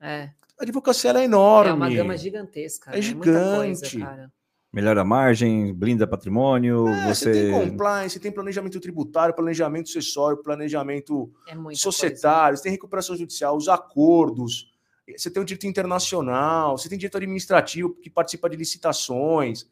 É. 0.00 0.30
A 0.58 0.62
advocacia 0.62 1.12
é 1.12 1.24
enorme. 1.24 1.70
É 1.70 1.74
uma 1.74 1.90
gama 1.90 2.16
gigantesca. 2.16 2.90
É 2.90 2.96
né? 2.96 3.02
gigante. 3.02 3.98
Coisa, 3.98 4.32
Melhora 4.72 5.02
a 5.02 5.04
margem, 5.04 5.74
blinda 5.74 6.06
patrimônio. 6.06 6.88
É, 6.88 7.08
você... 7.08 7.32
você 7.34 7.42
tem 7.42 7.52
compliance, 7.52 8.20
tem 8.20 8.32
planejamento 8.32 8.80
tributário, 8.80 9.34
planejamento 9.34 9.90
acessório, 9.90 10.42
planejamento 10.42 11.30
é 11.46 11.74
societário, 11.74 12.56
você 12.56 12.62
tem 12.62 12.72
recuperação 12.72 13.14
judicial, 13.14 13.54
os 13.54 13.68
acordos, 13.68 14.72
você 15.14 15.30
tem 15.30 15.42
o 15.42 15.44
direito 15.44 15.66
internacional, 15.66 16.78
você 16.78 16.88
tem 16.88 16.96
direito 16.96 17.18
administrativo 17.18 17.94
que 17.96 18.08
participa 18.08 18.48
de 18.48 18.56
licitações, 18.56 19.68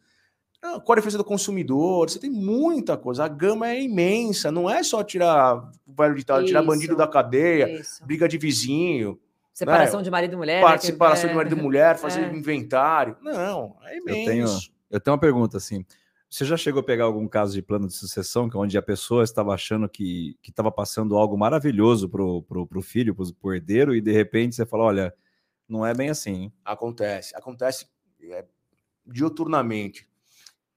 a 0.62 0.94
defesa 0.94 1.16
do 1.18 1.24
consumidor, 1.24 2.08
você 2.11 2.18
tem 2.18 2.30
muita 2.30 2.96
coisa. 2.96 3.24
A 3.24 3.28
gama 3.28 3.68
é 3.68 3.80
imensa, 3.82 4.52
não 4.52 4.68
é 4.68 4.82
só 4.82 5.02
tirar 5.02 5.70
velho 5.86 6.14
ditado, 6.14 6.44
tirar 6.44 6.62
bandido 6.62 6.94
da 6.96 7.06
cadeia, 7.08 7.80
Isso. 7.80 8.04
briga 8.04 8.28
de 8.28 8.36
vizinho, 8.38 9.18
Separação 9.52 10.00
de 10.02 10.11
marido 10.11 10.34
e 10.34 10.36
mulher. 10.36 10.62
par- 10.62 10.72
né, 10.72 10.78
separação 10.78 11.26
é. 11.26 11.32
de 11.32 11.36
marido 11.36 11.56
e 11.58 11.61
mulher, 11.62 11.98
fazer 11.98 12.20
É. 12.24 12.32
inventário. 12.32 13.16
Não, 13.20 13.76
é 13.84 13.98
imenso. 13.98 14.30
tenho- 14.30 14.46
Eu 14.90 15.00
tenho 15.00 15.14
uma 15.14 15.20
pergunta 15.20 15.56
assim. 15.56 15.84
Você 16.28 16.44
já 16.44 16.56
chegou 16.56 16.80
a 16.80 16.84
pegar 16.84 17.04
algum 17.04 17.26
caso 17.26 17.52
de 17.52 17.61
plano 17.61 17.86
de 17.88 17.94
sucessão 17.94 18.48
que 18.48 18.56
onde 18.56 18.78
a 18.78 18.82
pessoa 18.82 19.24
estava 19.24 19.52
achando 19.52 19.88
que 19.88 20.36
estava 20.46 20.70
passando 20.70 21.16
algo 21.16 21.36
maravilhoso 21.36 22.08
pro, 22.08 22.42
pro, 22.42 22.66
pro 22.66 22.80
filho, 22.82 23.14
pro, 23.14 23.34
pro 23.34 23.54
herdeiro, 23.54 23.94
e 23.94 24.00
de 24.00 24.12
repente 24.12 24.54
você 24.54 24.64
fala, 24.64 24.84
olha, 24.84 25.14
não 25.68 25.84
é 25.84 25.92
bem 25.92 26.08
assim. 26.08 26.32
hein? 26.44 26.52
Acontece. 26.64 27.34
Acontece 27.36 27.86
é, 28.22 28.44
diuturnamente. 29.06 30.08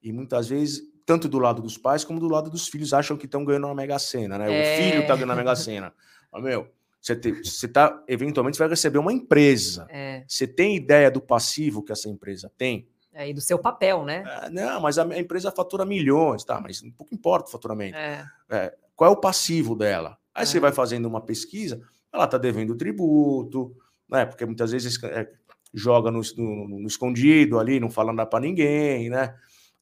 E 0.03 0.11
muitas 0.11 0.49
vezes, 0.49 0.81
tanto 1.05 1.27
do 1.29 1.39
lado 1.39 1.61
dos 1.61 1.77
pais 1.77 2.03
como 2.03 2.19
do 2.19 2.27
lado 2.27 2.49
dos 2.49 2.67
filhos, 2.67 2.93
acham 2.93 3.15
que 3.17 3.25
estão 3.25 3.43
ganhando 3.45 3.67
uma 3.67 3.75
mega 3.75 3.97
sena, 3.97 4.37
né? 4.37 4.45
É. 4.53 4.61
O 4.61 4.77
filho 4.77 5.01
está 5.01 5.15
ganhando 5.15 5.31
a 5.31 5.35
mega 5.35 5.55
sena. 5.55 5.93
Mas, 6.31 6.43
meu, 6.43 6.67
você, 6.99 7.15
te, 7.15 7.31
você 7.31 7.67
tá, 7.67 8.03
eventualmente 8.07 8.59
vai 8.59 8.67
receber 8.67 8.97
uma 8.97 9.13
empresa. 9.13 9.87
É, 9.89 10.23
Você 10.27 10.45
tem 10.47 10.75
ideia 10.75 11.09
do 11.09 11.21
passivo 11.21 11.81
que 11.83 11.91
essa 11.91 12.09
empresa 12.09 12.51
tem? 12.57 12.87
é, 13.15 13.29
e 13.29 13.33
do 13.33 13.41
seu 13.41 13.59
papel, 13.59 14.03
né? 14.03 14.23
Ah, 14.25 14.49
não, 14.49 14.81
mas 14.81 14.97
a, 14.97 15.03
empresa 15.19 15.51
fatura 15.51 15.85
milhões, 15.85 16.43
tá? 16.43 16.59
Mas 16.59 16.81
pouco 16.97 17.13
importa 17.13 17.47
o 17.47 17.51
faturamento. 17.51 17.95
É, 17.95 18.73
Qual 18.95 19.09
é 19.09 19.13
o 19.13 19.17
passivo 19.19 19.75
dela? 19.75 20.17
Aí 20.33 20.45
você 20.47 20.57
É. 20.57 20.59
vai 20.59 20.71
fazendo 20.71 21.05
uma 21.07 21.21
pesquisa, 21.21 21.79
ela 22.11 22.25
está 22.25 22.37
devendo 22.39 22.75
tributo, 22.75 23.75
né? 24.09 24.25
Porque 24.25 24.45
muitas 24.45 24.71
vezes 24.71 25.01
é, 25.03 25.29
joga 25.73 26.09
no, 26.09 26.21
no- 26.37 26.79
no 26.79 26.87
escondido 26.87 27.59
ali, 27.59 27.79
não 27.79 27.89
fala 27.89 28.11
nada 28.11 28.27
para 28.27 28.39
ninguém, 28.39 29.09
né? 29.11 29.35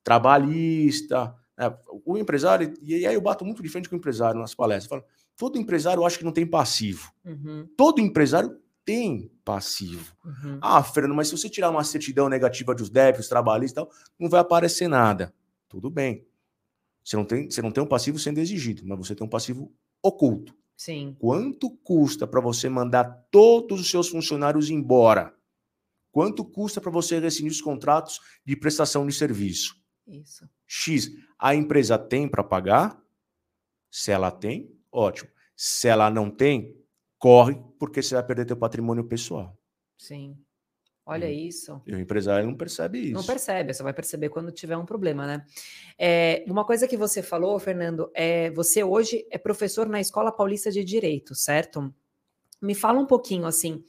Trabalhista. 0.04 1.36
né? 1.58 1.74
O 2.06 2.18
empresário, 2.18 2.74
e 2.82 3.06
aí 3.06 3.14
eu 3.14 3.22
bato 3.22 3.46
muito 3.46 3.62
de 3.62 3.70
frente 3.70 3.90
com 3.90 3.96
o 3.96 3.98
empresário 3.98 4.40
nas 4.40 4.56
palestras. 4.56 4.90
Falo, 4.90 5.04
todo 5.38 5.58
empresário 5.58 6.06
acha 6.06 6.18
que 6.18 6.24
não 6.26 6.32
tem 6.32 6.46
passivo. 6.46 7.12
uhum, 7.26 7.68
Todo 7.78 8.00
empresário 8.02 8.60
tem 8.84 9.32
passivo. 9.46 10.16
uhum. 10.26 10.58
Ah, 10.62 10.84
Fernando, 10.84 11.16
mas 11.16 11.28
se 11.28 11.38
você 11.38 11.50
tirar 11.50 11.70
uma 11.70 11.84
certidão 11.84 12.28
negativa 12.28 12.74
dos 12.74 12.90
débitos, 12.90 13.28
trabalhistas 13.28 13.84
e 13.84 13.88
tal, 13.88 13.92
não 14.20 14.30
vai 14.30 14.40
aparecer 14.40 14.88
nada. 14.88 15.34
Tudo 15.70 15.90
bem. 15.90 16.26
Você 17.04 17.16
não 17.16 17.26
tem, 17.26 17.50
você 17.50 17.62
não 17.62 17.72
tem 17.72 17.84
um 17.84 17.88
passivo 17.88 18.20
sendo 18.20 18.40
exigido, 18.40 18.84
mas 18.86 18.98
você 18.98 19.16
tem 19.16 19.26
um 19.26 19.30
passivo 19.30 19.72
oculto. 20.04 20.56
Sim, 20.76 21.16
Quanto 21.20 21.70
custa 21.70 22.26
para 22.26 22.42
você 22.42 22.68
mandar 22.68 23.06
todos 23.30 23.80
os 23.80 23.90
seus 23.90 24.10
funcionários 24.10 24.70
embora? 24.72 25.34
Quanto 26.12 26.44
custa 26.44 26.82
para 26.82 26.92
você 26.92 27.20
rescindir 27.20 27.52
os 27.52 27.62
contratos 27.62 28.20
de 28.46 28.56
prestação 28.56 29.06
de 29.06 29.14
serviço? 29.14 29.76
Isso. 30.08 30.50
X. 30.68 31.10
A 31.38 31.56
empresa 31.56 31.98
tem 31.98 32.28
para 32.28 32.44
pagar? 32.44 33.02
Se 33.90 34.12
ela 34.12 34.32
tem, 34.32 34.72
ótimo. 34.92 35.30
Se 35.56 35.88
ela 35.88 36.10
não 36.10 36.30
tem, 36.30 36.76
corre, 37.18 37.62
porque 37.78 38.02
você 38.02 38.16
vai 38.16 38.26
perder 38.26 38.46
teu 38.46 38.58
patrimônio 38.58 39.04
pessoal. 39.04 39.58
Sim. 39.98 40.38
Olha 41.06 41.28
Hum. 41.28 41.32
isso. 41.32 41.82
E 41.86 41.94
o 41.94 42.00
empresário 42.00 42.46
não 42.48 42.56
percebe 42.56 43.00
isso. 43.00 43.14
Não 43.14 43.24
percebe, 43.24 43.74
só 43.74 43.84
vai 43.84 43.94
perceber 43.94 44.30
quando 44.30 44.52
tiver 44.52 44.78
um 44.78 44.86
problema, 44.86 45.26
né? 45.28 45.46
É, 45.98 46.44
uma 46.48 46.64
coisa 46.66 46.88
que 46.88 46.96
você 46.96 47.22
falou, 47.22 47.58
Fernando, 47.60 48.10
é 48.14 48.50
você 48.52 48.84
hoje 48.84 49.26
é 49.30 49.38
professor 49.38 49.88
na 49.90 50.00
Escola 50.00 50.32
Paulista 50.32 50.72
de 50.72 50.84
Direito, 50.84 51.36
certo? 51.36 51.94
Me 52.62 52.76
fala 52.76 53.00
um 53.00 53.08
pouquinho 53.08 53.46
assim, 53.46 53.84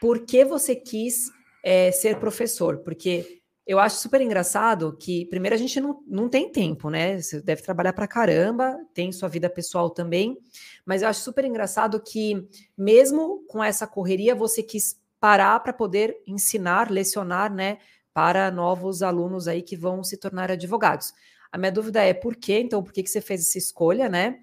por 0.00 0.26
que 0.26 0.44
você 0.44 0.74
quis 0.76 1.30
é, 1.64 1.90
ser 1.92 2.18
professor? 2.18 2.78
Porque 2.78 3.37
eu 3.68 3.78
acho 3.78 3.98
super 3.98 4.20
engraçado 4.20 4.96
que, 4.98 5.26
primeiro, 5.26 5.54
a 5.54 5.58
gente 5.58 5.80
não, 5.80 6.02
não 6.06 6.28
tem 6.28 6.50
tempo, 6.50 6.90
né? 6.90 7.20
Você 7.20 7.40
deve 7.40 7.62
trabalhar 7.62 7.92
pra 7.92 8.08
caramba, 8.08 8.76
tem 8.92 9.12
sua 9.12 9.28
vida 9.28 9.48
pessoal 9.48 9.90
também, 9.90 10.36
mas 10.84 11.02
eu 11.02 11.08
acho 11.08 11.20
super 11.20 11.44
engraçado 11.44 12.00
que, 12.00 12.48
mesmo 12.76 13.44
com 13.46 13.62
essa 13.62 13.86
correria, 13.86 14.34
você 14.34 14.62
quis 14.62 14.98
parar 15.20 15.60
para 15.60 15.72
poder 15.72 16.16
ensinar, 16.26 16.90
lecionar, 16.90 17.52
né? 17.52 17.78
para 18.18 18.50
novos 18.50 19.00
alunos 19.00 19.46
aí 19.46 19.62
que 19.62 19.76
vão 19.76 20.02
se 20.02 20.16
tornar 20.16 20.50
advogados. 20.50 21.14
A 21.52 21.56
minha 21.56 21.70
dúvida 21.70 22.02
é 22.02 22.12
por 22.12 22.34
quê? 22.34 22.58
Então, 22.58 22.82
por 22.82 22.92
que, 22.92 23.04
que 23.04 23.08
você 23.08 23.20
fez 23.20 23.42
essa 23.42 23.58
escolha, 23.58 24.08
né? 24.08 24.40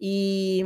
E 0.00 0.64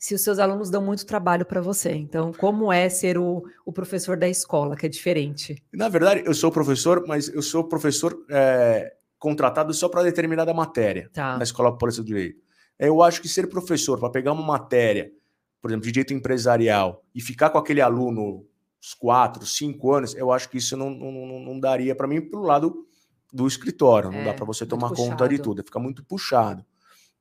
se 0.00 0.14
os 0.14 0.22
seus 0.22 0.38
alunos 0.38 0.70
dão 0.70 0.82
muito 0.82 1.04
trabalho 1.04 1.44
para 1.44 1.60
você. 1.60 1.92
Então, 1.92 2.32
como 2.32 2.72
é 2.72 2.88
ser 2.88 3.18
o, 3.18 3.44
o 3.66 3.70
professor 3.72 4.16
da 4.16 4.26
escola, 4.26 4.74
que 4.74 4.86
é 4.86 4.88
diferente? 4.88 5.62
Na 5.72 5.90
verdade, 5.90 6.22
eu 6.24 6.32
sou 6.32 6.50
professor, 6.50 7.04
mas 7.06 7.28
eu 7.28 7.42
sou 7.42 7.62
professor 7.64 8.18
é, 8.30 8.94
contratado 9.18 9.74
só 9.74 9.90
para 9.90 10.02
determinada 10.02 10.54
matéria 10.54 11.10
Tá. 11.12 11.36
na 11.36 11.44
Escola 11.44 11.76
Paulista 11.76 12.02
do 12.02 12.06
Direito. 12.06 12.40
Eu 12.78 13.02
acho 13.02 13.20
que 13.20 13.28
ser 13.28 13.46
professor 13.48 14.00
para 14.00 14.08
pegar 14.08 14.32
uma 14.32 14.42
matéria, 14.42 15.12
por 15.60 15.70
exemplo, 15.70 15.84
de 15.84 15.92
direito 15.92 16.14
empresarial, 16.14 17.04
e 17.14 17.20
ficar 17.20 17.50
com 17.50 17.58
aquele 17.58 17.82
aluno 17.82 18.46
uns 18.82 18.94
quatro, 18.94 19.44
cinco 19.44 19.92
anos, 19.92 20.14
eu 20.14 20.32
acho 20.32 20.48
que 20.48 20.56
isso 20.56 20.74
não, 20.78 20.88
não, 20.88 21.12
não- 21.12 21.40
não 21.40 21.60
daria 21.60 21.94
para 21.94 22.06
mim 22.08 22.22
pelo 22.22 22.42
lado 22.44 22.86
do 23.30 23.46
escritório. 23.46 24.10
Não 24.10 24.20
É, 24.20 24.24
dá 24.24 24.32
para 24.32 24.46
você 24.46 24.64
tomar 24.64 24.88
conta 24.94 25.28
de 25.28 25.38
tudo, 25.38 25.62
fica 25.62 25.78
muito 25.78 26.02
puxado. 26.02 26.64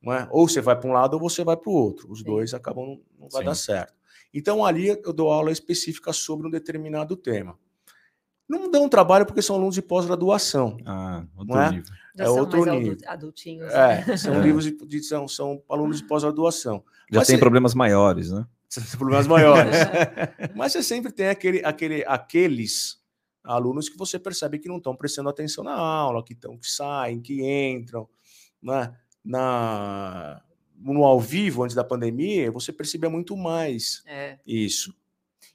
Não 0.01 0.13
é? 0.13 0.27
Ou 0.31 0.47
você 0.47 0.61
vai 0.61 0.79
para 0.79 0.89
um 0.89 0.93
lado 0.93 1.13
ou 1.15 1.19
você 1.19 1.43
vai 1.43 1.57
para 1.57 1.69
o 1.69 1.73
outro. 1.73 2.09
Os 2.11 2.19
Sim. 2.19 2.25
dois 2.25 2.53
acabam 2.53 2.85
não, 2.85 3.01
não 3.19 3.29
vai 3.29 3.41
Sim. 3.41 3.45
dar 3.47 3.55
certo. 3.55 3.93
Então 4.33 4.63
ali 4.63 4.87
eu 4.87 5.11
dou 5.13 5.31
aula 5.31 5.51
específica 5.51 6.13
sobre 6.13 6.47
um 6.47 6.49
determinado 6.51 7.15
tema. 7.17 7.57
Não 8.47 8.69
dão 8.71 8.89
trabalho 8.89 9.25
porque 9.25 9.41
são 9.41 9.55
alunos 9.55 9.75
de 9.75 9.81
pós-graduação. 9.81 10.77
Ah, 10.85 11.23
outro 11.37 11.53
Não 11.55 11.61
é? 11.61 11.69
nível. 11.71 11.93
Já 12.15 12.23
É 12.23 12.27
são 12.27 12.37
outro 12.39 12.59
mais 12.61 12.71
nível. 12.73 12.91
adult- 12.93 13.07
adultinhos. 13.07 13.67
né? 13.67 14.05
É, 14.07 14.17
são 14.17 14.33
É. 14.35 14.41
livros 14.41 14.63
de, 14.65 14.71
de- 14.87 15.03
são, 15.03 15.27
são 15.27 15.61
alunos 15.69 15.97
de 16.01 16.07
pós-graduação. 16.07 16.83
Já 17.11 17.19
Mas 17.19 17.27
tem 17.27 17.35
você- 17.35 17.39
problemas 17.39 17.73
maiores, 17.75 18.31
né? 18.31 18.45
Problemas 18.97 19.27
maiores. 19.27 19.75
Mas 20.55 20.71
você 20.73 20.81
sempre 20.83 21.11
tem 21.11 21.27
aquele, 21.29 21.63
aquele, 21.65 22.03
aqueles 22.07 22.99
alunos 23.43 23.87
que 23.89 23.97
você 23.97 24.17
percebe 24.19 24.59
que 24.59 24.67
não 24.67 24.77
estão 24.77 24.95
prestando 24.95 25.29
atenção 25.29 25.63
na 25.63 25.73
aula, 25.75 26.23
que 26.23 26.33
estão, 26.33 26.57
que 26.57 26.69
saem, 26.69 27.19
que 27.21 27.41
entram, 27.43 28.07
né? 28.61 28.93
Na 29.23 30.41
no 30.81 31.03
ao 31.03 31.19
vivo 31.19 31.63
antes 31.63 31.75
da 31.75 31.83
pandemia, 31.83 32.49
você 32.49 32.71
percebia 32.71 33.09
muito 33.09 33.35
mais 33.35 34.01
É. 34.07 34.37
isso. 34.47 34.95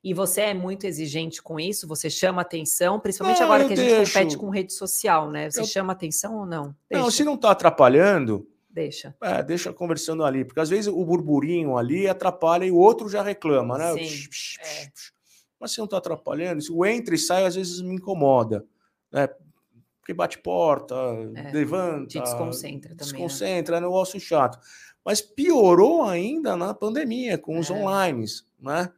E 0.03 0.13
você 0.13 0.43
é 0.43 0.55
muito 0.55 0.85
exigente 0.87 1.43
com 1.43 1.59
isso? 1.59 1.89
Você 1.89 2.11
chama 2.11 2.43
atenção, 2.43 3.01
principalmente 3.01 3.39
Não, 3.39 3.47
agora 3.47 3.67
que 3.67 3.73
a 3.73 3.77
gente 3.77 3.89
deixo. 3.89 4.13
compete 4.13 4.37
com 4.37 4.51
rede 4.51 4.75
social, 4.75 5.31
né? 5.31 5.51
Você 5.51 5.61
Eu- 5.61 5.65
chama 5.65 5.95
atenção 5.95 6.37
ou 6.41 6.45
não? 6.45 6.65
Não, 6.67 6.75
Deixa, 7.05 7.11
se 7.11 7.25
não 7.25 7.37
está 7.37 7.53
atrapalhando, 7.53 8.47
deixa. 8.69 9.17
é, 9.23 9.43
deixa 9.43 9.73
conversando 9.73 10.23
ali, 10.25 10.45
porque 10.45 10.61
às 10.61 10.69
vezes 10.69 10.89
o 10.89 11.03
burburinho 11.07 11.79
ali 11.79 12.07
atrapalha 12.07 12.67
e 12.67 12.71
o 12.71 12.77
outro 12.77 13.09
já 13.09 13.23
reclama, 13.23 13.79
né? 13.79 13.93
Sim, 13.95 13.99
Psh, 14.01 14.29
psh, 14.29 14.59
é. 14.59 14.63
psh, 14.63 14.91
psh. 14.93 15.13
Mas 15.59 15.71
se 15.73 15.79
não 15.79 15.87
está 15.87 15.97
atrapalhando, 15.97 16.61
se 16.61 16.71
o 16.71 16.85
entra 16.85 17.15
e 17.15 17.19
sai 17.19 17.47
às 17.47 17.55
vezes 17.55 17.81
me 17.81 17.95
incomoda, 17.95 18.63
né? 19.11 19.27
Porque 20.05 20.13
bate 20.13 20.37
porta, 20.39 20.95
É, 21.35 21.51
levanta, 21.51 22.09
Te 22.09 22.21
desconcentra 22.21 22.91
também. 22.91 22.91
né? 22.91 22.97
desconcentra, 22.99 23.77
é 23.77 23.79
um 23.79 23.83
negócio 23.85 24.21
chato. 24.21 24.59
Mas 25.03 25.23
piorou 25.23 26.03
ainda 26.03 26.55
na 26.55 26.75
pandemia, 26.75 27.39
com 27.39 27.59
os 27.59 27.71
É. 27.71 27.73
online, 27.73 28.27
né? 28.61 28.91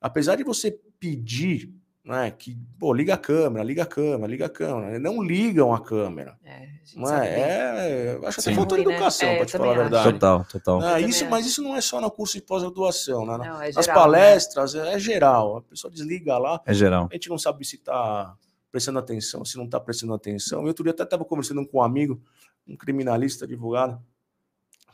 Apesar 0.00 0.34
de 0.34 0.42
você 0.42 0.76
pedir, 0.98 1.72
né, 2.04 2.32
que, 2.32 2.58
pô, 2.76 2.92
liga 2.92 3.14
a 3.14 3.16
câmera, 3.18 3.64
liga 3.64 3.84
a 3.84 3.86
câmera, 3.86 4.26
liga 4.26 4.46
a 4.46 4.48
câmera, 4.48 4.98
não 4.98 5.22
ligam 5.22 5.72
a 5.72 5.80
câmera. 5.80 6.36
É, 6.44 6.54
a 6.54 6.60
gente 6.84 6.96
Não 6.98 7.06
sabe 7.06 7.20
bem. 7.28 7.34
é? 7.40 8.18
é 8.20 8.26
acho 8.26 8.40
Sim. 8.40 8.50
até 8.50 8.56
falta 8.56 8.76
de 8.76 8.84
né? 8.84 8.90
educação, 8.92 9.28
É, 9.28 9.36
para 9.36 9.46
te 9.46 9.52
falar 9.52 9.66
a 9.68 9.70
acho. 9.70 9.80
verdade. 9.82 10.12
Total, 10.12 10.44
total. 10.50 10.80
Ah, 10.82 11.00
isso, 11.00 11.24
mas 11.28 11.46
isso 11.46 11.62
não 11.62 11.76
é 11.76 11.80
só 11.80 12.00
no 12.00 12.10
curso 12.10 12.34
de 12.34 12.42
pós-graduação, 12.42 13.24
né? 13.24 13.38
Não, 13.38 13.62
é 13.62 13.70
geral, 13.70 13.86
né? 13.86 13.94
palestras 13.94 14.74
é, 14.74 14.94
é 14.94 14.98
geral. 14.98 15.58
A 15.58 15.62
pessoa 15.62 15.88
desliga 15.92 16.36
lá, 16.36 16.60
É 16.66 16.74
geral. 16.74 17.08
a 17.10 17.14
gente 17.14 17.28
não 17.28 17.38
sabe 17.38 17.64
se 17.64 17.76
está 17.76 18.34
prestando 18.70 18.98
atenção, 18.98 19.44
se 19.44 19.56
não 19.56 19.64
está 19.64 19.80
prestando 19.80 20.14
atenção. 20.14 20.60
Eu 20.62 20.68
outro 20.68 20.82
dia 20.84 20.92
até 20.92 21.02
estava 21.02 21.24
conversando 21.24 21.66
com 21.66 21.78
um 21.78 21.82
amigo, 21.82 22.20
um 22.66 22.76
criminalista, 22.76 23.44
advogado, 23.44 24.00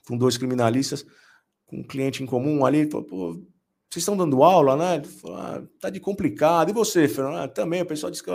com 0.06 0.16
dois 0.16 0.36
criminalistas, 0.36 1.04
com 1.66 1.78
um 1.78 1.82
cliente 1.82 2.22
em 2.22 2.26
comum 2.26 2.64
ali, 2.64 2.78
ele 2.80 2.90
falou, 2.90 3.06
pô, 3.06 3.32
vocês 3.90 4.02
estão 4.02 4.16
dando 4.16 4.42
aula, 4.42 4.76
né? 4.76 4.96
Ele 4.96 5.04
falou, 5.06 5.36
ah, 5.36 5.62
tá 5.80 5.88
de 5.90 6.00
complicado. 6.00 6.68
E 6.70 6.72
você, 6.72 7.06
Fernando? 7.08 7.36
Ah, 7.38 7.48
também, 7.48 7.82
o 7.82 7.86
pessoal 7.86 8.10
diz 8.10 8.20
que 8.20 8.30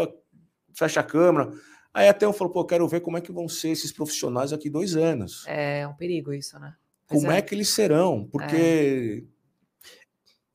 fecha 0.74 1.00
a 1.02 1.04
câmera. 1.04 1.52
Aí 1.94 2.08
até 2.08 2.26
eu 2.26 2.34
falo, 2.34 2.50
pô, 2.50 2.64
quero 2.66 2.88
ver 2.88 3.02
como 3.02 3.18
é 3.18 3.22
que 3.22 3.32
vão 3.32 3.48
ser 3.50 3.70
esses 3.70 3.92
profissionais 3.92 4.52
daqui 4.52 4.70
dois 4.70 4.96
anos. 4.96 5.44
É 5.48 5.88
um 5.88 5.94
perigo 5.94 6.34
isso, 6.34 6.58
né? 6.60 6.76
Pois 7.08 7.22
Como 7.22 7.32
é. 7.34 7.42
que 7.42 7.54
eles 7.56 7.70
serão? 7.70 8.28
Porque. 8.32 9.26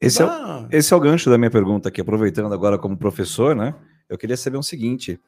Esse 0.01 0.23
é, 0.23 0.27
o- 0.27 0.69
esse 0.71 0.93
é 0.93 0.97
o 0.97 1.01
gancho 1.01 1.31
da 1.31 1.39
minha 1.39 1.51
pergunta 1.51 1.89
aqui, 1.89 2.01
aproveitando 2.01 2.53
agora 2.53 2.79
como 2.79 2.97
professor, 2.97 3.55
né? 3.57 3.75
Eu 4.09 4.19
queria 4.19 4.37
saber 4.37 4.57
o 4.57 4.63
seguinte: 4.63 5.21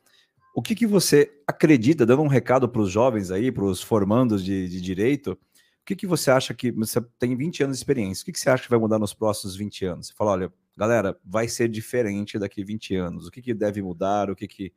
o 0.55 0.62
que, 0.62 0.74
que 0.74 0.87
você 0.87 1.41
acredita, 1.47 2.07
dando 2.07 2.22
um 2.22 2.29
recado 2.29 2.68
para 2.68 2.81
os 2.81 2.91
jovens 2.91 3.31
aí, 3.31 3.53
para 3.53 3.64
os 3.64 3.83
formandos 3.83 4.45
de, 4.45 4.68
de 4.68 4.81
direito, 4.81 5.33
o 5.33 5.85
que, 5.85 5.95
que 5.95 6.07
você 6.07 6.31
acha 6.31 6.55
que 6.55 6.72
você 6.72 7.01
tem 7.18 7.37
20 7.37 7.64
anos 7.64 7.77
de 7.77 7.81
experiência? 7.81 8.22
O 8.22 8.24
que, 8.24 8.33
que 8.33 8.41
você 8.41 8.51
acha 8.51 8.64
que 8.64 8.70
vai 8.70 8.79
mudar 8.79 8.99
nos 8.99 9.14
próximos 9.14 9.55
20 9.57 9.85
anos? 9.85 10.07
Você 10.09 10.14
fala, 10.14 10.33
olha, 10.33 10.53
galera, 10.77 11.16
vai 11.24 11.47
ser 11.47 11.68
diferente 11.68 12.39
daqui 12.39 12.64
20 12.64 12.97
anos. 12.97 13.27
O 13.27 13.31
que, 13.31 13.41
que 13.41 13.55
deve 13.55 13.83
mudar? 13.83 14.31
O 14.31 14.35
que, 14.35 14.49
que. 14.49 14.72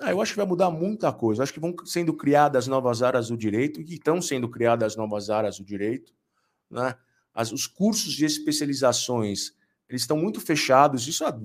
Ah, 0.00 0.10
eu 0.10 0.20
acho 0.20 0.32
que 0.32 0.38
vai 0.38 0.46
mudar 0.46 0.70
muita 0.70 1.12
coisa. 1.12 1.42
Acho 1.42 1.52
que 1.52 1.60
vão 1.60 1.74
sendo 1.84 2.14
criadas 2.14 2.66
novas 2.66 3.02
áreas 3.02 3.28
do 3.28 3.36
direito, 3.36 3.80
e 3.80 3.94
estão 3.94 4.20
sendo 4.20 4.48
criadas 4.48 4.96
novas 4.96 5.30
áreas 5.30 5.58
do 5.58 5.64
direito, 5.64 6.12
né? 6.70 6.96
as, 7.34 7.52
os 7.52 7.66
cursos 7.66 8.12
de 8.12 8.24
especializações 8.24 9.52
eles 9.92 10.02
estão 10.02 10.16
muito 10.16 10.40
fechados, 10.40 11.06
isso 11.06 11.22
há 11.22 11.38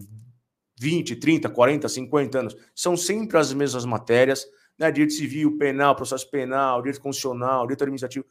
20, 0.80 1.16
30, 1.16 1.50
40, 1.50 1.90
50 1.90 2.40
anos. 2.40 2.56
São 2.76 2.96
sempre 2.96 3.38
as 3.38 3.54
mesmas 3.54 3.86
matérias, 3.86 4.46
né? 4.78 4.92
Direito 4.92 5.14
civil, 5.14 5.58
penal, 5.58 5.96
processo 5.96 6.30
penal, 6.30 6.82
direito 6.82 7.02
constitucional, 7.02 7.64
direito 7.64 7.84
administrativo. 7.84 8.26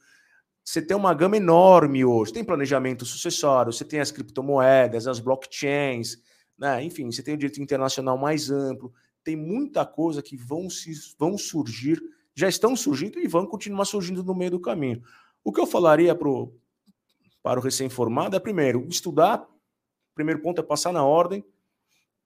Você 0.63 0.81
tem 0.81 0.97
uma 0.97 1.13
gama 1.13 1.37
enorme 1.37 2.03
hoje. 2.03 2.33
Tem 2.33 2.43
planejamento 2.43 3.05
sucessório, 3.05 3.71
você 3.71 3.85
tem 3.85 3.99
as 3.99 4.11
criptomoedas, 4.11 5.07
as 5.07 5.19
blockchains, 5.19 6.17
né? 6.57 6.83
enfim, 6.83 7.09
você 7.11 7.23
tem 7.23 7.35
o 7.35 7.37
direito 7.37 7.61
internacional 7.61 8.17
mais 8.17 8.49
amplo. 8.49 8.93
Tem 9.23 9.35
muita 9.35 9.85
coisa 9.85 10.21
que 10.21 10.37
vão, 10.37 10.69
se, 10.69 10.91
vão 11.17 11.37
surgir, 11.37 12.01
já 12.33 12.47
estão 12.47 12.75
surgindo 12.75 13.19
e 13.19 13.27
vão 13.27 13.45
continuar 13.45 13.85
surgindo 13.85 14.23
no 14.23 14.35
meio 14.35 14.51
do 14.51 14.59
caminho. 14.59 15.01
O 15.43 15.51
que 15.51 15.59
eu 15.59 15.65
falaria 15.65 16.13
pro, 16.13 16.53
para 17.41 17.59
o 17.59 17.63
recém-formado 17.63 18.35
é, 18.35 18.39
primeiro, 18.39 18.85
estudar. 18.89 19.47
Primeiro 20.13 20.41
ponto 20.41 20.59
é 20.59 20.63
passar 20.63 20.91
na 20.91 21.05
ordem, 21.05 21.45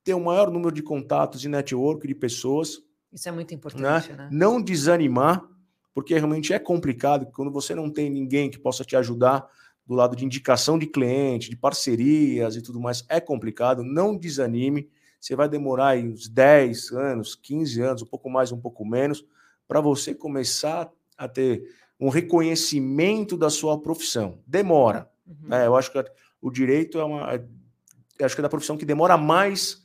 ter 0.04 0.14
o 0.14 0.18
um 0.18 0.24
maior 0.24 0.50
número 0.50 0.74
de 0.74 0.82
contatos 0.82 1.44
e 1.44 1.50
network 1.50 2.08
de 2.08 2.16
pessoas. 2.16 2.82
Isso 3.12 3.28
é 3.28 3.32
muito 3.32 3.54
importante, 3.54 4.12
né? 4.12 4.18
né? 4.18 4.30
Não 4.32 4.62
desanimar 4.62 5.48
porque 5.94 6.14
realmente 6.14 6.54
é 6.54 6.60
complicado 6.60 7.26
quando 7.28 7.52
você 7.52 7.76
não 7.76 7.90
tem 7.90 8.10
ninguém 8.10 8.50
que 8.50 8.60
possa 8.60 8.84
te 8.84 8.96
ajudar 8.96 9.48
do 9.86 9.94
lado 9.94 10.16
de 10.16 10.24
indicação 10.24 10.80
de 10.80 10.88
cliente, 10.88 11.50
de 11.50 11.58
parcerias 11.58 12.56
e 12.56 12.62
tudo 12.62 12.80
mais, 12.80 13.04
é 13.10 13.20
complicado, 13.20 13.84
não 13.84 14.16
desanime. 14.16 14.90
Você 15.20 15.36
vai 15.36 15.50
demorar 15.50 15.90
aí 15.90 16.08
uns 16.08 16.28
10 16.30 16.92
anos, 16.92 17.36
15 17.36 17.82
anos, 17.82 18.02
um 18.02 18.06
pouco 18.06 18.30
mais, 18.30 18.52
um 18.52 18.60
pouco 18.60 18.86
menos, 18.86 19.26
para 19.68 19.82
você 19.82 20.16
começar 20.16 20.90
a 21.18 21.28
ter 21.28 21.64
um 22.00 22.10
reconhecimento 22.10 23.38
da 23.38 23.50
sua 23.50 23.80
profissão. 23.80 24.40
Demora. 24.48 25.10
Uhum. 25.28 25.50
Né? 25.50 25.68
Eu 25.68 25.76
acho 25.76 25.92
que 25.92 26.04
o 26.42 26.50
direito 26.50 27.00
é 27.00 27.04
uma. 27.04 27.28
Acho 28.22 28.36
que 28.36 28.42
é 28.42 28.44
da 28.44 28.50
profissão 28.50 28.78
que 28.78 28.86
demora 28.86 29.18
mais 29.18 29.84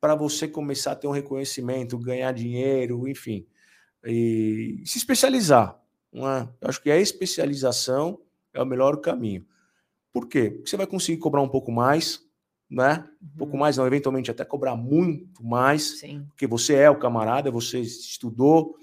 para 0.00 0.14
você 0.14 0.46
começar 0.46 0.92
a 0.92 0.96
ter 0.96 1.06
um 1.06 1.12
reconhecimento, 1.12 1.98
ganhar 1.98 2.32
dinheiro, 2.32 3.08
enfim 3.08 3.46
e 4.06 4.82
se 4.84 4.98
especializar. 4.98 5.78
Não 6.12 6.28
é? 6.28 6.48
Eu 6.60 6.68
acho 6.68 6.82
que 6.82 6.90
a 6.90 6.96
especialização 6.96 8.20
é 8.54 8.62
o 8.62 8.66
melhor 8.66 8.96
caminho. 8.98 9.44
Por 10.12 10.28
quê? 10.28 10.50
Porque 10.50 10.70
você 10.70 10.76
vai 10.76 10.86
conseguir 10.86 11.18
cobrar 11.18 11.42
um 11.42 11.48
pouco 11.48 11.70
mais, 11.70 12.24
né? 12.70 13.06
Um 13.22 13.38
pouco 13.38 13.54
uhum. 13.54 13.60
mais, 13.60 13.76
não, 13.76 13.86
eventualmente 13.86 14.30
até 14.30 14.44
cobrar 14.44 14.76
muito 14.76 15.44
mais, 15.44 15.98
Sim. 16.00 16.24
porque 16.28 16.46
você 16.46 16.74
é 16.74 16.88
o 16.88 16.98
camarada, 16.98 17.50
você 17.50 17.80
estudou, 17.80 18.76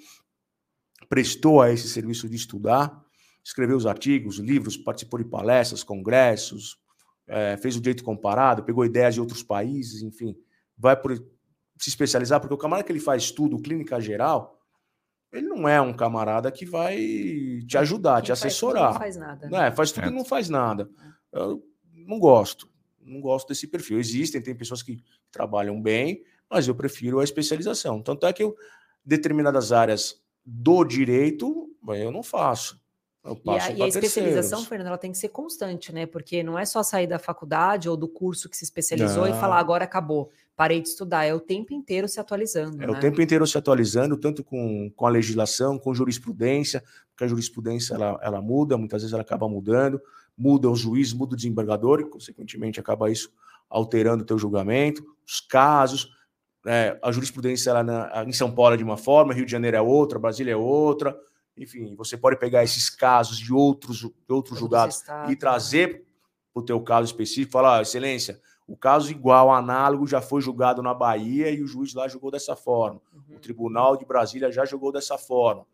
prestou 1.09 1.61
a 1.61 1.71
esse 1.71 1.89
serviço 1.89 2.29
de 2.29 2.35
estudar, 2.35 3.03
escreveu 3.43 3.75
os 3.75 3.87
artigos, 3.87 4.37
livros, 4.37 4.77
participou 4.77 5.19
de 5.19 5.25
palestras, 5.25 5.83
congressos, 5.83 6.77
é, 7.25 7.57
fez 7.57 7.75
o 7.75 7.81
direito 7.81 8.03
comparado, 8.03 8.63
pegou 8.63 8.85
ideias 8.85 9.15
de 9.15 9.19
outros 9.19 9.41
países, 9.41 10.03
enfim, 10.03 10.35
vai 10.77 10.95
por, 10.95 11.15
se 11.77 11.89
especializar, 11.89 12.39
porque 12.39 12.53
o 12.53 12.57
camarada 12.57 12.85
que 12.85 12.91
ele 12.91 12.99
faz 12.99 13.23
estudo, 13.23 13.59
clínica 13.59 13.99
geral, 13.99 14.59
ele 15.31 15.47
não 15.47 15.67
é 15.67 15.81
um 15.81 15.93
camarada 15.93 16.51
que 16.51 16.65
vai 16.65 16.95
te 17.67 17.77
ajudar, 17.77 18.17
Quem 18.17 18.25
te 18.25 18.31
assessorar. 18.31 18.93
Não 18.93 18.99
faz 18.99 19.17
nada. 19.17 19.49
Né? 19.49 19.67
É, 19.67 19.71
faz 19.71 19.91
tudo 19.91 20.05
é. 20.05 20.09
e 20.09 20.13
não 20.13 20.23
faz 20.23 20.47
nada. 20.47 20.89
É. 21.33 21.39
Eu 21.39 21.63
não 21.91 22.19
gosto. 22.19 22.69
Não 23.01 23.19
gosto 23.19 23.47
desse 23.49 23.67
perfil. 23.67 23.99
Existem, 23.99 24.41
tem 24.41 24.55
pessoas 24.55 24.83
que 24.83 25.03
trabalham 25.31 25.81
bem, 25.81 26.23
mas 26.49 26.67
eu 26.67 26.75
prefiro 26.75 27.19
a 27.19 27.23
especialização. 27.23 28.01
Tanto 28.01 28.25
é 28.27 28.31
que 28.31 28.43
eu, 28.43 28.55
determinadas 29.03 29.71
áreas 29.71 30.21
do 30.45 30.83
direito, 30.83 31.69
eu 31.87 32.11
não 32.11 32.21
faço. 32.21 32.81
Eu 33.23 33.41
e 33.45 33.49
a, 33.49 33.71
e 33.71 33.81
a 33.81 33.87
especialização, 33.87 34.63
Fernando, 34.65 34.87
ela 34.87 34.97
tem 34.97 35.11
que 35.11 35.17
ser 35.17 35.29
constante, 35.29 35.93
né? 35.93 36.05
Porque 36.05 36.43
não 36.43 36.59
é 36.59 36.65
só 36.65 36.83
sair 36.83 37.07
da 37.07 37.17
faculdade 37.17 37.87
ou 37.87 37.95
do 37.95 38.07
curso 38.07 38.49
que 38.49 38.57
se 38.57 38.65
especializou 38.65 39.25
não. 39.25 39.35
e 39.35 39.39
falar 39.39 39.59
agora 39.59 39.85
acabou 39.85 40.29
parei 40.55 40.81
de 40.81 40.89
estudar, 40.89 41.25
é 41.25 41.33
o 41.33 41.39
tempo 41.39 41.73
inteiro 41.73 42.07
se 42.07 42.19
atualizando. 42.19 42.81
É 42.81 42.87
né? 42.87 42.93
o 42.93 42.99
tempo 42.99 43.21
inteiro 43.21 43.45
se 43.47 43.57
atualizando, 43.57 44.17
tanto 44.17 44.43
com, 44.43 44.91
com 44.95 45.07
a 45.07 45.09
legislação, 45.09 45.79
com 45.79 45.93
jurisprudência, 45.93 46.83
porque 47.09 47.23
a 47.23 47.27
jurisprudência 47.27 47.95
ela, 47.95 48.19
ela 48.21 48.41
muda, 48.41 48.77
muitas 48.77 49.01
vezes 49.01 49.13
ela 49.13 49.23
acaba 49.23 49.49
mudando, 49.49 49.99
muda 50.37 50.69
o 50.69 50.75
juiz, 50.75 51.13
muda 51.13 51.33
o 51.33 51.35
desembargador, 51.35 52.01
e 52.01 52.05
consequentemente 52.05 52.79
acaba 52.79 53.09
isso 53.09 53.31
alterando 53.69 54.23
o 54.23 54.25
teu 54.25 54.37
julgamento, 54.37 55.03
os 55.27 55.39
casos, 55.39 56.09
é, 56.65 56.97
a 57.01 57.11
jurisprudência 57.11 57.71
ela 57.71 57.83
na, 57.83 58.23
em 58.23 58.31
São 58.31 58.53
Paulo 58.53 58.75
é 58.75 58.77
de 58.77 58.83
uma 58.83 58.97
forma, 58.97 59.33
Rio 59.33 59.45
de 59.45 59.51
Janeiro 59.51 59.77
é 59.77 59.81
outra, 59.81 60.19
Brasília 60.19 60.53
é 60.53 60.55
outra, 60.55 61.17
enfim, 61.57 61.95
você 61.95 62.15
pode 62.15 62.37
pegar 62.37 62.63
esses 62.63 62.89
casos 62.89 63.37
de 63.37 63.53
outros, 63.53 63.99
de 63.99 64.11
outros 64.29 64.59
julgados 64.59 65.03
e 65.29 65.35
trazer 65.35 66.05
para 66.53 66.61
o 66.61 66.65
teu 66.65 66.79
caso 66.81 67.05
específico, 67.05 67.51
falar, 67.51 67.79
ah, 67.79 67.81
excelência, 67.81 68.39
o 68.67 68.77
caso 68.77 69.11
igual, 69.11 69.51
análogo, 69.51 70.07
já 70.07 70.21
foi 70.21 70.41
julgado 70.41 70.81
na 70.81 70.93
Bahia 70.93 71.49
e 71.51 71.61
o 71.61 71.67
juiz 71.67 71.93
lá 71.93 72.07
julgou 72.07 72.31
dessa 72.31 72.55
forma. 72.55 73.01
Uhum. 73.13 73.35
O 73.35 73.39
Tribunal 73.39 73.97
de 73.97 74.05
Brasília 74.05 74.51
já 74.51 74.65
julgou 74.65 74.91
dessa 74.91 75.17
forma. 75.17 75.65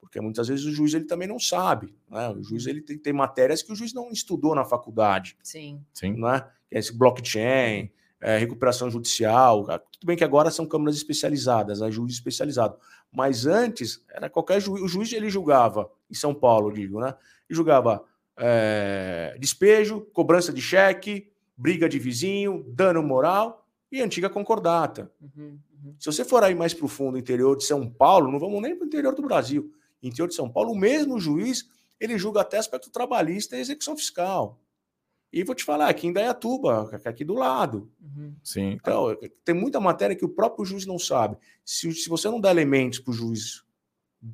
Porque 0.00 0.20
muitas 0.20 0.48
vezes 0.48 0.64
o 0.64 0.72
juiz 0.72 0.94
ele 0.94 1.04
também 1.04 1.28
não 1.28 1.38
sabe. 1.38 1.94
Né? 2.08 2.28
O 2.30 2.42
juiz 2.42 2.66
ele 2.66 2.80
tem, 2.80 2.96
tem 2.96 3.12
matérias 3.12 3.62
que 3.62 3.72
o 3.72 3.76
juiz 3.76 3.92
não 3.92 4.10
estudou 4.10 4.54
na 4.54 4.64
faculdade. 4.64 5.36
Sim. 5.42 5.84
Sim. 5.92 6.12
Né? 6.12 6.48
É 6.70 6.78
esse 6.78 6.96
blockchain, 6.96 7.90
é, 8.20 8.38
recuperação 8.38 8.90
judicial. 8.90 9.64
Tudo 9.92 10.06
bem 10.06 10.16
que 10.16 10.24
agora 10.24 10.50
são 10.50 10.66
câmaras 10.66 10.96
especializadas, 10.96 11.82
a 11.82 11.90
juiz 11.90 12.14
especializado. 12.14 12.78
Mas 13.12 13.46
antes, 13.46 14.02
era 14.08 14.30
qualquer 14.30 14.60
juiz. 14.60 14.82
O 14.82 14.88
juiz 14.88 15.12
ele 15.12 15.28
julgava, 15.28 15.90
em 16.10 16.14
São 16.14 16.34
Paulo, 16.34 16.72
digo, 16.72 17.00
né? 17.00 17.14
E 17.48 17.54
julgava 17.54 18.04
é, 18.36 19.36
despejo, 19.38 20.02
cobrança 20.12 20.52
de 20.52 20.62
cheque, 20.62 21.30
briga 21.58 21.88
de 21.88 21.98
vizinho, 21.98 22.64
dano 22.68 23.02
moral 23.02 23.66
e 23.90 24.00
antiga 24.00 24.30
concordata. 24.30 25.10
Uhum, 25.20 25.58
uhum. 25.72 25.94
Se 25.98 26.06
você 26.06 26.24
for 26.24 26.44
aí 26.44 26.54
mais 26.54 26.72
para 26.72 26.86
o 26.86 26.88
fundo, 26.88 27.18
interior 27.18 27.56
de 27.56 27.64
São 27.64 27.90
Paulo, 27.90 28.30
não 28.30 28.38
vamos 28.38 28.62
nem 28.62 28.76
para 28.76 28.84
o 28.84 28.86
interior 28.86 29.12
do 29.14 29.22
Brasil, 29.22 29.72
interior 30.00 30.28
de 30.28 30.34
São 30.34 30.48
Paulo, 30.48 30.70
o 30.70 30.78
mesmo 30.78 31.18
juiz 31.18 31.68
ele 31.98 32.16
julga 32.16 32.42
até 32.42 32.58
aspecto 32.58 32.90
trabalhista 32.90 33.56
e 33.56 33.60
execução 33.60 33.96
fiscal. 33.96 34.60
E 35.32 35.42
vou 35.42 35.54
te 35.54 35.64
falar, 35.64 35.88
aqui 35.88 36.06
em 36.06 36.12
Dayatuba, 36.12 36.90
aqui 37.04 37.24
do 37.24 37.34
lado. 37.34 37.90
Uhum. 38.00 38.34
Sim. 38.42 38.78
Então, 38.80 39.14
tem 39.44 39.54
muita 39.54 39.80
matéria 39.80 40.16
que 40.16 40.24
o 40.24 40.28
próprio 40.28 40.64
juiz 40.64 40.86
não 40.86 40.98
sabe. 40.98 41.36
Se, 41.64 41.92
se 41.92 42.08
você 42.08 42.30
não 42.30 42.40
dá 42.40 42.50
elementos 42.50 43.00
para 43.00 43.10
o 43.10 43.14
juiz 43.14 43.62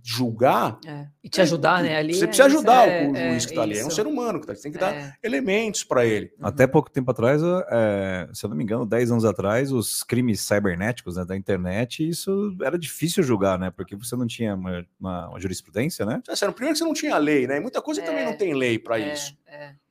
julgar. 0.02 0.78
É. 0.86 1.06
E 1.22 1.28
te 1.28 1.40
ajudar, 1.40 1.82
né? 1.82 1.96
Ali 1.96 2.14
você 2.14 2.26
precisa 2.26 2.46
ajudar 2.46 2.88
é, 2.88 3.08
o 3.08 3.14
juiz 3.14 3.44
que 3.44 3.52
está 3.52 3.62
ali. 3.62 3.78
É 3.78 3.86
um 3.86 3.90
ser 3.90 4.06
humano 4.06 4.40
que. 4.40 4.46
Você 4.46 4.62
tem 4.62 4.72
que 4.72 4.78
dar 4.78 4.94
é. 4.94 5.14
elementos 5.22 5.84
para 5.84 6.06
ele. 6.06 6.32
Uhum. 6.38 6.46
Até 6.46 6.66
pouco 6.66 6.90
tempo 6.90 7.10
atrás, 7.10 7.42
é, 7.70 8.28
se 8.32 8.44
eu 8.44 8.50
não 8.50 8.56
me 8.56 8.64
engano, 8.64 8.86
10 8.86 9.10
anos 9.10 9.24
atrás, 9.24 9.72
os 9.72 10.02
crimes 10.02 10.40
cibernéticos 10.40 11.16
né, 11.16 11.24
da 11.24 11.36
internet, 11.36 12.08
isso 12.08 12.56
era 12.62 12.78
difícil 12.78 13.22
julgar, 13.22 13.58
né? 13.58 13.70
Porque 13.70 13.94
você 13.94 14.16
não 14.16 14.26
tinha 14.26 14.54
uma, 14.54 14.86
uma, 14.98 15.28
uma 15.28 15.40
jurisprudência, 15.40 16.06
né? 16.06 16.22
É, 16.28 16.36
sério, 16.36 16.54
primeiro 16.54 16.74
que 16.74 16.78
você 16.78 16.84
não 16.84 16.94
tinha 16.94 17.18
lei, 17.18 17.46
né? 17.46 17.60
Muita 17.60 17.82
coisa 17.82 18.02
também 18.02 18.24
não 18.24 18.36
tem 18.36 18.54
lei 18.54 18.78
para 18.78 18.98
isso. 18.98 19.36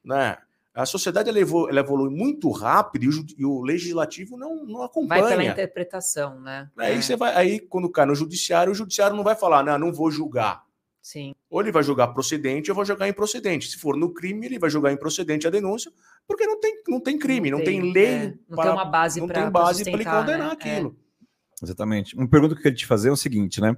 Né? 0.03 0.37
A 0.73 0.85
sociedade 0.87 1.29
ela 1.29 1.39
evolui, 1.39 1.69
ela 1.69 1.81
evolui 1.81 2.09
muito 2.09 2.49
rápido 2.49 3.03
e 3.03 3.09
o, 3.09 3.25
e 3.37 3.45
o, 3.45 3.61
legislativo 3.61 4.35
não, 4.35 4.65
não 4.65 4.81
acompanha. 4.81 5.21
Vai 5.21 5.31
pela 5.31 5.43
interpretação, 5.43 6.39
né? 6.39 6.69
Aí 6.77 6.95
é. 6.95 7.01
você 7.01 7.15
vai, 7.15 7.35
aí 7.35 7.59
quando 7.59 7.89
cai 7.91 8.07
no 8.07 8.15
judiciário, 8.15 8.71
o 8.71 8.75
judiciário 8.75 9.15
não 9.15 9.23
vai 9.23 9.35
falar, 9.35 9.63
não, 9.63 9.77
não 9.77 9.93
vou 9.93 10.09
julgar. 10.09 10.63
Sim. 10.99 11.35
Ou 11.49 11.61
ele 11.61 11.71
vai 11.71 11.83
julgar 11.83 12.07
procedente, 12.07 12.71
ou 12.71 12.75
vai 12.75 12.85
julgar 12.85 13.07
improcedente. 13.07 13.67
Se 13.67 13.77
for 13.77 13.95
no 13.95 14.13
crime, 14.13 14.47
ele 14.47 14.57
vai 14.57 14.69
julgar 14.69 14.91
improcedente 14.91 15.45
a 15.45 15.49
denúncia, 15.49 15.91
porque 16.27 16.47
não 16.47 16.59
tem, 16.59 16.81
não 16.87 16.99
tem 16.99 17.19
crime, 17.19 17.51
não, 17.51 17.59
não 17.59 17.65
tem, 17.65 17.81
tem, 17.81 17.91
lei. 17.91 18.05
É, 18.05 18.33
não 18.49 18.55
para, 18.55 18.63
tem 18.63 18.73
uma 18.73 18.85
base 18.85 19.19
para 19.19 19.27
Não 19.27 19.33
tem 19.33 19.51
base 19.51 19.83
para 19.83 19.93
ele 19.93 20.05
condenar 20.05 20.47
né? 20.47 20.53
aquilo. 20.53 20.97
É. 20.99 21.65
Exatamente. 21.65 22.15
Uma 22.15 22.27
pergunta 22.27 22.55
que 22.55 22.59
eu 22.59 22.63
queria 22.63 22.77
te 22.77 22.85
fazer 22.87 23.09
é 23.09 23.11
o 23.11 23.17
seguinte, 23.17 23.61
né? 23.61 23.77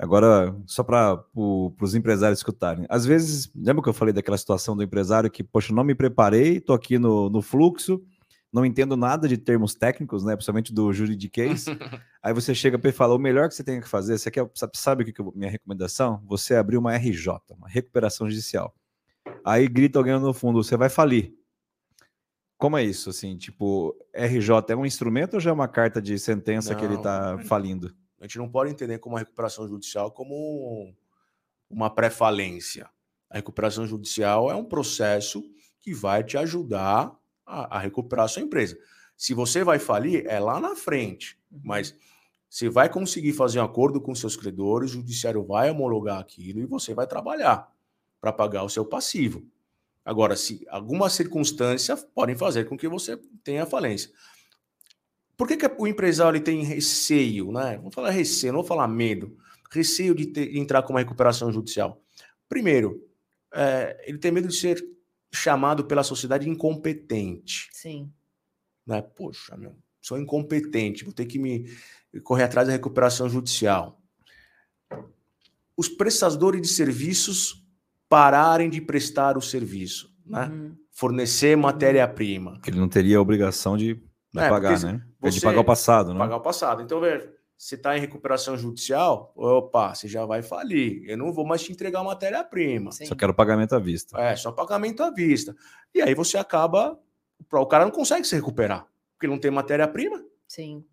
Agora, 0.00 0.56
só 0.66 0.82
para 0.82 1.22
os 1.34 1.94
empresários 1.94 2.38
escutarem. 2.38 2.86
Às 2.88 3.04
vezes, 3.04 3.52
lembra 3.54 3.82
que 3.82 3.88
eu 3.90 3.92
falei 3.92 4.14
daquela 4.14 4.38
situação 4.38 4.74
do 4.74 4.82
empresário 4.82 5.30
que, 5.30 5.44
poxa, 5.44 5.74
não 5.74 5.84
me 5.84 5.94
preparei, 5.94 6.56
estou 6.56 6.74
aqui 6.74 6.98
no, 6.98 7.28
no 7.28 7.42
fluxo, 7.42 8.02
não 8.50 8.64
entendo 8.64 8.96
nada 8.96 9.28
de 9.28 9.36
termos 9.36 9.74
técnicos, 9.74 10.24
né? 10.24 10.34
Principalmente 10.34 10.72
do 10.72 10.90
juridiquês. 10.90 11.66
Aí 12.22 12.32
você 12.32 12.54
chega 12.54 12.78
para 12.78 12.88
e 12.88 12.94
fala: 12.94 13.14
o 13.14 13.18
melhor 13.18 13.46
que 13.46 13.54
você 13.54 13.62
tem 13.62 13.78
que 13.78 13.86
fazer, 13.86 14.16
você 14.16 14.30
quer, 14.30 14.50
sabe 14.72 15.02
o 15.02 15.06
que 15.06 15.20
é 15.20 15.24
minha 15.34 15.50
recomendação? 15.50 16.22
Você 16.26 16.54
abrir 16.54 16.78
uma 16.78 16.96
RJ, 16.96 17.34
uma 17.50 17.68
recuperação 17.68 18.26
judicial. 18.26 18.74
Aí 19.44 19.68
grita 19.68 19.98
alguém 19.98 20.18
no 20.18 20.32
fundo: 20.32 20.64
você 20.64 20.78
vai 20.78 20.88
falir. 20.88 21.34
Como 22.56 22.76
é 22.76 22.82
isso? 22.82 23.10
Assim, 23.10 23.36
tipo, 23.36 23.94
RJ 24.14 24.64
é 24.70 24.76
um 24.76 24.86
instrumento 24.86 25.34
ou 25.34 25.40
já 25.40 25.50
é 25.50 25.52
uma 25.52 25.68
carta 25.68 26.00
de 26.00 26.18
sentença 26.18 26.72
não, 26.72 26.80
que 26.80 26.86
ele 26.86 26.94
está 26.94 27.38
falindo? 27.40 27.94
A 28.20 28.24
gente 28.24 28.38
não 28.38 28.48
pode 28.48 28.70
entender 28.70 28.98
como 28.98 29.16
a 29.16 29.20
recuperação 29.20 29.66
judicial 29.66 30.12
como 30.12 30.94
uma 31.68 31.88
pré-falência. 31.88 32.88
A 33.30 33.36
recuperação 33.36 33.86
judicial 33.86 34.50
é 34.50 34.54
um 34.54 34.64
processo 34.64 35.42
que 35.80 35.94
vai 35.94 36.22
te 36.22 36.36
ajudar 36.36 37.16
a, 37.46 37.76
a, 37.76 37.80
recuperar 37.80 38.26
a 38.26 38.28
sua 38.28 38.42
empresa. 38.42 38.76
Se 39.16 39.32
você 39.32 39.64
vai 39.64 39.78
falir, 39.78 40.26
é 40.26 40.38
lá 40.38 40.60
na 40.60 40.76
frente, 40.76 41.38
uhum. 41.50 41.60
mas 41.64 41.94
você 42.48 42.68
vai 42.68 42.88
conseguir 42.88 43.32
fazer 43.32 43.60
um 43.60 43.64
acordo 43.64 44.00
com 44.00 44.14
seus 44.14 44.36
credores, 44.36 44.90
o 44.90 44.94
judiciário 44.94 45.44
vai 45.44 45.70
homologar 45.70 46.18
aquilo 46.18 46.60
e 46.60 46.66
você 46.66 46.92
vai 46.92 47.06
trabalhar 47.06 47.70
para 48.20 48.32
pagar 48.32 48.64
o 48.64 48.68
seu 48.68 48.84
passivo. 48.84 49.46
Agora, 50.04 50.36
se 50.36 50.66
alguma 50.68 51.08
circunstância 51.08 51.96
podem 51.96 52.34
fazer 52.34 52.64
com 52.64 52.76
que 52.76 52.88
você 52.88 53.16
tenha 53.44 53.64
falência. 53.64 54.10
Por 55.40 55.48
que, 55.48 55.56
que 55.56 55.70
o 55.78 55.86
empresário 55.86 56.36
ele 56.36 56.44
tem 56.44 56.62
receio, 56.62 57.50
né? 57.50 57.78
Vamos 57.78 57.94
falar 57.94 58.10
receio, 58.10 58.52
não 58.52 58.60
vou 58.60 58.68
falar 58.68 58.86
medo. 58.86 59.34
Receio 59.70 60.14
de, 60.14 60.26
ter, 60.26 60.52
de 60.52 60.58
entrar 60.58 60.82
com 60.82 60.92
uma 60.92 60.98
recuperação 60.98 61.50
judicial. 61.50 61.98
Primeiro, 62.46 63.02
é, 63.54 64.04
ele 64.06 64.18
tem 64.18 64.30
medo 64.30 64.48
de 64.48 64.54
ser 64.54 64.86
chamado 65.32 65.86
pela 65.86 66.02
sociedade 66.02 66.46
incompetente. 66.46 67.70
Sim. 67.72 68.12
Né? 68.86 69.00
Poxa, 69.00 69.56
meu, 69.56 69.74
sou 69.98 70.18
incompetente, 70.18 71.04
vou 71.04 71.14
ter 71.14 71.24
que 71.24 71.38
me 71.38 71.64
correr 72.22 72.42
atrás 72.42 72.68
da 72.68 72.74
recuperação 72.74 73.26
judicial. 73.26 73.98
Os 75.74 75.88
prestadores 75.88 76.60
de 76.60 76.68
serviços 76.68 77.66
pararem 78.10 78.68
de 78.68 78.82
prestar 78.82 79.38
o 79.38 79.40
serviço, 79.40 80.14
né? 80.26 80.48
Uhum. 80.48 80.76
Fornecer 80.90 81.56
matéria-prima. 81.56 82.60
Ele 82.66 82.78
não 82.78 82.90
teria 82.90 83.16
a 83.16 83.22
obrigação 83.22 83.74
de 83.74 83.98
é, 84.36 84.48
pagar, 84.48 84.80
né? 84.80 85.02
É 85.22 85.28
de 85.30 85.40
pagar 85.40 85.60
o 85.60 85.64
passado, 85.64 86.12
né? 86.12 86.18
Pagar 86.18 86.36
o 86.36 86.40
passado. 86.40 86.82
Então, 86.82 87.00
veja, 87.00 87.32
você 87.56 87.74
está 87.74 87.96
em 87.96 88.00
recuperação 88.00 88.56
judicial, 88.56 89.32
opa, 89.36 89.94
você 89.94 90.08
já 90.08 90.24
vai 90.24 90.42
falir. 90.42 91.02
Eu 91.06 91.18
não 91.18 91.32
vou 91.32 91.44
mais 91.44 91.62
te 91.62 91.72
entregar 91.72 92.02
matéria-prima. 92.02 92.90
Só 92.92 93.14
quero 93.14 93.34
pagamento 93.34 93.74
à 93.74 93.78
vista. 93.78 94.18
É, 94.18 94.34
só 94.36 94.50
pagamento 94.50 95.02
à 95.02 95.10
vista. 95.10 95.54
E 95.94 96.00
aí 96.00 96.14
você 96.14 96.38
acaba. 96.38 96.98
O 97.52 97.66
cara 97.66 97.84
não 97.84 97.92
consegue 97.92 98.26
se 98.26 98.34
recuperar, 98.34 98.86
porque 99.12 99.26
não 99.26 99.38
tem 99.38 99.50
matéria-prima. 99.50 100.24
Sim. 100.46 100.84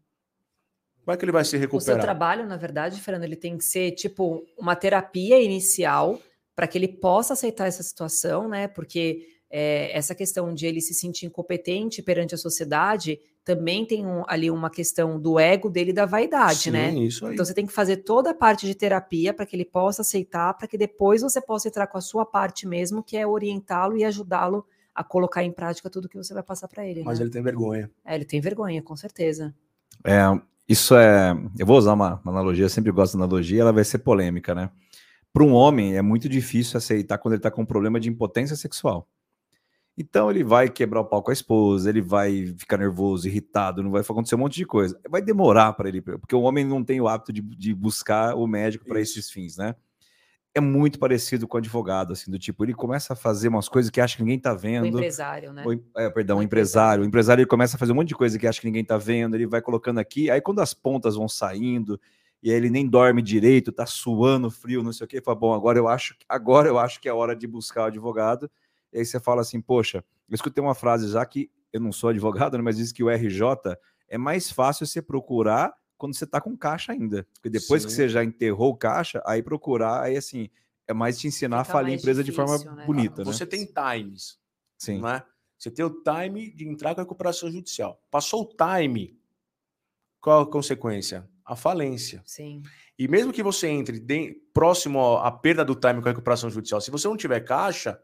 Como 1.06 1.14
é 1.14 1.18
que 1.18 1.24
ele 1.24 1.32
vai 1.32 1.46
se 1.46 1.56
recuperar? 1.56 1.82
O 1.82 1.86
seu 1.86 2.00
trabalho, 2.00 2.46
na 2.46 2.58
verdade, 2.58 3.00
Fernando, 3.00 3.24
ele 3.24 3.38
tem 3.38 3.58
que 3.58 3.64
ser 3.64 3.92
tipo 3.92 4.46
uma 4.58 4.76
terapia 4.76 5.42
inicial 5.42 6.20
para 6.54 6.68
que 6.68 6.78
ele 6.78 6.90
possa 6.90 7.32
aceitar 7.32 7.68
essa 7.68 7.82
situação, 7.84 8.50
né? 8.50 8.68
Porque 8.68 9.26
é, 9.50 9.96
essa 9.98 10.14
questão 10.14 10.54
de 10.54 10.66
ele 10.66 10.82
se 10.82 10.94
sentir 10.94 11.26
incompetente 11.26 12.02
perante 12.02 12.36
a 12.36 12.38
sociedade 12.38 13.20
também 13.44 13.86
tem 13.86 14.06
um, 14.06 14.24
ali 14.28 14.52
uma 14.52 14.70
questão 14.70 15.18
do 15.18 15.40
ego 15.40 15.70
dele 15.70 15.94
da 15.94 16.06
vaidade, 16.06 16.64
Sim, 16.64 16.72
né? 16.72 16.94
Isso 16.94 17.26
aí. 17.26 17.34
Então 17.34 17.46
você 17.46 17.54
tem 17.54 17.66
que 17.66 17.72
fazer 17.72 17.98
toda 17.98 18.32
a 18.32 18.34
parte 18.34 18.66
de 18.66 18.76
terapia 18.76 19.34
para 19.34 19.46
que 19.46 19.56
ele 19.56 19.64
possa 19.64 20.02
aceitar, 20.02 20.54
para 20.56 20.68
que 20.68 20.78
depois 20.78 21.22
você 21.22 21.40
possa 21.40 21.70
entrar 21.70 21.88
com 21.88 21.98
a 21.98 22.02
sua 22.02 22.26
parte 22.26 22.68
mesmo, 22.68 23.02
que 23.02 23.16
é 23.16 23.26
orientá-lo 23.26 23.98
e 23.98 24.04
ajudá-lo 24.04 24.66
a 24.94 25.02
colocar 25.02 25.44
em 25.44 25.52
prática 25.52 25.90
tudo 25.90 26.10
que 26.10 26.18
você 26.18 26.34
vai 26.34 26.44
passar 26.44 26.68
para 26.68 26.86
ele. 26.86 27.04
Mas 27.04 27.20
né? 27.20 27.26
ele 27.26 27.32
tem 27.32 27.42
vergonha. 27.42 27.90
É, 28.04 28.16
ele 28.16 28.26
tem 28.26 28.42
vergonha, 28.42 28.82
com 28.82 28.98
certeza. 28.98 29.56
É, 30.04 30.24
isso 30.68 30.94
é. 30.98 31.34
Eu 31.58 31.66
vou 31.66 31.78
usar 31.78 31.94
uma, 31.94 32.20
uma 32.26 32.32
analogia, 32.34 32.66
eu 32.66 32.70
sempre 32.70 32.92
gosto 32.92 33.18
da 33.18 33.24
analogia, 33.24 33.62
ela 33.62 33.72
vai 33.72 33.86
ser 33.86 34.00
polêmica, 34.00 34.54
né? 34.54 34.70
Para 35.32 35.44
um 35.44 35.54
homem 35.54 35.96
é 35.96 36.02
muito 36.02 36.28
difícil 36.28 36.78
aceitar 36.78 37.18
quando 37.18 37.36
ele 37.36 37.40
está 37.40 37.52
com 37.52 37.62
um 37.62 37.66
problema 37.66 37.98
de 37.98 38.10
impotência 38.10 38.58
sexual. 38.58 39.08
Então 39.98 40.30
ele 40.30 40.44
vai 40.44 40.70
quebrar 40.70 41.02
o 41.02 41.06
pau 41.06 41.24
com 41.24 41.32
a 41.32 41.34
esposa, 41.34 41.90
ele 41.90 42.02
vai 42.02 42.54
ficar 42.56 42.78
nervoso, 42.78 43.28
irritado, 43.28 43.82
não 43.82 43.90
vai 43.90 44.02
acontecer 44.02 44.36
um 44.36 44.40
monte 44.40 44.58
de 44.58 44.66
coisa. 44.66 45.00
Vai 45.10 45.24
demorar 45.24 45.74
para 45.74 45.90
ele, 45.90 46.02
porque 46.02 46.36
o 46.36 46.42
homem 46.42 46.64
não 46.64 46.84
tem 46.84 47.02
o 47.02 47.08
hábito 47.08 47.34
de, 47.34 47.42
de 47.42 47.74
buscar 47.74 48.36
o 48.36 48.46
médico 48.46 48.86
para 48.86 49.02
esses 49.02 49.32
fins, 49.32 49.58
né? 49.58 49.76
É 50.54 50.60
muito 50.60 51.00
parecido 51.00 51.48
com 51.48 51.58
o 51.58 51.60
advogado, 51.60 52.14
assim, 52.14 52.30
do 52.30 52.38
tipo, 52.38 52.64
ele 52.64 52.74
começa 52.74 53.14
a 53.14 53.16
fazer 53.16 53.48
umas 53.48 53.68
coisas 53.68 53.90
que 53.90 54.00
acha 54.00 54.18
que 54.18 54.24
ninguém 54.24 54.40
tá 54.40 54.54
vendo. 54.54 54.86
O 54.86 54.88
empresário, 54.88 55.52
né? 55.52 55.64
O, 55.66 56.00
é, 56.00 56.10
perdão, 56.12 56.38
o, 56.38 56.40
o 56.40 56.44
empresário. 56.44 57.04
O 57.04 57.08
empresário 57.08 57.42
ele 57.42 57.50
começa 57.50 57.76
a 57.76 57.80
fazer 57.80 57.92
um 57.92 57.96
monte 57.96 58.10
de 58.10 58.16
coisa 58.16 58.38
que 58.38 58.46
acha 58.46 58.62
que 58.62 58.68
ninguém 58.68 58.86
tá 58.86 58.98
vendo, 58.98 59.36
ele 59.36 59.48
vai 59.48 59.62
colocando 59.62 60.00
aqui, 60.00 60.30
aí 60.30 60.42
quando 60.42 60.60
as 60.60 60.76
pontas 60.76 61.16
vão 61.16 61.28
saindo, 61.28 62.00
e 62.42 62.52
aí 62.52 62.56
ele 62.56 62.70
nem 62.70 62.88
dorme 62.88 63.22
direito, 63.22 63.72
tá 63.72 63.88
suando 63.88 64.52
frio, 64.52 64.84
não 64.84 64.94
sei 64.94 65.06
o 65.06 65.08
quê, 65.08 65.22
fala, 65.22 65.38
bom, 65.38 65.54
agora 65.54 65.80
eu 65.80 65.88
acho, 65.88 66.16
agora 66.30 66.68
eu 66.68 66.78
acho 66.78 67.02
que 67.02 67.10
é 67.10 67.14
hora 67.14 67.36
de 67.36 67.48
buscar 67.48 67.84
o 67.84 67.86
advogado 67.86 68.50
e 68.92 69.00
aí 69.00 69.06
você 69.06 69.20
fala 69.20 69.42
assim, 69.42 69.62
poxa, 69.62 70.04
eu 70.30 70.36
escutei 70.36 70.64
uma 70.64 70.76
frase 70.76 71.10
já 71.10 71.26
que 71.26 71.52
eu 71.72 71.80
não 71.80 71.92
sou 71.92 72.10
advogado, 72.12 72.58
né, 72.58 72.64
mas 72.64 72.78
diz 72.78 72.92
que 72.92 73.04
o 73.04 73.10
RJ 73.10 73.42
é 74.08 74.18
mais 74.18 74.52
fácil 74.52 74.86
você 74.86 75.02
procurar 75.02 75.74
quando 75.98 76.16
você 76.16 76.24
está 76.24 76.40
com 76.40 76.56
caixa 76.56 76.92
ainda. 76.92 77.28
Porque 77.36 77.50
depois 77.50 77.82
Sim. 77.82 77.88
que 77.88 77.94
você 77.94 78.08
já 78.08 78.24
enterrou 78.24 78.72
o 78.72 78.78
caixa, 78.78 79.22
aí 79.26 79.42
procurar, 79.42 80.04
aí 80.04 80.16
assim, 80.16 80.50
é 80.88 80.94
mais 80.94 81.20
te 81.20 81.28
ensinar 81.28 81.64
Fica 81.66 81.72
a 81.72 81.82
falir 81.82 81.94
a 81.94 81.96
empresa 81.98 82.24
difícil, 82.24 82.46
de 82.46 82.64
forma 82.64 82.76
né? 82.76 82.86
bonita. 82.86 83.24
Você 83.24 83.44
né? 83.44 83.50
tem 83.50 83.66
times. 83.66 84.40
Sim. 84.78 85.02
Né? 85.02 85.24
Você 85.58 85.72
tem 85.72 85.84
o 85.84 85.90
time 85.90 86.54
de 86.54 86.68
entrar 86.68 86.94
com 86.94 87.02
a 87.02 87.04
recuperação 87.04 87.52
judicial. 87.52 88.02
Passou 88.12 88.44
o 88.44 88.56
time, 88.56 89.20
qual 90.22 90.42
a 90.42 90.52
consequência? 90.52 91.28
A 91.44 91.56
falência. 91.56 92.22
Sim. 92.26 92.62
E 92.98 93.08
mesmo 93.08 93.34
que 93.34 93.42
você 93.42 93.68
entre 93.68 94.00
de, 94.00 94.36
próximo 94.54 95.18
à 95.18 95.32
perda 95.32 95.66
do 95.66 95.76
time 95.76 96.02
com 96.02 96.08
a 96.08 96.12
recuperação 96.12 96.50
judicial, 96.50 96.80
se 96.80 96.92
você 96.92 97.08
não 97.08 97.18
tiver 97.18 97.40
caixa, 97.42 98.00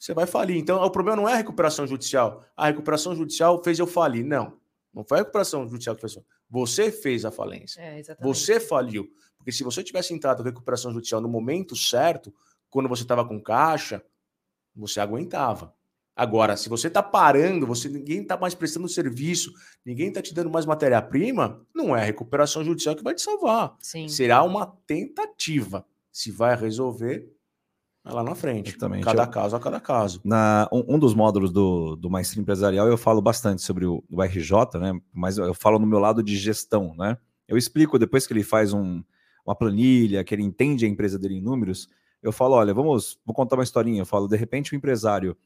você 0.00 0.14
vai 0.14 0.26
falir. 0.26 0.56
Então, 0.56 0.82
o 0.82 0.90
problema 0.90 1.18
não 1.18 1.28
é 1.28 1.34
a 1.34 1.36
recuperação 1.36 1.86
judicial. 1.86 2.42
A 2.56 2.68
recuperação 2.68 3.14
judicial 3.14 3.62
fez 3.62 3.78
eu 3.78 3.86
falir. 3.86 4.24
Não. 4.24 4.58
Não 4.94 5.04
foi 5.04 5.18
a 5.18 5.20
recuperação 5.20 5.68
judicial 5.68 5.94
que 5.94 6.00
fez. 6.00 6.18
Você 6.48 6.90
fez 6.90 7.26
a 7.26 7.30
falência. 7.30 7.82
É, 7.82 8.02
você 8.18 8.58
faliu. 8.58 9.12
Porque 9.36 9.52
se 9.52 9.62
você 9.62 9.84
tivesse 9.84 10.14
entrado 10.14 10.38
com 10.38 10.44
recuperação 10.44 10.90
judicial 10.90 11.20
no 11.20 11.28
momento 11.28 11.76
certo, 11.76 12.32
quando 12.70 12.88
você 12.88 13.02
estava 13.02 13.28
com 13.28 13.38
caixa, 13.38 14.02
você 14.74 15.00
aguentava. 15.00 15.74
Agora, 16.16 16.56
se 16.56 16.68
você 16.70 16.88
está 16.88 17.02
parando, 17.02 17.66
você 17.66 17.88
ninguém 17.88 18.22
está 18.22 18.38
mais 18.38 18.54
prestando 18.54 18.88
serviço, 18.88 19.52
ninguém 19.84 20.08
está 20.08 20.22
te 20.22 20.34
dando 20.34 20.50
mais 20.50 20.64
matéria-prima, 20.64 21.64
não 21.74 21.94
é 21.94 22.00
a 22.00 22.04
recuperação 22.04 22.64
judicial 22.64 22.96
que 22.96 23.02
vai 23.02 23.14
te 23.14 23.22
salvar. 23.22 23.76
Sim. 23.80 24.08
Será 24.08 24.42
uma 24.42 24.66
tentativa. 24.86 25.86
Se 26.10 26.30
vai 26.30 26.56
resolver, 26.56 27.30
é 28.04 28.10
lá 28.10 28.22
na 28.22 28.34
frente. 28.34 28.70
Exatamente. 28.70 29.04
Cada 29.04 29.24
eu, 29.24 29.28
caso 29.28 29.56
a 29.56 29.60
cada 29.60 29.80
caso. 29.80 30.20
Na, 30.24 30.68
um, 30.72 30.94
um, 30.94 30.98
dos 30.98 31.14
módulos 31.14 31.52
do, 31.52 31.96
do 31.96 32.08
Maestria 32.08 32.40
Empresarial 32.40 32.88
eu 32.88 32.96
falo 32.96 33.20
bastante 33.20 33.62
sobre 33.62 33.84
o, 33.84 34.02
o, 34.10 34.22
RJ, 34.22 34.78
né? 34.80 34.98
Mas 35.12 35.38
eu 35.38 35.54
falo 35.54 35.78
no 35.78 35.86
meu 35.86 35.98
lado 35.98 36.22
de 36.22 36.36
gestão, 36.36 36.94
né? 36.96 37.16
Eu 37.46 37.58
explico 37.58 37.98
depois 37.98 38.26
que 38.26 38.32
ele 38.32 38.42
faz 38.42 38.72
um, 38.72 39.02
uma 39.44 39.54
planilha, 39.54 40.24
que 40.24 40.34
ele 40.34 40.42
entende 40.42 40.86
a 40.86 40.88
empresa 40.88 41.18
dele 41.18 41.36
em 41.36 41.42
números, 41.42 41.88
eu 42.22 42.32
falo, 42.32 42.54
olha, 42.54 42.72
vamos, 42.72 43.18
vou 43.24 43.34
contar 43.34 43.56
uma 43.56 43.64
historinha. 43.64 44.02
Eu 44.02 44.06
falo, 44.06 44.28
de 44.28 44.36
repente 44.36 44.72
o 44.72 44.76
empresário 44.76 45.36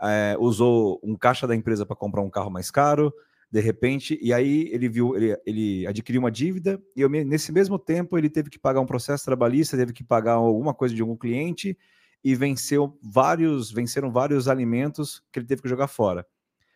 é, 0.00 0.36
usou 0.38 1.00
um 1.02 1.16
caixa 1.16 1.46
da 1.46 1.54
empresa 1.54 1.84
para 1.84 1.96
comprar 1.96 2.22
um 2.22 2.30
carro 2.30 2.50
mais 2.50 2.70
caro, 2.70 3.12
de 3.50 3.60
repente, 3.60 4.18
e 4.20 4.32
aí 4.32 4.68
ele 4.70 4.88
viu, 4.88 5.16
ele, 5.16 5.36
ele 5.46 5.86
adquiriu 5.86 6.20
uma 6.20 6.30
dívida, 6.30 6.80
e 6.94 7.00
eu, 7.00 7.08
nesse 7.08 7.50
mesmo 7.50 7.78
tempo 7.78 8.18
ele 8.18 8.28
teve 8.28 8.50
que 8.50 8.58
pagar 8.58 8.80
um 8.80 8.86
processo 8.86 9.24
trabalhista, 9.24 9.76
teve 9.76 9.92
que 9.92 10.04
pagar 10.04 10.34
alguma 10.34 10.74
coisa 10.74 10.94
de 10.94 11.00
algum 11.00 11.16
cliente, 11.16 11.76
e 12.24 12.34
venceu 12.34 12.98
vários, 13.02 13.70
venceram 13.70 14.10
vários 14.10 14.48
alimentos 14.48 15.22
que 15.32 15.38
ele 15.38 15.46
teve 15.46 15.62
que 15.62 15.68
jogar 15.68 15.88
fora. 15.88 16.26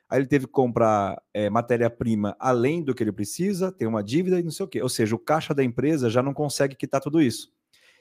Aí 0.09 0.19
ele 0.19 0.27
teve 0.27 0.47
que 0.47 0.53
comprar 0.53 1.21
é, 1.33 1.49
matéria-prima 1.49 2.37
além 2.39 2.83
do 2.83 2.95
que 2.95 3.03
ele 3.03 3.13
precisa, 3.13 3.73
tem 3.73 3.89
uma 3.89 4.03
dívida 4.03 4.39
e 4.39 4.43
não 4.43 4.51
sei 4.51 4.67
o 4.67 4.69
quê. 4.69 4.83
Ou 4.83 4.89
seja, 4.89 5.17
o 5.17 5.19
caixa 5.19 5.55
da 5.55 5.65
empresa 5.65 6.11
já 6.11 6.23
não 6.23 6.35
consegue 6.35 6.77
quitar 6.77 7.01
tudo 7.01 7.21
isso. 7.21 7.51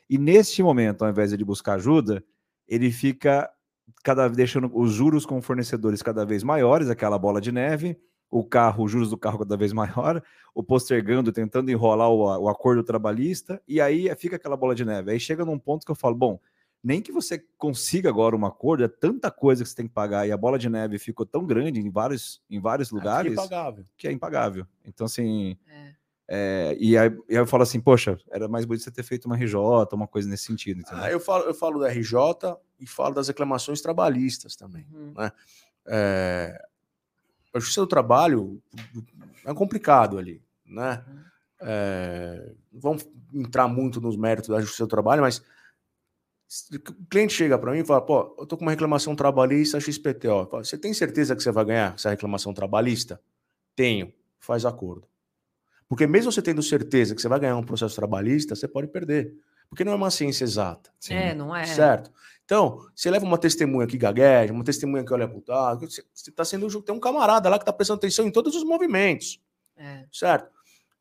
E 0.09 0.17
neste 0.17 0.61
momento, 0.61 1.03
ao 1.03 1.09
invés 1.09 1.35
de 1.35 1.45
buscar 1.45 1.75
ajuda, 1.75 2.21
ele 2.67 2.91
fica 2.91 3.49
cada 4.03 4.27
deixando 4.27 4.69
os 4.73 4.91
juros 4.91 5.25
com 5.25 5.41
fornecedores 5.41 6.01
cada 6.01 6.25
vez 6.25 6.43
maiores, 6.43 6.89
aquela 6.89 7.17
bola 7.17 7.39
de 7.39 7.51
neve, 7.51 7.97
o 8.29 8.43
carro, 8.43 8.83
os 8.83 8.91
juros 8.91 9.09
do 9.09 9.17
carro 9.17 9.39
cada 9.39 9.55
vez 9.55 9.71
maior, 9.71 10.21
o 10.53 10.61
postergando, 10.61 11.31
tentando 11.31 11.71
enrolar 11.71 12.09
o, 12.09 12.43
o 12.43 12.49
acordo 12.49 12.83
trabalhista, 12.83 13.61
e 13.67 13.79
aí 13.79 14.13
fica 14.15 14.35
aquela 14.35 14.57
bola 14.57 14.75
de 14.75 14.83
neve. 14.83 15.11
Aí 15.11 15.19
chega 15.19 15.45
num 15.45 15.59
ponto 15.59 15.85
que 15.85 15.91
eu 15.91 15.95
falo, 15.95 16.15
bom, 16.15 16.39
nem 16.83 17.01
que 17.01 17.11
você 17.11 17.43
consiga 17.57 18.09
agora 18.09 18.35
um 18.35 18.45
acordo, 18.45 18.83
é 18.83 18.87
tanta 18.87 19.29
coisa 19.29 19.63
que 19.63 19.69
você 19.69 19.75
tem 19.75 19.87
que 19.87 19.93
pagar 19.93 20.27
e 20.27 20.31
a 20.31 20.37
bola 20.37 20.57
de 20.57 20.69
neve 20.69 20.97
ficou 20.97 21.25
tão 21.25 21.45
grande 21.45 21.79
em 21.79 21.89
vários, 21.89 22.41
em 22.49 22.59
vários 22.59 22.91
é 22.91 22.95
lugares 22.95 23.37
é 23.37 23.83
que 23.97 24.07
é 24.07 24.11
impagável. 24.11 24.65
Então, 24.85 25.05
assim. 25.05 25.57
É. 25.67 26.01
É, 26.33 26.77
e, 26.79 26.97
aí, 26.97 27.09
e, 27.27 27.35
aí, 27.35 27.41
eu 27.41 27.45
falo 27.45 27.63
assim, 27.63 27.81
poxa, 27.81 28.17
era 28.29 28.47
mais 28.47 28.63
bonito 28.63 28.85
você 28.85 28.91
ter 28.91 29.03
feito 29.03 29.25
uma 29.25 29.35
RJ, 29.35 29.53
uma 29.91 30.07
coisa 30.07 30.29
nesse 30.29 30.45
sentido. 30.45 30.81
Ah, 30.87 31.11
eu, 31.11 31.19
falo, 31.19 31.43
eu 31.43 31.53
falo 31.53 31.77
da 31.77 31.89
RJ 31.89 32.15
e 32.79 32.87
falo 32.87 33.13
das 33.13 33.27
reclamações 33.27 33.81
trabalhistas 33.81 34.55
também. 34.55 34.87
Uhum. 34.93 35.13
Né? 35.13 35.29
É, 35.87 36.67
a 37.53 37.59
justiça 37.59 37.81
do 37.81 37.87
trabalho 37.87 38.63
é 39.45 39.53
complicado 39.53 40.17
ali. 40.17 40.41
Né? 40.65 41.03
É, 41.59 42.53
vamos 42.71 43.05
entrar 43.33 43.67
muito 43.67 43.99
nos 43.99 44.15
méritos 44.15 44.49
da 44.49 44.61
justiça 44.61 44.85
do 44.85 44.89
trabalho, 44.89 45.21
mas 45.21 45.43
o 46.73 47.05
cliente 47.09 47.33
chega 47.33 47.57
para 47.57 47.71
mim 47.71 47.79
e 47.79 47.85
fala, 47.85 48.01
pô, 48.01 48.35
eu 48.37 48.45
tô 48.45 48.57
com 48.57 48.63
uma 48.63 48.71
reclamação 48.71 49.15
trabalhista 49.15 49.79
XPTO. 49.79 50.49
Você 50.51 50.77
tem 50.77 50.93
certeza 50.93 51.35
que 51.35 51.41
você 51.41 51.51
vai 51.51 51.63
ganhar 51.63 51.95
essa 51.95 52.09
reclamação 52.09 52.53
trabalhista? 52.53 53.21
Tenho. 53.75 54.11
Faz 54.39 54.65
acordo. 54.65 55.07
Porque 55.87 56.05
mesmo 56.05 56.31
você 56.31 56.41
tendo 56.41 56.61
certeza 56.61 57.15
que 57.15 57.21
você 57.21 57.27
vai 57.27 57.39
ganhar 57.39 57.55
um 57.55 57.63
processo 57.63 57.95
trabalhista, 57.95 58.55
você 58.55 58.67
pode 58.67 58.87
perder. 58.87 59.33
Porque 59.69 59.85
não 59.85 59.93
é 59.93 59.95
uma 59.95 60.11
ciência 60.11 60.43
exata. 60.43 60.91
Sim. 60.99 61.13
É, 61.13 61.33
não 61.33 61.55
é. 61.55 61.65
Certo? 61.65 62.11
Então, 62.43 62.85
você 62.93 63.09
leva 63.09 63.25
uma 63.25 63.37
testemunha 63.37 63.87
que 63.87 63.97
gagueja, 63.97 64.51
uma 64.51 64.63
testemunha 64.63 65.05
que 65.05 65.13
olha 65.13 65.27
pro 65.27 65.41
lado, 65.47 65.89
você 65.89 66.03
está 66.15 66.43
sendo. 66.43 66.81
Tem 66.81 66.93
um 66.93 66.99
camarada 66.99 67.47
lá 67.47 67.57
que 67.57 67.63
está 67.63 67.71
prestando 67.71 67.97
atenção 67.99 68.27
em 68.27 68.31
todos 68.31 68.55
os 68.55 68.63
movimentos. 68.65 69.41
É. 69.77 70.05
Certo? 70.11 70.49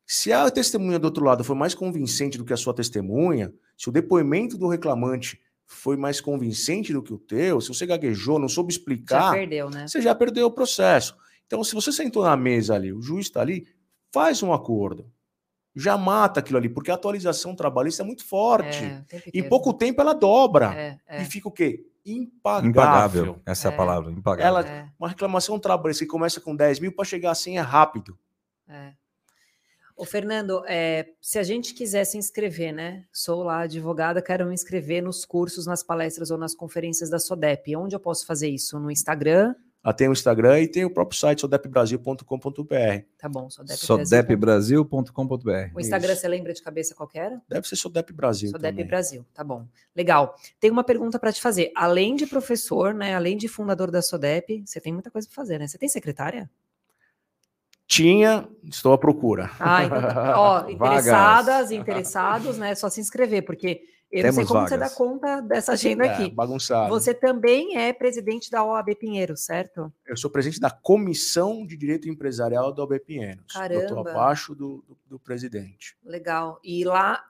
Se 0.05 0.31
a 0.31 0.49
testemunha 0.49 0.99
do 0.99 1.05
outro 1.05 1.23
lado 1.25 1.43
for 1.43 1.55
mais 1.55 1.73
convincente 1.73 2.37
do 2.37 2.45
que 2.45 2.53
a 2.53 2.57
sua 2.57 2.73
testemunha, 2.73 3.53
se 3.81 3.89
o 3.89 3.91
depoimento 3.91 4.57
do 4.57 4.67
reclamante 4.67 5.39
foi 5.65 5.97
mais 5.97 6.21
convincente 6.21 6.93
do 6.93 7.01
que 7.01 7.13
o 7.13 7.17
teu, 7.17 7.59
se 7.61 7.69
você 7.69 7.85
gaguejou, 7.85 8.37
não 8.37 8.47
soube 8.49 8.71
explicar, 8.71 9.21
Já 9.21 9.31
perdeu, 9.31 9.69
né? 9.69 9.87
você 9.87 10.01
já 10.01 10.13
perdeu 10.13 10.47
o 10.47 10.51
processo. 10.51 11.15
Então, 11.47 11.63
se 11.63 11.73
você 11.73 11.91
sentou 11.91 12.23
na 12.23 12.35
mesa 12.37 12.75
ali, 12.75 12.93
o 12.93 13.01
juiz 13.01 13.25
está 13.25 13.41
ali, 13.41 13.65
faz 14.13 14.43
um 14.43 14.53
acordo. 14.53 15.09
Já 15.75 15.97
mata 15.97 16.41
aquilo 16.41 16.57
ali, 16.59 16.69
porque 16.69 16.91
a 16.91 16.95
atualização 16.95 17.55
trabalhista 17.55 18.03
é 18.03 18.05
muito 18.05 18.23
forte. 18.25 18.83
É, 18.83 19.03
em 19.33 19.47
pouco 19.47 19.73
tempo 19.73 20.01
ela 20.01 20.13
dobra. 20.13 20.73
É, 20.75 20.99
é, 21.07 21.21
E 21.21 21.25
fica 21.25 21.47
o 21.47 21.51
quê? 21.51 21.85
Impagável. 22.05 22.69
Impagável. 22.69 23.41
Essa 23.45 23.67
é, 23.69 23.71
a 23.71 23.73
É. 23.73 23.77
palavra, 23.77 24.11
impagável. 24.11 24.47
Ela- 24.59 24.67
é, 24.69 24.89
Uma 24.99 25.07
reclamação 25.09 25.57
trabalhista 25.57 26.03
que 26.05 26.11
começa 26.11 26.39
com 26.41 26.55
10 26.55 26.79
mil 26.79 26.91
para 26.91 27.05
chegar 27.05 27.31
a 27.31 27.35
100 27.35 27.57
é 27.57 27.61
rápido. 27.61 28.17
é. 28.67 28.93
Ô, 30.01 30.05
Fernando, 30.05 30.63
é, 30.67 31.09
se 31.21 31.37
a 31.37 31.43
gente 31.43 31.75
quiser 31.75 32.05
se 32.05 32.17
inscrever, 32.17 32.73
né? 32.73 33.05
Sou 33.13 33.43
lá 33.43 33.59
advogada, 33.59 34.19
quero 34.19 34.47
me 34.47 34.53
inscrever 34.55 34.99
nos 34.99 35.25
cursos, 35.25 35.67
nas 35.67 35.83
palestras 35.83 36.31
ou 36.31 36.39
nas 36.39 36.55
conferências 36.55 37.07
da 37.07 37.19
SODEP. 37.19 37.75
Onde 37.75 37.95
eu 37.95 37.99
posso 37.99 38.25
fazer 38.25 38.49
isso? 38.49 38.79
No 38.79 38.89
Instagram? 38.89 39.53
Ela 39.83 39.93
tem 39.93 40.09
o 40.09 40.11
Instagram 40.11 40.59
e 40.59 40.67
tem 40.67 40.85
o 40.85 40.89
próprio 40.89 41.19
site 41.19 41.41
sodepbrasil.com.br. 41.41 42.25
Tá 43.15 43.29
bom, 43.29 43.47
SODEP. 43.47 43.77
Sodepbrasil.com.br. 43.77 45.75
O 45.75 45.79
Instagram 45.79 46.13
Isso. 46.13 46.21
você 46.21 46.27
lembra 46.27 46.51
de 46.51 46.63
cabeça 46.63 46.95
qual 46.95 47.07
que 47.07 47.19
era? 47.19 47.39
Deve 47.47 47.67
ser 47.67 47.75
Sodep 47.75 48.11
Brasil. 48.11 48.49
Sodep 48.49 48.71
também. 48.71 48.87
Brasil, 48.87 49.23
tá 49.35 49.43
bom. 49.43 49.67
Legal. 49.95 50.35
Tem 50.59 50.71
uma 50.71 50.83
pergunta 50.83 51.19
para 51.19 51.31
te 51.31 51.39
fazer. 51.39 51.71
Além 51.75 52.15
de 52.15 52.25
professor, 52.25 52.91
né? 52.91 53.13
Além 53.13 53.37
de 53.37 53.47
fundador 53.47 53.91
da 53.91 54.01
Sodep, 54.01 54.63
você 54.65 54.81
tem 54.81 54.91
muita 54.91 55.11
coisa 55.11 55.27
para 55.27 55.35
fazer, 55.35 55.59
né? 55.59 55.67
Você 55.67 55.77
tem 55.77 55.87
secretária? 55.87 56.49
Tinha, 57.91 58.47
estou 58.63 58.93
à 58.93 58.97
procura. 58.97 59.51
Ah, 59.59 59.83
então, 59.83 60.01
tá. 60.01 60.39
ó, 60.39 60.53
Vagas. 60.61 60.71
interessadas, 60.71 61.71
interessados, 61.71 62.57
né? 62.57 62.71
É 62.71 62.75
só 62.75 62.89
se 62.89 63.01
inscrever, 63.01 63.43
porque 63.43 63.81
eu 64.09 64.23
não 64.23 64.31
sei 64.31 64.43
Temos 64.45 64.47
como 64.47 64.65
você 64.65 64.77
vagas. 64.77 64.91
dá 64.91 64.95
conta 64.97 65.41
dessa 65.41 65.73
agenda 65.73 66.05
É, 66.05 66.13
aqui. 66.13 66.29
bagunçado. 66.31 66.87
Você 66.89 67.13
também 67.13 67.77
é 67.77 67.91
presidente 67.91 68.49
da 68.49 68.63
OAB 68.63 68.95
Pinheiro, 68.95 69.35
certo? 69.35 69.91
Eu 70.07 70.15
sou 70.15 70.31
presidente 70.31 70.61
da 70.61 70.69
Comissão 70.69 71.65
de 71.67 71.75
Direito 71.75 72.07
Empresarial 72.07 72.71
do 72.71 72.81
AB 72.81 72.97
Pinheiros. 73.01 73.43
Eu 73.69 73.81
estou 73.81 74.03
Caramba. 74.03 74.11
abaixo 74.11 74.55
do, 74.55 74.85
do, 74.87 74.97
do 75.09 75.19
presidente. 75.19 75.97
Legal. 76.05 76.61
E 76.63 76.85
lá 76.85 77.21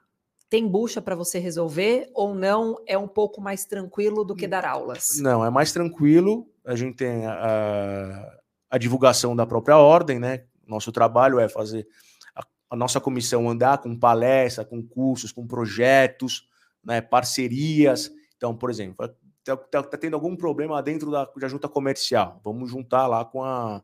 tem 0.47 0.67
bucha 0.67 1.01
para 1.01 1.15
você 1.15 1.39
resolver 1.39 2.07
ou 2.13 2.35
não? 2.35 2.75
É 2.85 2.99
um 2.99 3.07
pouco 3.07 3.41
mais 3.41 3.65
tranquilo 3.65 4.23
do 4.23 4.35
que 4.35 4.47
dar 4.47 4.63
aulas? 4.63 5.17
Não, 5.19 5.43
é 5.43 5.49
mais 5.49 5.71
tranquilo. 5.73 6.45
A 6.63 6.75
gente 6.75 6.97
tem 6.97 7.25
a, 7.25 8.31
a 8.69 8.77
divulgação 8.77 9.35
da 9.35 9.47
própria 9.47 9.77
ordem, 9.77 10.19
né? 10.19 10.43
Nosso 10.67 10.91
trabalho 10.91 11.39
é 11.39 11.49
fazer 11.49 11.87
a, 12.35 12.45
a 12.69 12.75
nossa 12.75 12.99
comissão 12.99 13.49
andar 13.49 13.79
com 13.79 13.97
palestra, 13.97 14.65
com 14.65 14.81
cursos, 14.85 15.31
com 15.31 15.45
projetos, 15.45 16.47
né? 16.83 17.01
parcerias. 17.01 18.11
Então, 18.37 18.55
por 18.55 18.69
exemplo, 18.69 19.05
está 19.39 19.57
tá, 19.57 19.83
tá 19.83 19.97
tendo 19.97 20.13
algum 20.13 20.35
problema 20.35 20.81
dentro 20.81 21.11
da, 21.11 21.25
da 21.25 21.47
junta 21.47 21.67
comercial. 21.67 22.39
Vamos 22.43 22.69
juntar 22.69 23.07
lá 23.07 23.25
com, 23.25 23.43
a, 23.43 23.83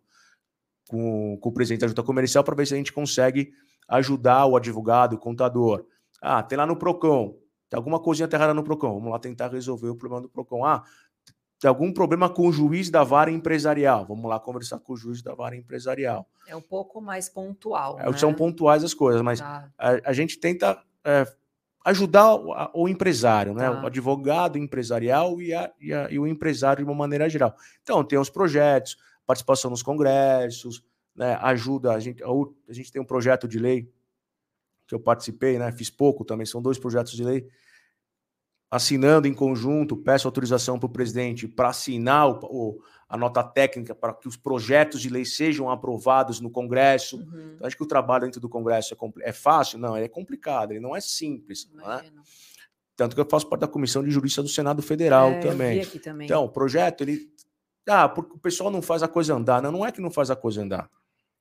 com, 0.87 1.37
com 1.37 1.49
o 1.49 1.53
presidente 1.53 1.81
da 1.81 1.87
junta 1.87 2.03
comercial 2.03 2.43
para 2.43 2.55
ver 2.55 2.65
se 2.65 2.73
a 2.73 2.77
gente 2.77 2.93
consegue 2.93 3.51
ajudar 3.87 4.45
o 4.45 4.55
advogado, 4.55 5.13
o 5.13 5.19
contador. 5.19 5.85
Ah, 6.21 6.43
tem 6.43 6.57
lá 6.57 6.65
no 6.65 6.75
PROCON, 6.75 7.37
tem 7.69 7.77
alguma 7.77 7.99
coisinha 7.99 8.25
aterrada 8.25 8.53
no 8.53 8.63
PROCON. 8.63 8.95
Vamos 8.95 9.11
lá 9.11 9.19
tentar 9.19 9.49
resolver 9.49 9.89
o 9.89 9.95
problema 9.95 10.21
do 10.21 10.29
PROCON. 10.29 10.65
Ah, 10.65 10.83
tem 11.59 11.67
algum 11.67 11.91
problema 11.91 12.29
com 12.29 12.47
o 12.47 12.51
juiz 12.51 12.89
da 12.89 13.03
vara 13.03 13.31
empresarial. 13.31 14.05
Vamos 14.05 14.29
lá 14.29 14.39
conversar 14.39 14.79
com 14.79 14.93
o 14.93 14.97
juiz 14.97 15.21
da 15.21 15.33
vara 15.33 15.55
empresarial. 15.55 16.27
É 16.47 16.55
um 16.55 16.61
pouco 16.61 17.01
mais 17.01 17.27
pontual. 17.29 17.99
É, 17.99 18.09
né? 18.09 18.17
São 18.17 18.33
pontuais 18.33 18.83
as 18.83 18.93
coisas, 18.93 19.21
mas 19.21 19.39
Tá. 19.39 19.69
a, 19.77 20.09
a 20.09 20.13
gente 20.13 20.37
tenta 20.39 20.79
é, 21.03 21.25
ajudar 21.85 22.35
o, 22.35 22.53
a- 22.53 22.71
o 22.73 22.87
empresário, 22.87 23.53
né? 23.53 23.69
Tá. 23.69 23.81
O 23.83 23.87
advogado 23.87 24.57
empresarial 24.57 25.41
e, 25.41 25.53
a- 25.53 25.71
e 25.79 25.89
e 26.11 26.19
o 26.19 26.27
empresário 26.27 26.83
de 26.85 26.89
uma 26.91 26.95
maneira 26.97 27.27
geral. 27.29 27.55
Então, 27.81 28.03
tem 28.03 28.19
os 28.19 28.29
projetos, 28.29 28.97
participação 29.25 29.71
nos 29.71 29.81
congressos, 29.81 30.83
né? 31.15 31.37
ajuda. 31.41 31.93
A 31.93 31.99
gente, 31.99 32.21
a 32.23 32.73
gente 32.73 32.91
tem 32.91 33.01
um 33.01 33.05
projeto 33.05 33.47
de 33.47 33.57
lei 33.57 33.91
que 34.85 34.93
eu 34.95 34.99
participei, 34.99 35.57
né? 35.57 35.71
Fiz 35.71 35.89
pouco 35.89 36.23
também, 36.23 36.45
são 36.45 36.61
dois 36.61 36.77
projetos 36.77 37.13
de 37.13 37.23
lei. 37.23 37.47
Assinando 38.69 39.27
em 39.27 39.33
conjunto, 39.33 39.95
peço 39.95 40.27
autorização 40.27 40.77
para 40.77 40.87
o 40.87 40.89
presidente 40.89 41.47
para 41.47 41.69
assinar 41.69 42.27
o- 42.29 42.39
o- 42.43 42.81
a 43.07 43.15
nota 43.17 43.41
técnica 43.41 43.95
para 43.95 44.13
que 44.13 44.27
os 44.27 44.35
projetos 44.35 44.99
de 45.01 45.07
lei 45.09 45.23
sejam 45.23 45.69
aprovados 45.71 46.41
no 46.41 46.49
Congresso. 46.49 47.17
Uhum. 47.17 47.55
Eu 47.61 47.65
acho 47.65 47.77
que 47.77 47.83
o 47.83 47.87
trabalho 47.87 48.25
dentro 48.25 48.41
do 48.41 48.49
Congresso 48.49 48.93
é, 48.93 49.29
é 49.29 49.31
fácil? 49.31 49.79
Não, 49.79 49.95
ele 49.95 50.05
é 50.05 50.09
complicado, 50.09 50.71
ele 50.71 50.81
não 50.81 50.93
é 50.93 50.99
simples. 50.99 51.69
Né? 51.73 51.81
Imagino. 51.81 52.21
Tanto 52.97 53.15
que 53.15 53.21
eu 53.21 53.27
faço 53.29 53.47
parte 53.47 53.61
da 53.61 53.67
Comissão 53.67 54.03
de 54.03 54.09
Justiça 54.11 54.41
do 54.43 54.49
Senado 54.49 54.81
Federal 54.81 55.29
É, 55.29 55.37
eu 55.37 55.41
também. 55.51 55.85
também. 55.85 56.25
Então, 56.25 56.43
o 56.43 56.49
projeto, 56.49 57.01
ele. 57.01 57.31
Ah, 57.87 58.09
porque 58.09 58.33
o 58.33 58.39
pessoal 58.39 58.69
não 58.69 58.81
faz 58.81 59.01
a 59.01 59.07
coisa 59.07 59.33
andar. 59.33 59.61
Não, 59.61 59.71
não 59.71 59.85
é 59.85 59.91
que 59.93 60.01
não 60.01 60.11
faz 60.11 60.29
a 60.29 60.35
coisa 60.35 60.61
andar. 60.61 60.89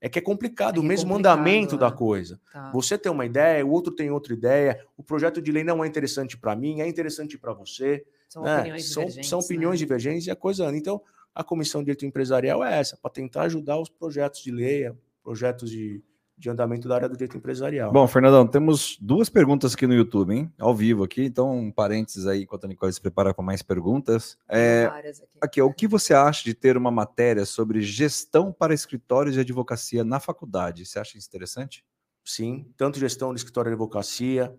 É 0.01 0.09
que 0.09 0.19
é 0.19 0.23
complicado 0.23 0.77
É 0.77 0.81
o 0.81 0.85
é 0.85 0.87
mesmo 0.87 1.11
complicado, 1.11 1.35
andamento 1.39 1.77
da 1.77 1.91
né? 1.91 1.97
coisa. 1.97 2.41
Tá. 2.53 2.71
Você 2.73 2.99
tem 2.99 3.11
uma 3.11 3.25
ideia, 3.25 3.65
o 3.65 3.71
outro 3.71 3.93
tem 3.93 4.11
outra 4.11 4.33
ideia, 4.35 4.85
o 4.97 5.03
projeto 5.03 5.41
de 5.41 5.51
lei 5.51 5.65
não 5.65 5.83
é 5.83 5.89
interessante 5.89 6.37
para 6.37 6.55
mim, 6.55 6.81
é 6.81 6.89
interessante 6.89 7.39
para 7.39 7.53
você. 7.53 8.05
São 8.29 8.43
né? 8.43 8.59
opiniões 8.59 8.93
São, 8.93 9.03
divergentes. 9.03 9.31
são 9.31 9.39
opiniões 9.39 9.81
né? 9.81 9.85
divergentes 9.87 10.27
e 10.27 10.31
a 10.31 10.37
coisa 10.37 10.67
anda. 10.67 10.77
Então, 10.77 11.01
a 11.35 11.45
Comissão 11.45 11.81
de 11.81 11.87
Direito 11.87 12.07
Empresarial 12.07 12.65
é 12.65 12.79
essa, 12.79 12.97
para 12.97 13.11
tentar 13.11 13.43
ajudar 13.43 13.79
os 13.79 13.89
projetos 13.89 14.43
de 14.43 14.51
lei, 14.51 14.91
projetos 15.23 15.71
de, 15.71 16.03
de 16.37 16.51
andamento 16.51 16.89
da 16.89 16.95
área 16.95 17.09
do 17.09 17.17
direito 17.17 17.37
empresarial. 17.37 17.93
Bom, 17.93 18.07
Fernandão, 18.07 18.47
temos 18.47 18.99
duas 19.01 19.29
perguntas 19.29 19.75
aqui 19.75 19.87
no 19.87 19.95
YouTube, 19.95 20.35
hein? 20.35 20.53
Ao 20.59 20.75
vivo 20.75 21.05
aqui, 21.05 21.25
então 21.25 21.57
um 21.57 21.73
parênteses 21.73 22.27
aí 22.27 22.43
enquanto 22.43 22.65
a 22.65 22.69
Nicole 22.69 22.93
se 22.93 23.01
prepara 23.01 23.33
com 23.33 23.43
mais 23.43 23.63
perguntas. 23.63 24.37
É, 24.49 24.85
aqui. 24.85 25.39
aqui, 25.41 25.63
o 25.63 25.73
que 25.73 25.89
você 25.89 26.13
acha 26.13 26.45
de 26.45 26.55
ter 26.55 26.77
uma 26.77 26.91
matéria 26.91 27.47
sobre 27.47 27.81
gestão 27.81 28.53
para 28.53 28.75
escritórios 28.75 29.35
de 29.35 29.41
advocacia 29.41 30.05
na 30.05 30.21
faculdade? 30.21 30.85
Você 30.85 30.99
acha 30.99 31.17
isso 31.17 31.29
interessante? 31.29 31.85
sim, 32.27 32.67
tanto 32.77 32.99
gestão 32.99 33.33
de 33.33 33.39
escritório 33.39 33.71
de 33.71 33.75
advocacia, 33.75 34.55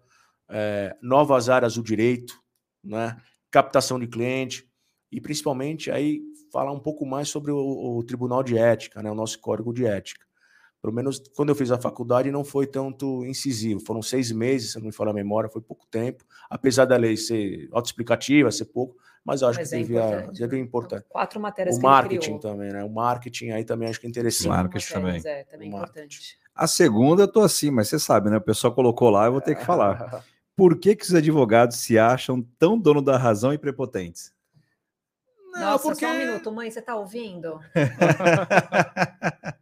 eh, 0.49 0.95
novas 1.01 1.49
áreas 1.49 1.75
do 1.75 1.83
direito, 1.83 2.41
né, 2.81 3.17
captação 3.51 3.99
de 3.99 4.07
cliente 4.07 4.67
e 5.11 5.19
principalmente 5.19 5.91
aí 5.91 6.21
falar 6.51 6.71
um 6.71 6.79
pouco 6.79 7.05
mais 7.05 7.27
sobre 7.27 7.51
o, 7.51 7.57
o 7.57 8.03
Tribunal 8.03 8.41
de 8.41 8.57
Ética, 8.57 9.03
né, 9.03 9.11
o 9.11 9.15
nosso 9.15 9.39
código 9.39 9.73
de 9.73 9.85
ética. 9.85 10.25
Pelo 10.81 10.93
menos 10.93 11.21
quando 11.35 11.49
eu 11.49 11.55
fiz 11.55 11.71
a 11.71 11.77
faculdade 11.79 12.31
não 12.31 12.43
foi 12.43 12.67
tanto 12.67 13.25
incisivo, 13.25 13.79
foram 13.79 14.01
seis 14.01 14.31
meses, 14.31 14.71
se 14.73 14.77
não 14.79 14.85
me 14.85 14.91
falha 14.91 15.09
a 15.11 15.13
memória, 15.13 15.49
foi 15.49 15.61
pouco 15.61 15.85
tempo, 15.89 16.23
apesar 16.49 16.85
da 16.85 16.95
lei 16.95 17.17
ser 17.17 17.67
autoexplicativa, 17.71 18.51
ser 18.51 18.65
pouco, 18.65 18.95
mas 19.25 19.41
eu 19.41 19.49
acho 19.49 19.59
Mas 19.59 19.69
que 19.69 19.75
é 19.75 19.79
devia, 19.79 19.99
importante, 19.99 20.31
devia 20.39 20.47
né? 20.47 20.59
importar. 20.59 21.01
Quatro 21.09 21.39
matérias 21.39 21.75
O 21.75 21.79
que 21.79 21.85
ele 21.85 21.91
marketing 21.91 22.37
criou. 22.37 22.39
também, 22.39 22.71
né? 22.71 22.83
O 22.83 22.89
marketing 22.89 23.49
aí 23.49 23.65
também 23.65 23.89
acho 23.89 23.99
que 23.99 24.07
é 24.07 24.09
interessante. 24.09 24.47
Marketing 24.47 24.93
matérias, 24.93 25.23
também. 25.23 25.39
É, 25.39 25.43
também 25.43 25.69
marketing. 25.69 25.91
importante. 25.99 26.37
A 26.55 26.65
segunda 26.67 27.23
eu 27.23 27.27
tô 27.27 27.41
assim, 27.41 27.69
mas 27.69 27.89
você 27.89 27.99
sabe, 27.99 28.29
né? 28.29 28.37
O 28.37 28.41
pessoal 28.41 28.73
colocou 28.73 29.09
lá, 29.09 29.25
eu 29.25 29.33
vou 29.33 29.41
ter 29.41 29.55
que 29.55 29.65
falar. 29.65 30.23
Por 30.55 30.79
que, 30.79 30.95
que 30.95 31.03
os 31.03 31.13
advogados 31.13 31.77
se 31.77 31.99
acham 31.99 32.41
tão 32.57 32.79
dono 32.79 33.01
da 33.01 33.17
razão 33.17 33.53
e 33.53 33.57
prepotentes? 33.57 34.31
Nossa, 35.55 35.93
só 35.93 36.07
um 36.07 36.17
minuto. 36.17 36.51
Mãe, 36.51 36.71
você 36.71 36.81
tá 36.81 36.95
ouvindo? 36.95 37.59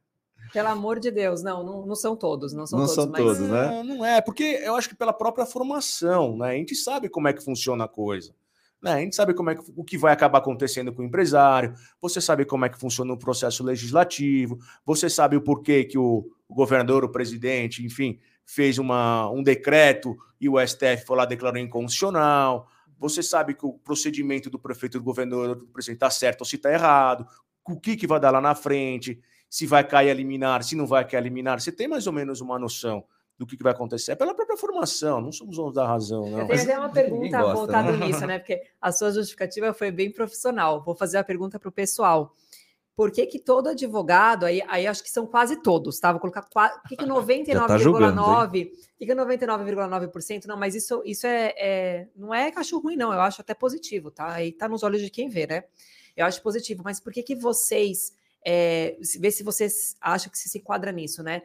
Pelo 0.55 0.69
amor 0.69 1.01
de 1.01 1.11
Deus, 1.11 1.43
não, 1.43 1.61
não, 1.65 1.85
não 1.85 1.95
são 1.95 2.15
todos, 2.15 2.53
não 2.53 2.65
são 2.65 2.79
Não 2.79 2.85
todos, 2.85 3.03
são 3.03 3.11
mas 3.11 3.21
todos, 3.21 3.39
né? 3.41 3.67
Não, 3.67 3.83
não 3.83 4.05
é, 4.05 4.21
porque 4.21 4.61
eu 4.63 4.73
acho 4.77 4.87
que 4.87 4.95
pela 4.95 5.11
própria 5.11 5.45
formação, 5.45 6.37
né? 6.37 6.51
A 6.51 6.53
gente 6.53 6.73
sabe 6.73 7.09
como 7.09 7.27
é 7.27 7.33
que 7.33 7.43
funciona 7.43 7.83
a 7.83 7.89
coisa. 7.89 8.33
Né? 8.81 8.93
A 8.93 8.99
gente 8.99 9.17
sabe 9.17 9.33
como 9.33 9.49
é 9.49 9.55
que, 9.55 9.63
o 9.75 9.83
que 9.83 9.97
vai 9.97 10.13
acabar 10.13 10.37
acontecendo 10.37 10.93
com 10.93 11.01
o 11.01 11.05
empresário, 11.05 11.73
você 12.01 12.21
sabe 12.21 12.45
como 12.45 12.63
é 12.63 12.69
que 12.69 12.79
funciona 12.79 13.11
o 13.11 13.17
processo 13.17 13.65
legislativo, 13.65 14.57
você 14.85 15.09
sabe 15.09 15.35
o 15.35 15.41
porquê 15.41 15.83
que 15.83 15.97
o, 15.97 16.25
o 16.47 16.55
governador, 16.55 17.03
o 17.03 17.11
presidente, 17.11 17.85
enfim, 17.85 18.17
fez 18.45 18.77
uma, 18.77 19.29
um 19.31 19.43
decreto 19.43 20.15
e 20.39 20.47
o 20.47 20.57
STF 20.65 21.05
foi 21.05 21.17
lá 21.17 21.25
declarou 21.25 21.59
inconstitucional. 21.59 22.69
Você 22.97 23.21
sabe 23.21 23.55
que 23.55 23.65
o 23.65 23.73
procedimento 23.73 24.49
do 24.49 24.57
prefeito, 24.57 24.99
do 24.99 25.03
governador, 25.03 25.55
do 25.57 25.67
presidente 25.67 25.97
está 25.97 26.09
certo 26.09 26.41
ou 26.41 26.45
se 26.45 26.55
está 26.55 26.71
errado, 26.71 27.27
o 27.67 27.77
que, 27.77 27.97
que 27.97 28.07
vai 28.07 28.21
dar 28.21 28.31
lá 28.31 28.39
na 28.39 28.55
frente, 28.55 29.19
se 29.49 29.65
vai 29.65 29.83
cair 29.87 30.09
a 30.09 30.13
liminar, 30.13 30.63
se 30.63 30.75
não 30.75 30.85
vai 30.85 31.05
cair 31.05 31.19
a 31.19 31.23
liminar. 31.23 31.59
Você 31.61 31.71
tem 31.71 31.87
mais 31.87 32.07
ou 32.07 32.13
menos 32.13 32.41
uma 32.41 32.57
noção 32.59 33.03
do 33.37 33.45
que, 33.45 33.57
que 33.57 33.63
vai 33.63 33.73
acontecer. 33.73 34.13
É 34.13 34.15
pela 34.15 34.33
própria 34.33 34.57
formação, 34.57 35.19
não 35.19 35.31
somos 35.31 35.57
donos 35.57 35.73
da 35.73 35.85
razão, 35.85 36.29
não. 36.29 36.39
Eu 36.41 36.47
tenho 36.47 36.61
até 36.61 36.79
uma 36.79 36.89
pergunta 36.89 37.41
gosta, 37.41 37.53
voltada 37.53 37.91
né? 37.91 38.05
nisso, 38.05 38.25
né? 38.27 38.39
Porque 38.39 38.61
a 38.81 38.91
sua 38.91 39.11
justificativa 39.11 39.73
foi 39.73 39.91
bem 39.91 40.09
profissional. 40.11 40.81
Vou 40.83 40.95
fazer 40.95 41.17
a 41.17 41.23
pergunta 41.23 41.59
para 41.59 41.69
o 41.69 41.71
pessoal. 41.71 42.33
Por 42.95 43.11
que, 43.11 43.25
que 43.25 43.37
todo 43.37 43.67
advogado, 43.67 44.45
aí, 44.45 44.63
aí 44.69 44.87
acho 44.87 45.03
que 45.03 45.11
são 45.11 45.27
quase 45.27 45.61
todos, 45.61 45.99
tá? 45.99 46.13
Vou 46.13 46.21
colocar 46.21 46.43
qua- 46.43 46.69
por 46.69 46.87
que, 46.87 46.95
que 46.95 47.05
tá 47.67 47.77
julgando, 47.77 48.21
99,9%, 48.21 48.69
por 48.69 48.97
que, 48.97 49.05
que 49.05 49.13
99,9%? 49.13 50.45
Não, 50.45 50.57
mas 50.57 50.75
isso, 50.75 51.01
isso 51.05 51.27
é, 51.27 51.53
é- 51.57 52.07
não 52.15 52.33
é 52.33 52.49
cachorro 52.51 52.83
ruim, 52.83 52.95
não. 52.95 53.11
Eu 53.11 53.19
acho 53.19 53.41
até 53.41 53.53
positivo, 53.53 54.11
tá? 54.11 54.31
Aí 54.31 54.53
tá 54.53 54.69
nos 54.69 54.81
olhos 54.81 55.01
de 55.01 55.09
quem 55.09 55.27
vê, 55.27 55.45
né? 55.45 55.65
Eu 56.15 56.25
acho 56.25 56.41
positivo, 56.41 56.83
mas 56.85 57.01
por 57.01 57.11
que, 57.11 57.21
que 57.21 57.35
vocês, 57.35 58.13
é, 58.45 58.97
vê 59.19 59.31
se 59.31 59.43
vocês 59.43 59.97
acham 59.99 60.31
que 60.31 60.37
se 60.37 60.47
se 60.47 60.59
enquadra 60.59 60.91
nisso, 60.91 61.23
né? 61.23 61.41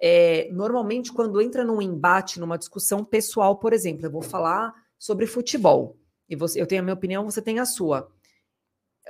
É, 0.00 0.48
normalmente, 0.52 1.12
quando 1.12 1.40
entra 1.40 1.64
num 1.64 1.82
embate, 1.82 2.38
numa 2.38 2.58
discussão 2.58 3.04
pessoal, 3.04 3.58
por 3.58 3.72
exemplo, 3.72 4.06
eu 4.06 4.10
vou 4.10 4.22
falar 4.22 4.72
sobre 4.98 5.26
futebol. 5.26 5.98
e 6.28 6.36
você, 6.36 6.60
eu 6.60 6.66
tenho 6.66 6.80
a 6.80 6.84
minha 6.84 6.94
opinião, 6.94 7.24
você 7.24 7.42
tem 7.42 7.58
a 7.58 7.66
sua. 7.66 8.10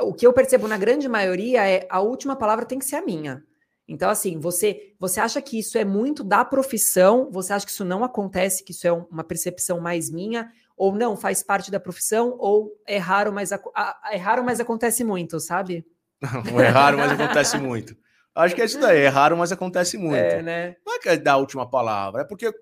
O 0.01 0.13
que 0.13 0.27
eu 0.27 0.33
percebo 0.33 0.67
na 0.67 0.77
grande 0.77 1.09
maioria 1.09 1.69
é 1.69 1.87
a 1.89 2.01
última 2.01 2.35
palavra 2.35 2.65
tem 2.65 2.79
que 2.79 2.85
ser 2.85 2.97
a 2.97 3.05
minha. 3.05 3.45
Então, 3.87 4.09
assim, 4.09 4.41
você, 4.41 4.95
você 4.99 5.21
acha 5.21 5.41
que 5.43 5.59
isso 5.59 5.77
é 5.77 5.85
muito 5.85 6.25
da 6.25 6.45
profissão? 6.45 7.31
Você 7.31 7.53
acha 7.53 7.67
que 7.67 7.73
isso 7.73 7.85
não 7.85 8.03
acontece, 8.03 8.65
que 8.65 8.73
isso 8.73 8.87
é 8.87 8.93
uma 8.93 9.23
percepção 9.23 9.81
mais 9.81 10.11
minha? 10.11 10.51
Ou 10.77 10.95
não, 10.95 11.17
faz 11.17 11.43
parte 11.43 11.71
da 11.71 11.79
profissão? 11.79 12.35
Ou 12.39 12.73
é 12.87 12.97
raro, 12.97 13.33
mas, 13.33 13.53
é 13.53 14.17
raro, 14.17 14.43
mas 14.43 14.59
acontece 14.59 15.05
muito, 15.05 15.39
sabe? 15.39 15.87
Não, 16.53 16.61
é 16.61 16.69
raro, 16.69 16.99
mas 16.99 17.13
acontece 17.13 17.59
muito. 17.59 17.97
Acho 18.35 18.55
que 18.55 18.63
é 18.63 18.65
isso 18.65 18.81
daí, 18.81 19.01
é 19.01 19.09
raro, 19.09 19.37
mas 19.37 19.53
acontece 19.53 19.97
muito. 19.97 20.17
É, 20.17 20.43
né? 20.43 20.77
Não 20.85 20.95
é 20.95 20.99
que 20.99 21.09
é 21.09 21.17
dar 21.17 21.35
a 21.35 21.37
última 21.37 21.69
palavra, 21.69 22.23
é 22.23 22.25
porque, 22.25 22.53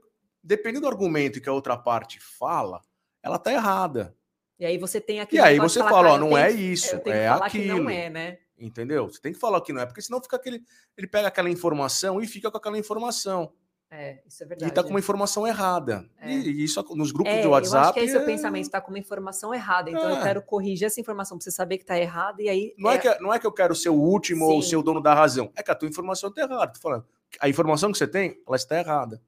dependendo 0.42 0.82
do 0.82 0.88
argumento 0.88 1.40
que 1.40 1.48
a 1.48 1.52
outra 1.52 1.76
parte 1.76 2.18
fala, 2.20 2.80
ela 3.22 3.38
tá 3.38 3.52
errada. 3.52 4.14
E 4.58 4.66
aí 4.66 4.76
você 4.76 5.00
tem 5.00 5.20
aqui. 5.20 5.36
E 5.36 5.40
aí 5.40 5.58
você 5.58 5.80
fala, 5.80 6.12
ó, 6.12 6.18
não 6.18 6.36
é 6.36 6.50
isso, 6.50 7.00
é 7.06 7.28
aquilo. 7.28 7.82
não 7.82 7.90
é, 7.90 8.10
né? 8.10 8.38
Entendeu? 8.58 9.08
Você 9.08 9.20
tem 9.20 9.32
que 9.32 9.38
falar 9.38 9.60
que 9.60 9.72
não 9.72 9.80
é, 9.80 9.86
porque 9.86 10.02
senão 10.02 10.22
fica 10.22 10.36
aquele. 10.36 10.62
Ele 10.96 11.06
pega 11.06 11.28
aquela 11.28 11.50
informação 11.50 12.20
e 12.20 12.28
fica 12.28 12.50
com 12.50 12.58
aquela 12.58 12.78
informação. 12.78 13.52
É, 13.94 14.22
isso 14.26 14.42
é 14.42 14.46
verdade. 14.46 14.72
E 14.72 14.74
tá 14.74 14.82
com 14.82 14.88
uma 14.88 14.98
informação 14.98 15.46
errada. 15.46 16.08
É. 16.18 16.32
E, 16.32 16.64
isso 16.64 16.82
nos 16.96 17.12
grupos 17.12 17.30
é, 17.30 17.42
de 17.42 17.46
WhatsApp. 17.46 17.76
Eu 17.76 17.82
acho 17.82 17.92
que 17.92 18.00
esse 18.00 18.16
é 18.16 18.20
o 18.20 18.24
pensamento, 18.24 18.70
tá 18.70 18.80
com 18.80 18.90
uma 18.90 18.98
informação 18.98 19.54
errada. 19.54 19.90
Então 19.90 20.08
eu 20.08 20.16
é. 20.16 20.22
quero 20.22 20.40
corrigir 20.40 20.86
essa 20.86 20.98
informação 20.98 21.36
para 21.36 21.44
você 21.44 21.50
saber 21.50 21.76
que 21.76 21.84
tá 21.84 21.98
errada. 21.98 22.42
E 22.42 22.48
aí. 22.48 22.74
Não 22.78 22.90
é, 22.90 22.94
é 22.94 22.98
que, 22.98 23.20
não 23.20 23.34
é 23.34 23.38
que 23.38 23.46
eu 23.46 23.52
quero 23.52 23.74
ser 23.74 23.90
o 23.90 23.94
último 23.94 24.46
Sim. 24.46 24.52
ou 24.54 24.62
ser 24.62 24.76
o 24.76 24.82
dono 24.82 25.02
da 25.02 25.12
razão. 25.12 25.52
É 25.54 25.62
que 25.62 25.70
a 25.70 25.74
tua 25.74 25.86
informação 25.86 26.32
tá 26.32 26.40
errada. 26.40 26.72
Tô 26.72 26.80
falando. 26.80 27.04
A 27.38 27.50
informação 27.50 27.92
que 27.92 27.98
você 27.98 28.06
tem, 28.06 28.40
ela 28.46 28.56
está 28.56 28.78
errada. 28.78 29.20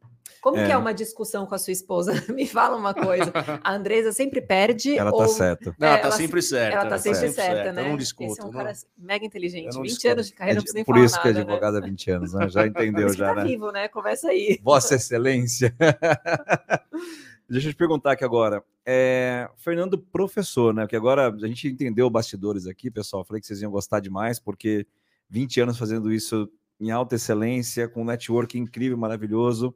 Como 0.45 0.59
é. 0.59 0.67
que 0.67 0.73
é 0.73 0.77
uma 0.77 0.93
discussão 0.93 1.47
com 1.47 1.55
a 1.55 1.59
sua 1.59 1.73
esposa? 1.73 2.13
Me 2.29 2.47
fala 2.47 2.77
uma 2.77 2.93
coisa. 2.93 3.33
A 3.63 3.75
Andresa 3.75 4.13
sempre 4.13 4.43
perde. 4.43 4.95
Ela 4.95 5.11
tá 5.11 5.17
ou... 5.17 5.23
tá 5.23 5.29
certa. 5.29 5.75
Não, 5.79 5.89
ela 5.89 5.99
tá 5.99 6.11
sempre 6.11 6.43
certa. 6.43 6.77
Ela 6.77 6.87
tá 6.91 6.99
sempre, 6.99 7.19
sempre 7.19 7.35
certa, 7.35 7.55
certa, 7.55 7.73
né? 7.73 7.83
Eu 7.83 7.89
não 7.89 7.97
discuto. 7.97 8.33
Esse 8.33 8.43
é 8.43 8.45
um 8.45 8.51
cara 8.51 8.73
mega 8.95 9.25
inteligente. 9.25 9.75
20 9.75 9.83
discuto. 9.87 10.09
anos 10.09 10.27
de 10.27 10.35
carreira, 10.35 10.57
não 10.57 10.63
precisa 10.63 10.75
nem 10.77 10.85
Por 10.85 10.99
isso 10.99 11.23
que 11.23 11.29
é 11.29 11.31
advogado 11.31 11.79
há 11.79 11.81
20 11.81 12.11
anos, 12.11 12.35
né? 12.35 12.47
Já 12.51 12.67
entendeu, 12.69 13.09
já, 13.15 13.29
tá 13.29 13.37
né? 13.37 13.45
vivo, 13.45 13.73
né? 13.73 13.89
Conversa 13.89 14.29
aí. 14.29 14.61
Vossa 14.63 14.97
Excelência. 14.97 15.75
Deixa 17.49 17.69
eu 17.69 17.73
te 17.73 17.77
perguntar 17.77 18.13
aqui 18.13 18.25
agora. 18.25 18.63
É, 18.85 19.49
Fernando, 19.57 19.97
professor, 19.97 20.75
né? 20.75 20.87
Que 20.87 20.95
agora 20.95 21.31
a 21.31 21.47
gente 21.47 21.69
entendeu 21.69 22.11
bastidores 22.11 22.67
aqui, 22.67 22.91
pessoal. 22.91 23.25
Falei 23.25 23.41
que 23.41 23.47
vocês 23.47 23.63
iam 23.63 23.71
gostar 23.71 23.99
demais, 23.99 24.39
porque 24.39 24.87
20 25.31 25.63
anos 25.63 25.79
fazendo 25.79 26.13
isso 26.13 26.47
em 26.79 26.91
alta 26.91 27.15
excelência, 27.15 27.89
com 27.89 28.03
um 28.03 28.05
network 28.05 28.59
incrível, 28.59 28.99
maravilhoso 28.99 29.75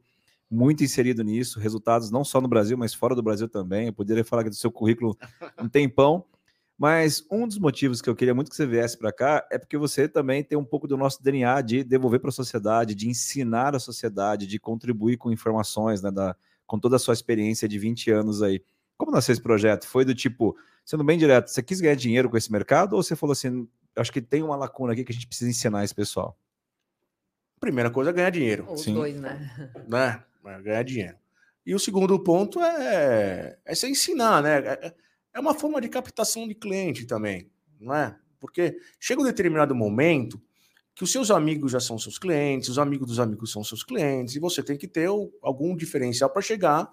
muito 0.49 0.83
inserido 0.83 1.23
nisso, 1.23 1.59
resultados 1.59 2.09
não 2.09 2.23
só 2.23 2.41
no 2.41 2.47
Brasil, 2.47 2.77
mas 2.77 2.93
fora 2.93 3.13
do 3.13 3.21
Brasil 3.21 3.47
também. 3.47 3.87
Eu 3.87 3.93
poderia 3.93 4.25
falar 4.25 4.41
aqui 4.41 4.49
do 4.49 4.55
seu 4.55 4.71
currículo 4.71 5.15
um 5.59 5.69
tempão, 5.69 6.25
mas 6.77 7.23
um 7.29 7.47
dos 7.47 7.59
motivos 7.59 8.01
que 8.01 8.09
eu 8.09 8.15
queria 8.15 8.33
muito 8.33 8.49
que 8.49 8.55
você 8.55 8.65
viesse 8.65 8.97
para 8.97 9.11
cá 9.11 9.45
é 9.51 9.57
porque 9.59 9.77
você 9.77 10.07
também 10.07 10.43
tem 10.43 10.57
um 10.57 10.63
pouco 10.63 10.87
do 10.87 10.97
nosso 10.97 11.21
DNA 11.21 11.61
de 11.61 11.83
devolver 11.83 12.19
para 12.19 12.29
a 12.29 12.33
sociedade, 12.33 12.95
de 12.95 13.07
ensinar 13.07 13.75
a 13.75 13.79
sociedade, 13.79 14.47
de 14.47 14.57
contribuir 14.57 15.17
com 15.17 15.31
informações, 15.31 16.01
né, 16.01 16.09
da, 16.09 16.35
com 16.65 16.79
toda 16.79 16.95
a 16.95 16.99
sua 16.99 17.13
experiência 17.13 17.67
de 17.67 17.77
20 17.77 18.09
anos 18.11 18.41
aí. 18.41 18.63
Como 18.97 19.11
nasceu 19.11 19.33
esse 19.33 19.41
projeto? 19.41 19.85
Foi 19.85 20.03
do 20.03 20.15
tipo, 20.15 20.57
sendo 20.85 21.03
bem 21.03 21.17
direto, 21.17 21.49
você 21.49 21.61
quis 21.61 21.79
ganhar 21.79 21.95
dinheiro 21.95 22.29
com 22.29 22.37
esse 22.37 22.51
mercado 22.51 22.95
ou 22.95 23.03
você 23.03 23.15
falou 23.15 23.33
assim, 23.33 23.67
acho 23.95 24.11
que 24.11 24.21
tem 24.21 24.41
uma 24.41 24.55
lacuna 24.55 24.93
aqui 24.93 25.03
que 25.03 25.11
a 25.11 25.15
gente 25.15 25.27
precisa 25.27 25.49
ensinar 25.49 25.83
esse 25.83 25.93
pessoal? 25.93 26.37
Primeira 27.59 27.91
coisa 27.91 28.09
é 28.09 28.13
ganhar 28.13 28.29
dinheiro. 28.29 28.71
Os 28.71 28.83
Sim. 28.83 28.93
dois, 28.93 29.19
né? 29.19 29.51
né? 29.87 30.23
Ganhar 30.41 30.83
dinheiro. 30.83 31.17
E 31.65 31.75
o 31.75 31.79
segundo 31.79 32.17
ponto 32.23 32.59
é, 32.61 33.57
é 33.65 33.75
você 33.75 33.89
ensinar, 33.89 34.41
né? 34.41 34.57
É, 34.57 34.87
é, 34.87 34.95
é 35.35 35.39
uma 35.39 35.53
forma 35.53 35.79
de 35.79 35.89
captação 35.89 36.47
de 36.47 36.55
cliente 36.55 37.05
também, 37.05 37.49
não 37.79 37.93
é? 37.93 38.17
Porque 38.39 38.77
chega 38.99 39.21
um 39.21 39.25
determinado 39.25 39.75
momento 39.75 40.41
que 40.95 41.03
os 41.03 41.11
seus 41.11 41.31
amigos 41.31 41.71
já 41.71 41.79
são 41.79 41.97
seus 41.97 42.17
clientes, 42.17 42.69
os 42.69 42.79
amigos 42.79 43.07
dos 43.07 43.19
amigos 43.19 43.51
são 43.51 43.63
seus 43.63 43.83
clientes, 43.83 44.35
e 44.35 44.39
você 44.39 44.63
tem 44.63 44.77
que 44.77 44.87
ter 44.87 45.07
algum 45.41 45.75
diferencial 45.75 46.29
para 46.29 46.41
chegar 46.41 46.89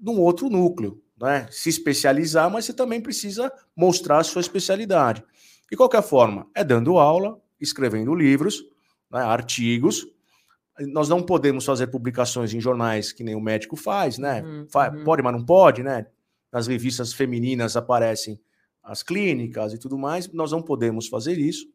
num 0.00 0.18
outro 0.20 0.48
núcleo, 0.48 1.02
né? 1.20 1.46
Se 1.50 1.68
especializar, 1.68 2.50
mas 2.50 2.64
você 2.64 2.72
também 2.72 3.00
precisa 3.00 3.52
mostrar 3.76 4.18
a 4.18 4.24
sua 4.24 4.40
especialidade. 4.40 5.22
De 5.70 5.76
qualquer 5.76 6.02
forma, 6.02 6.48
é 6.54 6.64
dando 6.64 6.98
aula, 6.98 7.40
escrevendo 7.60 8.14
livros, 8.14 8.64
né, 9.10 9.20
artigos, 9.20 10.06
nós 10.78 11.08
não 11.08 11.22
podemos 11.22 11.64
fazer 11.64 11.88
publicações 11.88 12.54
em 12.54 12.60
jornais 12.60 13.12
que 13.12 13.22
nem 13.22 13.34
o 13.34 13.40
médico 13.40 13.76
faz, 13.76 14.18
né? 14.18 14.42
Uhum, 14.42 14.60
uhum. 14.60 15.04
Pode, 15.04 15.22
mas 15.22 15.32
não 15.32 15.44
pode, 15.44 15.82
né? 15.82 16.06
Nas 16.52 16.66
revistas 16.66 17.12
femininas 17.12 17.76
aparecem 17.76 18.40
as 18.82 19.02
clínicas 19.02 19.72
e 19.72 19.78
tudo 19.78 19.98
mais, 19.98 20.32
nós 20.32 20.52
não 20.52 20.62
podemos 20.62 21.06
fazer 21.06 21.38
isso. 21.38 21.66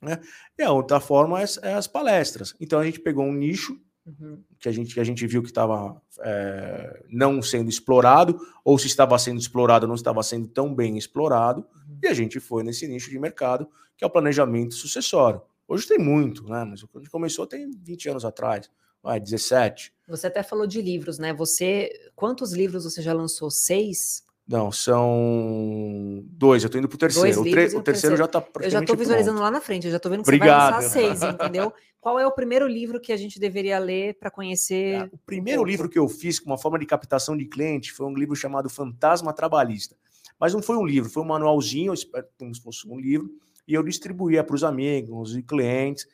Né? 0.00 0.20
E 0.58 0.62
a 0.62 0.72
outra 0.72 1.00
forma 1.00 1.40
é, 1.40 1.44
é 1.62 1.74
as 1.74 1.86
palestras. 1.86 2.54
Então 2.60 2.78
a 2.78 2.84
gente 2.84 3.00
pegou 3.00 3.24
um 3.24 3.32
nicho 3.32 3.78
uhum. 4.06 4.42
que, 4.58 4.68
a 4.68 4.72
gente, 4.72 4.94
que 4.94 5.00
a 5.00 5.04
gente 5.04 5.26
viu 5.26 5.42
que 5.42 5.48
estava 5.48 6.00
é, 6.20 7.04
não 7.08 7.42
sendo 7.42 7.68
explorado, 7.68 8.38
ou 8.64 8.78
se 8.78 8.86
estava 8.86 9.18
sendo 9.18 9.40
explorado, 9.40 9.86
não 9.86 9.94
estava 9.94 10.22
sendo 10.22 10.48
tão 10.48 10.74
bem 10.74 10.96
explorado, 10.96 11.60
uhum. 11.60 11.98
e 12.02 12.08
a 12.08 12.14
gente 12.14 12.40
foi 12.40 12.62
nesse 12.62 12.86
nicho 12.88 13.10
de 13.10 13.18
mercado, 13.18 13.68
que 13.96 14.04
é 14.04 14.06
o 14.06 14.10
planejamento 14.10 14.74
sucessório. 14.74 15.42
Hoje 15.72 15.86
tem 15.86 15.98
muito, 15.98 16.44
né? 16.44 16.66
Mas 16.66 16.82
quando 16.82 17.08
começou 17.08 17.46
tem 17.46 17.70
20 17.70 18.10
anos 18.10 18.26
atrás, 18.26 18.70
vai, 19.02 19.18
17. 19.18 19.90
Você 20.06 20.26
até 20.26 20.42
falou 20.42 20.66
de 20.66 20.82
livros, 20.82 21.18
né? 21.18 21.32
Você. 21.32 21.90
Quantos 22.14 22.52
livros 22.52 22.84
você 22.84 23.00
já 23.00 23.14
lançou? 23.14 23.50
Seis? 23.50 24.22
Não, 24.46 24.70
são 24.70 26.22
dois. 26.26 26.62
Eu 26.62 26.68
tô 26.68 26.76
indo 26.76 26.90
pro 26.90 26.98
terceiro. 26.98 27.40
O, 27.40 27.42
tre... 27.42 27.52
o, 27.52 27.54
terceiro, 27.54 27.82
terceiro 27.82 28.16
já 28.18 28.28
tá 28.28 28.46
Eu 28.60 28.68
já 28.68 28.82
tô 28.84 28.94
visualizando 28.94 29.38
pronto. 29.38 29.44
lá 29.44 29.50
na 29.50 29.62
frente, 29.62 29.86
eu 29.86 29.92
já 29.92 29.98
tô 29.98 30.10
vendo 30.10 30.22
que 30.22 30.28
Obrigado. 30.28 30.82
você 30.82 31.00
vai 31.00 31.08
lançar 31.08 31.16
seis, 31.16 31.32
entendeu? 31.32 31.72
Qual 31.98 32.18
é 32.18 32.26
o 32.26 32.32
primeiro 32.32 32.68
livro 32.68 33.00
que 33.00 33.10
a 33.10 33.16
gente 33.16 33.40
deveria 33.40 33.78
ler 33.78 34.18
para 34.18 34.30
conhecer? 34.30 34.96
É, 34.96 35.04
o 35.10 35.18
primeiro 35.24 35.64
livro 35.64 35.88
que 35.88 35.98
eu 35.98 36.06
fiz 36.06 36.38
com 36.38 36.50
uma 36.50 36.58
forma 36.58 36.78
de 36.78 36.84
captação 36.84 37.34
de 37.34 37.46
cliente 37.46 37.92
foi 37.92 38.04
um 38.04 38.14
livro 38.14 38.36
chamado 38.36 38.68
Fantasma 38.68 39.32
Trabalhista. 39.32 39.96
Mas 40.38 40.52
não 40.52 40.60
foi 40.60 40.76
um 40.76 40.84
livro, 40.84 41.08
foi 41.08 41.22
um 41.22 41.26
manualzinho, 41.26 41.94
como 42.38 42.54
se 42.54 42.60
fosse 42.60 42.86
um 42.86 43.00
livro 43.00 43.30
e 43.66 43.74
eu 43.74 43.82
distribuía 43.82 44.42
para 44.42 44.54
os 44.54 44.64
amigos 44.64 45.36
e 45.36 45.42
clientes 45.42 46.06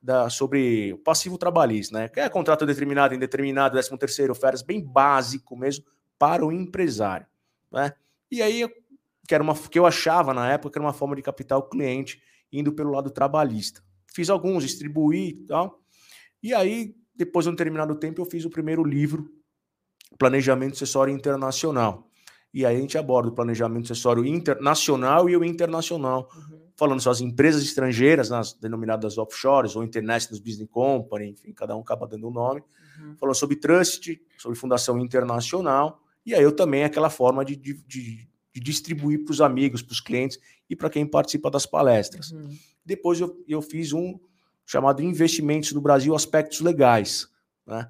da, 0.00 0.30
sobre 0.30 0.92
o 0.92 0.98
passivo 0.98 1.36
trabalhista, 1.36 1.98
né? 1.98 2.08
Que 2.08 2.20
é 2.20 2.28
contrato 2.28 2.64
determinado, 2.64 3.14
indeterminado, 3.14 3.72
13 3.72 3.98
terceiro, 3.98 4.34
férias, 4.34 4.62
bem 4.62 4.80
básico 4.80 5.56
mesmo 5.56 5.84
para 6.18 6.44
o 6.44 6.52
empresário, 6.52 7.26
né? 7.70 7.92
E 8.30 8.42
aí, 8.42 8.68
que 9.26 9.34
era 9.34 9.42
uma 9.42 9.54
que 9.54 9.78
eu 9.78 9.86
achava 9.86 10.34
na 10.34 10.52
época 10.52 10.72
que 10.72 10.78
era 10.78 10.86
uma 10.86 10.92
forma 10.92 11.16
de 11.16 11.22
captar 11.22 11.58
o 11.58 11.62
cliente 11.62 12.22
indo 12.52 12.72
pelo 12.72 12.90
lado 12.90 13.10
trabalhista. 13.10 13.82
Fiz 14.12 14.30
alguns, 14.30 14.62
distribuí 14.62 15.28
e 15.28 15.46
tal. 15.46 15.80
E 16.42 16.54
aí, 16.54 16.94
depois 17.14 17.44
de 17.44 17.50
um 17.50 17.52
determinado 17.52 17.94
tempo, 17.94 18.20
eu 18.20 18.26
fiz 18.26 18.44
o 18.44 18.50
primeiro 18.50 18.84
livro, 18.84 19.30
Planejamento 20.18 20.74
Acessório 20.74 21.12
Internacional. 21.12 22.08
E 22.52 22.64
aí 22.64 22.76
a 22.76 22.80
gente 22.80 22.96
aborda 22.96 23.28
o 23.28 23.34
planejamento 23.34 23.84
acessório 23.84 24.24
internacional 24.24 25.28
e 25.28 25.36
o 25.36 25.44
internacional. 25.44 26.30
Uhum 26.34 26.67
falando 26.78 27.00
só 27.00 27.10
as 27.10 27.20
empresas 27.20 27.64
estrangeiras, 27.64 28.30
nas 28.30 28.52
denominadas 28.52 29.18
offshores 29.18 29.74
ou 29.74 29.82
International 29.82 30.40
Business 30.40 30.68
Company, 30.70 31.30
enfim, 31.30 31.52
cada 31.52 31.76
um 31.76 31.80
acaba 31.80 32.06
dando 32.06 32.28
um 32.28 32.30
nome, 32.30 32.62
uhum. 33.00 33.16
falando 33.18 33.34
sobre 33.34 33.56
trust, 33.56 34.22
sobre 34.38 34.56
fundação 34.56 34.96
internacional, 35.00 36.00
e 36.24 36.36
aí 36.36 36.42
eu 36.42 36.54
também 36.54 36.84
aquela 36.84 37.10
forma 37.10 37.44
de, 37.44 37.56
de, 37.56 37.74
de, 37.84 38.28
de 38.54 38.60
distribuir 38.60 39.24
para 39.24 39.32
os 39.32 39.40
amigos, 39.40 39.82
para 39.82 39.92
os 39.92 40.00
clientes 40.00 40.38
e 40.70 40.76
para 40.76 40.88
quem 40.88 41.04
participa 41.04 41.50
das 41.50 41.66
palestras. 41.66 42.30
Uhum. 42.30 42.48
Depois 42.84 43.18
eu, 43.18 43.36
eu 43.48 43.60
fiz 43.60 43.92
um 43.92 44.16
chamado 44.64 45.02
Investimentos 45.02 45.72
no 45.72 45.80
Brasil, 45.80 46.14
Aspectos 46.14 46.60
Legais. 46.60 47.28
Né? 47.66 47.88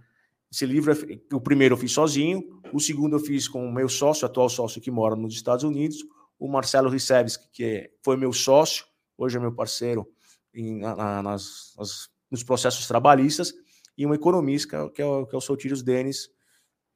Esse 0.50 0.64
livro, 0.64 0.96
o 1.34 1.40
primeiro 1.40 1.74
eu 1.74 1.78
fiz 1.78 1.92
sozinho, 1.92 2.58
o 2.72 2.80
segundo 2.80 3.16
eu 3.16 3.20
fiz 3.20 3.46
com 3.46 3.68
o 3.68 3.72
meu 3.72 3.88
sócio, 3.88 4.24
atual 4.24 4.48
sócio 4.48 4.80
que 4.80 4.90
mora 4.90 5.14
nos 5.14 5.34
Estados 5.34 5.62
Unidos, 5.62 6.02
o 6.38 6.48
Marcelo 6.48 6.88
Ricevski, 6.88 7.48
que 7.52 7.90
foi 8.02 8.16
meu 8.16 8.32
sócio, 8.32 8.84
hoje 9.16 9.36
é 9.36 9.40
meu 9.40 9.52
parceiro 9.52 10.08
em, 10.54 10.80
na, 10.80 11.22
nas, 11.22 11.74
nas, 11.76 12.08
nos 12.30 12.42
processos 12.42 12.86
trabalhistas, 12.86 13.52
e 13.96 14.06
um 14.06 14.14
economista, 14.14 14.88
que 14.90 15.02
é 15.02 15.04
o, 15.04 15.26
que 15.26 15.34
é 15.34 15.38
o 15.38 15.40
Sotírios 15.40 15.82
Denis, 15.82 16.30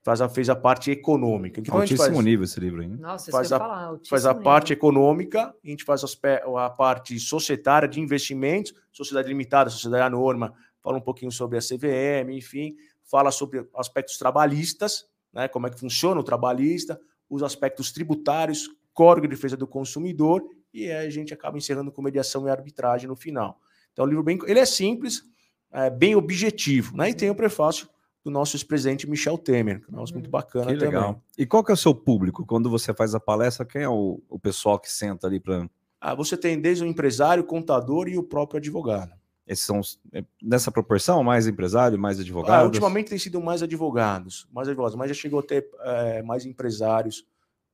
faz 0.02 0.20
a, 0.20 0.28
fez 0.28 0.48
a 0.48 0.56
parte 0.56 0.90
econômica. 0.90 1.60
Então, 1.60 1.76
Altíssimo 1.76 2.14
faz, 2.14 2.24
nível 2.24 2.44
esse 2.44 2.60
livro, 2.60 2.82
hein? 2.82 2.96
Nossa, 2.98 3.30
faz 3.30 3.52
a, 3.52 3.58
falar, 3.58 3.98
faz 4.08 4.26
a 4.26 4.34
parte 4.34 4.72
econômica, 4.72 5.54
a 5.64 5.68
gente 5.68 5.84
faz 5.84 6.02
a 6.04 6.70
parte 6.70 7.18
societária 7.18 7.88
de 7.88 8.00
investimentos, 8.00 8.72
sociedade 8.92 9.28
limitada, 9.28 9.70
sociedade 9.70 10.04
anônima, 10.04 10.54
fala 10.80 10.98
um 10.98 11.00
pouquinho 11.00 11.30
sobre 11.30 11.58
a 11.58 11.60
CVM, 11.60 12.30
enfim, 12.32 12.76
fala 13.04 13.30
sobre 13.30 13.66
aspectos 13.76 14.18
trabalhistas, 14.18 15.06
né, 15.32 15.48
como 15.48 15.66
é 15.66 15.70
que 15.70 15.78
funciona 15.78 16.20
o 16.20 16.24
trabalhista, 16.24 17.00
os 17.30 17.42
aspectos 17.42 17.92
tributários, 17.92 18.68
Código 18.94 19.26
de 19.26 19.34
Defesa 19.34 19.56
do 19.56 19.66
Consumidor, 19.66 20.42
e 20.72 20.90
a 20.90 21.08
gente 21.10 21.32
acaba 21.34 21.56
encerrando 21.58 21.90
com 21.92 22.00
mediação 22.02 22.46
e 22.46 22.50
arbitragem 22.50 23.08
no 23.08 23.16
final. 23.16 23.58
Então, 23.92 24.04
o 24.04 24.08
livro 24.08 24.22
bem, 24.22 24.38
ele 24.46 24.58
é 24.60 24.64
simples, 24.64 25.22
é 25.70 25.90
bem 25.90 26.14
objetivo, 26.16 26.96
né? 26.96 27.10
E 27.10 27.14
tem 27.14 27.28
o 27.30 27.34
prefácio 27.34 27.88
do 28.24 28.30
nosso 28.30 28.54
ex-presidente 28.56 29.08
Michel 29.08 29.36
Temer, 29.36 29.80
que 29.80 29.86
é 29.86 29.88
um 29.88 29.92
negócio 29.92 30.14
muito 30.14 30.28
Hum. 30.28 30.30
bacana 30.30 30.66
Que 30.66 30.76
legal. 30.76 31.02
também. 31.14 31.22
E 31.36 31.44
qual 31.46 31.64
que 31.64 31.70
é 31.72 31.74
o 31.74 31.76
seu 31.76 31.94
público? 31.94 32.46
Quando 32.46 32.70
você 32.70 32.94
faz 32.94 33.14
a 33.14 33.20
palestra, 33.20 33.66
quem 33.66 33.82
é 33.82 33.88
o, 33.88 34.22
o 34.28 34.38
pessoal 34.38 34.78
que 34.78 34.90
senta 34.90 35.26
ali 35.26 35.40
para. 35.40 35.68
Ah, 36.00 36.14
você 36.14 36.36
tem 36.36 36.60
desde 36.60 36.84
o 36.84 36.86
empresário, 36.86 37.42
o 37.42 37.46
contador 37.46 38.08
e 38.08 38.16
o 38.16 38.22
próprio 38.22 38.58
advogado. 38.58 39.12
Esses 39.46 39.64
são 39.66 39.80
é, 40.12 40.24
nessa 40.40 40.70
proporção, 40.70 41.22
mais 41.24 41.46
empresário, 41.48 41.98
mais 41.98 42.18
Ah, 42.18 42.22
advogado? 42.22 42.64
ultimamente 42.66 43.08
tem 43.10 43.18
sido 43.18 43.40
mais 43.40 43.60
advogados, 43.62 44.46
mais 44.52 44.68
advogados, 44.68 44.96
mas 44.96 45.08
já 45.08 45.14
chegou 45.14 45.40
a 45.40 45.42
ter 45.42 45.68
eh, 45.80 46.22
mais 46.22 46.46
empresários 46.46 47.26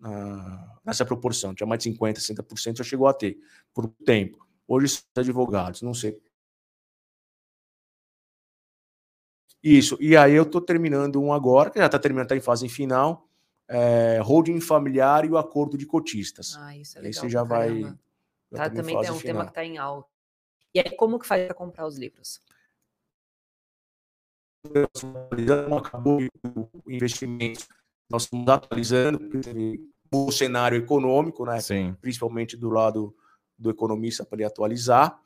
ah, 0.03 0.78
nessa 0.84 1.05
proporção. 1.05 1.55
Tinha 1.55 1.66
mais 1.66 1.82
de 1.82 1.90
50%, 1.90 2.16
60% 2.16 2.78
já 2.78 2.84
chegou 2.84 3.07
a 3.07 3.14
ter 3.14 3.38
por 3.74 3.86
um 3.86 3.88
tempo. 4.05 4.46
Hoje 4.66 4.88
são 4.88 5.03
advogados, 5.16 5.82
não 5.82 5.94
sei. 5.94 6.20
Isso, 9.62 9.99
e 10.01 10.16
aí 10.16 10.34
eu 10.34 10.44
estou 10.44 10.61
terminando 10.61 11.20
um 11.20 11.32
agora, 11.32 11.70
que 11.70 11.78
já 11.78 11.86
está 11.86 11.99
terminando, 11.99 12.26
está 12.26 12.36
em 12.36 12.40
fase 12.40 12.68
final, 12.68 13.28
é, 13.66 14.20
holding 14.22 14.61
familiar 14.61 15.24
e 15.24 15.30
o 15.30 15.36
acordo 15.36 15.76
de 15.76 15.84
cotistas. 15.84 16.57
Ah, 16.57 16.76
isso 16.76 16.96
é 16.96 17.03
legal. 17.03 17.24
Esse 17.24 17.28
já 17.28 17.42
vai. 17.42 17.82
já 17.82 17.96
Tá, 18.51 18.70
tá 18.70 18.70
também 18.70 18.99
tem 18.99 19.11
um 19.11 19.18
tema 19.18 19.20
final. 19.20 19.44
que 19.44 19.51
está 19.51 19.64
em 19.64 19.78
alta. 19.78 20.09
E 20.74 20.80
aí, 20.80 20.90
como 20.96 21.18
que 21.18 21.26
faz 21.26 21.44
para 21.44 21.55
comprar 21.55 21.86
os 21.86 21.99
livros? 21.99 22.40
acabou 25.76 26.20
o 26.20 26.90
investimento, 26.90 27.66
nós 28.11 28.22
estamos 28.24 28.48
atualizando, 28.48 29.18
porque 29.18 29.38
teve 29.38 29.80
o 30.12 30.32
cenário 30.32 30.78
econômico, 30.78 31.44
né? 31.44 31.61
Sim. 31.61 31.94
principalmente 32.00 32.56
do 32.56 32.70
lado 32.70 33.14
do 33.59 33.70
economista 33.70 34.24
para 34.24 34.36
ele 34.36 34.44
atualizar. 34.44 35.20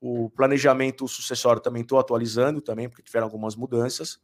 O 0.00 0.30
planejamento 0.30 1.06
sucessório 1.08 1.60
também 1.60 1.82
estou 1.82 1.98
atualizando 1.98 2.60
também, 2.60 2.88
porque 2.88 3.02
tiveram 3.02 3.26
algumas 3.26 3.56
mudanças, 3.56 4.20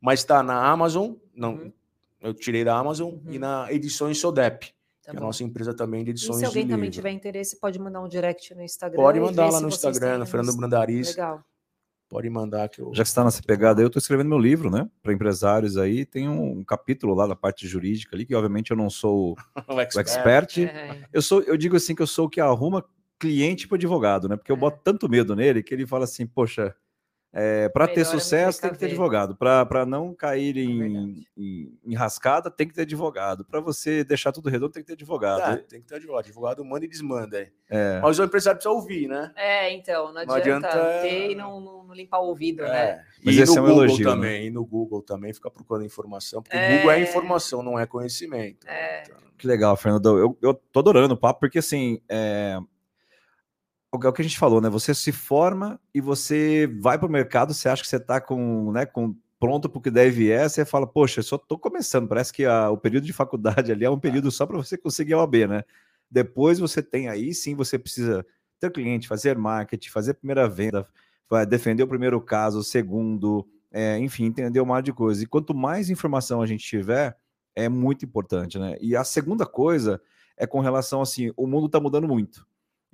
mas 0.00 0.20
está 0.20 0.42
na 0.42 0.62
Amazon, 0.70 1.14
não, 1.34 1.54
Uhum. 1.54 1.72
eu 2.20 2.34
tirei 2.34 2.62
da 2.64 2.76
Amazon, 2.76 3.14
e 3.24 3.30
Uhum. 3.34 3.38
na 3.38 3.72
Edições 3.72 4.18
Sodep, 4.18 4.66
Tá 5.02 5.10
que 5.12 5.16
é 5.16 5.20
a 5.20 5.22
nossa 5.22 5.42
empresa 5.42 5.72
também 5.72 6.04
de 6.04 6.10
E 6.10 6.12
edições 6.12 6.38
se 6.40 6.44
alguém 6.44 6.64
de 6.64 6.70
também 6.70 6.84
livro. 6.90 6.94
tiver 6.96 7.10
interesse, 7.10 7.58
pode 7.58 7.78
mandar 7.78 8.02
um 8.02 8.08
direct 8.08 8.54
no 8.54 8.62
Instagram. 8.62 8.96
Pode 8.96 9.18
e 9.18 9.20
mandar 9.22 9.50
lá 9.50 9.60
no 9.60 9.68
Instagram, 9.68 10.18
no 10.18 10.26
Fernando 10.26 10.56
Brandariz, 10.56 11.08
Legal. 11.10 11.42
Pode 12.08 12.28
mandar 12.30 12.68
que 12.68 12.80
eu... 12.80 12.86
Já 12.94 13.02
que 13.02 13.08
você 13.08 13.12
está 13.12 13.24
nessa 13.24 13.42
pegada, 13.42 13.80
eu 13.82 13.86
estou 13.88 13.98
escrevendo 14.00 14.28
meu 14.28 14.38
livro, 14.38 14.70
né? 14.70 14.88
Para 15.02 15.12
empresários 15.12 15.76
aí. 15.76 16.04
Tem 16.04 16.28
um 16.28 16.62
capítulo 16.64 17.14
lá 17.14 17.26
da 17.26 17.36
parte 17.36 17.66
jurídica 17.66 18.14
ali, 18.16 18.24
que 18.24 18.34
obviamente 18.34 18.70
eu 18.70 18.76
não 18.76 18.88
sou 18.90 19.36
o 19.68 19.74
o 19.74 19.80
expert. 19.80 20.06
expert. 20.06 20.58
É, 20.58 21.08
Eu 21.12 21.22
sou, 21.22 21.42
eu 21.42 21.56
digo 21.56 21.76
assim 21.76 21.94
que 21.94 22.02
eu 22.02 22.06
sou 22.06 22.26
o 22.26 22.30
que 22.30 22.40
arruma 22.40 22.84
cliente 23.18 23.66
para 23.66 23.76
advogado, 23.76 24.28
né? 24.28 24.36
Porque 24.36 24.52
eu 24.52 24.56
É. 24.56 24.58
boto 24.58 24.80
tanto 24.84 25.08
medo 25.08 25.34
nele 25.34 25.62
que 25.62 25.72
ele 25.74 25.86
fala 25.86 26.04
assim, 26.04 26.26
poxa, 26.26 26.74
para 27.72 27.86
ter 27.86 27.96
Melhor 27.96 28.00
é 28.00 28.04
sucesso 28.12 28.60
tem 28.62 28.70
que 28.70 28.78
ter 28.78 28.86
advogado. 28.86 29.36
Para 29.36 29.84
não 29.84 30.14
cair 30.14 30.56
É 30.56 30.60
em, 30.62 30.78
verdade. 30.78 31.28
em, 31.36 31.78
em 31.84 31.94
rascada, 31.94 32.50
tem 32.50 32.66
que 32.66 32.72
ter 32.74 32.82
advogado. 32.82 33.44
Para 33.44 33.60
você 33.60 34.02
deixar 34.04 34.32
tudo 34.32 34.48
redondo, 34.48 34.72
tem 34.72 34.82
que 34.82 34.86
ter 34.86 34.94
advogado. 34.94 35.40
Ah, 35.42 35.56
tem 35.56 35.80
que 35.82 35.86
ter 35.86 35.96
advogado. 35.96 36.24
Advogado 36.24 36.64
manda 36.64 36.84
e 36.84 36.88
desmanda. 36.88 37.38
é. 37.40 37.50
É. 37.68 38.00
Mas 38.00 38.18
o 38.18 38.24
empresário 38.24 38.58
precisa 38.58 38.72
ouvir, 38.74 39.08
né? 39.08 39.32
É, 39.36 39.72
então, 39.74 40.12
não 40.12 40.24
Não 40.24 40.34
adianta, 40.34 40.68
adianta- 40.68 41.02
ter 41.02 41.32
e 41.32 41.34
não, 41.34 41.60
não- 41.60 41.84
não 41.84 41.94
limpar 41.94 42.20
o 42.20 42.26
ouvido, 42.28 42.62
né? 42.62 42.78
É. 42.90 43.02
Mas 43.24 43.36
e 43.36 43.40
esse 43.40 43.52
no 43.52 43.58
é 43.58 43.60
um 43.62 43.66
Google 43.66 43.84
elogio, 43.84 44.06
né? 44.06 44.12
também, 44.14 44.46
e 44.46 44.50
no 44.50 44.64
Google 44.64 45.02
também 45.02 45.32
fica 45.34 45.50
procurando 45.50 45.84
informação, 45.84 46.42
porque 46.42 46.56
É. 46.56 46.70
o 46.70 46.76
Google 46.76 46.90
é 46.92 47.00
informação, 47.02 47.62
não 47.62 47.78
é 47.78 47.84
conhecimento. 47.84 48.66
É. 48.68 49.02
Então, 49.02 49.16
Que 49.36 49.46
legal, 49.46 49.76
Fernando. 49.76 50.16
Eu, 50.18 50.38
eu 50.40 50.54
tô 50.54 50.78
adorando 50.80 51.12
o 51.12 51.16
papo, 51.18 51.40
porque 51.40 51.58
assim, 51.58 52.00
é... 54.04 54.08
o 54.08 54.12
que 54.12 54.22
a 54.22 54.24
gente 54.24 54.38
falou, 54.38 54.60
né? 54.60 54.68
Você 54.68 54.94
se 54.94 55.12
forma 55.12 55.80
e 55.94 56.00
você 56.00 56.66
vai 56.80 56.98
para 56.98 57.06
o 57.08 57.10
mercado, 57.10 57.52
você 57.54 57.68
acha 57.68 57.82
que 57.82 57.88
você 57.88 57.96
está 57.96 58.20
com, 58.20 58.72
né, 58.72 58.86
com 58.86 59.14
pronto 59.38 59.68
para 59.68 59.78
o 59.78 59.82
que 59.82 59.90
deve 59.90 60.30
é, 60.30 60.48
você 60.48 60.64
fala, 60.64 60.86
poxa, 60.86 61.20
eu 61.20 61.24
só 61.24 61.36
tô 61.38 61.58
começando. 61.58 62.08
Parece 62.08 62.32
que 62.32 62.44
a- 62.44 62.70
o 62.70 62.78
período 62.78 63.04
de 63.04 63.12
faculdade 63.12 63.70
ali 63.72 63.84
é 63.84 63.90
um 63.90 63.98
período 64.00 64.30
só 64.30 64.46
para 64.46 64.56
você 64.56 64.76
conseguir 64.78 65.14
a 65.14 65.18
OAB, 65.18 65.46
né? 65.46 65.64
Depois 66.10 66.58
você 66.58 66.82
tem 66.82 67.08
aí, 67.08 67.34
sim, 67.34 67.54
você 67.54 67.78
precisa 67.78 68.24
ter 68.60 68.70
cliente, 68.72 69.08
fazer 69.08 69.36
marketing, 69.36 69.90
fazer 69.90 70.14
primeira 70.14 70.48
venda, 70.48 70.86
defender 71.48 71.82
o 71.82 71.88
primeiro 71.88 72.20
caso, 72.20 72.60
o 72.60 72.64
segundo, 72.64 73.46
é, 73.72 73.98
enfim, 73.98 74.24
entender 74.26 74.60
um 74.60 74.66
monte 74.66 74.86
de 74.86 74.92
coisa. 74.92 75.22
E 75.22 75.26
quanto 75.26 75.54
mais 75.54 75.90
informação 75.90 76.40
a 76.40 76.46
gente 76.46 76.64
tiver, 76.64 77.16
é 77.54 77.68
muito 77.68 78.04
importante, 78.04 78.58
né? 78.58 78.76
E 78.80 78.94
a 78.96 79.04
segunda 79.04 79.44
coisa 79.44 80.00
é 80.36 80.46
com 80.46 80.60
relação 80.60 81.00
assim, 81.02 81.32
o 81.36 81.46
mundo 81.46 81.66
está 81.66 81.80
mudando 81.80 82.06
muito. 82.06 82.46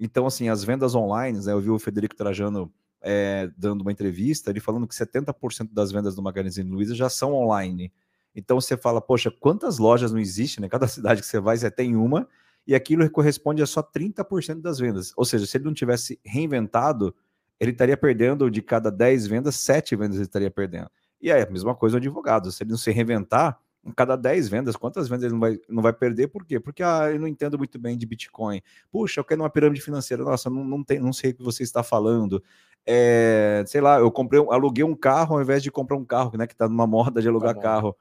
Então, 0.05 0.27
assim, 0.27 0.49
as 0.49 0.65
vendas 0.65 0.97
online, 0.97 1.39
né? 1.39 1.53
Eu 1.53 1.61
vi 1.61 1.71
o 1.71 1.79
Federico 1.79 2.17
Trajano 2.17 2.73
é, 3.01 3.49
dando 3.57 3.83
uma 3.83 3.93
entrevista, 3.93 4.51
ele 4.51 4.59
falando 4.59 4.89
que 4.89 4.95
70% 4.97 5.69
das 5.73 5.93
vendas 5.93 6.17
do 6.17 6.23
Magazine 6.23 6.69
Luiza 6.69 6.93
já 6.93 7.09
são 7.09 7.33
online. 7.35 7.93
Então 8.35 8.61
você 8.61 8.77
fala, 8.77 9.01
poxa, 9.01 9.31
quantas 9.31 9.79
lojas 9.79 10.11
não 10.11 10.19
existem, 10.19 10.61
né? 10.61 10.69
Cada 10.69 10.87
cidade 10.89 11.21
que 11.21 11.27
você 11.27 11.39
vai, 11.39 11.57
você 11.57 11.71
tem 11.71 11.95
uma, 11.95 12.29
e 12.67 12.75
aquilo 12.75 13.09
corresponde 13.09 13.63
a 13.63 13.67
só 13.67 13.81
30% 13.81 14.61
das 14.61 14.81
vendas. 14.81 15.13
Ou 15.17 15.25
seja, 15.25 15.47
se 15.47 15.57
ele 15.57 15.67
não 15.67 15.75
tivesse 15.75 16.19
reinventado, 16.25 17.15
ele 17.61 17.71
estaria 17.71 17.97
perdendo 17.97 18.51
de 18.51 18.61
cada 18.61 18.91
10 18.91 19.29
vendas, 19.29 19.55
7 19.55 19.95
vendas 19.95 20.17
ele 20.17 20.25
estaria 20.25 20.51
perdendo. 20.51 20.91
E 21.21 21.31
aí, 21.31 21.43
a 21.43 21.49
mesma 21.49 21.77
coisa 21.77 21.95
o 21.97 21.99
advogado. 21.99 22.51
Se 22.51 22.65
ele 22.65 22.71
não 22.71 22.77
se 22.77 22.91
reinventar, 22.91 23.61
em 23.85 23.91
cada 23.93 24.15
10 24.17 24.49
vendas, 24.49 24.77
quantas 24.77 25.09
vendas 25.09 25.25
ele 25.25 25.33
não 25.33 25.41
vai, 25.41 25.59
não 25.69 25.83
vai 25.83 25.93
perder? 25.93 26.29
Por 26.29 26.45
quê? 26.45 26.61
Porque 26.61 26.83
ah, 26.83 27.11
eu 27.13 27.19
não 27.19 27.27
entendo 27.27 27.59
muito 27.59 27.79
bem 27.79 27.99
de 27.99 28.07
Bitcoin. 28.07 28.63
Puxa, 28.91 29.19
eu 29.21 29.25
quero 29.25 29.43
uma 29.43 29.51
pirâmide 29.51 29.81
financeira. 29.81 30.23
Nossa, 30.23 30.49
não, 30.49 30.65
não, 30.65 30.85
tem, 30.85 31.01
não 31.01 31.13
sei 31.13 31.33
o 31.33 31.35
que 31.35 31.43
você 31.43 31.63
está 31.65 31.83
falando. 31.83 32.43
É, 32.87 33.65
sei 33.67 33.81
lá, 33.81 33.99
eu 33.99 34.11
comprei, 34.11 34.41
um- 34.41 34.53
aluguei 34.53 34.85
um 34.85 34.95
carro 34.95 35.37
ao 35.37 35.43
invés 35.43 35.63
de 35.63 35.71
comprar 35.71 35.97
um 35.97 36.05
carro, 36.05 36.37
né? 36.37 36.47
Que 36.47 36.53
está 36.55 36.69
numa 36.69 36.87
moda 36.87 37.21
de 37.23 37.29
alugar 37.29 37.55
bom. 37.55 37.61
carro. 37.61 37.97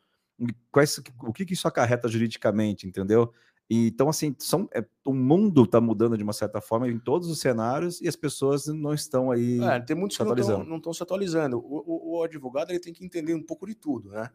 Quais, 0.71 0.99
o 1.23 1.31
que, 1.31 1.45
que 1.45 1.53
isso 1.53 1.67
acarreta 1.67 2.07
juridicamente, 2.07 2.87
entendeu? 2.87 3.31
Então, 3.69 4.09
assim, 4.09 4.35
são, 4.37 4.67
é, 4.73 4.83
o 5.05 5.13
mundo 5.13 5.63
está 5.63 5.79
mudando 5.79 6.17
de 6.17 6.23
uma 6.23 6.33
certa 6.33 6.59
forma 6.59 6.89
em 6.89 6.99
todos 6.99 7.29
os 7.29 7.39
cenários 7.39 8.01
e 8.01 8.07
as 8.07 8.15
pessoas 8.15 8.65
não 8.67 8.93
estão 8.93 9.31
aí. 9.31 9.63
É, 9.63 9.79
tem 9.79 9.95
muitos 9.95 10.17
que 10.17 10.23
não 10.23 10.31
estão- 10.31 10.43
atualizando. 10.43 10.69
não 10.69 10.77
estão 10.77 10.93
se 10.93 11.03
atualizando. 11.03 11.57
O, 11.59 11.83
o- 11.85 12.17
o 12.19 12.23
advogado 12.23 12.71
ele 12.71 12.79
tem 12.79 12.91
que 12.91 13.05
entender 13.05 13.33
um 13.33 13.41
pouco 13.43 13.65
de 13.65 13.75
tudo, 13.75 14.09
né? 14.09 14.29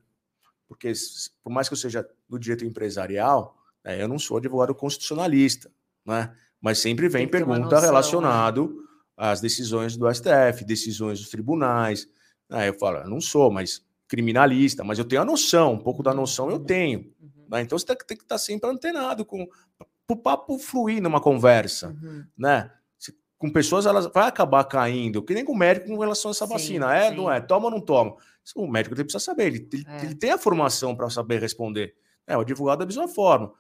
Porque 0.69 0.93
por 1.43 1.51
mais 1.51 1.69
que 1.69 1.75
eu 1.75 1.79
seja 1.79 2.09
do 2.29 2.39
direito 2.39 2.65
empresarial, 2.65 3.57
né, 3.85 4.01
eu 4.03 4.09
não 4.09 4.19
sou 4.19 4.37
advogado 4.37 4.75
constitucionalista, 4.75 5.71
né? 6.05 6.35
Mas 6.61 6.79
sempre 6.79 7.09
vem 7.09 7.29
pergunta 7.29 7.81
né? 7.81 7.87
relacionado 7.87 8.83
às 9.17 9.41
decisões 9.41 9.97
do 9.97 10.09
STF, 10.13 10.65
decisões 10.65 11.21
dos 11.21 11.29
tribunais. 11.29 12.09
Aí 12.51 12.69
eu 12.69 12.75
falo, 12.75 12.99
eu 12.99 13.09
não 13.09 13.21
sou, 13.21 13.51
mas 13.51 13.85
criminalista, 14.09 14.83
mas 14.83 14.99
eu 14.99 15.05
tenho 15.05 15.23
a 15.23 15.25
noção, 15.25 15.75
um 15.75 15.79
pouco 15.79 16.03
da 16.03 16.15
noção 16.15 16.51
eu 16.51 16.59
tenho. 16.59 17.13
Uhum, 17.21 17.47
né? 17.51 17.63
Então 17.63 17.79
você 17.79 17.87
tem 17.87 17.97
que- 17.97 18.07
tem 18.07 18.17
que 18.17 18.23
estar 18.25 18.39
sempre 18.39 18.69
antenado 18.71 19.25
com 19.25 19.47
o 20.09 20.17
papo 20.17 20.59
fluir 20.59 21.03
numa 21.03 21.21
conversa 21.21 21.89
uhum. 21.89 22.25
né? 22.37 22.71
Com 23.39 23.51
pessoas, 23.53 23.85
elas 23.85 24.07
vai 24.07 24.27
acabar 24.27 24.65
caindo, 24.65 25.23
que 25.23 25.35
nem 25.35 25.45
com 25.45 25.53
o 25.53 25.57
médico 25.57 25.89
com 25.89 25.99
relação 25.99 26.31
a 26.31 26.33
essa 26.33 26.47
Sim, 26.47 26.53
vacina. 26.55 26.97
É, 26.97 27.11
sim. 27.11 27.17
não 27.17 27.31
é? 27.31 27.39
Toma 27.39 27.67
ou 27.67 27.71
não 27.71 27.83
toma? 27.83 28.17
O 28.55 28.67
médico 28.71 28.95
ele 28.95 29.03
precisa 29.05 29.25
saber, 29.25 29.47
ele, 29.47 29.69
ele, 29.73 29.85
É. 29.89 30.05
ele 30.05 30.15
tem 30.15 30.31
a 30.31 30.39
formação 30.39 30.95
para 30.95 31.09
saber 31.11 31.41
responder. 31.41 31.95
É, 32.27 32.37
o 32.37 32.41
advogado 32.41 32.81
da 32.81 32.87
mesma 32.87 33.09
forma. 33.09 33.53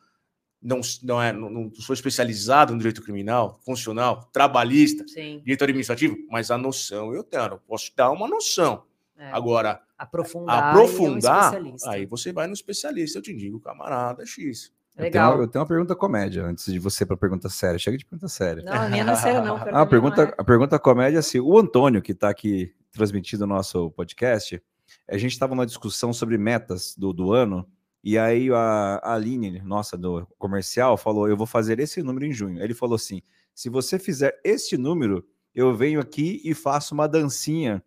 Não, 0.63 0.81
não, 1.03 1.23
é, 1.23 1.33
não, 1.33 1.51
não 1.51 1.75
sou 1.75 1.93
especializado 1.95 2.73
no 2.73 2.79
direito 2.79 3.03
criminal, 3.03 3.61
funcional, 3.65 4.29
trabalhista, 4.33 5.05
Sim. 5.07 5.39
direito 5.41 5.63
administrativo, 5.63 6.17
mas 6.31 6.51
a 6.51 6.59
noção 6.59 7.13
eu 7.15 7.23
tenho, 7.23 7.45
eu 7.45 7.59
posso 7.59 7.93
dar 7.97 8.11
uma 8.11 8.27
noção. 8.27 8.85
é. 9.19 9.31
Agora, 9.33 9.81
aprofundar. 9.99 10.57
e 10.57 10.61
é 10.61 10.65
um 10.65 10.69
aprofundar, 10.71 11.55
aí 11.89 12.07
você 12.07 12.33
vai 12.33 12.47
no 12.47 12.53
especialista, 12.55 13.19
eu 13.19 13.23
te 13.23 13.35
digo, 13.35 13.61
camarada 13.61 14.25
X. 14.27 14.73
Eu 14.97 15.03
tenho, 15.03 15.05
Legal. 15.05 15.35
uma, 15.35 15.43
eu 15.45 15.49
tenho 15.49 15.63
uma 15.63 15.69
pergunta 15.69 15.95
comédia 15.95 16.45
antes 16.45 16.73
de 16.73 16.79
você 16.79 17.05
para 17.05 17.17
pergunta 17.19 17.49
séria. 17.51 17.79
Chega 17.79 17.99
de 17.99 18.05
pergunta 18.07 18.29
séria. 18.29 18.63
Não, 18.63 18.73
a 18.73 18.89
minha 18.89 19.05
não 19.05 19.13
é 19.13 19.17
sério, 19.17 19.45
não. 19.45 19.57
Ah, 19.73 19.83
a 19.83 19.87
pergunta, 19.87 20.23
não 20.25 20.31
é. 20.31 20.35
a 20.39 20.45
pergunta 20.45 20.79
comédia 20.79 21.19
é 21.19 21.21
assim: 21.21 21.39
o 21.39 21.59
Antônio, 21.59 22.01
que 22.01 22.13
está 22.13 22.31
aqui 22.31 22.75
transmitindo 22.93 23.45
o 23.45 23.47
nosso 23.47 23.91
podcast, 23.91 24.61
a 25.09 25.17
gente 25.19 25.33
estava 25.33 25.55
numa 25.55 25.67
discussão 25.67 26.13
sobre 26.13 26.37
metas 26.39 26.95
do, 26.97 27.13
do 27.13 27.33
ano, 27.33 27.69
e 28.03 28.17
aí 28.17 28.51
a, 28.51 29.01
a 29.03 29.15
Aline, 29.15 29.61
nossa, 29.63 29.97
do 29.97 30.27
comercial, 30.39 30.97
falou: 30.97 31.29
Eu 31.29 31.37
vou 31.37 31.47
fazer 31.47 31.81
esse 31.81 32.03
número 32.03 32.25
em 32.25 32.33
junho. 32.33 32.63
Ele 32.63 32.75
falou 32.75 32.95
assim: 32.95 33.21
se 33.55 33.69
você 33.69 33.99
fizer 33.99 34.39
este 34.45 34.77
número, 34.77 35.27
eu 35.55 35.75
venho 35.75 35.99
aqui 35.99 36.41
e 36.45 36.55
faço 36.55 36.95
uma 36.95 37.09
dancinha 37.09 37.83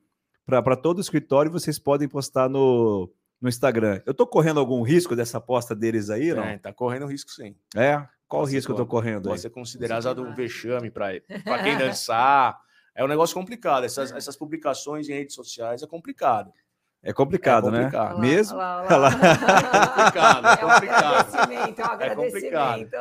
para 0.45 0.75
todo 0.75 0.97
o 0.97 1.01
escritório 1.01 1.49
e 1.49 1.53
vocês 1.53 1.77
podem 1.77 2.07
postar 2.07 2.49
no, 2.49 3.09
no 3.39 3.47
Instagram. 3.47 4.01
Eu 4.05 4.13
tô 4.13 4.25
correndo 4.25 4.59
algum 4.59 4.81
risco 4.81 5.15
dessa 5.15 5.37
aposta 5.37 5.75
deles 5.75 6.09
aí, 6.09 6.33
não? 6.33 6.43
É, 6.43 6.57
tá 6.57 6.73
correndo 6.73 7.05
risco 7.05 7.31
sim. 7.31 7.55
É? 7.75 8.03
Qual 8.27 8.43
o 8.43 8.47
Você 8.47 8.55
risco 8.55 8.71
eu 8.71 8.75
tô 8.75 8.85
corre. 8.85 9.03
correndo 9.03 9.27
aí? 9.27 9.31
Pode 9.31 9.41
ser 9.41 9.49
considerado 9.51 10.21
um 10.21 10.33
vexame 10.33 10.89
para 10.89 11.19
quem 11.63 11.77
dançar. 11.77 12.59
É 12.95 13.03
um 13.03 13.07
negócio 13.07 13.33
complicado. 13.33 13.85
Essas, 13.85 14.11
essas 14.11 14.35
publicações 14.35 15.07
em 15.07 15.13
redes 15.13 15.35
sociais 15.35 15.81
é 15.81 15.87
complicado. 15.87 16.51
É 17.01 17.13
complicado, 17.13 17.71
né? 17.71 17.83
complicado. 17.85 18.05
Olha 18.07 18.13
lá, 18.15 18.19
Mesmo? 18.21 18.57
lá, 18.57 18.81
lá. 18.97 19.11
complicado, 19.11 20.45
é 20.47 20.49
É 20.49 20.65
um 20.65 20.69
complicado. 20.69 21.15
agradecimento, 21.15 21.79
é 21.79 21.83
um 21.83 21.87
É 21.87 21.93
agradecimento. 21.93 22.95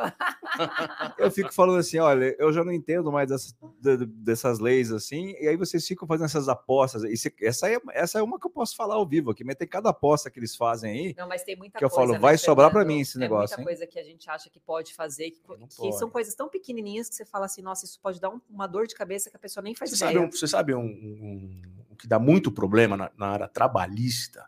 Eu 1.17 1.29
fico 1.31 1.53
falando 1.53 1.79
assim, 1.79 1.99
olha, 1.99 2.33
eu 2.39 2.51
já 2.53 2.63
não 2.63 2.71
entendo 2.71 3.11
mais 3.11 3.27
dessas, 3.29 3.53
de- 3.81 4.05
dessas 4.05 4.59
leis 4.59 4.89
assim, 4.91 5.35
e 5.39 5.47
aí 5.49 5.57
vocês 5.57 5.85
ficam 5.85 6.07
fazendo 6.07 6.25
essas 6.27 6.47
apostas. 6.47 7.03
E 7.03 7.17
se- 7.17 7.33
essa, 7.41 7.69
é, 7.69 7.77
essa 7.91 8.19
é 8.19 8.23
uma 8.23 8.39
que 8.39 8.47
eu 8.47 8.51
posso 8.51 8.73
falar 8.75 8.95
ao 8.95 9.05
vivo 9.05 9.31
aqui, 9.31 9.43
mas 9.43 9.55
tem 9.55 9.67
cada 9.67 9.89
aposta 9.89 10.31
que 10.31 10.39
eles 10.39 10.55
fazem 10.55 10.91
aí. 10.91 11.15
Não, 11.17 11.27
mas 11.27 11.43
tem 11.43 11.57
muita 11.57 11.77
Que 11.77 11.83
eu 11.83 11.89
coisa. 11.89 12.01
falo, 12.01 12.13
né, 12.13 12.19
vai 12.19 12.37
sobrar 12.37 12.69
pra 12.71 12.79
Fernando? 12.79 12.95
mim 12.95 13.01
esse 13.01 13.17
É 13.17 13.19
negócio, 13.19 13.57
muita 13.57 13.61
hein? 13.71 13.77
coisa 13.77 13.85
que 13.91 13.99
a 13.99 14.03
gente 14.03 14.29
acha 14.29 14.49
que 14.49 14.59
pode 14.61 14.93
fazer, 14.93 15.31
que, 15.31 15.41
que 15.41 15.47
pode. 15.77 15.97
são 15.97 16.09
coisas 16.09 16.33
tão 16.35 16.47
pequenininhas 16.47 17.09
que 17.09 17.15
você 17.15 17.25
fala 17.25 17.45
assim, 17.47 17.61
nossa, 17.61 17.83
isso 17.85 17.99
pode 18.01 18.19
dar 18.21 18.29
um- 18.29 18.39
uma 18.49 18.65
dor 18.65 18.87
de 18.87 18.95
cabeça 18.95 19.29
que 19.29 19.35
a 19.35 19.39
pessoa 19.39 19.61
nem 19.61 19.75
faz 19.75 19.91
Você 19.91 19.97
ideia. 19.97 20.13
sabe, 20.19 20.25
um, 20.25 20.31
você 20.31 20.47
sabe 20.47 20.73
um- 20.73 20.79
um 20.85 21.61
que 21.99 22.07
dá 22.07 22.17
muito 22.19 22.51
problema 22.51 22.97
na, 22.97 23.11
na 23.17 23.27
área 23.27 23.47
trabalhista? 23.47 24.45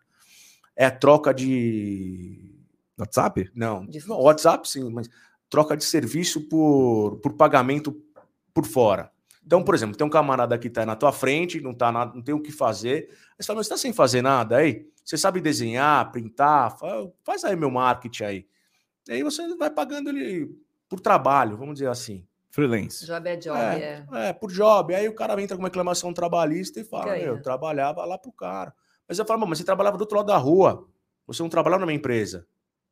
É 0.76 0.86
a 0.86 0.92
troca 0.92 1.34
de. 1.34 2.56
WhatsApp? 2.98 3.52
Não, 3.56 3.86
De- 3.86 4.08
não, 4.08 4.20
WhatsApp 4.22 4.68
sim, 4.70 4.90
mas 4.92 5.10
troca 5.50 5.76
de 5.76 5.84
serviço 5.84 6.42
por, 6.48 7.18
por 7.22 7.34
pagamento 7.34 8.00
por 8.54 8.66
fora. 8.66 9.12
Então, 9.46 9.64
por 9.64 9.74
exemplo, 9.74 9.96
tem 9.98 10.06
um 10.06 10.10
camarada 10.10 10.58
que 10.58 10.68
está 10.68 10.86
na 10.86 10.96
tua 10.96 11.12
frente, 11.12 11.60
não, 11.60 11.74
tá 11.74 11.92
na- 11.92 12.06
não 12.06 12.22
tem 12.22 12.34
o 12.36 12.42
que 12.42 12.52
fazer. 12.52 13.10
Aí 13.10 13.36
você 13.40 13.48
fala, 13.48 13.58
mas 13.58 13.68
você 13.68 13.74
está 13.74 13.82
sem 13.82 13.92
fazer 13.94 14.22
nada 14.22 14.58
aí? 14.58 14.88
Você 15.04 15.18
sabe 15.18 15.42
desenhar, 15.42 16.12
printar? 16.12 16.78
Fa- 16.78 17.10
Faz 17.24 17.44
aí 17.44 17.56
meu 17.56 17.72
marketing 17.72 18.24
aí. 18.24 18.48
E 19.10 19.14
aí 19.14 19.24
você 19.24 19.56
vai 19.58 19.70
pagando 19.72 20.10
ele 20.10 20.56
por 20.88 21.00
trabalho, 21.00 21.58
vamos 21.58 21.76
dizer 21.76 21.88
assim. 21.90 22.26
Freelance. 22.52 23.06
Job 23.06 23.28
é 23.30 23.36
job, 23.38 23.58
É, 23.58 24.06
é. 24.14 24.28
É, 24.30 24.34
por 24.34 24.52
job. 24.52 24.94
Aí 24.94 25.08
o 25.08 25.16
cara 25.16 25.42
entra 25.42 25.56
com 25.56 25.64
uma 25.64 25.70
reclamação 25.70 26.14
trabalhista 26.14 26.80
e 26.80 26.84
fala: 26.84 27.06
Ganha. 27.14 27.24
Eu 27.26 27.42
trabalhava 27.42 28.04
lá 28.06 28.18
pro 28.18 28.32
cara. 28.32 28.74
Mas 29.08 29.18
eu 29.18 29.26
falo, 29.26 29.46
mas 29.48 29.58
você 29.58 29.64
trabalhava 29.64 29.98
do 29.98 30.02
outro 30.02 30.18
lado 30.18 30.28
da 30.28 30.38
rua. 30.38 30.88
Você 31.28 31.42
não 31.42 31.50
trabalhava 31.50 31.80
na 31.82 31.86
minha 31.86 31.98
empresa. 31.98 32.46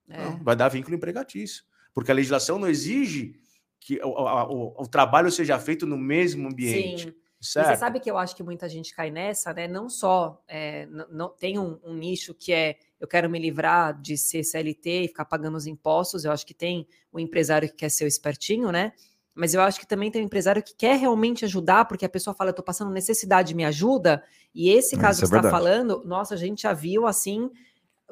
é. 0.09 0.23
Não, 0.23 0.41
vai 0.43 0.55
dar 0.55 0.69
vínculo 0.69 0.95
empregatício. 0.95 1.63
Porque 1.93 2.09
a 2.11 2.13
legislação 2.15 2.57
não 2.57 2.67
exige 2.69 3.35
que 3.79 3.99
o, 4.03 4.09
o- 4.09 4.83
o 4.83 4.87
trabalho 4.87 5.31
seja 5.31 5.59
feito 5.59 5.85
no 5.85 5.97
mesmo 5.97 6.47
ambiente. 6.47 7.03
Sim. 7.09 7.13
E 7.41 7.45
Certo? 7.45 7.67
você 7.67 7.75
sabe 7.77 7.99
que 8.01 8.11
eu 8.11 8.17
acho 8.17 8.35
que 8.35 8.43
muita 8.43 8.67
gente 8.67 8.93
cai 8.93 9.09
nessa, 9.09 9.53
né? 9.53 9.65
Não 9.65 9.87
só 9.89 10.43
é, 10.45 10.83
n- 10.85 11.05
não, 11.09 11.29
tem 11.29 11.57
um, 11.57 11.79
um 11.83 11.93
nicho 11.93 12.33
que 12.33 12.51
é 12.51 12.77
eu 12.99 13.07
quero 13.07 13.29
me 13.29 13.39
livrar 13.39 13.97
de 13.99 14.17
ser 14.17 14.43
CLT 14.43 15.03
e 15.03 15.07
ficar 15.07 15.23
pagando 15.23 15.55
os 15.55 15.65
impostos. 15.65 16.25
Eu 16.25 16.33
acho 16.33 16.45
que 16.45 16.53
tem 16.53 16.85
o 17.13 17.17
empresário 17.19 17.69
que 17.69 17.75
quer 17.75 17.89
ser 17.89 18.03
o 18.03 18.07
espertinho, 18.07 18.71
né? 18.73 18.91
Mas 19.35 19.53
eu 19.53 19.61
acho 19.61 19.79
que 19.79 19.87
também 19.87 20.11
tem 20.11 20.21
um 20.21 20.25
empresário 20.25 20.61
que 20.63 20.75
quer 20.75 20.97
realmente 20.97 21.45
ajudar, 21.45 21.85
porque 21.85 22.05
a 22.05 22.09
pessoa 22.09 22.33
fala, 22.33 22.49
eu 22.49 22.53
tô 22.55 22.63
passando 22.63 22.91
necessidade, 22.91 23.55
me 23.55 23.63
ajuda. 23.65 24.23
E 24.53 24.69
esse 24.69 24.95
É, 24.95 24.99
caso 24.99 25.19
isso 25.19 25.21
que 25.21 25.25
é 25.25 25.29
você 25.29 25.37
está 25.37 25.49
falando, 25.57 26.03
nossa, 26.05 26.33
a 26.33 26.37
gente 26.37 26.63
já 26.63 26.73
viu 26.73 27.07
assim 27.07 27.49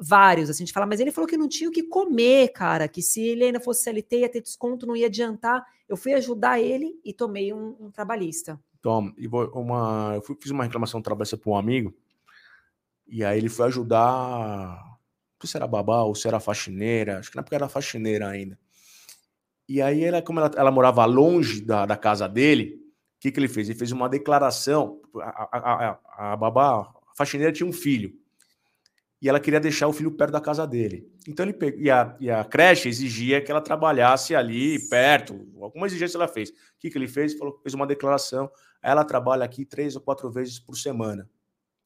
vários. 0.00 0.50
Assim, 0.50 0.62
a 0.62 0.66
gente 0.66 0.74
fala, 0.74 0.86
mas 0.86 1.00
ele 1.00 1.10
falou 1.12 1.28
que 1.28 1.36
não 1.36 1.48
tinha 1.48 1.68
o 1.68 1.72
que 1.72 1.82
comer, 1.84 2.48
cara, 2.50 2.88
que 2.88 3.02
se 3.02 3.20
ele 3.20 3.44
ainda 3.44 3.60
fosse 3.60 3.82
CLT 3.82 4.20
ia 4.20 4.28
ter 4.28 4.40
desconto, 4.42 4.86
não 4.86 4.96
ia 4.96 5.06
adiantar. 5.06 5.64
Eu 5.88 5.96
fui 5.96 6.12
ajudar 6.14 6.60
ele 6.60 6.98
e 7.04 7.12
tomei 7.12 7.52
um, 7.52 7.76
um 7.80 7.90
trabalhista. 7.90 8.58
Toma, 8.80 9.12
e 9.18 9.26
vou- 9.26 9.50
uma, 9.54 10.12
eu 10.14 10.22
fui- 10.22 10.36
fiz 10.40 10.50
uma 10.52 10.64
reclamação 10.64 11.02
trabalhista 11.02 11.36
para 11.36 11.50
um 11.50 11.56
amigo, 11.56 11.94
e 13.06 13.24
aí 13.24 13.38
ele 13.38 13.48
foi 13.48 13.66
ajudar. 13.66 14.84
Não 14.84 15.46
sei 15.46 15.50
se 15.50 15.56
era 15.56 15.66
babá 15.66 16.02
ou 16.02 16.14
se 16.14 16.26
era 16.28 16.40
faxineira, 16.40 17.18
acho 17.18 17.30
que 17.30 17.36
na 17.36 17.40
época 17.40 17.56
era 17.56 17.68
faxineira 17.68 18.28
ainda. 18.28 18.58
E 19.68 19.82
aí, 19.82 20.02
ela, 20.04 20.22
como 20.22 20.40
ela, 20.40 20.50
ela 20.56 20.70
morava 20.70 21.04
longe 21.04 21.60
da, 21.60 21.84
da 21.84 21.96
casa 21.96 22.28
dele, 22.28 22.80
o 23.16 23.20
que, 23.20 23.30
que 23.30 23.38
ele 23.38 23.48
fez? 23.48 23.68
Ele 23.68 23.78
fez 23.78 23.92
uma 23.92 24.08
declaração. 24.08 25.00
A, 25.20 25.58
a, 25.58 25.98
a, 25.98 26.32
a 26.32 26.36
babá, 26.36 26.80
a 26.80 27.14
faxineira 27.16 27.52
tinha 27.52 27.68
um 27.68 27.72
filho. 27.72 28.12
E 29.20 29.28
ela 29.28 29.40
queria 29.40 29.58
deixar 29.58 29.88
o 29.88 29.92
filho 29.92 30.12
perto 30.12 30.30
da 30.30 30.40
casa 30.40 30.64
dele. 30.64 31.10
Então 31.26 31.44
ele 31.44 31.52
pegou. 31.52 31.80
E 31.80 31.90
a, 31.90 32.16
e 32.20 32.30
a 32.30 32.44
creche 32.44 32.88
exigia 32.88 33.40
que 33.40 33.50
ela 33.50 33.60
trabalhasse 33.60 34.34
ali 34.34 34.78
perto. 34.88 35.46
Alguma 35.60 35.86
exigência 35.86 36.16
ela 36.16 36.28
fez. 36.28 36.50
O 36.50 36.54
que, 36.78 36.88
que 36.88 36.96
ele 36.96 37.08
fez? 37.08 37.34
Falou, 37.34 37.58
fez 37.60 37.74
uma 37.74 37.86
declaração. 37.86 38.48
Ela 38.80 39.04
trabalha 39.04 39.44
aqui 39.44 39.64
três 39.64 39.96
ou 39.96 40.00
quatro 40.00 40.30
vezes 40.30 40.60
por 40.60 40.76
semana. 40.76 41.28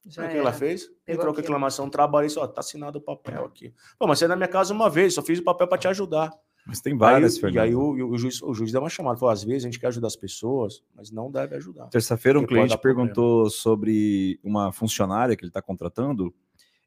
Já 0.05 0.23
Sabe 0.23 0.29
o 0.29 0.31
que 0.33 0.39
ela 0.39 0.53
fez? 0.53 0.83
Pegou 0.83 0.99
Entrou 1.07 1.27
com 1.27 1.41
aquilo. 1.41 1.55
reclamação, 1.55 1.89
trabalhei, 1.89 2.29
ó, 2.37 2.47
tá 2.47 2.61
assinado 2.61 2.99
o 2.99 3.03
papel 3.03 3.45
aqui. 3.45 3.73
Pô, 3.99 4.07
mas 4.07 4.19
você 4.19 4.27
é 4.27 4.29
na 4.29 4.37
minha 4.37 4.49
casa 4.49 4.75
uma 4.75 4.91
vez, 4.91 5.15
só 5.15 5.23
fiz 5.23 5.39
o 5.39 5.45
papel 5.45 5.69
para 5.69 5.79
te 5.79 5.89
ajudar. 5.89 6.31
Mas 6.67 6.81
tem 6.81 6.93
Aí, 6.93 6.99
várias, 6.99 7.37
e 7.37 7.41
Fernando. 7.41 7.65
aí 7.65 7.75
o, 7.75 8.11
o 8.11 8.17
juiz, 8.17 8.41
o 8.43 8.55
juiz 8.55 8.71
deu 8.71 8.81
uma 8.81 8.89
chamada, 8.89 9.19
falou, 9.19 9.33
às 9.33 9.43
vezes 9.43 9.65
a 9.65 9.67
gente 9.67 9.81
quer 9.81 9.89
ajudar 9.89 10.07
as 10.07 10.17
pessoas, 10.17 10.83
mas 10.95 11.11
não 11.11 11.31
deve 11.31 11.57
ajudar. 11.57 11.89
Terça-feira 11.89 12.39
um 12.39 12.47
cliente 12.47 12.71
dar 12.71 12.79
problema. 12.79 13.07
perguntou 13.09 13.51
sobre 13.51 14.39
uma 14.45 14.73
funcionária 14.73 15.37
que 15.37 15.43
ele 15.43 15.51
está 15.51 15.61
contratando 15.61 16.33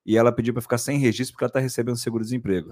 e 0.05 0.17
ela 0.17 0.31
pediu 0.31 0.53
para 0.53 0.61
ficar 0.61 0.77
sem 0.77 0.97
registro 0.97 1.33
porque 1.33 1.43
ela 1.43 1.49
está 1.49 1.59
recebendo 1.59 1.97
seguro-desemprego. 1.97 2.69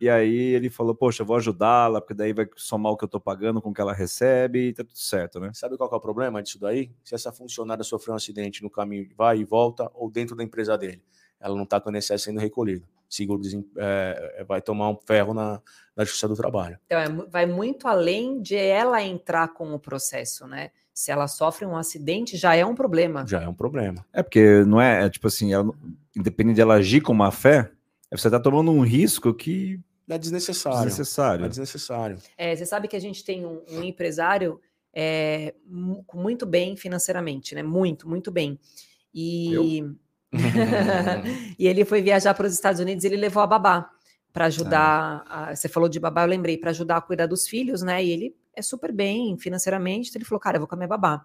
E 0.00 0.08
aí 0.08 0.34
ele 0.34 0.68
falou, 0.68 0.96
poxa, 0.96 1.22
vou 1.22 1.36
ajudá-la, 1.36 2.00
porque 2.00 2.14
daí 2.14 2.32
vai 2.32 2.48
somar 2.56 2.90
o 2.90 2.96
que 2.96 3.04
eu 3.04 3.06
estou 3.06 3.20
pagando 3.20 3.62
com 3.62 3.70
o 3.70 3.74
que 3.74 3.80
ela 3.80 3.92
recebe 3.92 4.68
e 4.68 4.72
tá 4.72 4.82
tudo 4.82 4.98
certo, 4.98 5.38
né? 5.38 5.52
Sabe 5.54 5.76
qual 5.76 5.88
que 5.88 5.94
é 5.94 5.98
o 5.98 6.00
problema 6.00 6.42
disso 6.42 6.58
daí? 6.58 6.90
Se 7.04 7.14
essa 7.14 7.30
funcionária 7.30 7.84
sofreu 7.84 8.14
um 8.14 8.16
acidente 8.16 8.64
no 8.64 8.70
caminho, 8.70 9.08
vai 9.16 9.38
e 9.38 9.44
volta, 9.44 9.88
ou 9.94 10.10
dentro 10.10 10.34
da 10.34 10.42
empresa 10.42 10.76
dele, 10.76 11.00
ela 11.38 11.54
não 11.54 11.62
está 11.62 11.80
com 11.80 11.88
o 11.88 11.96
INSS 11.96 12.22
sendo 12.22 12.40
recolhido. 12.40 12.84
Seguro 13.14 13.40
desem- 13.42 13.66
é, 13.76 14.44
vai 14.48 14.62
tomar 14.62 14.88
um 14.88 14.96
ferro 15.06 15.34
na, 15.34 15.60
na 15.94 16.04
Justiça 16.04 16.26
do 16.26 16.34
Trabalho. 16.34 16.78
Então, 16.86 16.98
é 16.98 17.08
vai 17.28 17.44
muito 17.46 17.86
além 17.86 18.40
de 18.40 18.56
ela 18.56 19.02
entrar 19.02 19.48
com 19.48 19.72
o 19.74 19.78
processo, 19.78 20.46
né? 20.46 20.70
Se 20.94 21.10
ela 21.10 21.28
sofre 21.28 21.66
um 21.66 21.76
acidente, 21.76 22.36
já 22.36 22.54
é 22.54 22.64
um 22.64 22.74
problema. 22.74 23.26
Já 23.26 23.42
é 23.42 23.48
um 23.48 23.54
problema. 23.54 24.04
É 24.12 24.22
porque 24.22 24.64
não 24.64 24.80
é, 24.80 25.04
é 25.04 25.10
tipo 25.10 25.26
assim, 25.26 25.52
ela, 25.52 25.70
independente 26.16 26.56
de 26.56 26.60
ela 26.62 26.74
agir 26.74 27.00
com 27.02 27.12
má 27.14 27.30
fé, 27.30 27.70
você 28.10 28.28
está 28.28 28.38
tomando 28.40 28.70
um 28.70 28.80
risco 28.80 29.32
que 29.34 29.78
É 30.08 30.14
é 30.14 30.18
desnecessário. 30.18 30.78
desnecessário. 30.78 31.44
É 31.44 31.48
desnecessário. 31.48 32.18
É, 32.36 32.54
você 32.56 32.64
sabe 32.66 32.88
que 32.88 32.96
a 32.96 33.00
gente 33.00 33.24
tem 33.24 33.44
um, 33.46 33.62
um 33.70 33.82
empresário 33.82 34.60
é, 34.94 35.54
muito 35.66 36.44
bem 36.46 36.76
financeiramente, 36.76 37.54
né? 37.54 37.62
Muito, 37.62 38.06
muito 38.08 38.30
bem. 38.30 38.58
E, 39.14 39.82
e 41.58 41.66
ele 41.66 41.84
foi 41.84 42.02
viajar 42.02 42.34
para 42.34 42.46
os 42.46 42.52
Estados 42.54 42.80
Unidos 42.80 43.04
e 43.04 43.06
ele 43.08 43.16
levou 43.16 43.42
a 43.42 43.46
babá 43.46 43.90
para 44.32 44.46
ajudar. 44.46 45.24
a- 45.28 45.54
você 45.54 45.68
falou 45.68 45.88
de 45.88 46.00
babá, 46.00 46.22
eu 46.24 46.28
lembrei, 46.28 46.56
para 46.56 46.70
ajudar 46.70 46.96
a 46.96 47.00
cuidar 47.00 47.26
dos 47.26 47.46
filhos, 47.46 47.82
né? 47.82 48.02
E 48.02 48.10
ele 48.10 48.36
é 48.54 48.62
super 48.62 48.92
bem 48.92 49.36
financeiramente, 49.38 50.08
então 50.10 50.18
ele 50.20 50.26
falou, 50.28 50.40
cara, 50.40 50.56
eu 50.56 50.60
vou 50.60 50.68
com 50.68 50.74
a 50.74 50.78
minha 50.78 50.88
babá. 50.88 51.24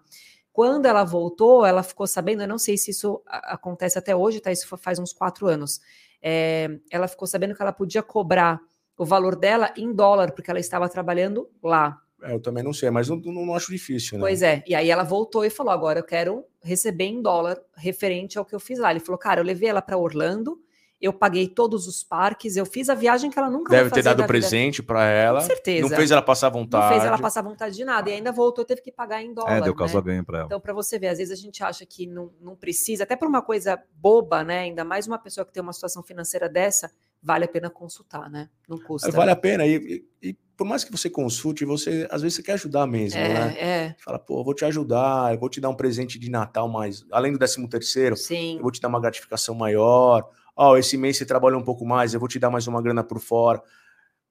Quando 0.52 0.86
ela 0.86 1.04
voltou, 1.04 1.64
ela 1.64 1.82
ficou 1.82 2.06
sabendo, 2.06 2.42
eu 2.42 2.48
não 2.48 2.58
sei 2.58 2.76
se 2.76 2.90
isso 2.90 3.22
acontece 3.26 3.98
até 3.98 4.14
hoje, 4.16 4.40
tá? 4.40 4.50
Isso 4.50 4.66
fa- 4.66 4.76
faz 4.76 4.98
uns 4.98 5.12
quatro 5.12 5.46
anos. 5.46 5.80
É, 6.20 6.68
ela 6.90 7.06
ficou 7.06 7.28
sabendo 7.28 7.54
que 7.54 7.62
ela 7.62 7.72
podia 7.72 8.02
cobrar 8.02 8.60
o 8.96 9.04
valor 9.04 9.36
dela 9.36 9.72
em 9.76 9.92
dólar, 9.92 10.32
porque 10.32 10.50
ela 10.50 10.58
estava 10.58 10.88
trabalhando 10.88 11.48
lá. 11.62 12.00
É, 12.22 12.32
eu 12.34 12.40
também 12.40 12.64
não 12.64 12.72
sei, 12.72 12.90
mas 12.90 13.08
não, 13.08 13.16
não, 13.16 13.46
não 13.46 13.54
acho 13.54 13.70
difícil, 13.70 14.18
né? 14.18 14.22
Pois 14.24 14.42
é. 14.42 14.62
E 14.66 14.74
aí 14.74 14.90
ela 14.90 15.04
voltou 15.04 15.44
e 15.44 15.50
falou: 15.50 15.72
agora 15.72 16.00
eu 16.00 16.04
quero 16.04 16.44
receber 16.62 17.04
em 17.04 17.22
dólar 17.22 17.60
referente 17.76 18.38
ao 18.38 18.44
que 18.44 18.54
eu 18.54 18.60
fiz 18.60 18.78
lá. 18.78 18.90
Ele 18.90 19.00
falou: 19.00 19.18
cara, 19.18 19.40
eu 19.40 19.44
levei 19.44 19.68
ela 19.68 19.80
para 19.80 19.96
Orlando, 19.96 20.58
eu 21.00 21.12
paguei 21.12 21.46
todos 21.46 21.86
os 21.86 22.02
parques, 22.02 22.56
eu 22.56 22.66
fiz 22.66 22.88
a 22.88 22.94
viagem 22.94 23.30
que 23.30 23.38
ela 23.38 23.48
nunca 23.48 23.70
Deve 23.70 23.88
vai 23.88 23.98
ter 23.98 24.02
dado 24.02 24.26
presente 24.26 24.82
para 24.82 25.04
ela. 25.04 25.40
Com 25.40 25.46
certeza. 25.46 25.88
Não 25.88 25.96
fez 25.96 26.10
ela 26.10 26.22
passar 26.22 26.48
vontade. 26.48 26.84
Não 26.84 26.90
fez 26.92 27.04
ela 27.04 27.18
passar 27.18 27.42
vontade 27.42 27.76
de 27.76 27.84
nada. 27.84 28.10
E 28.10 28.14
ainda 28.14 28.32
voltou, 28.32 28.64
teve 28.64 28.80
que 28.82 28.90
pagar 28.90 29.22
em 29.22 29.32
dólar. 29.32 29.58
É, 29.58 29.60
deu 29.60 29.72
né? 29.72 29.78
causa 29.78 30.00
ganho 30.00 30.24
para 30.24 30.38
ela. 30.38 30.46
Então, 30.46 30.60
para 30.60 30.72
você 30.72 30.98
ver, 30.98 31.08
às 31.08 31.18
vezes 31.18 31.38
a 31.38 31.40
gente 31.40 31.62
acha 31.62 31.86
que 31.86 32.04
não, 32.04 32.32
não 32.40 32.56
precisa, 32.56 33.04
até 33.04 33.14
por 33.14 33.28
uma 33.28 33.42
coisa 33.42 33.80
boba, 33.94 34.42
né? 34.42 34.60
Ainda 34.60 34.84
mais 34.84 35.06
uma 35.06 35.18
pessoa 35.18 35.46
que 35.46 35.52
tem 35.52 35.62
uma 35.62 35.72
situação 35.72 36.02
financeira 36.02 36.48
dessa, 36.48 36.90
vale 37.22 37.44
a 37.44 37.48
pena 37.48 37.70
consultar, 37.70 38.28
né? 38.28 38.50
Não 38.68 38.76
custa. 38.78 39.12
Vale 39.12 39.30
a 39.30 39.36
pena. 39.36 39.64
E, 39.64 40.04
e- 40.20 40.30
e 40.30 40.36
por 40.58 40.66
mais 40.66 40.82
que 40.82 40.90
você 40.90 41.08
consulte, 41.08 41.64
você 41.64 42.08
às 42.10 42.20
vezes 42.20 42.34
você 42.36 42.42
quer 42.42 42.54
ajudar 42.54 42.84
mesmo, 42.84 43.20
né? 43.20 43.54
é, 43.56 43.64
é, 43.86 43.96
Fala, 44.00 44.18
pô, 44.18 44.40
eu 44.40 44.44
vou 44.44 44.52
te 44.52 44.64
ajudar, 44.64 45.32
eu 45.32 45.38
vou 45.38 45.48
te 45.48 45.60
dar 45.60 45.68
um 45.68 45.74
presente 45.74 46.18
de 46.18 46.28
Natal 46.28 46.68
mais. 46.68 47.06
Além 47.12 47.30
do 47.30 47.38
13 47.38 47.68
terceiro, 47.68 48.16
sim. 48.16 48.56
eu 48.56 48.62
vou 48.62 48.72
te 48.72 48.80
dar 48.80 48.88
uma 48.88 49.00
gratificação 49.00 49.54
maior. 49.54 50.28
Ó, 50.56 50.76
esse 50.76 50.96
mês 50.96 51.16
você 51.16 51.24
trabalhou 51.24 51.60
um 51.60 51.64
pouco 51.64 51.86
mais, 51.86 52.12
eu 52.12 52.18
vou 52.18 52.28
te 52.28 52.40
dar 52.40 52.50
mais 52.50 52.66
uma 52.66 52.82
grana 52.82 53.04
por 53.04 53.20
fora. 53.20 53.62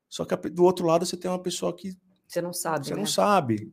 Só 0.09 0.25
que 0.25 0.35
do 0.49 0.65
outro 0.65 0.85
lado 0.85 1.05
você 1.05 1.15
tem 1.15 1.31
uma 1.31 1.41
pessoa 1.41 1.73
que 1.73 1.97
Você 2.27 2.41
não 2.41 2.51
sabe. 2.51 2.85
você 2.85 2.93
né? 2.93 2.99
não 2.99 3.05
sabe. 3.07 3.71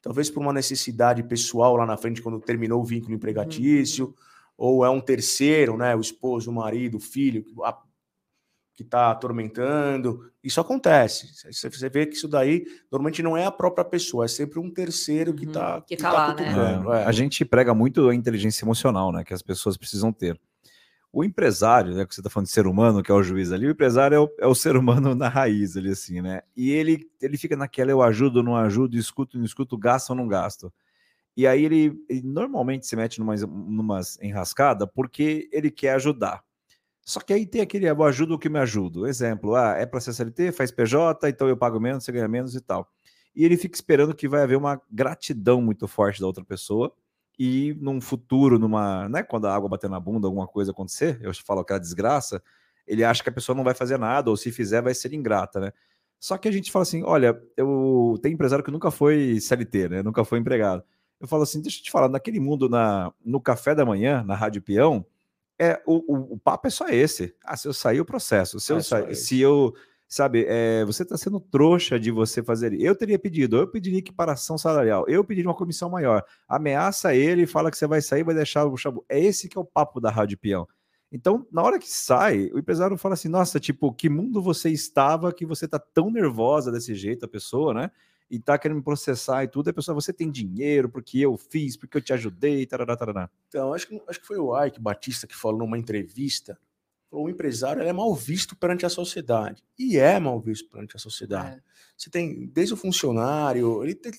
Talvez 0.00 0.30
por 0.30 0.40
uma 0.40 0.54
necessidade 0.54 1.22
pessoal 1.24 1.76
lá 1.76 1.84
na 1.84 1.98
frente, 1.98 2.22
quando 2.22 2.40
terminou 2.40 2.80
o 2.80 2.84
vínculo 2.84 3.14
empregatício, 3.14 4.14
ou 4.56 4.82
é 4.82 4.88
um 4.88 5.00
terceiro, 5.00 5.76
né? 5.76 5.94
O 5.94 6.00
esposo, 6.00 6.50
o 6.50 6.54
marido, 6.54 6.96
o 6.96 7.00
filho, 7.00 7.44
a- 7.62 7.78
que 8.76 8.82
está 8.82 9.10
atormentando. 9.10 10.30
Isso 10.44 10.60
acontece. 10.60 11.28
Você- 11.50 11.70
Você 11.70 11.88
vê 11.88 12.06
que 12.06 12.14
isso 12.14 12.28
daí 12.28 12.64
normalmente 12.92 13.22
não 13.22 13.36
é 13.36 13.46
a 13.46 13.50
própria 13.50 13.84
pessoa, 13.84 14.26
é 14.26 14.28
sempre 14.28 14.58
um 14.60 14.70
terceiro 14.70 15.32
que 15.34 15.44
Uhum, 15.44 15.50
está 15.50 15.80
que 15.80 15.96
tá 15.96 16.12
lá, 16.12 16.28
né? 16.34 16.44
cutucando. 16.44 16.92
É, 16.92 17.02
é. 17.02 17.04
A 17.06 17.12
gente 17.12 17.44
prega 17.44 17.74
muito 17.74 18.08
a 18.08 18.14
inteligência 18.14 18.64
emocional, 18.64 19.10
né? 19.10 19.24
Que 19.24 19.32
as 19.34 19.42
pessoas 19.42 19.76
precisam 19.76 20.12
ter. 20.12 20.38
O 21.12 21.24
empresário, 21.24 21.94
né? 21.94 22.04
Que 22.04 22.14
você 22.14 22.20
está 22.20 22.28
falando 22.28 22.46
de 22.48 22.52
ser 22.52 22.66
humano, 22.66 23.02
que 23.02 23.10
é 23.10 23.14
o 23.14 23.22
juiz 23.22 23.50
ali, 23.50 23.66
o 23.66 23.70
empresário 23.70 24.14
é 24.14 24.20
o, 24.20 24.28
é 24.40 24.46
o 24.46 24.54
ser 24.54 24.76
humano 24.76 25.14
na 25.14 25.28
raiz 25.28 25.74
ali, 25.76 25.88
assim, 25.90 26.20
né? 26.20 26.42
E 26.54 26.70
ele, 26.70 27.08
ele 27.22 27.38
fica 27.38 27.56
naquela, 27.56 27.90
eu 27.90 28.02
ajudo, 28.02 28.42
não 28.42 28.54
ajudo, 28.54 28.98
escuto, 28.98 29.38
não 29.38 29.44
escuto, 29.46 29.78
gasto 29.78 30.10
ou 30.10 30.16
não 30.16 30.28
gasto. 30.28 30.70
E 31.34 31.46
aí 31.46 31.64
ele, 31.64 31.94
ele 32.08 32.22
normalmente 32.22 32.86
se 32.86 32.94
mete 32.96 33.18
numa 33.20 33.34
numas 33.36 34.18
enrascada 34.20 34.86
porque 34.86 35.48
ele 35.52 35.70
quer 35.70 35.94
ajudar. 35.94 36.42
Só 37.06 37.20
que 37.20 37.32
aí 37.32 37.46
tem 37.46 37.60
aquele 37.60 37.86
eu 37.86 38.02
ajudo 38.02 38.34
o 38.34 38.38
que 38.38 38.48
me 38.48 38.58
ajudo. 38.58 39.06
Exemplo, 39.06 39.54
ah, 39.54 39.76
é 39.78 39.86
para 39.86 40.00
CLT, 40.00 40.50
faz 40.50 40.72
PJ, 40.72 41.28
então 41.28 41.48
eu 41.48 41.56
pago 41.56 41.78
menos, 41.78 42.02
você 42.02 42.10
ganha 42.10 42.26
menos 42.26 42.56
e 42.56 42.60
tal. 42.60 42.90
E 43.34 43.44
ele 43.44 43.56
fica 43.56 43.76
esperando 43.76 44.12
que 44.12 44.26
vai 44.26 44.42
haver 44.42 44.56
uma 44.56 44.82
gratidão 44.90 45.62
muito 45.62 45.86
forte 45.86 46.20
da 46.20 46.26
outra 46.26 46.44
pessoa 46.44 46.92
e 47.38 47.76
num 47.80 48.00
futuro, 48.00 48.58
numa, 48.58 49.08
né, 49.08 49.22
quando 49.22 49.46
a 49.46 49.54
água 49.54 49.68
bater 49.68 49.88
na 49.88 50.00
bunda, 50.00 50.26
alguma 50.26 50.48
coisa 50.48 50.72
acontecer, 50.72 51.20
eu 51.22 51.32
falo 51.34 51.60
aquela 51.60 51.78
desgraça, 51.78 52.42
ele 52.86 53.04
acha 53.04 53.22
que 53.22 53.28
a 53.28 53.32
pessoa 53.32 53.54
não 53.54 53.62
vai 53.62 53.74
fazer 53.74 53.98
nada 53.98 54.28
ou 54.28 54.36
se 54.36 54.50
fizer 54.50 54.82
vai 54.82 54.94
ser 54.94 55.12
ingrata, 55.12 55.60
né? 55.60 55.72
Só 56.18 56.36
que 56.36 56.48
a 56.48 56.50
gente 56.50 56.72
fala 56.72 56.82
assim, 56.82 57.04
olha, 57.04 57.40
eu 57.56 58.18
tem 58.20 58.32
empresário 58.32 58.64
que 58.64 58.70
nunca 58.70 58.90
foi 58.90 59.38
CLT, 59.40 59.88
né? 59.90 60.02
Nunca 60.02 60.24
foi 60.24 60.40
empregado. 60.40 60.82
Eu 61.20 61.28
falo 61.28 61.44
assim, 61.44 61.60
deixa 61.62 61.78
eu 61.78 61.84
te 61.84 61.90
falar, 61.90 62.08
naquele 62.08 62.40
mundo 62.40 62.68
na 62.68 63.12
no 63.24 63.40
café 63.40 63.76
da 63.76 63.84
manhã, 63.84 64.24
na 64.24 64.34
Rádio 64.34 64.62
Peão, 64.62 65.06
é, 65.58 65.82
o, 65.86 66.14
o, 66.14 66.34
o, 66.34 66.38
papo 66.38 66.66
é 66.66 66.70
só 66.70 66.88
esse. 66.88 67.34
Ah, 67.44 67.56
se 67.56 67.66
eu 67.66 67.72
sair, 67.72 68.00
o 68.00 68.04
processo. 68.04 68.60
Se, 68.60 68.72
é 68.72 68.76
eu, 68.76 68.82
sair, 68.82 69.14
se 69.14 69.40
eu, 69.40 69.74
sabe, 70.06 70.44
é, 70.46 70.84
você 70.84 71.02
está 71.02 71.16
sendo 71.16 71.40
trouxa 71.40 71.98
de 71.98 72.10
você 72.10 72.42
fazer. 72.42 72.78
Eu 72.80 72.94
teria 72.94 73.18
pedido, 73.18 73.56
eu 73.56 73.66
pediria 73.66 73.98
equiparação 73.98 74.58
salarial, 74.58 75.04
eu 75.08 75.24
pediria 75.24 75.48
uma 75.48 75.56
comissão 75.56 75.88
maior. 75.88 76.22
Ameaça 76.48 77.14
ele 77.14 77.46
fala 77.46 77.70
que 77.70 77.78
você 77.78 77.86
vai 77.86 78.00
sair, 78.00 78.22
vai 78.22 78.34
deixar 78.34 78.66
o 78.66 78.76
chabu. 78.76 79.04
É 79.08 79.18
esse 79.18 79.48
que 79.48 79.56
é 79.56 79.60
o 79.60 79.64
papo 79.64 80.00
da 80.00 80.10
Rádio 80.10 80.38
Peão. 80.38 80.68
Então, 81.10 81.46
na 81.50 81.62
hora 81.62 81.78
que 81.78 81.88
sai, 81.88 82.50
o 82.52 82.58
empresário 82.58 82.96
fala 82.98 83.14
assim: 83.14 83.28
nossa, 83.28 83.58
tipo, 83.58 83.92
que 83.92 84.08
mundo 84.08 84.42
você 84.42 84.70
estava 84.70 85.32
que 85.32 85.46
você 85.46 85.66
tá 85.66 85.78
tão 85.78 86.10
nervosa 86.10 86.70
desse 86.70 86.94
jeito, 86.94 87.24
a 87.24 87.28
pessoa, 87.28 87.72
né? 87.72 87.90
E 88.30 88.38
tá 88.38 88.58
querendo 88.58 88.78
me 88.78 88.82
processar 88.82 89.44
e 89.44 89.48
tudo, 89.48 89.70
a 89.70 89.72
pessoa, 89.72 89.94
você 89.94 90.12
tem 90.12 90.30
dinheiro 90.30 90.88
porque 90.88 91.18
eu 91.18 91.36
fiz, 91.36 91.76
porque 91.76 91.96
eu 91.96 92.02
te 92.02 92.12
ajudei, 92.12 92.66
tarará, 92.66 92.96
tarará. 92.96 93.30
Então, 93.48 93.72
acho 93.72 93.86
que, 93.86 94.02
acho 94.08 94.20
que 94.20 94.26
foi 94.26 94.38
o 94.38 94.64
Ike 94.64 94.80
Batista 94.80 95.26
que 95.26 95.36
falou 95.36 95.60
numa 95.60 95.78
entrevista, 95.78 96.58
falou, 97.10 97.26
o 97.26 97.30
empresário 97.30 97.82
é 97.82 97.92
mal 97.92 98.14
visto 98.14 98.56
perante 98.56 98.84
a 98.84 98.88
sociedade, 98.88 99.62
e 99.78 99.96
é 99.96 100.18
mal 100.18 100.40
visto 100.40 100.68
perante 100.68 100.96
a 100.96 100.98
sociedade. 100.98 101.56
É. 101.56 101.60
Você 101.96 102.10
tem, 102.10 102.46
desde 102.46 102.74
o 102.74 102.76
funcionário, 102.76 103.82
ele 103.84 103.94
tem 103.94 104.12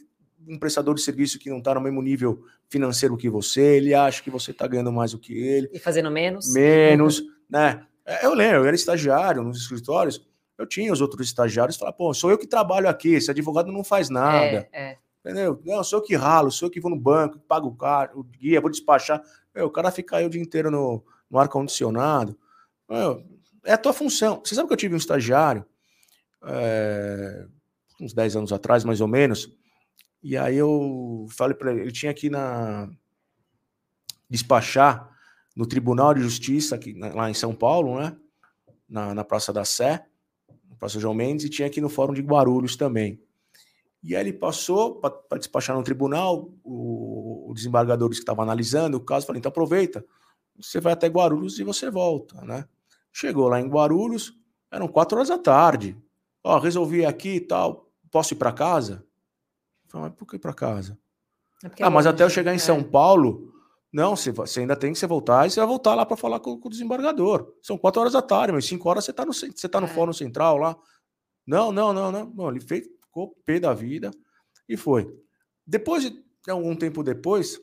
um 0.47 0.57
prestador 0.57 0.95
de 0.95 1.01
serviço 1.01 1.37
que 1.37 1.49
não 1.49 1.57
está 1.57 1.73
no 1.73 1.81
mesmo 1.81 2.01
nível 2.01 2.43
financeiro 2.69 3.17
que 3.17 3.29
você, 3.29 3.77
ele 3.77 3.93
acha 3.93 4.23
que 4.23 4.29
você 4.29 4.51
está 4.51 4.67
ganhando 4.67 4.91
mais 4.91 5.11
do 5.11 5.19
que 5.19 5.33
ele. 5.33 5.69
E 5.73 5.79
fazendo 5.79 6.09
menos. 6.09 6.53
Menos, 6.53 7.23
né? 7.49 7.85
É, 8.05 8.25
eu 8.25 8.33
lembro, 8.33 8.61
eu 8.61 8.65
era 8.65 8.75
estagiário 8.75 9.43
nos 9.43 9.57
escritórios, 9.57 10.25
eu 10.57 10.65
tinha 10.65 10.91
os 10.91 11.01
outros 11.01 11.27
estagiários 11.27 11.77
falar, 11.77 11.93
pô, 11.93 12.13
sou 12.13 12.31
eu 12.31 12.37
que 12.37 12.47
trabalho 12.47 12.89
aqui, 12.89 13.13
esse 13.13 13.29
advogado 13.29 13.71
não 13.71 13.83
faz 13.83 14.09
nada. 14.09 14.67
É, 14.71 14.91
é. 14.91 14.97
Entendeu? 15.19 15.61
Não, 15.65 15.83
sou 15.83 15.99
eu 15.99 16.03
que 16.03 16.15
ralo, 16.15 16.49
sou 16.49 16.67
eu 16.67 16.71
que 16.71 16.79
vou 16.79 16.89
no 16.89 16.99
banco, 16.99 17.39
pago 17.39 17.67
o 17.67 17.75
cara, 17.75 18.11
o 18.15 18.23
guia, 18.23 18.61
vou 18.61 18.71
despachar. 18.71 19.21
Meu, 19.53 19.67
o 19.67 19.69
cara 19.69 19.91
fica 19.91 20.17
aí 20.17 20.25
o 20.25 20.29
dia 20.29 20.41
inteiro 20.41 20.71
no, 20.71 21.03
no 21.29 21.37
ar-condicionado. 21.37 22.37
É 23.65 23.73
a 23.73 23.77
tua 23.77 23.91
função. 23.91 24.41
Você 24.43 24.55
sabe 24.55 24.67
que 24.67 24.73
eu 24.73 24.77
tive 24.77 24.93
um 24.93 24.97
estagiário 24.97 25.65
é, 26.43 27.45
uns 27.99 28.13
10 28.13 28.37
anos 28.37 28.53
atrás, 28.53 28.83
mais 28.83 29.01
ou 29.01 29.07
menos, 29.07 29.51
e 30.23 30.37
aí 30.37 30.55
eu 30.55 31.27
falei 31.29 31.55
para 31.55 31.71
ele, 31.71 31.81
ele 31.81 31.91
tinha 31.91 32.11
aqui 32.11 32.29
na 32.29 32.89
despachar 34.29 35.09
no 35.55 35.65
Tribunal 35.65 36.13
de 36.13 36.21
Justiça, 36.21 36.75
aqui, 36.75 36.93
lá 36.93 37.29
em 37.29 37.33
São 37.33 37.53
Paulo, 37.53 37.99
né? 37.99 38.15
Na, 38.87 39.13
na 39.13 39.23
Praça 39.23 39.51
da 39.51 39.65
Sé 39.65 40.05
Praça 40.79 40.99
João 40.99 41.13
Mendes, 41.13 41.45
e 41.45 41.49
tinha 41.49 41.67
aqui 41.67 41.81
no 41.81 41.89
Fórum 41.89 42.13
de 42.13 42.21
Guarulhos 42.21 42.75
também. 42.75 43.19
E 44.03 44.15
aí 44.15 44.21
ele 44.21 44.33
passou 44.33 44.95
para 44.95 45.37
despachar 45.37 45.75
no 45.75 45.83
tribunal, 45.83 46.49
o, 46.63 47.49
o 47.49 47.53
desembargador 47.53 48.09
que 48.09 48.15
estava 48.15 48.43
analisando 48.43 48.97
o 48.97 49.01
caso 49.01 49.25
falou: 49.25 49.37
então 49.37 49.49
aproveita, 49.49 50.05
você 50.55 50.79
vai 50.79 50.93
até 50.93 51.07
Guarulhos 51.07 51.59
e 51.59 51.63
você 51.63 51.89
volta, 51.89 52.41
né? 52.41 52.65
Chegou 53.11 53.47
lá 53.47 53.59
em 53.59 53.67
Guarulhos, 53.67 54.33
eram 54.71 54.87
quatro 54.87 55.17
horas 55.17 55.29
da 55.29 55.37
tarde. 55.37 55.97
Ó, 56.43 56.57
resolvi 56.59 57.05
aqui 57.05 57.35
e 57.35 57.41
tal, 57.41 57.89
posso 58.11 58.33
ir 58.33 58.37
para 58.37 58.51
casa? 58.51 59.03
falei, 59.87 60.09
mas 60.09 60.17
por 60.17 60.27
que 60.27 60.35
ir 60.35 60.39
para 60.39 60.53
casa? 60.53 60.97
É 61.63 61.83
ah, 61.83 61.89
mas 61.89 62.05
até 62.05 62.23
eu 62.23 62.29
chegar 62.29 62.53
em 62.53 62.57
é. 62.57 62.59
São 62.59 62.83
Paulo, 62.83 63.53
não, 63.91 64.15
você, 64.15 64.31
você 64.31 64.59
ainda 64.61 64.75
tem 64.75 64.91
que 64.91 64.99
você 64.99 65.07
voltar 65.07 65.47
e 65.47 65.51
você 65.51 65.59
vai 65.59 65.67
voltar 65.67 65.95
lá 65.95 66.05
para 66.05 66.17
falar 66.17 66.39
com, 66.39 66.59
com, 66.59 66.67
o 66.67 66.71
desembargador. 66.71 67.53
São 67.61 67.77
quatro 67.77 68.01
horas 68.01 68.13
da 68.13 68.21
tarde, 68.21 68.51
mas 68.51 68.65
cinco 68.65 68.87
horas 68.89 69.05
você 69.05 69.11
está 69.11 69.25
no, 69.25 69.33
você 69.33 69.69
tá 69.69 69.79
no 69.79 69.87
é. 69.87 69.89
fórum 69.89 70.13
central 70.13 70.57
lá. 70.57 70.77
Não, 71.45 71.71
não, 71.71 71.93
não, 71.93 72.11
não. 72.11 72.25
Bom, 72.25 72.51
ele 72.51 72.59
fez, 72.59 72.85
ficou 73.05 73.35
pé 73.45 73.59
da 73.59 73.73
vida 73.73 74.11
e 74.67 74.75
foi. 74.75 75.09
Depois 75.65 76.03
de 76.03 76.23
algum 76.49 76.75
tempo 76.75 77.01
depois, 77.01 77.59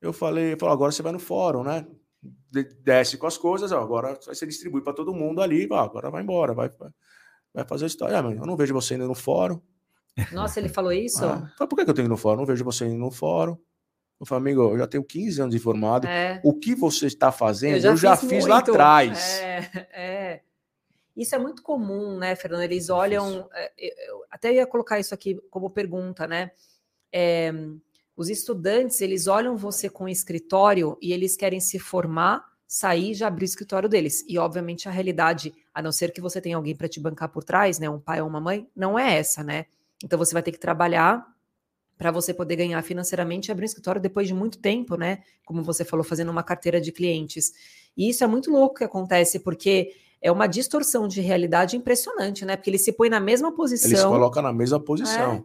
eu 0.00 0.12
falei, 0.12 0.56
falei 0.56 0.74
agora 0.74 0.92
você 0.92 1.02
vai 1.02 1.12
no 1.12 1.18
fórum, 1.18 1.62
né? 1.62 1.86
Desce 2.82 3.16
com 3.16 3.26
as 3.26 3.38
coisas, 3.38 3.72
ó, 3.72 3.80
agora 3.80 4.18
vai 4.24 4.34
ser 4.34 4.46
distribuído 4.46 4.84
para 4.84 4.92
todo 4.92 5.14
mundo 5.14 5.40
ali, 5.40 5.66
ó, 5.70 5.78
agora 5.78 6.10
vai 6.10 6.22
embora, 6.22 6.52
vai, 6.52 6.70
vai 7.52 7.64
fazer 7.64 7.84
a 7.84 7.88
história. 7.88 8.18
Ah, 8.18 8.22
eu 8.22 8.46
não 8.46 8.56
vejo 8.56 8.74
você 8.74 8.94
indo 8.94 9.08
no 9.08 9.14
fórum. 9.14 9.60
Nossa, 10.30 10.60
ele 10.60 10.68
falou 10.68 10.92
isso? 10.92 11.24
Ah, 11.24 11.50
por 11.66 11.76
que, 11.76 11.84
que 11.84 11.90
eu 11.90 11.94
tenho 11.94 12.06
que 12.06 12.10
ir 12.10 12.14
no 12.14 12.18
fórum? 12.18 12.36
Não 12.38 12.46
vejo 12.46 12.62
você 12.64 12.84
indo 12.84 12.98
no 12.98 13.10
fórum. 13.10 13.56
Eu 14.22 14.26
falei, 14.26 14.52
amigo, 14.52 14.70
eu 14.70 14.78
já 14.78 14.86
tenho 14.86 15.02
15 15.02 15.42
anos 15.42 15.52
de 15.52 15.60
formado. 15.60 16.06
É. 16.06 16.40
O 16.44 16.54
que 16.54 16.76
você 16.76 17.06
está 17.08 17.32
fazendo, 17.32 17.74
eu 17.74 17.80
já, 17.80 17.88
eu 17.88 17.96
já 17.96 18.16
fiz, 18.16 18.28
fiz 18.28 18.46
lá 18.46 18.58
atrás. 18.58 19.40
É, 19.40 19.88
é. 19.92 20.40
Isso 21.16 21.34
é 21.34 21.38
muito 21.38 21.60
comum, 21.60 22.18
né, 22.18 22.36
Fernando? 22.36 22.62
Eles 22.62 22.88
olham. 22.88 23.48
É, 23.52 23.72
eu 24.08 24.24
até 24.30 24.52
ia 24.52 24.64
colocar 24.64 25.00
isso 25.00 25.12
aqui 25.12 25.40
como 25.50 25.68
pergunta, 25.70 26.28
né? 26.28 26.52
É, 27.12 27.52
os 28.16 28.30
estudantes, 28.30 29.00
eles 29.00 29.26
olham 29.26 29.56
você 29.56 29.90
com 29.90 30.08
escritório 30.08 30.96
e 31.02 31.12
eles 31.12 31.36
querem 31.36 31.58
se 31.58 31.80
formar, 31.80 32.44
sair 32.64 33.10
e 33.10 33.14
já 33.14 33.26
abrir 33.26 33.42
o 33.42 33.46
escritório 33.46 33.88
deles. 33.88 34.24
E, 34.28 34.38
obviamente, 34.38 34.88
a 34.88 34.92
realidade, 34.92 35.52
a 35.74 35.82
não 35.82 35.90
ser 35.90 36.12
que 36.12 36.20
você 36.20 36.40
tenha 36.40 36.56
alguém 36.56 36.76
para 36.76 36.88
te 36.88 37.00
bancar 37.00 37.28
por 37.28 37.42
trás, 37.42 37.80
né? 37.80 37.90
Um 37.90 37.98
pai 37.98 38.22
ou 38.22 38.28
uma 38.28 38.40
mãe, 38.40 38.68
não 38.76 38.96
é 38.96 39.18
essa, 39.18 39.42
né? 39.42 39.66
Então 40.04 40.16
você 40.16 40.32
vai 40.32 40.44
ter 40.44 40.52
que 40.52 40.60
trabalhar 40.60 41.26
para 41.96 42.10
você 42.10 42.34
poder 42.34 42.56
ganhar 42.56 42.82
financeiramente 42.82 43.48
e 43.48 43.52
abrir 43.52 43.64
um 43.64 43.66
escritório 43.66 44.00
depois 44.00 44.26
de 44.26 44.34
muito 44.34 44.58
tempo, 44.58 44.96
né? 44.96 45.22
Como 45.44 45.62
você 45.62 45.84
falou, 45.84 46.04
fazendo 46.04 46.30
uma 46.30 46.42
carteira 46.42 46.80
de 46.80 46.90
clientes. 46.90 47.52
E 47.96 48.08
isso 48.08 48.24
é 48.24 48.26
muito 48.26 48.50
louco 48.50 48.76
que 48.76 48.84
acontece, 48.84 49.38
porque 49.38 49.92
é 50.20 50.30
uma 50.30 50.46
distorção 50.46 51.06
de 51.06 51.20
realidade 51.20 51.76
impressionante, 51.76 52.44
né? 52.44 52.56
Porque 52.56 52.70
ele 52.70 52.78
se 52.78 52.92
põe 52.92 53.08
na 53.08 53.20
mesma 53.20 53.52
posição. 53.54 53.90
Ele 53.90 53.98
se 53.98 54.04
coloca 54.04 54.42
na 54.42 54.52
mesma 54.52 54.80
posição. 54.80 55.32
É. 55.32 55.42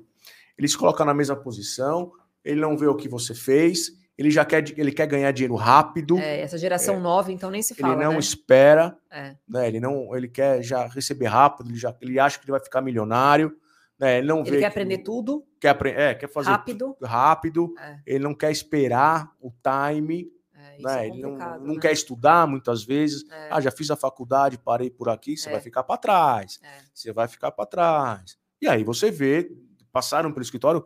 Ele 0.57 0.67
se 0.67 0.77
coloca 0.77 1.05
na 1.05 1.13
mesma 1.13 1.35
posição, 1.35 2.11
ele 2.43 2.59
não 2.59 2.77
vê 2.77 2.87
o 2.87 2.95
que 2.95 3.07
você 3.07 3.35
fez, 3.35 3.91
ele 4.17 4.31
já 4.31 4.43
quer, 4.43 4.63
ele 4.75 4.91
quer 4.91 5.05
ganhar 5.05 5.31
dinheiro 5.31 5.53
rápido. 5.55 6.17
É, 6.17 6.41
essa 6.41 6.57
geração 6.57 6.95
é. 6.95 6.99
nova, 6.99 7.31
então 7.31 7.51
nem 7.51 7.61
se 7.61 7.75
fala. 7.75 7.93
Ele 7.93 8.03
não 8.03 8.13
né? 8.13 8.19
espera, 8.19 8.97
é. 9.11 9.35
né? 9.47 9.67
Ele 9.67 9.79
não, 9.79 10.15
ele 10.15 10.27
quer 10.27 10.63
já 10.63 10.87
receber 10.87 11.27
rápido, 11.27 11.69
ele 11.69 11.77
já 11.77 11.95
ele 12.01 12.19
acha 12.19 12.39
que 12.39 12.45
ele 12.45 12.51
vai 12.51 12.59
ficar 12.59 12.81
milionário. 12.81 13.55
Né? 13.99 14.19
Ele 14.19 14.27
não 14.27 14.39
ele 14.41 14.51
quer 14.51 14.59
que, 14.59 14.65
aprender 14.65 14.97
tudo. 14.99 15.45
Quer, 15.59 15.69
aprender, 15.69 15.99
é, 15.99 16.15
quer 16.15 16.31
fazer 16.31 16.49
rápido. 16.49 16.95
rápido. 17.03 17.73
É. 17.79 17.99
Ele 18.05 18.23
não 18.23 18.35
quer 18.35 18.51
esperar 18.51 19.31
o 19.39 19.51
time. 19.51 20.31
É, 20.53 20.81
né? 20.81 21.05
É 21.05 21.07
ele 21.07 21.21
não, 21.21 21.31
não 21.37 21.73
né? 21.73 21.79
quer 21.81 21.91
estudar 21.91 22.47
muitas 22.47 22.83
vezes. 22.83 23.27
É. 23.29 23.49
Ah, 23.51 23.59
já 23.59 23.71
fiz 23.71 23.89
a 23.89 23.95
faculdade, 23.95 24.57
parei 24.57 24.89
por 24.89 25.09
aqui. 25.09 25.35
Você 25.35 25.49
vai 25.49 25.59
é. 25.59 25.61
ficar 25.61 25.83
para 25.83 25.97
trás. 25.97 26.59
Você 26.93 27.11
vai 27.11 27.27
ficar 27.27 27.51
para 27.51 27.65
trás. 27.65 28.37
E 28.61 28.67
aí 28.67 28.83
você 28.83 29.09
vê, 29.09 29.51
passaram 29.91 30.31
pelo 30.31 30.43
escritório 30.43 30.85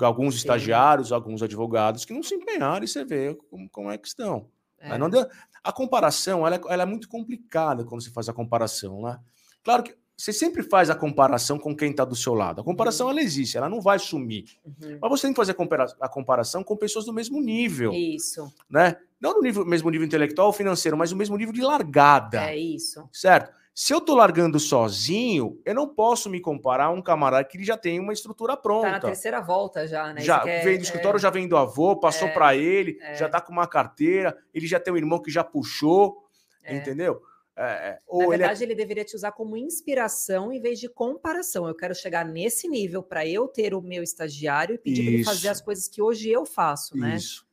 alguns 0.00 0.34
Sim. 0.34 0.38
estagiários, 0.38 1.12
alguns 1.12 1.42
advogados 1.42 2.04
que 2.04 2.12
não 2.12 2.22
se 2.22 2.34
empenharam 2.34 2.84
e 2.84 2.88
você 2.88 3.04
vê 3.04 3.34
como, 3.48 3.68
como 3.70 3.90
é 3.90 3.98
que 3.98 4.08
estão. 4.08 4.50
É. 4.78 4.98
Não 4.98 5.08
deu, 5.08 5.26
a 5.62 5.72
comparação 5.72 6.46
ela, 6.46 6.60
ela, 6.68 6.82
é 6.82 6.86
muito 6.86 7.08
complicada 7.08 7.84
quando 7.84 8.02
você 8.02 8.10
faz 8.10 8.28
a 8.28 8.32
comparação, 8.32 9.02
né? 9.02 9.18
Claro 9.62 9.82
que 9.82 9.96
você 10.16 10.32
sempre 10.32 10.62
faz 10.62 10.88
a 10.88 10.94
comparação 10.94 11.58
com 11.58 11.76
quem 11.76 11.90
está 11.90 12.04
do 12.04 12.16
seu 12.16 12.32
lado. 12.32 12.62
A 12.62 12.64
comparação 12.64 13.06
uhum. 13.06 13.12
ela 13.12 13.20
existe, 13.20 13.58
ela 13.58 13.68
não 13.68 13.82
vai 13.82 13.98
sumir. 13.98 14.44
Uhum. 14.64 14.98
Mas 15.00 15.10
você 15.10 15.26
tem 15.26 15.32
que 15.32 15.36
fazer 15.36 15.52
a, 15.52 15.54
compara 15.54 15.86
a, 16.00 16.08
comparação 16.08 16.64
com 16.64 16.74
pessoas 16.74 17.04
do 17.04 17.12
mesmo 17.12 17.40
nível. 17.40 17.92
Isso. 17.92 18.50
Né? 18.68 18.96
Não 19.20 19.34
no 19.34 19.42
nível, 19.42 19.66
mesmo 19.66 19.90
nível 19.90 20.06
intelectual 20.06 20.46
ou 20.46 20.52
financeiro, 20.54 20.96
mas 20.96 21.12
no 21.12 21.18
mesmo 21.18 21.36
nível 21.36 21.52
de 21.52 21.60
largada. 21.60 22.50
É 22.50 22.56
isso. 22.56 23.06
Certo? 23.12 23.52
Se 23.74 23.92
eu 23.92 24.00
tô 24.00 24.14
largando 24.14 24.58
sozinho, 24.58 25.60
eu 25.62 25.74
não 25.74 25.86
posso 25.86 26.30
me 26.30 26.40
comparar 26.40 26.86
a 26.86 26.90
um 26.90 27.02
camarada 27.02 27.44
que 27.44 27.62
já 27.62 27.76
tem 27.76 28.00
uma 28.00 28.14
estrutura 28.14 28.56
pronta. 28.56 28.86
Tá 28.86 28.92
na 28.92 29.00
terceira 29.00 29.38
volta 29.42 29.86
já, 29.86 30.14
né? 30.14 30.22
Já 30.22 30.38
vem 30.38 30.78
do 30.78 30.82
escritório, 30.82 31.18
é... 31.18 31.20
já 31.20 31.28
vem 31.28 31.46
do 31.46 31.58
avô, 31.58 31.94
passou 31.94 32.28
é... 32.28 32.32
para 32.32 32.56
ele, 32.56 32.98
é... 33.02 33.16
já 33.16 33.28
tá 33.28 33.38
com 33.38 33.52
uma 33.52 33.66
carteira, 33.66 34.34
ele 34.54 34.66
já 34.66 34.80
tem 34.80 34.94
um 34.94 34.96
irmão 34.96 35.20
que 35.20 35.30
já 35.30 35.44
puxou, 35.44 36.24
é. 36.64 36.74
entendeu? 36.74 37.20
É, 37.56 37.98
é 38.12 38.18
Na 38.18 38.26
verdade, 38.28 38.62
ele, 38.62 38.72
é... 38.72 38.74
ele, 38.74 38.82
deveria 38.82 39.04
te 39.04 39.16
usar 39.16 39.32
como 39.32 39.56
inspiração 39.56 40.52
em 40.52 40.60
vez 40.60 40.78
de 40.78 40.88
comparação. 40.88 41.66
Eu 41.66 41.74
quero 41.74 41.94
chegar 41.94 42.24
nesse 42.24 42.68
nível 42.68 43.02
para 43.02 43.26
eu 43.26 43.48
ter 43.48 43.74
o 43.74 43.80
meu 43.80 44.02
estagiário 44.02 44.74
e 44.74 44.78
pedir 44.78 45.02
para 45.02 45.12
ele 45.12 45.24
fazer 45.24 45.48
as 45.48 45.60
coisas 45.60 45.88
que 45.88 46.02
hoje 46.02 46.28
eu 46.28 46.44
faço, 46.44 46.96
né? 46.96 47.16
Isso. 47.16 47.46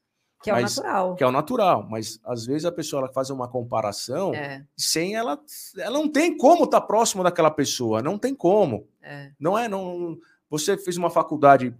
Que 0.44 0.50
é 0.50 0.54
mas, 0.54 0.78
o 0.78 0.82
natural. 0.82 1.16
Que 1.16 1.24
é 1.24 1.28
o 1.28 1.32
natural, 1.32 1.88
mas 1.90 2.20
às 2.26 2.46
vezes 2.46 2.66
a 2.66 2.72
pessoa 2.72 3.04
ela 3.04 3.14
faz 3.14 3.30
uma 3.30 3.48
comparação 3.48 4.34
é. 4.34 4.66
sem 4.76 5.16
ela. 5.16 5.40
Ela 5.78 5.98
não 5.98 6.10
tem 6.10 6.36
como 6.36 6.66
estar 6.66 6.82
tá 6.82 6.86
próximo 6.86 7.24
daquela 7.24 7.50
pessoa, 7.50 8.02
não 8.02 8.20
tem 8.20 8.36
como. 8.36 8.86
É. 9.02 9.32
Não 9.40 9.58
é. 9.58 9.70
Não, 9.70 10.18
você 10.50 10.78
fez 10.78 10.98
uma 10.98 11.10
faculdade 11.10 11.74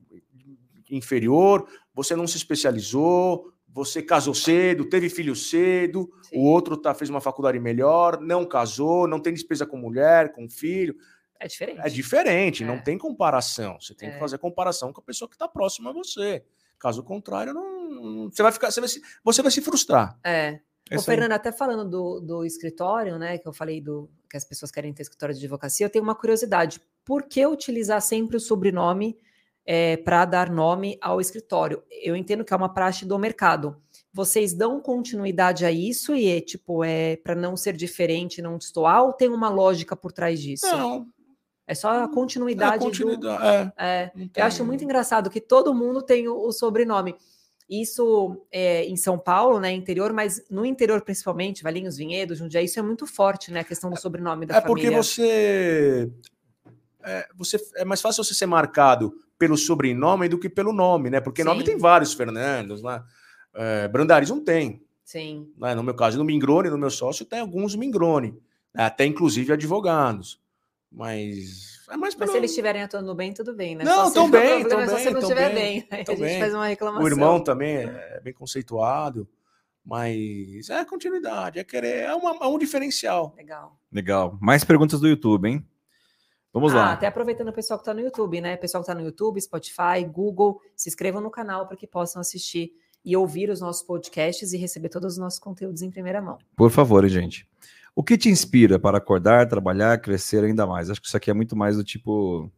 inferior, 0.90 1.68
você 1.94 2.16
não 2.16 2.26
se 2.26 2.38
especializou, 2.38 3.53
você 3.74 4.02
casou 4.04 4.36
cedo, 4.36 4.86
teve 4.86 5.10
filho 5.10 5.36
cedo, 5.36 6.10
Sim. 6.22 6.38
o 6.38 6.44
outro 6.44 6.78
tá, 6.78 6.94
fez 6.94 7.10
uma 7.10 7.20
faculdade 7.20 7.60
melhor, 7.60 8.22
não 8.22 8.46
casou, 8.46 9.08
não 9.08 9.20
tem 9.20 9.34
despesa 9.34 9.66
com 9.66 9.76
mulher, 9.78 10.32
com 10.32 10.48
filho. 10.48 10.96
É 11.40 11.48
diferente. 11.48 11.80
É 11.84 11.90
diferente, 11.90 12.64
não 12.64 12.76
É. 12.76 12.80
tem 12.82 12.98
comparação. 12.98 13.78
Você 13.82 13.94
tem 13.96 14.10
que 14.12 14.16
É. 14.16 14.20
fazer 14.20 14.38
comparação 14.38 14.94
com 14.94 15.02
a 15.02 15.04
pessoa 15.04 15.28
que 15.28 15.36
está 15.36 15.48
próxima 15.48 15.90
a 15.90 15.94
você. 15.94 16.44
Caso 16.80 17.02
contrário, 17.04 17.54
não, 17.54 17.90
não- 17.90 18.32
você 18.32 18.44
vai 18.44 18.52
ficar, 18.52 18.70
você 18.72 18.80
vai 18.80 18.88
se, 18.90 19.02
você 19.24 19.42
vai 19.42 19.52
se 19.52 19.62
frustrar. 19.62 20.18
É. 20.24 20.60
É 20.92 20.96
aí. 20.98 21.02
Fernando, 21.02 21.32
até 21.32 21.52
falando 21.52 21.90
do, 21.90 22.20
do 22.20 22.46
escritório, 22.46 23.18
né? 23.18 23.38
Que 23.38 23.48
eu 23.48 23.54
falei 23.54 23.80
do 23.82 24.10
que 24.30 24.36
as 24.38 24.44
pessoas 24.46 24.70
querem 24.70 24.94
ter 24.94 25.02
escritório 25.02 25.34
de 25.34 25.40
advocacia, 25.40 25.86
eu 25.86 25.90
tenho 25.90 26.04
uma 26.04 26.14
curiosidade. 26.14 26.80
Por 27.06 27.24
que 27.24 27.46
utilizar 27.48 28.02
sempre 28.02 28.36
o 28.36 28.40
sobrenome 28.40 29.18
para 30.04 30.26
dar 30.26 30.50
nome 30.52 30.98
ao 31.02 31.22
escritório? 31.22 31.84
Eu 31.90 32.16
entendo 32.16 32.44
que 32.44 32.54
é 32.54 32.58
uma 32.58 32.74
praxe 32.74 33.06
do 33.06 33.18
mercado. 33.18 33.78
Vocês 34.14 34.54
dão 34.54 34.80
continuidade 34.80 35.66
a 35.66 35.72
isso 35.72 36.14
e 36.16 36.28
é 36.30 36.40
tipo, 36.42 36.84
é 36.84 37.16
para 37.18 37.34
não 37.34 37.56
ser 37.58 37.76
diferente, 37.76 38.42
não 38.42 38.58
destoar, 38.58 39.04
ou 39.04 39.14
tem 39.14 39.28
uma 39.30 39.50
lógica 39.50 39.96
por 39.96 40.12
trás 40.12 40.40
disso? 40.40 40.68
Não, 40.68 41.08
É 41.66 41.74
só 41.74 41.90
a 41.92 42.04
é 42.04 42.08
continuidade, 42.08 42.80
do. 42.80 42.86
continuidade. 42.86 43.74
É, 43.78 43.86
É, 44.04 44.12
eu 44.16 44.30
tem- 44.30 44.44
acho 44.44 44.64
muito 44.66 44.84
engraçado 44.84 45.30
que 45.30 45.40
todo 45.42 45.74
mundo 45.74 46.02
tem 46.02 46.28
o, 46.28 46.36
o 46.38 46.52
sobrenome. 46.52 47.16
Isso 47.70 48.46
é, 48.52 48.84
em 48.86 48.98
São 48.98 49.18
Paulo, 49.18 49.60
né, 49.60 49.72
interior, 49.72 50.12
mas 50.14 50.44
no 50.50 50.66
interior 50.66 51.02
principalmente, 51.02 51.64
Valinhos, 51.64 51.96
Vinhedos, 51.98 52.38
Jundiaí, 52.38 52.66
isso 52.66 52.78
é 52.78 52.84
muito 52.84 53.08
forte, 53.08 53.50
né, 53.52 53.62
a 53.62 53.64
questão 53.64 53.90
do 53.90 53.98
sobrenome 54.00 54.46
da 54.46 54.58
É 54.58 54.62
porque 54.62 54.84
família. 54.84 55.02
você 55.02 56.12
é, 57.02 57.28
você. 57.36 57.58
é 57.78 57.86
mais 57.86 58.02
fácil 58.02 58.24
você 58.24 58.34
ser 58.34 58.46
marcado 58.46 59.14
pelo 59.44 59.58
sobrenome 59.58 60.30
do 60.30 60.40
que 60.40 60.48
pelo 60.50 60.72
nome, 60.72 61.10
né? 61.10 61.20
Porque 61.20 61.44
nome 61.44 61.60
Sim. 61.60 61.66
tem 61.66 61.78
vários 61.78 62.14
Fernandos, 62.14 62.82
né? 62.82 63.04
É, 63.54 63.90
Brandaris 63.90 64.30
não 64.30 64.42
tem. 64.42 64.82
Sim, 65.04 65.52
né? 65.58 65.76
No 65.76 65.84
meu 65.84 65.94
caso, 65.94 66.18
no 66.18 66.24
Mingrone, 66.24 66.70
no 66.70 66.78
meu 66.78 66.90
sócio, 66.90 67.26
tem 67.26 67.40
alguns 67.42 67.76
Mingrone, 67.76 68.38
né? 68.74 68.86
até 68.86 69.06
inclusive 69.06 69.52
advogados. 69.52 70.42
Mas 70.90 71.82
é 71.90 71.98
mais 71.98 72.14
mas 72.14 72.16
pelo... 72.16 72.32
se 72.32 72.38
eles 72.38 72.52
estiverem 72.52 72.84
atuando 72.84 73.14
bem, 73.14 73.34
tudo 73.34 73.54
bem, 73.54 73.76
né? 73.76 73.84
Não, 73.84 73.96
Só 73.96 74.08
se 74.08 74.14
tão 74.14 74.26
o 74.28 74.30
bem, 74.32 74.62
problema 74.62 74.70
tão 74.70 74.80
é 74.80 74.88
só 74.88 74.96
bem, 74.96 75.04
se 75.04 75.10
não 75.12 75.20
estiver 75.20 75.54
bem, 75.54 75.80
bem. 75.82 75.88
A 75.92 75.96
gente 75.98 76.16
bem. 76.22 76.40
faz 76.40 76.54
uma 76.54 76.68
reclamação. 76.68 77.04
O 77.04 77.08
irmão 77.10 77.44
também 77.44 77.76
é 77.80 78.22
bem 78.24 78.32
conceituado, 78.34 79.28
mas 79.86 80.70
é 80.70 80.86
continuidade, 80.86 81.60
é 81.60 81.66
querer, 81.66 82.04
é, 82.04 82.16
uma- 82.16 82.38
é 82.42 82.48
um 82.48 82.58
diferencial. 82.58 83.34
Legal. 83.36 83.78
Legal. 83.92 84.38
Mais 84.42 84.64
perguntas 84.64 85.02
do 85.02 85.08
YouTube, 85.10 85.50
hein? 85.50 85.66
Vamos 86.54 86.72
ah, 86.74 86.76
lá. 86.76 86.94
até 86.94 87.08
aproveitando 87.08 87.48
o 87.48 87.54
pessoal 87.54 87.80
que 87.80 87.82
está 87.82 87.96
no 87.96 88.00
YouTube, 88.00 88.40
né? 88.40 88.56
Pessoal 88.56 88.84
que 88.84 88.90
está 88.90 88.94
no 88.94 89.04
YouTube, 89.04 89.42
Spotify, 89.42 90.06
Google, 90.08 90.62
se 90.76 90.88
inscrevam 90.88 91.20
no 91.20 91.32
canal 91.32 91.68
para 91.68 91.76
que 91.76 91.88
possam 91.88 92.22
assistir 92.22 92.72
e 93.04 93.18
ouvir 93.18 93.50
os 93.50 93.60
nossos 93.60 93.82
podcasts 93.82 94.54
e 94.54 94.58
receber 94.58 94.90
todos 94.90 95.14
os 95.14 95.18
nossos 95.18 95.40
conteúdos 95.40 95.82
em 95.82 95.90
primeira 95.90 96.22
mão. 96.22 96.38
Por 96.56 96.70
favor, 96.70 97.06
gente. 97.10 97.48
O 97.96 98.04
que 98.04 98.18
te 98.18 98.30
inspira 98.30 98.78
para 98.80 99.00
acordar, 99.00 99.48
trabalhar, 99.48 100.00
crescer 100.00 100.44
ainda 100.44 100.66
mais? 100.68 100.90
Acho 100.90 101.02
que 101.02 101.08
isso 101.08 101.18
aqui 101.18 101.32
é 101.32 101.34
muito 101.34 101.56
mais 101.56 101.76
do 101.76 101.84
tipo 101.84 102.52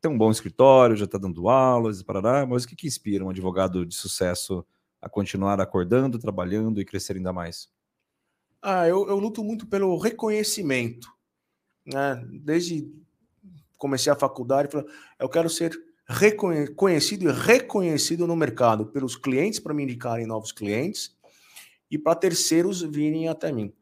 ter 0.00 0.08
um 0.08 0.18
bom 0.18 0.30
escritório, 0.30 0.96
já 0.96 1.04
está 1.04 1.16
dando 1.18 1.48
aulas, 1.48 2.02
parará, 2.02 2.44
mas 2.44 2.64
o 2.64 2.68
que, 2.68 2.74
que 2.74 2.86
inspira 2.86 3.24
um 3.24 3.30
advogado 3.30 3.86
de 3.86 3.94
sucesso 3.94 4.66
a 5.00 5.08
continuar 5.08 5.60
acordando, 5.60 6.18
trabalhando 6.18 6.80
e 6.80 6.84
crescer 6.84 7.16
ainda 7.16 7.32
mais? 7.32 7.68
Ah, 8.60 8.88
eu, 8.88 9.06
eu 9.08 9.18
luto 9.18 9.44
muito 9.44 9.66
pelo 9.66 9.96
reconhecimento. 9.96 11.08
Né? 11.86 12.20
Desde 12.42 12.92
comecei 13.76 14.12
a 14.12 14.16
faculdade, 14.16 14.70
falei, 14.70 14.86
eu 15.18 15.28
quero 15.28 15.48
ser 15.48 15.72
reconhe- 16.08 16.68
conhecido 16.68 17.28
e 17.28 17.32
reconhecido 17.32 18.26
no 18.26 18.36
mercado 18.36 18.86
pelos 18.86 19.16
clientes 19.16 19.60
para 19.60 19.74
me 19.74 19.82
indicarem 19.82 20.26
novos 20.26 20.52
clientes 20.52 21.16
e 21.90 21.98
para 21.98 22.14
terceiros 22.14 22.82
virem 22.82 23.28
até 23.28 23.52
mim. 23.52 23.72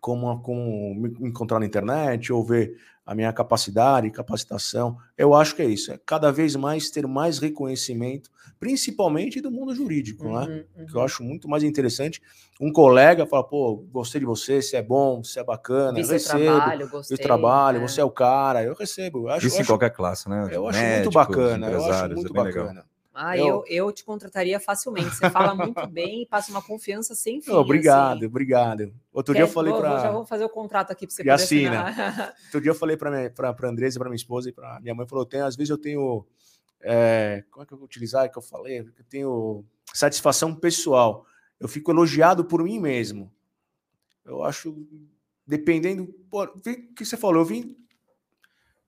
Como, 0.00 0.40
como 0.40 0.94
me 0.94 1.28
encontrar 1.28 1.58
na 1.58 1.66
internet 1.66 2.32
ou 2.32 2.44
ver 2.44 2.76
a 3.06 3.14
minha 3.14 3.32
capacidade, 3.32 4.10
capacitação. 4.10 4.98
Eu 5.16 5.32
acho 5.32 5.54
que 5.54 5.62
é 5.62 5.64
isso. 5.64 5.92
É 5.92 6.00
cada 6.04 6.32
vez 6.32 6.56
mais 6.56 6.90
ter 6.90 7.06
mais 7.06 7.38
reconhecimento, 7.38 8.28
principalmente 8.58 9.40
do 9.40 9.48
mundo 9.48 9.72
jurídico, 9.72 10.24
né? 10.24 10.64
Uhum, 10.76 10.86
que 10.86 10.92
eu 10.92 10.98
uhum. 10.98 11.04
acho 11.04 11.22
muito 11.22 11.48
mais 11.48 11.62
interessante. 11.62 12.20
Um 12.60 12.72
colega 12.72 13.24
fala, 13.24 13.44
pô, 13.44 13.76
gostei 13.92 14.18
de 14.18 14.26
você, 14.26 14.60
você 14.60 14.78
é 14.78 14.82
bom, 14.82 15.22
você 15.22 15.38
é 15.38 15.44
bacana, 15.44 16.00
eu 16.00 16.06
recebo, 16.06 16.44
trabalho, 16.44 16.88
gostei. 16.90 17.16
trabalho, 17.16 17.76
é. 17.78 17.80
você 17.88 18.00
é 18.00 18.04
o 18.04 18.10
cara, 18.10 18.64
eu 18.64 18.74
recebo. 18.74 19.20
Eu 19.20 19.28
acho, 19.28 19.46
Isso 19.46 19.56
eu 19.56 19.58
em 19.58 19.62
acho, 19.62 19.70
qualquer 19.70 19.90
classe, 19.90 20.28
né? 20.28 20.48
eu 20.50 20.66
acho 20.66 20.78
Médicos, 20.78 21.14
muito 21.14 21.14
bacana, 21.14 21.70
eu 21.70 21.84
acho 21.84 22.14
muito 22.14 22.26
é 22.26 22.32
bem 22.32 22.42
legal. 22.42 22.74
Ah, 23.18 23.36
Eu- 23.36 23.46
eu, 23.46 23.86
eu 23.86 23.92
te 23.92 24.04
contrataria 24.04 24.60
facilmente. 24.60 25.14
Você 25.16 25.30
fala 25.30 25.54
muito 25.54 25.86
bem 25.88 26.22
e 26.22 26.26
passa 26.26 26.50
uma 26.50 26.60
confiança 26.62 27.14
sem 27.14 27.40
fim. 27.40 27.50
Obrigado, 27.52 28.18
assim. 28.18 28.26
obrigado. 28.26 28.94
Outro 29.12 29.32
Quer- 29.32 29.40
dia 29.40 29.48
eu 29.48 29.52
falei 29.52 29.72
vou- 29.72 29.82
Já 29.82 30.00
para 30.00 30.10
vou 30.12 30.26
fazer 30.26 30.44
o 30.44 30.48
contrato 30.48 30.90
aqui 30.90 31.06
para 31.06 31.16
você 31.16 31.22
E 31.24 31.30
assina. 31.30 31.82
assinar. 31.84 32.34
outro 32.46 32.60
dia 32.60 32.70
eu 32.70 32.74
falei 32.74 32.96
para 32.96 33.30
para 33.30 33.52
para 33.54 33.68
Andresa, 33.70 33.98
para 33.98 34.08
minha 34.10 34.16
esposa 34.16 34.50
e 34.50 34.52
para 34.52 34.78
minha 34.80 34.94
mãe, 34.94 35.06
falou, 35.06 35.24
tem, 35.24 35.40
às 35.40 35.56
vezes 35.56 35.70
eu 35.70 35.78
tenho 35.78 36.26
é, 36.82 37.42
como 37.50 37.62
é 37.62 37.66
que 37.66 37.72
eu 37.72 37.78
vou 37.78 37.86
utilizar 37.86 38.30
que 38.30 38.36
eu 38.38 38.42
falei? 38.42 38.80
Eu 38.80 39.04
tenho 39.08 39.64
satisfação 39.94 40.54
pessoal. 40.54 41.24
Eu 41.58 41.66
fico 41.68 41.90
elogiado 41.90 42.44
por 42.44 42.62
mim 42.62 42.78
mesmo. 42.78 43.32
Eu 44.24 44.44
acho, 44.44 44.76
dependendo, 45.46 46.06
pô, 46.30 46.44
o 46.44 46.60
que 46.60 47.04
você 47.04 47.16
falou, 47.16 47.40
eu 47.40 47.44
vim 47.46 47.76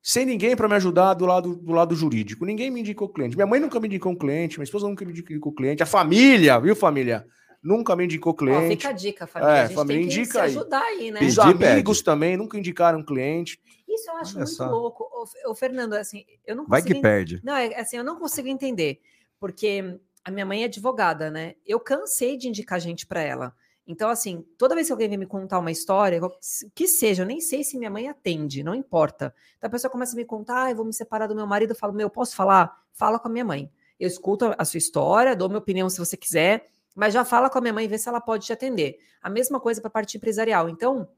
sem 0.03 0.25
ninguém 0.25 0.57
para 0.57 0.69
me 0.69 0.75
ajudar 0.75 1.15
do 1.15 1.27
lado 1.27 1.57
do 1.57 1.73
lado 1.73 1.95
jurídico. 1.95 2.45
Ninguém 2.45 2.71
me 2.71 2.81
indicou 2.81 3.09
cliente. 3.09 3.37
Minha 3.37 3.47
mãe 3.47 3.61
nunca 3.61 3.79
me 3.81 3.87
indicou 3.87 4.13
um 4.13 4.17
cliente, 4.17 4.59
minha 4.59 4.65
esposa 4.65 4.89
nunca 4.89 5.05
me 5.05 5.13
indicou 5.13 5.53
cliente, 5.53 5.83
a 5.83 5.87
família, 5.87 6.59
viu, 6.61 6.75
família? 6.77 7.27
Nunca 7.63 7.97
me 7.97 8.05
indicou 8.05 8.33
Ó, 8.33 8.37
cliente. 8.37 8.77
fica 8.77 8.89
a 8.89 8.93
dica, 8.93 9.27
família. 9.27 9.53
É, 9.55 9.61
a 9.63 9.67
gente 9.67 9.75
família, 9.75 10.03
tem 10.03 10.09
que 10.09 10.15
indica 10.21 10.33
se 10.33 10.39
aí. 10.39 10.45
ajudar 10.51 10.83
aí, 10.83 11.11
né? 11.11 11.21
Os 11.25 11.39
amigos 11.39 12.03
também 12.03 12.37
nunca 12.37 12.57
indicaram 12.57 13.03
cliente. 13.03 13.61
Isso 13.89 14.09
eu 14.11 14.17
acho 14.17 14.37
Olha 14.37 14.45
muito 14.45 14.57
só. 14.57 14.71
louco. 14.71 15.05
Ô, 15.13 15.51
ô, 15.51 15.55
Fernando, 15.55 15.95
assim, 15.95 16.25
eu 16.47 16.55
não 16.55 16.67
Vai 16.67 16.83
que 16.83 16.93
en- 16.95 17.03
perde. 17.03 17.41
Não, 17.43 17.57
é 17.57 17.75
assim, 17.81 17.97
eu 17.97 18.05
não 18.05 18.17
consigo 18.19 18.47
entender, 18.47 19.01
porque 19.41 19.99
a 20.25 20.31
minha 20.31 20.47
mãe 20.47 20.63
é 20.63 20.67
advogada, 20.67 21.31
né? 21.31 21.55
Eu 21.67 21.81
cansei 21.81 22.37
de 22.37 22.49
indicar 22.49 22.79
gente 22.81 23.07
para 23.07 23.23
ela. 23.23 23.53
Então, 23.91 24.11
assim, 24.11 24.45
toda 24.59 24.75
vez 24.75 24.87
que 24.87 24.93
alguém 24.93 25.09
vem 25.09 25.17
me 25.17 25.25
contar 25.25 25.59
uma 25.59 25.71
história, 25.71 26.21
que 26.75 26.87
seja, 26.87 27.23
eu 27.23 27.27
nem 27.27 27.41
sei 27.41 27.65
se 27.65 27.79
minha 27.79 27.91
mãe 27.91 28.07
atende, 28.07 28.63
não 28.63 28.75
importa. 28.75 29.35
Então 29.57 29.67
a 29.67 29.71
pessoa 29.71 29.91
começa 29.91 30.15
a 30.15 30.17
me 30.17 30.27
contar, 30.27 30.65
ah, 30.65 30.71
eu 30.71 30.77
vou 30.77 30.85
me 30.85 30.93
separar 30.93 31.27
do 31.27 31.35
meu 31.35 31.47
marido, 31.47 31.71
eu 31.71 31.75
falo, 31.77 31.95
meu, 31.95 32.11
posso 32.11 32.37
falar? 32.37 32.83
Fala 32.93 33.19
com 33.19 33.29
a 33.29 33.31
minha 33.31 33.47
mãe. 33.47 33.73
Eu 33.99 34.07
escuto 34.07 34.55
a 34.59 34.65
sua 34.67 34.77
história, 34.77 35.35
dou 35.35 35.49
minha 35.49 35.59
opinião 35.59 35.89
se 35.89 35.99
você 35.99 36.19
quiser, 36.19 36.67
mas 36.95 37.15
já 37.15 37.25
fala 37.25 37.49
com 37.49 37.57
a 37.57 37.61
minha 37.63 37.73
mãe 37.73 37.87
e 37.87 37.89
vê 37.89 37.97
se 37.97 38.11
ela 38.11 38.21
pode 38.21 38.45
te 38.45 38.53
atender. 38.53 38.99
A 39.23 39.31
mesma 39.31 39.59
coisa 39.59 39.81
para 39.81 39.89
a 39.89 39.93
parte 39.93 40.19
empresarial. 40.19 40.69
Então, 40.69 41.09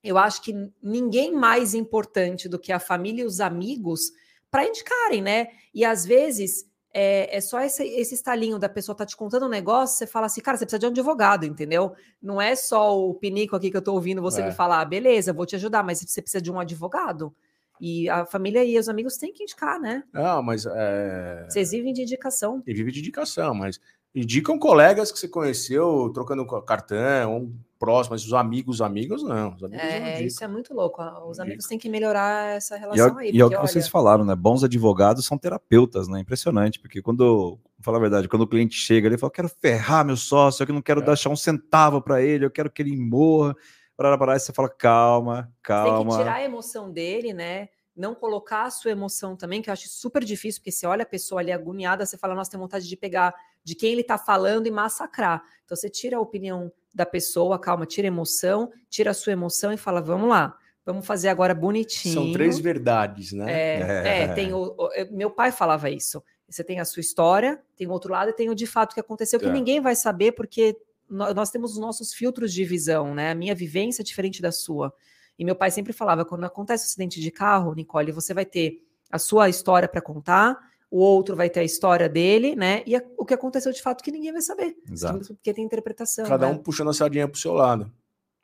eu 0.00 0.16
acho 0.16 0.40
que 0.40 0.54
ninguém 0.80 1.32
mais 1.32 1.74
importante 1.74 2.48
do 2.48 2.60
que 2.60 2.70
a 2.70 2.78
família 2.78 3.22
e 3.22 3.26
os 3.26 3.40
amigos 3.40 4.12
para 4.52 4.68
indicarem, 4.68 5.20
né? 5.20 5.48
E 5.74 5.84
às 5.84 6.06
vezes 6.06 6.70
é, 6.94 7.36
é 7.36 7.40
só 7.40 7.60
esse, 7.60 7.82
esse 7.84 8.14
estalinho 8.14 8.58
da 8.58 8.68
pessoa 8.68 8.96
tá 8.96 9.04
te 9.04 9.16
contando 9.16 9.46
um 9.46 9.48
negócio, 9.50 9.98
você 9.98 10.06
fala 10.06 10.26
assim, 10.26 10.40
cara, 10.40 10.56
você 10.56 10.64
precisa 10.64 10.78
de 10.78 10.86
um 10.86 10.90
advogado, 10.90 11.44
entendeu? 11.44 11.92
Não 12.22 12.40
é 12.40 12.54
só 12.56 12.96
o 12.98 13.12
pinico 13.14 13.56
aqui 13.56 13.70
que 13.70 13.76
eu 13.76 13.82
tô 13.82 13.92
ouvindo 13.94 14.22
você 14.22 14.40
É. 14.42 14.46
me 14.46 14.52
falar, 14.52 14.80
"Ah, 14.80 14.84
beleza, 14.84 15.32
vou 15.32 15.44
te 15.44 15.56
ajudar, 15.56 15.82
mas 15.82 15.98
você 16.00 16.22
precisa 16.22 16.40
de 16.40 16.50
um 16.52 16.58
advogado. 16.60 17.34
E 17.80 18.08
a 18.08 18.24
família 18.24 18.64
e 18.64 18.78
os 18.78 18.88
amigos 18.88 19.16
têm 19.16 19.32
que 19.32 19.42
indicar, 19.42 19.80
né? 19.80 20.04
Não, 20.12 20.40
mas 20.42 20.64
é... 20.64 21.44
Vocês 21.48 21.72
vivem 21.72 21.92
de 21.92 22.02
indicação. 22.02 22.62
E 22.66 22.72
vive 22.72 22.92
de 22.92 23.00
indicação, 23.00 23.52
mas 23.52 23.80
indicam 24.14 24.58
colegas 24.58 25.10
que 25.10 25.18
você 25.18 25.28
conheceu 25.28 26.10
trocando 26.14 26.46
cartão, 26.62 27.36
um 27.38 27.58
próximo, 27.78 28.14
mas 28.14 28.24
os 28.24 28.32
amigos, 28.32 28.80
amigos, 28.80 29.22
não. 29.22 29.54
Os 29.54 29.62
amigos 29.64 29.84
não 29.84 29.90
É, 29.90 30.22
isso 30.22 30.42
é 30.42 30.48
muito 30.48 30.72
louco. 30.72 31.02
Os 31.28 31.38
amigos 31.40 31.66
têm 31.66 31.78
que 31.78 31.88
melhorar 31.88 32.54
essa 32.56 32.74
E 32.74 32.78
é, 32.78 32.80
relação 32.80 33.14
o- 33.16 33.18
aí. 33.18 33.30
e 33.32 33.40
é 33.40 33.44
o 33.44 33.48
que 33.50 33.56
porque, 33.56 33.68
vocês 33.68 33.84
olha, 33.86 33.90
falaram, 33.90 34.24
né? 34.24 34.34
Bons 34.34 34.62
advogados 34.64 35.26
são 35.26 35.36
terapeutas, 35.36 36.06
né? 36.08 36.20
Impressionante, 36.20 36.78
porque 36.80 37.02
quando, 37.02 37.24
vou 37.58 37.60
falar 37.82 37.98
a 37.98 38.00
verdade, 38.00 38.28
quando 38.28 38.42
o 38.42 38.46
cliente 38.48 38.76
chega, 38.76 39.06
ele 39.08 39.18
fala: 39.18 39.32
quero 39.32 39.48
ferrar 39.48 40.04
meu 40.04 40.16
sócio, 40.16 40.62
eu 40.62 40.66
que 40.66 40.72
não 40.72 40.80
quero 40.82 41.00
É. 41.00 41.04
deixar 41.04 41.28
um 41.30 41.36
centavo 41.36 42.00
para 42.00 42.22
ele, 42.22 42.44
eu 42.44 42.50
quero 42.50 42.70
que 42.70 42.80
ele 42.80 42.96
morra. 42.96 43.54
Parará, 43.96 44.36
e 44.36 44.40
você 44.40 44.52
fala: 44.52 44.68
calma, 44.68 45.42
Tem 45.42 45.50
que 45.52 45.58
calma. 45.62 46.16
tirar 46.18 46.34
a 46.36 46.42
emoção 46.42 46.90
dele, 46.90 47.32
né? 47.34 47.68
Não 47.96 48.14
colocar 48.14 48.64
a 48.64 48.70
sua 48.70 48.90
emoção 48.90 49.36
também, 49.36 49.60
que 49.62 49.68
eu 49.70 49.72
acho 49.72 49.88
super 49.88 50.24
difícil, 50.24 50.60
porque 50.60 50.72
você 50.72 50.84
olha 50.86 51.02
a 51.02 51.06
pessoa 51.06 51.40
ali 51.40 51.52
agoniada, 51.52 52.04
você 52.04 52.18
fala, 52.18 52.34
nossa, 52.34 52.50
tem 52.50 52.58
vontade 52.58 52.88
de 52.88 52.96
pegar 52.96 53.32
de 53.64 53.74
quem 53.74 53.92
ele 53.92 54.04
tá 54.04 54.18
falando 54.18 54.66
e 54.66 54.70
massacrar. 54.70 55.42
Então 55.64 55.76
você 55.76 55.88
tira 55.88 56.16
a 56.18 56.20
opinião 56.20 56.70
da 56.94 57.06
pessoa, 57.06 57.58
calma, 57.58 57.86
tira 57.86 58.06
a 58.06 58.08
emoção, 58.08 58.70
tira 58.88 59.10
a 59.10 59.14
sua 59.14 59.32
emoção 59.32 59.72
e 59.72 59.76
fala, 59.76 60.00
vamos 60.00 60.28
lá, 60.28 60.56
vamos 60.84 61.06
fazer 61.06 61.28
agora 61.28 61.54
bonitinho. 61.54 62.14
São 62.14 62.32
três 62.32 62.58
verdades, 62.58 63.32
né? 63.32 63.50
É, 63.50 63.80
É. 63.80 64.18
é, 64.30 64.34
tem 64.34 64.52
o, 64.52 64.74
o- 64.78 64.92
eu- 64.94 65.10
meu 65.12 65.30
pai 65.30 65.50
falava 65.50 65.88
isso. 65.90 66.22
Você 66.48 66.62
tem 66.62 66.78
a 66.78 66.84
sua 66.84 67.00
história, 67.00 67.60
tem 67.74 67.86
o 67.86 67.90
outro 67.90 68.12
lado 68.12 68.28
e 68.30 68.34
tem 68.34 68.50
o 68.50 68.54
de 68.54 68.66
fato 68.66 68.92
que 68.94 69.00
aconteceu, 69.00 69.40
que 69.40 69.46
É. 69.46 69.52
ninguém 69.52 69.80
vai 69.80 69.96
saber, 69.96 70.32
porque 70.32 70.76
nó- 71.08 71.32
nós 71.32 71.50
temos 71.50 71.72
os 71.72 71.78
nossos 71.78 72.12
filtros 72.12 72.52
de 72.52 72.64
visão, 72.64 73.14
né? 73.14 73.30
A 73.30 73.34
minha 73.34 73.54
vivência 73.54 74.02
é 74.02 74.04
diferente 74.04 74.42
da 74.42 74.52
sua. 74.52 74.92
E 75.38 75.44
meu 75.44 75.56
pai 75.56 75.70
sempre 75.70 75.92
falava: 75.92 76.24
quando 76.24 76.44
acontece 76.44 76.84
um 76.84 76.86
acidente 76.86 77.18
de 77.20 77.30
carro, 77.30 77.74
Nicole, 77.74 78.12
você 78.12 78.32
vai 78.34 78.44
ter 78.44 78.84
a 79.10 79.18
sua 79.18 79.48
história 79.48 79.88
para 79.88 80.00
contar, 80.02 80.56
o 80.94 80.98
outro 80.98 81.34
vai 81.34 81.50
ter 81.50 81.58
a 81.58 81.64
história 81.64 82.08
dele, 82.08 82.54
né? 82.54 82.84
E 82.86 82.94
a, 82.94 83.02
o 83.18 83.26
que 83.26 83.34
aconteceu 83.34 83.72
de 83.72 83.82
fato 83.82 84.00
que 84.00 84.12
ninguém 84.12 84.30
vai 84.30 84.40
saber. 84.40 84.76
Exato. 84.88 85.34
Porque 85.34 85.52
tem 85.52 85.64
interpretação. 85.64 86.24
Cada 86.24 86.46
né? 86.46 86.52
um 86.52 86.56
puxando 86.56 86.90
a 86.90 86.92
sardinha 86.92 87.26
pro 87.26 87.36
seu 87.36 87.52
lado. 87.52 87.92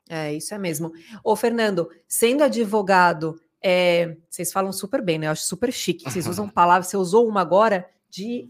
É, 0.09 0.33
isso 0.33 0.53
é 0.53 0.57
mesmo. 0.57 0.91
Ô, 1.23 1.33
Fernando, 1.33 1.89
sendo 2.09 2.43
advogado, 2.43 3.39
é, 3.63 4.17
vocês 4.29 4.51
falam 4.51 4.73
super 4.73 5.01
bem, 5.01 5.17
né? 5.17 5.27
Eu 5.27 5.31
acho 5.31 5.43
super 5.43 5.71
chique. 5.71 6.03
Vocês 6.03 6.27
usam 6.27 6.49
palavras, 6.51 6.87
você 6.87 6.97
usou 6.97 7.25
uma 7.25 7.39
agora 7.39 7.87
de, 8.09 8.49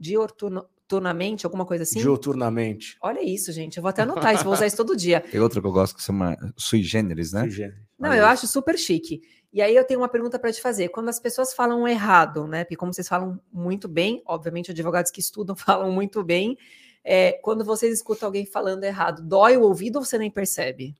dioturnamente, 0.00 1.46
alguma 1.46 1.64
coisa 1.64 1.84
assim? 1.84 2.00
Dioturnamente. 2.00 2.96
Olha 3.00 3.22
isso, 3.22 3.52
gente. 3.52 3.76
Eu 3.76 3.82
vou 3.84 3.90
até 3.90 4.02
anotar 4.02 4.34
isso, 4.34 4.42
vou 4.42 4.52
usar 4.52 4.66
isso 4.66 4.76
todo 4.76 4.96
dia. 4.98 5.20
Tem 5.20 5.38
outra 5.38 5.60
que 5.60 5.66
eu 5.68 5.72
gosto 5.72 5.94
que 5.94 6.02
chama 6.02 6.36
sui 6.56 6.82
generis, 6.82 7.32
né? 7.32 7.42
Sui 7.42 7.50
generis. 7.52 7.88
Não, 7.96 8.10
Olha 8.10 8.18
eu 8.18 8.24
isso. 8.24 8.32
acho 8.32 8.46
super 8.48 8.76
chique. 8.76 9.22
E 9.52 9.62
aí 9.62 9.74
eu 9.74 9.84
tenho 9.84 10.00
uma 10.00 10.08
pergunta 10.08 10.38
para 10.38 10.52
te 10.52 10.60
fazer. 10.60 10.88
Quando 10.90 11.08
as 11.08 11.18
pessoas 11.18 11.54
falam 11.54 11.88
errado, 11.88 12.46
né? 12.46 12.64
Porque 12.64 12.76
como 12.76 12.92
vocês 12.92 13.08
falam 13.08 13.40
muito 13.52 13.88
bem, 13.88 14.22
obviamente 14.26 14.70
advogados 14.70 15.10
que 15.10 15.20
estudam 15.20 15.56
falam 15.56 15.90
muito 15.92 16.22
bem. 16.22 16.56
é, 17.04 17.32
quando 17.42 17.64
vocês 17.64 17.94
escutam 17.94 18.26
alguém 18.26 18.44
falando 18.44 18.84
errado, 18.84 19.22
dói 19.22 19.56
o 19.56 19.62
ouvido 19.62 19.96
ou 19.96 20.04
você 20.04 20.18
nem 20.18 20.30
percebe? 20.30 20.94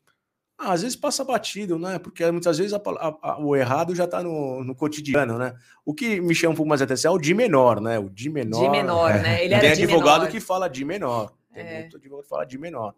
Ah, 0.56 0.72
às 0.72 0.80
vezes 0.82 0.96
passa 0.96 1.22
batido, 1.22 1.78
né? 1.78 1.98
Porque 1.98 2.28
muitas 2.32 2.56
vezes 2.58 2.72
a 2.72 2.78
a- 2.78 3.18
a- 3.22 3.38
o 3.38 3.54
errado 3.54 3.94
já 3.94 4.04
está 4.04 4.22
no, 4.22 4.64
no 4.64 4.74
cotidiano, 4.74 5.36
né? 5.38 5.54
O 5.84 5.92
que 5.94 6.20
me 6.20 6.34
chama 6.34 6.54
um 6.54 6.56
pouco 6.56 6.68
mais 6.68 6.80
atenção 6.82 7.12
é 7.12 7.14
o 7.14 7.18
de 7.18 7.34
menor, 7.34 7.80
né? 7.80 7.98
O 7.98 8.08
de 8.08 8.30
menor. 8.30 8.62
De 8.64 8.68
menor, 8.70 9.14
né? 9.20 9.44
Ele 9.44 9.58
Tem 9.60 9.70
advogado 9.72 10.20
menor. 10.20 10.30
que 10.32 10.40
fala 10.40 10.66
de 10.68 10.84
menor. 10.84 11.32
Tem 11.52 11.62
É. 11.64 11.80
muito 11.80 11.96
advogado 11.98 12.22
que 12.24 12.28
fala 12.30 12.44
de 12.46 12.58
menor. 12.58 12.94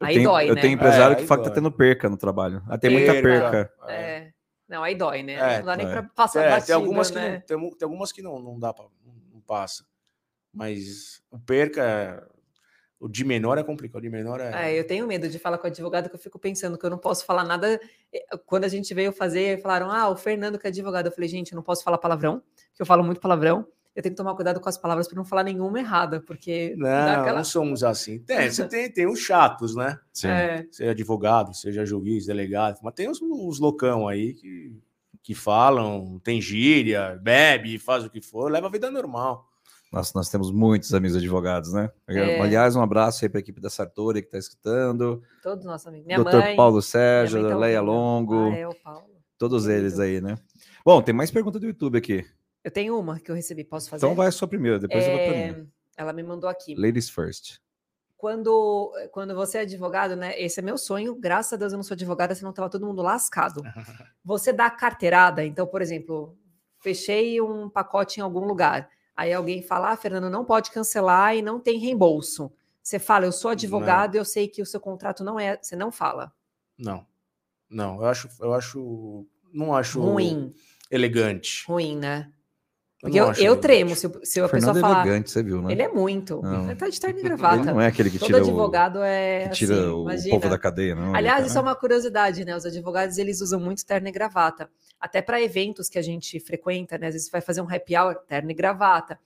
Eu 0.00 0.06
Aí 0.06 0.14
tenho, 0.14 0.28
dói, 0.30 0.50
eu 0.50 0.54
né? 0.54 0.60
tenho 0.60 0.72
empresário 0.74 1.12
É, 1.12 1.16
que 1.20 1.26
fala 1.26 1.40
que 1.42 1.48
tá 1.48 1.54
dói. 1.54 1.62
tendo 1.62 1.70
perca 1.72 2.08
no 2.08 2.16
trabalho. 2.16 2.62
Ah, 2.68 2.78
tem 2.78 2.90
muita 2.90 3.12
perca. 3.12 3.70
É. 3.88 4.30
Não, 4.68 4.82
aí 4.84 4.94
dói, 4.94 5.22
né? 5.22 5.34
É, 5.34 5.58
não 5.58 5.66
dá 5.66 5.76
nem 5.76 5.86
é. 5.86 5.90
para 5.90 6.02
passar 6.02 6.44
É, 6.44 6.50
batido, 6.50 6.66
tem 6.66 6.74
algumas 6.74 7.10
que 7.10 7.16
né? 7.16 7.30
não, 7.32 7.40
tem, 7.40 7.70
tem 7.78 7.86
algumas 7.86 8.12
que 8.12 8.22
não, 8.22 8.38
não 8.38 8.58
dá 8.58 8.72
para 8.74 8.84
não 9.32 9.40
passa. 9.40 9.84
Mas 10.52 11.22
o 11.30 11.38
perca, 11.38 11.82
é- 11.82 12.38
o 13.00 13.08
de 13.08 13.24
menor 13.24 13.56
é 13.58 13.62
complicado. 13.64 13.98
O 13.98 14.02
de 14.02 14.10
menor 14.10 14.40
é. 14.40 14.72
É, 14.72 14.78
eu 14.78 14.86
tenho 14.86 15.06
medo 15.06 15.28
de 15.28 15.38
falar 15.38 15.56
com 15.58 15.64
o 15.64 15.70
advogado 15.70 16.08
que 16.08 16.16
eu 16.16 16.18
fico 16.20 16.38
pensando 16.38 16.76
que 16.76 16.84
eu 16.84 16.90
não 16.90 16.98
posso 16.98 17.24
falar 17.24 17.44
nada. 17.44 17.80
Eh, 18.12 18.26
Quando 18.44 18.64
a 18.64 18.68
gente 18.68 18.92
veio 18.92 19.12
fazer, 19.12 19.60
falaram: 19.62 19.90
ah, 19.90 20.08
o 20.08 20.16
Fernando 20.16 20.58
que 20.58 20.66
é 20.66 20.70
advogado. 20.70 21.06
Eu 21.06 21.12
falei, 21.12 21.28
gente, 21.28 21.52
eu 21.52 21.56
não 21.56 21.62
posso 21.62 21.82
falar 21.84 21.98
palavrão, 21.98 22.40
porque 22.40 22.82
eu 22.82 22.86
falo 22.86 23.04
muito 23.04 23.20
palavrão. 23.20 23.66
Eu 23.98 24.02
tenho 24.02 24.12
que 24.14 24.16
tomar 24.16 24.32
cuidado 24.36 24.60
com 24.60 24.68
as 24.68 24.78
palavras 24.78 25.08
para 25.08 25.16
não 25.16 25.24
falar 25.24 25.42
nenhuma 25.42 25.76
errada, 25.76 26.20
porque 26.20 26.72
Não, 26.78 26.88
aquela. 26.88 27.38
não 27.38 27.44
somos 27.44 27.82
assim. 27.82 28.20
Tem, 28.20 28.48
você 28.48 28.64
tem, 28.68 28.88
tem 28.92 29.08
os 29.08 29.18
chatos, 29.18 29.74
né? 29.74 29.98
Sim. 30.12 30.28
É, 30.28 30.66
Seja 30.70 30.92
advogado, 30.92 31.52
seja 31.52 31.84
juiz, 31.84 32.24
delegado, 32.26 32.78
mas 32.80 32.94
tem 32.94 33.08
os, 33.10 33.18
loucão 33.58 34.06
aí 34.06 34.34
que, 34.34 34.72
que 35.20 35.34
falam, 35.34 36.20
tem 36.22 36.40
gíria, 36.40 37.18
bebe, 37.20 37.76
faz 37.76 38.04
o 38.04 38.08
que 38.10 38.20
for, 38.20 38.48
leva 38.52 38.68
a 38.68 38.70
vida 38.70 38.88
normal. 38.88 39.48
Nossa, 39.92 40.12
nós 40.14 40.28
temos 40.30 40.52
muitos 40.52 40.94
amigos 40.94 41.16
advogados, 41.16 41.72
né? 41.72 41.90
É. 42.06 42.40
Aliás, 42.40 42.76
um 42.76 42.82
abraço 42.82 43.24
aí 43.24 43.28
para 43.28 43.38
a 43.38 43.42
equipe 43.42 43.60
da 43.60 43.68
Sartori 43.68 44.20
que 44.22 44.28
está 44.28 44.38
escutando. 44.38 45.20
todos 45.42 45.64
nossos 45.64 45.88
amigos. 45.88 46.06
Minha 46.06 46.18
Doutor 46.22 46.40
mãe. 46.40 46.54
Paulo 46.54 46.80
Sérgio, 46.80 47.38
minha 47.40 47.48
mãe 47.48 47.52
tá 47.58 47.58
Leia. 47.66 47.80
Longo, 47.80 48.52
Ah, 48.52 48.56
é, 48.56 48.68
o 48.68 48.74
Paulo. 48.76 49.08
todos 49.36 49.66
eles 49.66 49.98
aí, 49.98 50.20
né? 50.20 50.36
Bom, 50.84 51.02
tem 51.02 51.12
mais 51.12 51.32
pergunta 51.32 51.58
do 51.58 51.66
YouTube 51.66 51.98
aqui. 51.98 52.24
Eu 52.68 52.70
tenho 52.70 52.98
uma 52.98 53.18
que 53.18 53.30
eu 53.30 53.34
recebi, 53.34 53.64
posso 53.64 53.88
fazer? 53.88 54.04
Então 54.04 54.14
vai 54.14 54.28
a 54.28 54.30
sua 54.30 54.46
primeira, 54.46 54.78
depois 54.78 55.02
eu 55.02 55.12
vou 55.12 55.20
para 55.20 55.34
É. 55.34 55.64
Ela 55.96 56.12
me 56.12 56.22
mandou 56.22 56.50
aqui. 56.50 56.74
Ladies 56.74 57.08
first. 57.08 57.62
quando, 58.14 58.92
quando 59.10 59.34
você 59.34 59.56
é 59.56 59.60
advogado, 59.62 60.14
né? 60.14 60.38
Esse 60.38 60.60
é 60.60 60.62
meu 60.62 60.76
sonho. 60.76 61.14
Graças 61.14 61.54
a 61.54 61.56
Deus 61.56 61.72
eu 61.72 61.78
não 61.78 61.82
sou 61.82 61.94
advogada, 61.94 62.34
senão 62.34 62.52
tava 62.52 62.68
todo 62.68 62.84
mundo 62.86 63.00
lascado. 63.00 63.62
Você 64.22 64.52
dá 64.52 64.68
carteirada, 64.68 65.42
então, 65.42 65.66
por 65.66 65.80
exemplo, 65.80 66.36
fechei 66.78 67.40
um 67.40 67.70
pacote 67.70 68.20
em 68.20 68.22
algum 68.22 68.44
lugar. 68.44 68.90
Aí 69.16 69.32
alguém 69.32 69.62
fala, 69.62 69.92
ah, 69.92 69.96
Fernando, 69.96 70.28
não 70.28 70.44
pode 70.44 70.70
cancelar 70.70 71.34
e 71.34 71.40
não 71.40 71.58
tem 71.58 71.78
reembolso. 71.78 72.52
Você 72.82 72.98
fala, 72.98 73.24
eu 73.24 73.32
sou 73.32 73.52
advogado 73.52 74.14
e 74.14 74.18
eu 74.18 74.26
sei 74.26 74.46
que 74.46 74.60
o 74.60 74.66
seu 74.66 74.78
contrato 74.78 75.24
não 75.24 75.40
é. 75.40 75.56
Você 75.56 75.74
não 75.74 75.90
fala. 75.90 76.34
Não, 76.76 77.06
não, 77.70 77.96
eu 77.96 78.04
acho, 78.04 78.28
eu 78.40 78.52
acho, 78.52 79.26
não 79.54 79.74
acho 79.74 80.02
Ruim, 80.02 80.54
elegante. 80.90 81.64
ruim, 81.66 81.96
né? 81.96 82.30
Eu 83.00 83.06
Porque 83.10 83.20
eu, 83.20 83.24
eu 83.26 83.32
elegante. 83.32 83.60
tremo 83.60 83.94
se, 83.94 84.06
o- 84.08 84.20
se 84.24 84.40
a 84.40 84.48
pessoa 84.48 84.48
Fernando 84.48 84.76
é 84.76 84.80
falar. 84.80 85.06
elegante, 85.06 85.30
você 85.30 85.40
viu, 85.42 85.62
né? 85.62 85.70
Ele 85.72 85.82
é 85.82 85.88
muito. 85.88 86.42
Não. 86.42 86.64
Ele 86.64 86.74
tá 86.74 86.88
de 86.88 87.00
terno 87.00 87.16
e 87.16 87.20
Ele 87.20 87.28
gravata. 87.28 87.64
não 87.72 87.80
é 87.80 87.86
aquele 87.86 88.10
que 88.10 88.18
Todo 88.18 88.26
tira, 88.26 88.38
o, 88.38 88.42
advogado 88.42 89.02
é 89.04 89.48
que 89.48 89.54
tira 89.54 89.74
assim, 89.74 89.86
o 89.86 90.02
imagina. 90.02 90.34
povo 90.34 90.48
da 90.50 90.58
cadeia, 90.58 90.94
não. 90.96 91.14
Aliás, 91.14 91.38
Ele 91.40 91.48
isso 91.48 91.58
é 91.58 91.60
uma 91.60 91.76
curiosidade, 91.76 92.44
né? 92.44 92.56
Os 92.56 92.66
advogados 92.66 93.16
eles 93.16 93.40
usam 93.40 93.60
muito 93.60 93.86
terno 93.86 94.08
e 94.08 94.10
gravata. 94.10 94.68
Até 95.00 95.22
para 95.22 95.40
eventos 95.40 95.88
que 95.88 95.96
a 95.96 96.02
gente 96.02 96.40
frequenta, 96.40 96.98
né? 96.98 97.06
Às 97.06 97.14
vezes 97.14 97.30
vai 97.30 97.40
fazer 97.40 97.60
um 97.60 97.72
happy 97.72 97.96
hour, 97.96 98.16
terno 98.26 98.50
e 98.50 98.54
gravata. 98.54 99.16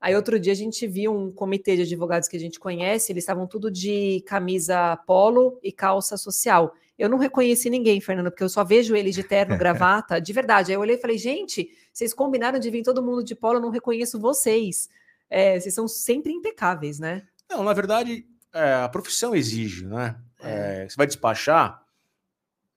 Aí 0.00 0.14
outro 0.14 0.38
dia 0.38 0.52
a 0.52 0.56
gente 0.56 0.86
viu 0.86 1.12
um 1.12 1.32
comitê 1.32 1.74
de 1.74 1.82
advogados 1.82 2.28
que 2.28 2.36
a 2.36 2.40
gente 2.40 2.60
conhece, 2.60 3.10
eles 3.10 3.22
estavam 3.24 3.44
tudo 3.46 3.70
de 3.72 4.22
camisa 4.26 4.96
polo 5.04 5.58
e 5.64 5.72
calça 5.72 6.16
social. 6.16 6.72
Eu 6.98 7.08
não 7.08 7.18
reconheci 7.18 7.68
ninguém, 7.68 8.00
Fernando, 8.00 8.30
porque 8.30 8.44
eu 8.44 8.48
só 8.48 8.64
vejo 8.64 8.96
eles 8.96 9.14
de 9.14 9.22
terno, 9.22 9.56
gravata, 9.58 10.20
de 10.20 10.32
verdade. 10.32 10.70
Aí 10.70 10.76
eu 10.76 10.80
olhei 10.80 10.96
e 10.96 11.00
falei, 11.00 11.18
gente, 11.18 11.68
vocês 11.92 12.14
combinaram 12.14 12.58
de 12.58 12.70
vir 12.70 12.82
todo 12.82 13.02
mundo 13.02 13.22
de 13.22 13.34
polo, 13.34 13.58
eu 13.58 13.62
não 13.62 13.70
reconheço 13.70 14.18
vocês. 14.18 14.88
É, 15.28 15.58
vocês 15.58 15.74
são 15.74 15.86
sempre 15.86 16.32
impecáveis, 16.32 16.98
né? 16.98 17.26
Não, 17.50 17.62
na 17.62 17.72
verdade, 17.72 18.26
é, 18.52 18.74
a 18.74 18.88
profissão 18.88 19.34
exige, 19.34 19.86
né? 19.86 20.16
É, 20.40 20.88
você 20.88 20.96
vai 20.96 21.06
despachar. 21.06 21.82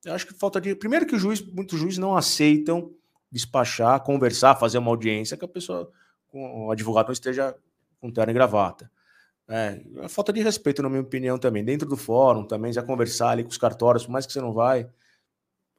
Eu 0.03 0.13
acho 0.13 0.25
que 0.25 0.33
falta 0.33 0.59
de. 0.59 0.75
Primeiro 0.75 1.05
que 1.05 1.15
o 1.15 1.19
juiz, 1.19 1.41
muitos 1.41 1.79
juízes 1.79 1.97
não 1.97 2.15
aceitam 2.15 2.93
despachar, 3.31 4.01
conversar, 4.01 4.55
fazer 4.55 4.77
uma 4.77 4.89
audiência 4.89 5.37
que 5.37 5.45
a 5.45 5.47
pessoa, 5.47 5.91
o 6.33 6.71
advogado 6.71 7.07
não 7.07 7.13
esteja 7.13 7.55
com 7.99 8.11
terno 8.11 8.31
e 8.31 8.33
gravata. 8.33 8.89
É, 9.49 9.81
é 10.03 10.07
falta 10.07 10.31
de 10.31 10.41
respeito, 10.41 10.83
na 10.83 10.89
minha 10.89 11.01
opinião, 11.01 11.37
também. 11.37 11.65
Dentro 11.65 11.87
do 11.87 11.97
fórum, 11.97 12.45
também, 12.45 12.71
já 12.71 12.83
conversar 12.83 13.31
ali 13.31 13.43
com 13.43 13.49
os 13.49 13.57
cartórios, 13.57 14.05
por 14.05 14.11
mais 14.11 14.25
que 14.25 14.31
você 14.31 14.39
não 14.39 14.53
vai. 14.53 14.87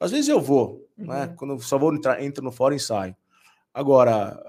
Às 0.01 0.11
vezes 0.11 0.29
eu 0.29 0.41
vou, 0.41 0.89
né? 0.99 1.27
Uhum. 1.27 1.37
Quando 1.37 1.55
eu 1.55 1.61
só 1.61 1.79
vou 1.79 1.95
entrar, 1.95 2.23
entro 2.23 2.43
no 2.43 2.51
fórum 2.51 2.75
e 2.75 2.81
saio. 2.81 3.15
Agora, 3.73 4.43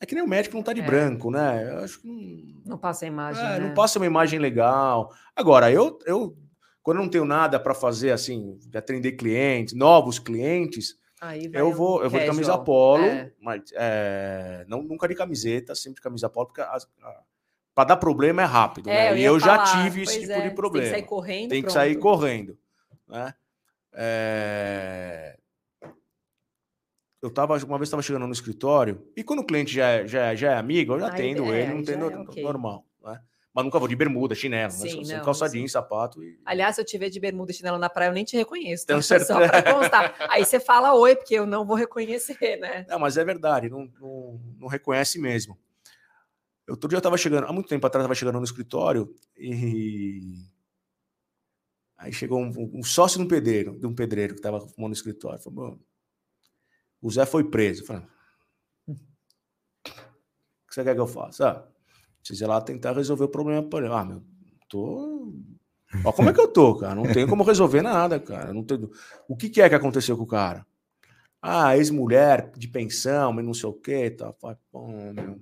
é 0.00 0.06
que 0.06 0.14
nem 0.14 0.24
o 0.24 0.28
médico 0.28 0.56
não 0.56 0.62
tá 0.62 0.72
de 0.72 0.80
É. 0.80 0.86
branco, 0.86 1.30
né? 1.30 1.70
Eu 1.70 1.78
acho 1.84 2.00
que 2.00 2.08
não. 2.08 2.72
Não 2.72 2.78
passa 2.78 3.04
a 3.04 3.08
imagem. 3.08 3.44
É, 3.44 3.58
né? 3.60 3.68
Não 3.68 3.74
passa 3.74 3.98
uma 3.98 4.06
imagem 4.06 4.38
legal. 4.38 5.12
Agora, 5.34 5.70
eu, 5.70 5.98
eu 6.04 6.36
quando 6.82 6.98
eu 6.98 7.02
não 7.02 7.10
tenho 7.10 7.24
nada 7.24 7.58
para 7.58 7.74
fazer, 7.74 8.10
assim, 8.12 8.58
de 8.68 8.78
atender 8.78 9.12
clientes, 9.12 9.74
novos 9.74 10.18
clientes, 10.18 10.96
Aí 11.20 11.50
eu 11.52 11.68
um 11.68 11.72
vou, 11.72 12.02
eu 12.02 12.10
vou 12.10 12.20
de 12.20 12.26
camisa 12.26 12.56
polo, 12.58 13.02
É. 13.04 13.32
mas 13.40 13.62
é, 13.74 14.64
não, 14.68 14.82
nunca 14.82 15.08
de 15.08 15.14
camiseta, 15.14 15.74
sempre 15.74 15.96
de 15.96 16.02
camisa 16.02 16.28
polo, 16.28 16.46
porque 16.46 16.60
para 17.76 17.88
dar 17.90 17.96
problema 17.98 18.40
é 18.40 18.46
rápido, 18.46 18.88
É, 18.88 19.10
né? 19.10 19.18
E 19.18 19.20
ia 19.20 19.26
eu 19.26 19.38
já 19.38 19.58
falar, 19.58 19.84
tive 19.84 20.02
esse 20.02 20.20
tipo 20.20 20.32
é, 20.32 20.36
de 20.36 20.40
Tem 20.40 20.48
que 20.50 20.56
problema. 20.56 20.90
sair 20.90 21.02
correndo. 21.02 21.48
Tem 21.50 21.58
que 21.58 21.62
pronto. 21.64 21.74
sair 21.74 21.96
correndo, 21.96 22.58
né? 23.06 23.34
É, 23.92 25.38
Eu 27.20 27.30
tava, 27.30 27.54
uma 27.64 27.76
vez 27.76 27.88
estava 27.88 28.02
chegando 28.02 28.26
no 28.26 28.32
escritório, 28.32 29.06
e 29.14 29.22
quando 29.22 29.40
o 29.40 29.44
cliente 29.44 29.74
já 29.74 29.88
é, 29.88 30.06
já 30.06 30.26
é, 30.32 30.36
já 30.36 30.52
é 30.52 30.56
amigo, 30.56 30.94
eu 30.94 31.00
já 31.00 31.08
atendo 31.08 31.52
é, 31.52 31.60
ele, 31.60 31.74
não 31.74 31.84
tem 31.84 31.98
já 32.00 32.06
é 32.06 32.16
ok. 32.18 32.42
normal, 32.42 32.86
né? 33.02 33.20
Mas 33.52 33.64
nunca 33.64 33.78
vou 33.78 33.88
de 33.88 33.96
bermuda, 33.96 34.34
chinelo, 34.34 34.72
né? 34.72 34.78
Sim, 34.78 34.90
Só- 34.96 35.04
sem 35.04 35.16
não, 35.18 35.24
calça 35.24 35.48
sim. 35.48 35.66
sapato 35.68 36.22
e... 36.22 36.38
Aliás, 36.46 36.74
se 36.76 36.80
eu 36.80 36.84
tiver 36.84 37.08
de 37.10 37.18
bermuda 37.20 37.50
e 37.52 37.54
chinelo 37.54 37.78
na 37.78 37.88
praia, 37.90 38.08
eu 38.10 38.12
nem 38.14 38.24
te 38.24 38.36
reconheço. 38.36 38.86
Tá? 38.86 38.92
Tenho 38.94 39.02
Só 39.04 39.18
certeza. 39.18 39.48
para 39.48 39.62
constar. 39.74 40.14
Aí 40.30 40.44
você 40.44 40.60
fala 40.60 40.94
oi, 40.94 41.14
porque 41.16 41.34
eu 41.34 41.46
não 41.46 41.66
vou 41.66 41.76
reconhecer, 41.76 42.56
né? 42.58 42.86
Não, 42.88 42.98
mas 42.98 43.16
é 43.18 43.24
verdade, 43.24 43.68
não, 43.68 43.90
não, 44.00 44.40
não 44.60 44.68
reconhece 44.68 45.18
mesmo. 45.18 45.58
Outro 46.68 46.88
dia 46.88 46.98
eu 46.98 47.02
tava 47.02 47.16
chegando, 47.16 47.46
há 47.46 47.52
muito 47.52 47.68
tempo 47.68 47.86
atrás, 47.86 48.02
eu 48.02 48.08
tava 48.08 48.14
chegando 48.14 48.38
no 48.38 48.44
escritório 48.44 49.14
e. 49.36 50.44
Aí 51.96 52.12
chegou 52.12 52.40
um, 52.40 52.52
um 52.74 52.82
sócio 52.82 53.18
de 53.18 53.24
um 53.24 53.28
pedreiro, 53.28 53.78
de 53.78 53.86
um 53.86 53.94
pedreiro 53.94 54.34
que 54.34 54.40
tava 54.42 54.60
fumando 54.60 54.90
no 54.90 54.92
escritório. 54.94 55.40
Falou, 55.40 55.70
"Bom, 55.70 55.78
o 57.00 57.10
Zé 57.10 57.24
foi 57.24 57.44
preso. 57.44 57.82
Eu 57.82 57.86
falei, 57.86 58.02
o 58.88 58.94
que 60.68 60.74
você 60.74 60.84
quer 60.84 60.94
que 60.94 61.00
eu 61.00 61.06
faça? 61.06 61.48
Ah, 61.48 61.68
preciso 62.18 62.44
ir 62.44 62.48
lá 62.48 62.60
tentar 62.60 62.92
resolver 62.92 63.24
o 63.24 63.28
problema 63.28 63.66
ele. 63.72 63.86
Ah, 63.88 64.04
meu, 64.04 64.22
tô. 64.68 65.32
Ó, 66.04 66.12
como 66.12 66.28
é 66.30 66.32
que 66.32 66.40
eu 66.40 66.48
tô, 66.48 66.76
cara? 66.76 66.94
Não 66.94 67.04
tenho 67.04 67.28
como 67.28 67.44
resolver 67.44 67.80
nada, 67.80 68.18
cara. 68.18 68.52
Não 68.52 68.64
tenho... 68.64 68.90
O 69.28 69.36
que, 69.36 69.48
que 69.48 69.62
é 69.62 69.68
que 69.68 69.74
aconteceu 69.74 70.16
com 70.16 70.24
o 70.24 70.26
cara? 70.26 70.66
Ah, 71.40 71.76
ex-mulher 71.76 72.50
de 72.56 72.66
pensão, 72.66 73.32
mas 73.32 73.44
não 73.44 73.54
sei 73.54 73.68
o 73.68 73.72
que, 73.72 74.10
tá. 74.10 74.32
Falei, 74.32 74.56
pô, 74.70 74.88
meu. 74.88 75.40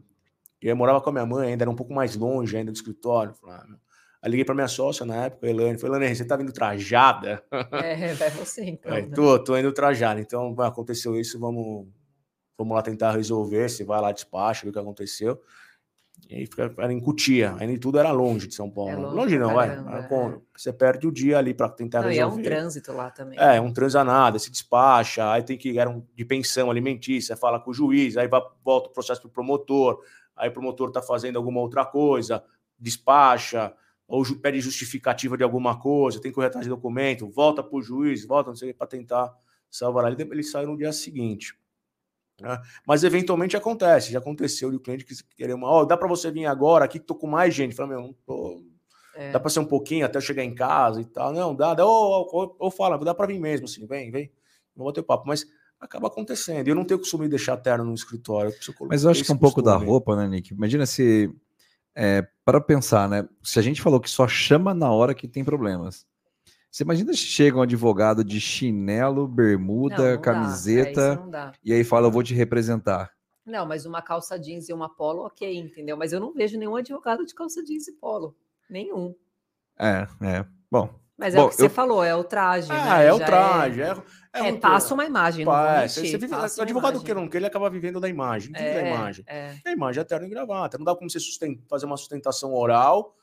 E 0.64 0.68
eu 0.68 0.74
morava 0.74 0.98
com 0.98 1.10
a 1.10 1.12
minha 1.12 1.26
mãe, 1.26 1.50
ainda 1.50 1.64
era 1.64 1.70
um 1.70 1.76
pouco 1.76 1.92
mais 1.92 2.16
longe 2.16 2.56
ainda 2.56 2.72
do 2.72 2.74
escritório. 2.74 3.34
Falei, 3.34 3.56
ah. 3.56 3.76
Aí 4.22 4.30
liguei 4.30 4.46
pra 4.46 4.54
minha 4.54 4.66
sócia 4.66 5.04
na 5.04 5.26
época, 5.26 5.46
a 5.46 5.50
Elane. 5.50 5.76
Falei, 5.76 5.98
Elane, 5.98 6.16
você 6.16 6.24
tá 6.24 6.38
vindo 6.38 6.52
trajada? 6.54 7.44
É, 7.70 8.14
vai 8.14 8.30
você 8.30 8.64
então. 8.64 8.90
Aí, 8.90 9.02
né? 9.02 9.14
tô, 9.14 9.38
tô 9.38 9.58
indo 9.58 9.70
trajada. 9.74 10.18
Então, 10.18 10.58
aconteceu 10.60 11.20
isso, 11.20 11.38
vamos, 11.38 11.86
vamos 12.56 12.74
lá 12.74 12.80
tentar 12.80 13.12
resolver. 13.12 13.68
Se 13.68 13.84
vai 13.84 14.00
lá, 14.00 14.10
despacha, 14.10 14.64
ver 14.64 14.70
o 14.70 14.72
que 14.72 14.78
aconteceu. 14.78 15.38
E 16.30 16.36
aí 16.36 16.46
fica, 16.46 16.72
era 16.78 16.92
em 16.92 17.00
Cutia, 17.00 17.54
ainda 17.58 17.78
tudo 17.78 17.98
era 17.98 18.10
longe 18.10 18.46
de 18.46 18.54
São 18.54 18.70
Paulo. 18.70 18.90
É 18.90 18.96
longe, 18.96 19.16
longe, 19.16 19.38
não, 19.38 19.54
caramba, 19.54 20.08
vai. 20.08 20.34
É. 20.34 20.38
Você 20.56 20.72
perde 20.72 21.06
o 21.06 21.12
dia 21.12 21.36
ali 21.36 21.52
para 21.52 21.68
tentar 21.68 22.00
não, 22.00 22.08
resolver. 22.08 22.42
E 22.42 22.46
é 22.46 22.48
um 22.48 22.50
trânsito 22.50 22.92
lá 22.92 23.10
também. 23.10 23.38
É, 23.38 23.60
um 23.60 23.72
nada, 24.04 24.38
se 24.38 24.50
despacha, 24.50 25.30
aí 25.30 25.42
tem 25.42 25.58
que 25.58 25.78
era 25.78 25.90
um 25.90 26.02
de 26.14 26.24
pensão 26.24 26.70
alimentícia, 26.70 27.36
fala 27.36 27.60
com 27.60 27.70
o 27.70 27.74
juiz, 27.74 28.16
aí 28.16 28.28
vai, 28.28 28.40
volta 28.64 28.88
o 28.88 28.92
processo 28.92 29.20
para 29.20 29.28
o 29.28 29.32
promotor, 29.32 30.00
aí 30.36 30.48
o 30.48 30.52
promotor 30.52 30.88
está 30.88 31.02
fazendo 31.02 31.36
alguma 31.36 31.60
outra 31.60 31.84
coisa, 31.84 32.44
despacha, 32.78 33.74
ou 34.06 34.24
pede 34.36 34.60
justificativa 34.60 35.36
de 35.36 35.42
alguma 35.42 35.78
coisa, 35.78 36.20
tem 36.20 36.30
que 36.30 36.34
correr 36.34 36.48
atrás 36.48 36.64
de 36.64 36.70
documento, 36.70 37.28
volta 37.30 37.62
para 37.62 37.76
o 37.76 37.82
juiz, 37.82 38.24
volta, 38.24 38.50
não 38.50 38.56
sei, 38.56 38.72
para 38.72 38.86
tentar 38.86 39.32
salvar 39.70 40.12
ele, 40.12 40.22
ele 40.22 40.42
sai 40.42 40.66
no 40.66 40.76
dia 40.76 40.92
seguinte. 40.92 41.58
Né? 42.40 42.60
Mas 42.86 43.04
eventualmente 43.04 43.56
acontece, 43.56 44.12
já 44.12 44.18
aconteceu 44.18 44.70
de 44.70 44.76
o 44.76 44.80
cliente 44.80 45.04
que 45.04 45.14
querer 45.36 45.54
uma, 45.54 45.70
oh, 45.70 45.84
dá 45.84 45.96
para 45.96 46.08
você 46.08 46.30
vir 46.30 46.46
agora 46.46 46.84
aqui 46.84 46.98
que 46.98 47.06
tô 47.06 47.14
com 47.14 47.26
mais 47.26 47.54
gente. 47.54 47.74
Fala, 47.74 47.88
meu, 47.90 48.00
não 48.00 48.12
tô. 48.26 48.62
É. 49.14 49.30
Dá 49.30 49.38
para 49.38 49.50
ser 49.50 49.60
um 49.60 49.64
pouquinho 49.64 50.04
até 50.04 50.18
eu 50.18 50.22
chegar 50.22 50.42
em 50.42 50.54
casa 50.54 51.00
e 51.00 51.04
tal. 51.04 51.32
Não, 51.32 51.54
dá, 51.54 51.74
dá 51.74 51.86
ou, 51.86 52.28
ou, 52.32 52.56
ou 52.58 52.70
fala, 52.70 52.98
dá 52.98 53.14
para 53.14 53.26
vir 53.26 53.38
mesmo, 53.38 53.66
assim, 53.66 53.86
vem, 53.86 54.10
vem, 54.10 54.32
vou 54.74 54.86
bater 54.86 55.02
papo. 55.02 55.24
Mas 55.26 55.46
acaba 55.84 56.08
acontecendo. 56.08 56.66
Eu 56.66 56.74
não 56.74 56.84
tenho 56.84 56.98
costume 56.98 57.24
de 57.24 57.30
deixar 57.30 57.56
terno 57.56 57.84
no 57.84 57.94
escritório. 57.94 58.50
Eu 58.50 58.86
Mas 58.88 59.04
eu 59.04 59.10
acho 59.10 59.24
que 59.24 59.30
é 59.30 59.34
um 59.34 59.38
pouco 59.38 59.62
da 59.62 59.76
roupa, 59.76 60.16
né, 60.16 60.26
Nick? 60.26 60.52
Imagina 60.52 60.86
se. 60.86 61.32
É, 61.96 62.26
para 62.44 62.60
pensar, 62.60 63.08
né? 63.08 63.28
Se 63.42 63.58
a 63.58 63.62
gente 63.62 63.80
falou 63.80 64.00
que 64.00 64.10
só 64.10 64.26
chama 64.26 64.74
na 64.74 64.90
hora 64.90 65.14
que 65.14 65.28
tem 65.28 65.44
problemas. 65.44 66.04
Você 66.74 66.82
imagina 66.82 67.12
se 67.12 67.18
chega 67.20 67.56
um 67.56 67.62
advogado 67.62 68.24
de 68.24 68.40
chinelo, 68.40 69.28
bermuda, 69.28 69.96
não, 69.96 70.14
não 70.14 70.20
camiseta 70.20 71.22
é, 71.32 71.52
e 71.62 71.72
aí 71.72 71.84
fala, 71.84 72.08
eu 72.08 72.10
vou 72.10 72.20
te 72.20 72.34
representar. 72.34 73.12
Não, 73.46 73.64
mas 73.64 73.86
uma 73.86 74.02
calça 74.02 74.36
jeans 74.36 74.68
e 74.68 74.72
uma 74.72 74.88
polo, 74.88 75.24
ok, 75.24 75.56
entendeu? 75.56 75.96
Mas 75.96 76.12
eu 76.12 76.18
não 76.18 76.32
vejo 76.32 76.58
nenhum 76.58 76.74
advogado 76.74 77.24
de 77.24 77.32
calça 77.32 77.62
jeans 77.62 77.86
e 77.86 77.92
polo. 77.92 78.34
Nenhum. 78.68 79.14
É, 79.78 80.08
é. 80.20 80.44
Bom. 80.68 80.92
Mas 81.16 81.34
é 81.34 81.38
Bom, 81.38 81.46
o 81.46 81.48
que 81.48 81.54
eu... 81.54 81.58
você 81.58 81.68
falou, 81.68 82.02
é 82.02 82.14
o 82.14 82.24
traje. 82.24 82.72
Ah, 82.72 82.98
né? 82.98 83.06
é 83.06 83.12
o 83.12 83.18
traje. 83.18 83.80
É, 83.80 83.96
é, 84.34 84.48
é 84.48 84.52
passa 84.56 84.92
uma 84.92 85.04
imagem. 85.04 85.44
Pá, 85.44 85.82
é, 85.82 85.88
você 85.88 86.18
vive, 86.18 86.34
o 86.34 86.62
advogado 86.62 87.00
que 87.00 87.14
não 87.14 87.28
que 87.28 87.36
ele 87.36 87.46
acaba 87.46 87.70
vivendo 87.70 88.00
da 88.00 88.08
imagem. 88.08 88.52
Vive 88.52 88.64
é, 88.64 88.74
da 88.82 88.88
imagem. 88.88 89.24
É. 89.28 89.54
A 89.64 89.70
imagem 89.70 90.00
é 90.00 90.04
terno 90.04 90.26
e 90.26 90.28
gravata. 90.28 90.76
Não 90.76 90.84
dá 90.84 90.94
como 90.96 91.08
você 91.08 91.18
fazer 91.68 91.86
uma 91.86 91.96
sustentação 91.96 92.52
oral 92.52 93.14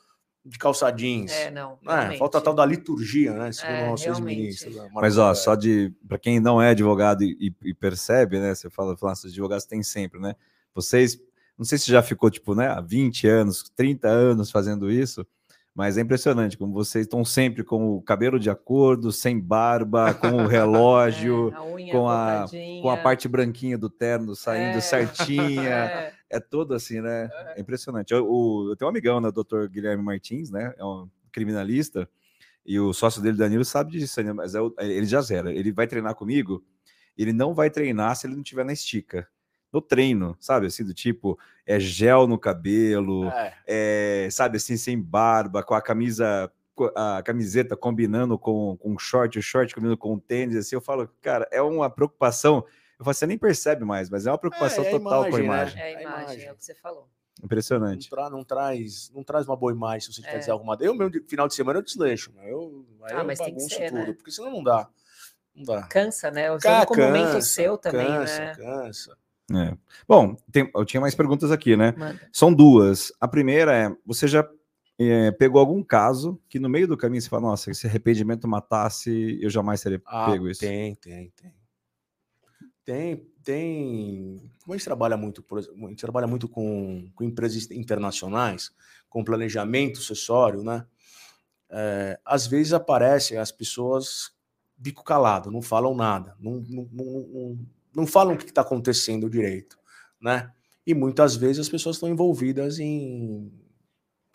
de 0.45 0.57
calça 0.57 0.89
jeans. 0.89 1.31
É, 1.31 1.51
não. 1.51 1.77
É, 1.85 2.17
falta 2.17 2.37
a 2.37 2.41
tal 2.41 2.53
da 2.53 2.65
liturgia, 2.65 3.33
né? 3.33 3.51
Segundo 3.51 3.75
é, 3.75 3.89
nossos 3.89 4.19
ministros. 4.21 4.75
Mas, 4.93 5.17
ó, 5.17 5.33
só 5.33 5.53
de. 5.53 5.93
Para 6.07 6.17
quem 6.17 6.39
não 6.39 6.61
é 6.61 6.69
advogado 6.69 7.23
e, 7.23 7.53
e, 7.61 7.73
percebe, 7.73 8.39
né? 8.39 8.55
Você 8.55 8.69
fala, 8.69 8.95
fala 8.97 9.11
os 9.13 9.25
advogados 9.25 9.65
têm 9.65 9.83
sempre, 9.83 10.19
né? 10.19 10.33
Vocês. 10.73 11.19
Não 11.57 11.65
sei 11.65 11.77
se 11.77 11.91
já 11.91 12.01
ficou, 12.01 12.31
tipo, 12.31 12.55
né, 12.55 12.69
há 12.69 12.81
20 12.81 13.27
anos, 13.27 13.69
30 13.75 14.07
anos 14.07 14.49
fazendo 14.49 14.89
isso. 14.89 15.27
Mas 15.73 15.97
é 15.97 16.01
impressionante 16.01 16.57
como 16.57 16.73
vocês 16.73 17.05
estão 17.05 17.23
sempre 17.23 17.63
com 17.63 17.95
o 17.95 18.01
cabelo 18.01 18.37
de 18.37 18.49
acordo, 18.49 19.11
sem 19.11 19.39
barba, 19.39 20.13
com 20.13 20.43
o 20.43 20.47
relógio, 20.47 21.49
é, 21.79 21.89
a 21.89 21.91
com, 21.91 22.09
a, 22.09 22.45
com 22.81 22.89
a 22.89 22.97
parte 22.97 23.27
branquinha 23.27 23.77
do 23.77 23.89
terno 23.89 24.35
saindo 24.35 24.77
é. 24.77 24.81
certinha. 24.81 26.11
É. 26.31 26.37
é 26.37 26.39
todo 26.39 26.73
assim, 26.73 27.01
né? 27.01 27.29
É 27.55 27.61
impressionante. 27.61 28.13
Eu, 28.13 28.25
o, 28.25 28.69
eu 28.71 28.75
tenho 28.75 28.87
um 28.87 28.91
amigão, 28.91 29.19
né, 29.19 29.27
o 29.27 29.31
doutor 29.31 29.67
Guilherme 29.67 30.03
Martins, 30.03 30.49
né? 30.49 30.73
É 30.77 30.83
um 30.83 31.09
criminalista, 31.31 32.07
e 32.65 32.79
o 32.79 32.93
sócio 32.93 33.21
dele, 33.21 33.37
Danilo, 33.37 33.65
sabe 33.65 33.91
disso, 33.91 34.21
né? 34.21 34.33
mas 34.33 34.55
é 34.55 34.61
o, 34.61 34.73
ele 34.79 35.05
já 35.05 35.21
zera. 35.21 35.51
Ele 35.51 35.71
vai 35.71 35.87
treinar 35.87 36.15
comigo, 36.15 36.63
ele 37.17 37.33
não 37.33 37.53
vai 37.53 37.69
treinar 37.69 38.15
se 38.15 38.27
ele 38.27 38.35
não 38.35 38.43
tiver 38.43 38.63
na 38.63 38.73
estica 38.73 39.27
no 39.71 39.81
treino, 39.81 40.35
sabe? 40.39 40.67
Assim, 40.67 40.83
do 40.83 40.93
tipo, 40.93 41.39
é 41.65 41.79
gel 41.79 42.27
no 42.27 42.37
cabelo, 42.37 43.29
é. 43.29 43.53
É, 43.65 44.27
sabe 44.31 44.57
assim, 44.57 44.75
sem 44.77 44.99
barba, 44.99 45.63
com 45.63 45.73
a 45.73 45.81
camisa, 45.81 46.51
a 46.95 47.21
camiseta 47.23 47.77
combinando 47.77 48.37
com, 48.37 48.77
com 48.77 48.93
o 48.93 48.99
short, 48.99 49.39
o 49.39 49.41
short 49.41 49.73
combinando 49.73 49.97
com 49.97 50.13
o 50.13 50.19
tênis, 50.19 50.55
assim, 50.55 50.75
eu 50.75 50.81
falo, 50.81 51.09
cara, 51.21 51.47
é 51.51 51.61
uma 51.61 51.89
preocupação. 51.89 52.65
Eu 52.99 53.05
falo, 53.05 53.13
você 53.13 53.25
nem 53.25 53.37
percebe 53.37 53.85
mais, 53.85 54.09
mas 54.09 54.27
é 54.27 54.31
uma 54.31 54.37
preocupação 54.37 54.83
é, 54.83 54.87
é 54.87 54.91
total 54.91 55.27
imagem, 55.27 55.31
com 55.31 55.37
a 55.37 55.41
imagem. 55.41 55.75
Né? 55.75 55.91
É 55.91 55.95
a 55.95 56.01
imagem, 56.01 56.45
é 56.45 56.51
o 56.51 56.55
que 56.55 56.65
você 56.65 56.75
falou. 56.75 57.09
Impressionante. 57.43 58.09
Não, 58.11 58.17
tra 58.17 58.29
não, 58.29 58.43
traz, 58.43 59.09
não 59.13 59.23
traz 59.23 59.47
uma 59.47 59.55
boa 59.55 59.71
imagem 59.71 60.11
se 60.11 60.21
você 60.21 60.27
é. 60.27 60.37
dizer 60.37 60.51
alguma. 60.51 60.77
Eu, 60.79 60.93
meu 60.93 61.09
final 61.27 61.47
de 61.47 61.55
semana, 61.55 61.79
eu 61.79 61.83
desleixo. 61.83 62.31
Eu, 62.43 62.85
aí 63.03 63.15
ah, 63.15 63.19
eu 63.19 63.25
mas 63.25 63.39
tem 63.39 63.55
que 63.55 63.61
ser, 63.61 63.89
tudo, 63.89 63.99
né? 63.99 64.13
porque 64.13 64.31
senão 64.31 64.51
não 64.51 64.63
dá. 64.63 64.87
Não 65.55 65.63
dá. 65.63 65.83
Cansa, 65.87 66.29
né? 66.29 66.51
O 66.51 66.59
seu 66.59 66.85
como 66.85 67.01
momento 67.01 67.41
seu 67.41 67.77
também, 67.77 68.05
cansa, 68.05 68.39
né? 68.39 68.55
Cansa. 68.55 69.17
É. 69.57 69.77
Bom, 70.07 70.35
tem, 70.51 70.69
eu 70.75 70.85
tinha 70.85 71.01
mais 71.01 71.15
perguntas 71.15 71.51
aqui, 71.51 71.75
né? 71.75 71.93
Manda. 71.97 72.19
São 72.31 72.53
duas. 72.53 73.11
A 73.19 73.27
primeira 73.27 73.75
é: 73.75 73.95
você 74.05 74.27
já 74.27 74.47
é, 74.99 75.31
pegou 75.31 75.59
algum 75.59 75.83
caso 75.83 76.39
que 76.47 76.59
no 76.59 76.69
meio 76.69 76.87
do 76.87 76.97
caminho 76.97 77.21
você 77.21 77.29
fala, 77.29 77.43
nossa, 77.43 77.73
se 77.73 77.87
arrependimento 77.87 78.47
matasse, 78.47 79.39
eu 79.41 79.49
jamais 79.49 79.81
teria 79.81 80.01
ah, 80.05 80.29
pego 80.31 80.47
isso? 80.47 80.59
Tem, 80.59 80.95
tem, 80.95 81.31
tem. 81.35 81.53
Tem, 82.83 83.27
tem. 83.43 84.51
Como 84.63 84.73
a 84.73 84.77
gente 84.77 84.85
trabalha 84.85 85.15
muito, 85.15 85.41
por 85.41 85.59
exemplo, 85.59 85.85
a 85.85 85.89
gente 85.89 86.01
trabalha 86.01 86.27
muito 86.27 86.47
com, 86.47 87.09
com 87.15 87.23
empresas 87.23 87.69
internacionais, 87.71 88.71
com 89.09 89.23
planejamento 89.23 89.99
acessório, 89.99 90.63
né? 90.63 90.85
É, 91.69 92.19
às 92.25 92.47
vezes 92.47 92.73
aparecem 92.73 93.37
as 93.37 93.51
pessoas 93.51 94.33
bico 94.75 95.03
calado, 95.03 95.51
não 95.51 95.61
falam 95.61 95.95
nada, 95.95 96.35
não, 96.39 96.63
não, 96.67 96.89
não, 96.91 97.05
não 97.05 97.59
falam 98.07 98.35
o 98.35 98.37
que 98.37 98.45
está 98.45 98.61
acontecendo 98.61 99.29
direito, 99.29 99.77
né? 100.21 100.51
E 100.85 100.93
muitas 100.93 101.35
vezes 101.35 101.59
as 101.59 101.69
pessoas 101.69 101.97
estão 101.97 102.09
envolvidas 102.09 102.79
em, 102.79 103.51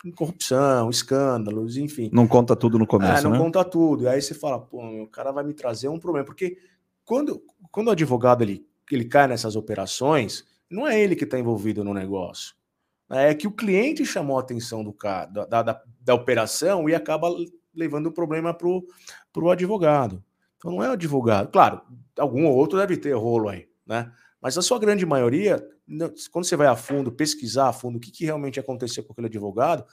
em, 0.05 0.11
corrupção, 0.11 0.89
escândalos, 0.89 1.75
enfim. 1.75 2.09
Não 2.13 2.27
conta 2.27 2.55
tudo 2.55 2.79
no 2.79 2.87
começo, 2.87 3.19
é, 3.19 3.23
não 3.23 3.31
né? 3.31 3.37
conta 3.37 3.63
tudo. 3.65 4.03
E 4.03 4.07
aí 4.07 4.21
você 4.21 4.33
fala, 4.33 4.59
pô, 4.59 4.81
o 5.03 5.07
cara 5.07 5.31
vai 5.31 5.43
me 5.43 5.53
trazer 5.53 5.89
um 5.89 5.99
problema, 5.99 6.25
porque 6.25 6.57
quando, 7.03 7.43
quando 7.71 7.87
o 7.87 7.91
advogado 7.91 8.43
ele, 8.43 8.65
ele 8.91 9.05
cai 9.05 9.27
nessas 9.27 9.55
operações, 9.55 10.45
não 10.69 10.87
é 10.87 10.99
ele 10.99 11.15
que 11.15 11.23
está 11.23 11.37
envolvido 11.37 11.83
no 11.83 11.93
negócio. 11.93 12.55
É 13.09 13.33
que 13.33 13.47
o 13.47 13.51
cliente 13.51 14.05
chamou 14.05 14.37
a 14.37 14.41
atenção 14.41 14.83
do 14.83 14.91
cara, 14.91 15.25
da, 15.25 15.63
da, 15.63 15.81
da 16.01 16.13
operação 16.13 16.89
e 16.89 16.95
acaba 16.95 17.29
levando 17.73 18.07
o 18.07 18.11
problema 18.11 18.53
para 18.53 18.67
o 18.67 19.51
advogado. 19.51 20.23
Então 20.57 20.71
não 20.71 20.83
é 20.83 20.89
o 20.89 20.93
advogado. 20.93 21.51
Claro, 21.51 21.81
algum 22.17 22.45
ou 22.45 22.55
outro 22.55 22.77
deve 22.77 22.97
ter 22.97 23.13
rolo 23.13 23.49
aí, 23.49 23.67
né? 23.85 24.11
Mas 24.41 24.57
a 24.57 24.61
sua 24.61 24.79
grande 24.79 25.05
maioria, 25.05 25.65
quando 26.31 26.45
você 26.45 26.55
vai 26.55 26.67
a 26.67 26.75
fundo, 26.75 27.11
pesquisar 27.11 27.69
a 27.69 27.73
fundo 27.73 27.97
o 27.97 27.99
que, 27.99 28.11
que 28.11 28.25
realmente 28.25 28.59
aconteceu 28.59 29.03
com 29.03 29.13
aquele 29.13 29.27
advogado, 29.27 29.83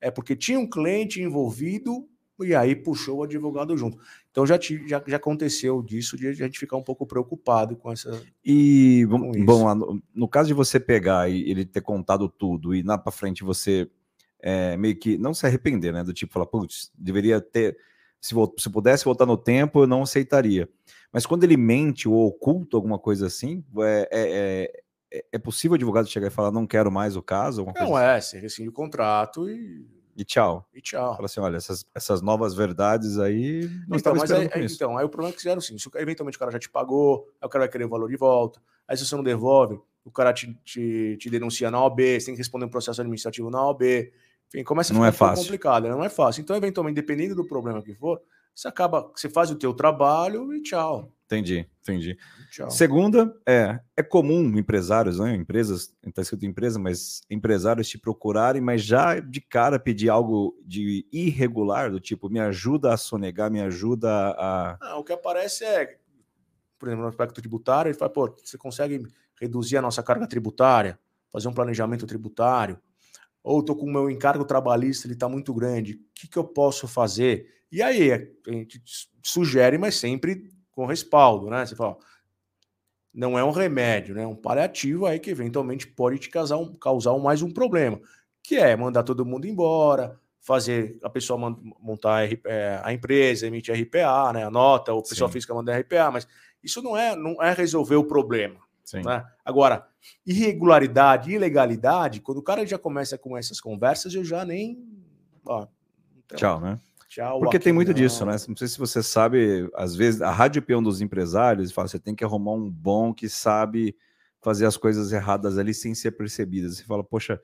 é 0.00 0.10
porque 0.10 0.36
tinha 0.36 0.58
um 0.58 0.68
cliente 0.68 1.22
envolvido 1.22 2.06
e 2.40 2.54
aí 2.54 2.74
puxou 2.74 3.18
o 3.18 3.22
advogado 3.22 3.76
junto. 3.76 3.98
Então 4.30 4.44
já, 4.44 4.58
já, 4.60 5.02
já 5.06 5.16
aconteceu 5.16 5.80
disso, 5.82 6.16
de 6.16 6.28
a 6.28 6.32
gente 6.32 6.58
ficar 6.58 6.76
um 6.76 6.82
pouco 6.82 7.06
preocupado 7.06 7.76
com 7.76 7.92
essa. 7.92 8.22
E 8.44 9.06
com 9.08 9.32
bom, 9.44 9.74
no, 9.74 10.02
no, 10.14 10.28
caso 10.28 10.48
de 10.48 10.54
você 10.54 10.80
pegar 10.80 11.30
e 11.30 11.48
ele 11.48 11.64
ter 11.64 11.80
contado 11.80 12.28
tudo 12.28 12.74
e 12.74 12.82
na 12.82 12.98
para 12.98 13.12
frente 13.12 13.44
você 13.44 13.88
é, 14.40 14.76
meio 14.76 14.96
que 14.96 15.16
não 15.16 15.32
se 15.32 15.46
arrepender, 15.46 15.92
né? 15.92 16.02
Do 16.02 16.12
tipo 16.12 16.32
falar, 16.32 16.46
putz, 16.46 16.90
deveria 16.98 17.40
ter 17.40 17.76
se, 18.24 18.34
se 18.56 18.70
pudesse 18.70 19.04
voltar 19.04 19.26
no 19.26 19.36
tempo, 19.36 19.82
eu 19.82 19.86
não 19.86 20.02
aceitaria. 20.02 20.66
Mas 21.12 21.26
quando 21.26 21.44
ele 21.44 21.58
mente 21.58 22.08
ou 22.08 22.26
oculta 22.26 22.74
alguma 22.74 22.98
coisa 22.98 23.26
assim, 23.26 23.62
é, 23.80 24.08
é, 24.10 24.72
é, 25.12 25.24
é 25.32 25.38
possível 25.38 25.72
o 25.72 25.74
advogado 25.74 26.08
chegar 26.08 26.28
e 26.28 26.30
falar, 26.30 26.50
não 26.50 26.66
quero 26.66 26.90
mais 26.90 27.16
o 27.16 27.22
caso? 27.22 27.66
Não 27.78 27.98
é, 27.98 28.18
você 28.18 28.38
rescinde 28.38 28.70
o 28.70 28.72
contrato 28.72 29.48
e. 29.50 29.86
E 30.16 30.24
tchau. 30.24 30.66
E 30.72 30.80
tchau. 30.80 31.16
Fala 31.16 31.26
assim: 31.26 31.40
olha, 31.40 31.56
essas, 31.56 31.84
essas 31.94 32.22
novas 32.22 32.54
verdades 32.54 33.18
aí. 33.18 33.68
Não 33.86 33.98
então, 33.98 34.14
mas 34.14 34.30
é, 34.30 34.48
então, 34.58 34.96
aí 34.96 35.04
o 35.04 35.08
problema 35.08 35.30
é 35.30 35.32
que 35.32 35.38
fizeram 35.38 35.58
assim: 35.58 35.76
se 35.76 35.90
eventualmente 35.96 36.36
o 36.36 36.38
cara 36.38 36.52
já 36.52 36.58
te 36.58 36.70
pagou, 36.70 37.28
aí 37.42 37.46
o 37.46 37.50
cara 37.50 37.64
vai 37.64 37.68
querer 37.68 37.84
o 37.84 37.88
valor 37.90 38.08
de 38.08 38.16
volta, 38.16 38.62
aí 38.88 38.96
se 38.96 39.04
você 39.04 39.16
não 39.16 39.24
devolve, 39.24 39.78
o 40.04 40.10
cara 40.10 40.32
te, 40.32 40.54
te, 40.64 41.16
te 41.18 41.28
denuncia 41.28 41.70
na 41.70 41.84
OB, 41.84 42.20
você 42.20 42.26
tem 42.26 42.34
que 42.34 42.40
responder 42.40 42.64
um 42.64 42.70
processo 42.70 43.00
administrativo 43.00 43.50
na 43.50 43.68
OB. 43.68 44.12
Enfim, 44.54 44.62
começa 44.62 44.92
a 44.92 44.94
ficar 44.94 45.00
não 45.00 45.06
é 45.06 45.12
fácil. 45.12 45.44
complicado, 45.44 45.84
né? 45.84 45.90
não 45.90 46.04
é 46.04 46.08
fácil. 46.08 46.40
Então, 46.40 46.54
eventualmente, 46.54 46.94
dependendo 46.94 47.34
do 47.34 47.44
problema 47.44 47.82
que 47.82 47.92
for, 47.92 48.20
você 48.54 48.68
acaba, 48.68 49.10
você 49.14 49.28
faz 49.28 49.50
o 49.50 49.56
teu 49.56 49.74
trabalho 49.74 50.54
e 50.54 50.62
tchau. 50.62 51.12
Entendi, 51.26 51.68
entendi. 51.82 52.16
Tchau. 52.52 52.70
Segunda, 52.70 53.34
é, 53.48 53.80
é 53.96 54.02
comum 54.02 54.56
empresários, 54.56 55.18
né, 55.18 55.34
empresas, 55.34 55.92
está 56.06 56.22
escrito 56.22 56.46
empresa, 56.46 56.78
mas 56.78 57.22
empresários 57.28 57.88
te 57.88 57.98
procurarem, 57.98 58.62
mas 58.62 58.84
já 58.84 59.18
de 59.18 59.40
cara 59.40 59.80
pedir 59.80 60.08
algo 60.08 60.56
de 60.64 61.04
irregular, 61.10 61.90
do 61.90 61.98
tipo, 61.98 62.30
me 62.30 62.38
ajuda 62.38 62.94
a 62.94 62.96
sonegar, 62.96 63.50
me 63.50 63.60
ajuda 63.60 64.08
a... 64.38 64.78
Não, 64.80 65.00
o 65.00 65.04
que 65.04 65.12
aparece 65.12 65.64
é, 65.64 65.98
por 66.78 66.88
exemplo, 66.88 67.02
no 67.02 67.08
aspecto 67.08 67.40
tributário, 67.40 67.88
ele 67.88 67.98
fala, 67.98 68.12
pô, 68.12 68.36
você 68.44 68.56
consegue 68.56 69.02
reduzir 69.40 69.78
a 69.78 69.82
nossa 69.82 70.02
carga 70.02 70.28
tributária, 70.28 70.96
fazer 71.32 71.48
um 71.48 71.54
planejamento 71.54 72.06
tributário, 72.06 72.78
ou 73.44 73.60
estou 73.60 73.76
com 73.76 73.84
o 73.84 73.92
meu 73.92 74.08
encargo 74.08 74.44
trabalhista, 74.44 75.06
ele 75.06 75.12
está 75.12 75.28
muito 75.28 75.52
grande, 75.52 75.92
o 75.92 75.98
que, 76.14 76.26
que 76.26 76.38
eu 76.38 76.44
posso 76.44 76.88
fazer? 76.88 77.46
E 77.70 77.82
aí 77.82 78.10
a 78.10 78.50
gente 78.50 78.82
sugere, 79.22 79.76
mas 79.76 79.96
sempre 79.96 80.48
com 80.72 80.86
respaldo, 80.86 81.50
né? 81.50 81.66
Você 81.66 81.76
fala, 81.76 81.98
não 83.12 83.38
é 83.38 83.44
um 83.44 83.50
remédio, 83.50 84.14
né? 84.14 84.22
É 84.22 84.26
um 84.26 84.34
paliativo 84.34 85.04
aí 85.04 85.20
que 85.20 85.30
eventualmente 85.30 85.86
pode 85.86 86.18
te 86.18 86.30
causar, 86.30 86.56
um, 86.56 86.74
causar 86.74 87.16
mais 87.18 87.42
um 87.42 87.52
problema, 87.52 88.00
que 88.42 88.56
é 88.56 88.74
mandar 88.74 89.02
todo 89.02 89.26
mundo 89.26 89.46
embora, 89.46 90.18
fazer 90.40 90.98
a 91.02 91.10
pessoa 91.10 91.38
montar 91.78 92.28
é, 92.46 92.80
a 92.82 92.92
empresa, 92.92 93.46
emitir 93.46 93.74
RPA, 93.74 94.32
né? 94.32 94.44
A 94.44 94.50
nota, 94.50 94.94
o 94.94 95.02
pessoal 95.02 95.30
física 95.30 95.54
mandar 95.54 95.78
RPA, 95.78 96.10
mas 96.10 96.26
isso 96.62 96.80
não 96.80 96.96
é, 96.96 97.14
não 97.14 97.42
é 97.42 97.52
resolver 97.52 97.96
o 97.96 98.04
problema. 98.04 98.63
Né? 98.92 99.24
Agora, 99.44 99.86
irregularidade, 100.26 101.32
ilegalidade, 101.32 102.20
quando 102.20 102.38
o 102.38 102.42
cara 102.42 102.66
já 102.66 102.78
começa 102.78 103.16
com 103.16 103.36
essas 103.36 103.60
conversas, 103.60 104.14
eu 104.14 104.24
já 104.24 104.44
nem. 104.44 104.86
Ó, 105.44 105.66
então, 106.24 106.38
Tchau, 106.38 106.60
né? 106.60 106.78
Tchau, 107.08 107.38
Porque 107.40 107.58
tem 107.58 107.72
muito 107.72 107.88
não. 107.88 107.94
disso, 107.94 108.26
né? 108.26 108.32
Não 108.48 108.56
sei 108.56 108.66
se 108.66 108.78
você 108.78 109.02
sabe, 109.02 109.70
às 109.74 109.94
vezes 109.94 110.20
a 110.20 110.30
rádio 110.30 110.60
peão 110.62 110.82
dos 110.82 111.00
empresários 111.00 111.70
fala: 111.70 111.86
você 111.88 111.98
tem 111.98 112.14
que 112.14 112.24
arrumar 112.24 112.52
um 112.52 112.68
bom 112.68 113.14
que 113.14 113.28
sabe 113.28 113.96
fazer 114.42 114.66
as 114.66 114.76
coisas 114.76 115.12
erradas 115.12 115.56
ali 115.56 115.72
sem 115.72 115.94
ser 115.94 116.12
percebidas. 116.12 116.76
Você 116.76 116.84
fala, 116.84 117.02
poxa, 117.02 117.40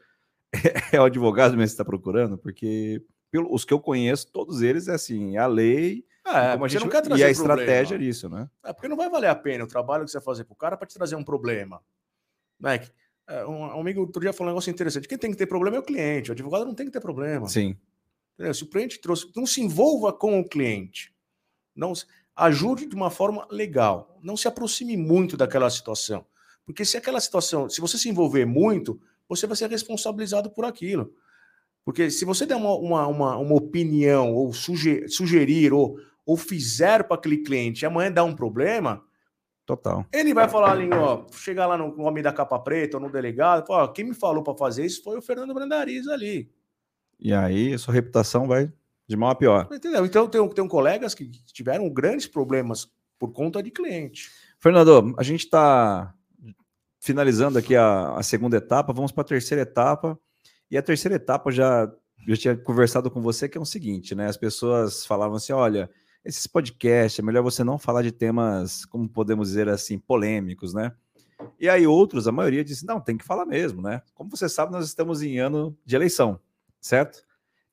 é 0.92 1.00
o 1.00 1.04
advogado 1.04 1.52
mesmo 1.52 1.68
que 1.68 1.72
está 1.72 1.84
procurando? 1.84 2.36
Porque 2.36 3.02
pelo, 3.30 3.52
os 3.54 3.64
que 3.64 3.72
eu 3.72 3.80
conheço, 3.80 4.30
todos 4.30 4.60
eles 4.60 4.88
é 4.88 4.94
assim, 4.94 5.36
a 5.36 5.46
lei. 5.46 6.04
É, 6.32 6.52
como 6.52 6.64
a 6.64 6.68
gente 6.68 6.80
não 6.80 6.88
quer 6.88 7.02
trazer 7.02 7.22
e 7.22 7.24
a 7.24 7.30
estratégia 7.30 7.98
disso, 7.98 8.28
né? 8.28 8.48
É 8.64 8.72
porque 8.72 8.88
não 8.88 8.96
vai 8.96 9.10
valer 9.10 9.28
a 9.28 9.34
pena 9.34 9.64
o 9.64 9.66
trabalho 9.68 10.04
que 10.04 10.10
você 10.10 10.18
vai 10.18 10.24
fazer 10.24 10.44
para 10.44 10.52
o 10.52 10.56
cara 10.56 10.76
para 10.76 10.86
te 10.86 10.94
trazer 10.94 11.16
um 11.16 11.24
problema. 11.24 11.82
Né? 12.58 12.80
É, 13.28 13.44
um 13.46 13.80
amigo 13.80 14.00
outro 14.00 14.20
dia 14.20 14.32
falou 14.32 14.50
um 14.50 14.54
negócio 14.54 14.70
interessante. 14.70 15.08
Quem 15.08 15.18
tem 15.18 15.30
que 15.30 15.36
ter 15.36 15.46
problema 15.46 15.76
é 15.76 15.80
o 15.80 15.84
cliente. 15.84 16.30
O 16.30 16.32
advogado 16.32 16.64
não 16.64 16.74
tem 16.74 16.86
que 16.86 16.92
ter 16.92 17.00
problema. 17.00 17.48
Sim. 17.48 17.76
Entendeu? 18.34 18.54
Se 18.54 18.62
o 18.62 18.66
cliente 18.66 19.00
trouxe, 19.00 19.30
não 19.36 19.46
se 19.46 19.60
envolva 19.60 20.12
com 20.12 20.40
o 20.40 20.48
cliente. 20.48 21.14
Não 21.74 21.92
ajude 22.34 22.86
de 22.86 22.94
uma 22.94 23.10
forma 23.10 23.46
legal. 23.50 24.18
Não 24.22 24.36
se 24.36 24.48
aproxime 24.48 24.96
muito 24.96 25.36
daquela 25.36 25.70
situação. 25.70 26.24
Porque 26.64 26.84
se 26.84 26.96
aquela 26.96 27.20
situação, 27.20 27.68
se 27.68 27.80
você 27.80 27.98
se 27.98 28.08
envolver 28.08 28.44
muito, 28.44 29.00
você 29.28 29.46
vai 29.46 29.56
ser 29.56 29.70
responsabilizado 29.70 30.50
por 30.50 30.64
aquilo. 30.64 31.14
Porque 31.84 32.10
se 32.10 32.24
você 32.24 32.46
der 32.46 32.56
uma, 32.56 32.74
uma, 32.74 33.06
uma, 33.06 33.36
uma 33.36 33.54
opinião, 33.54 34.34
ou 34.34 34.52
sugerir, 34.52 35.08
sugerir 35.08 35.72
ou, 35.72 35.98
ou 36.24 36.36
fizer 36.36 37.04
para 37.04 37.16
aquele 37.16 37.38
cliente 37.38 37.82
e 37.82 37.86
amanhã 37.86 38.12
dar 38.12 38.24
um 38.24 38.34
problema, 38.34 39.04
Total. 39.70 40.04
Ele 40.12 40.34
vai 40.34 40.48
falar 40.48 40.72
ali, 40.72 40.90
ó, 40.92 41.24
chegar 41.30 41.64
lá 41.64 41.78
no 41.78 42.02
homem 42.02 42.24
da 42.24 42.32
capa 42.32 42.58
preta 42.58 42.96
ou 42.96 43.02
no 43.04 43.08
delegado, 43.08 43.66
ó, 43.68 43.86
quem 43.86 44.04
me 44.04 44.14
falou 44.14 44.42
para 44.42 44.56
fazer 44.56 44.84
isso 44.84 45.00
foi 45.00 45.16
o 45.16 45.22
Fernando 45.22 45.54
Brandariz 45.54 46.08
ali. 46.08 46.50
E 47.20 47.32
aí, 47.32 47.78
sua 47.78 47.94
reputação 47.94 48.48
vai 48.48 48.72
de 49.06 49.16
mal 49.16 49.30
a 49.30 49.34
pior. 49.36 49.68
Entendeu? 49.70 50.04
Então, 50.04 50.26
tem, 50.26 50.48
tem 50.48 50.66
colegas 50.66 51.14
que 51.14 51.30
tiveram 51.52 51.88
grandes 51.88 52.26
problemas 52.26 52.90
por 53.16 53.30
conta 53.32 53.62
de 53.62 53.70
cliente. 53.70 54.28
Fernando, 54.58 55.14
a 55.16 55.22
gente 55.22 55.44
está 55.44 56.12
finalizando 56.98 57.56
aqui 57.56 57.76
a, 57.76 58.16
a 58.16 58.24
segunda 58.24 58.56
etapa, 58.56 58.92
vamos 58.92 59.12
para 59.12 59.22
a 59.22 59.26
terceira 59.26 59.62
etapa. 59.62 60.18
E 60.68 60.76
a 60.76 60.82
terceira 60.82 61.14
etapa 61.14 61.52
já 61.52 61.88
eu 62.26 62.36
tinha 62.36 62.56
conversado 62.56 63.08
com 63.08 63.22
você 63.22 63.48
que 63.48 63.56
é 63.56 63.60
o 63.60 63.64
seguinte, 63.64 64.16
né? 64.16 64.26
As 64.26 64.36
pessoas 64.36 65.06
falavam 65.06 65.36
assim: 65.36 65.52
olha, 65.52 65.88
esses 66.24 66.46
podcasts 66.46 67.18
é 67.18 67.22
melhor 67.22 67.42
você 67.42 67.64
não 67.64 67.78
falar 67.78 68.02
de 68.02 68.12
temas, 68.12 68.84
como 68.84 69.08
podemos 69.08 69.48
dizer 69.48 69.68
assim, 69.68 69.98
polêmicos, 69.98 70.74
né? 70.74 70.92
E 71.58 71.68
aí 71.68 71.86
outros, 71.86 72.28
a 72.28 72.32
maioria 72.32 72.64
disse: 72.64 72.86
não, 72.86 73.00
tem 73.00 73.16
que 73.16 73.24
falar 73.24 73.46
mesmo, 73.46 73.80
né? 73.80 74.02
Como 74.14 74.30
você 74.30 74.48
sabe, 74.48 74.72
nós 74.72 74.86
estamos 74.86 75.22
em 75.22 75.38
ano 75.38 75.76
de 75.84 75.96
eleição, 75.96 76.38
certo? 76.80 77.24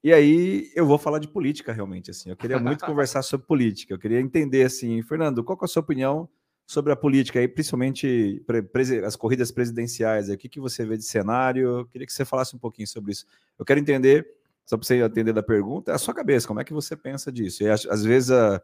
E 0.03 0.13
aí 0.13 0.71
eu 0.75 0.85
vou 0.85 0.97
falar 0.97 1.19
de 1.19 1.27
política 1.27 1.73
realmente, 1.73 2.11
assim. 2.11 2.29
Eu 2.29 2.37
queria 2.37 2.59
muito 2.59 2.83
conversar 2.85 3.21
sobre 3.23 3.45
política. 3.45 3.93
Eu 3.93 3.99
queria 3.99 4.21
entender 4.21 4.63
assim, 4.63 5.01
Fernando, 5.01 5.43
qual 5.43 5.57
é 5.61 5.65
a 5.65 5.67
sua 5.67 5.81
opinião 5.81 6.29
sobre 6.65 6.91
a 6.91 6.95
política 6.97 7.39
aí, 7.39 7.47
principalmente 7.47 8.43
as 9.05 9.15
corridas 9.15 9.51
presidenciais. 9.51 10.29
Aí. 10.29 10.35
O 10.35 10.37
que, 10.37 10.49
que 10.49 10.59
você 10.59 10.85
vê 10.85 10.97
de 10.97 11.03
cenário? 11.03 11.79
Eu 11.79 11.85
queria 11.85 12.05
que 12.05 12.11
você 12.11 12.25
falasse 12.25 12.55
um 12.55 12.59
pouquinho 12.59 12.87
sobre 12.87 13.13
isso. 13.13 13.25
Eu 13.57 13.65
quero 13.65 13.79
entender, 13.79 14.27
só 14.67 14.77
para 14.77 14.85
você 14.85 15.01
atender 15.01 15.33
da 15.33 15.41
pergunta, 15.41 15.91
é 15.91 15.95
a 15.95 15.97
sua 15.97 16.13
cabeça, 16.13 16.45
como 16.45 16.59
é 16.59 16.63
que 16.63 16.73
você 16.73 16.93
pensa 16.95 17.31
disso? 17.31 17.63
E 17.63 17.69
às 17.69 18.03
vezes 18.03 18.31
a, 18.31 18.61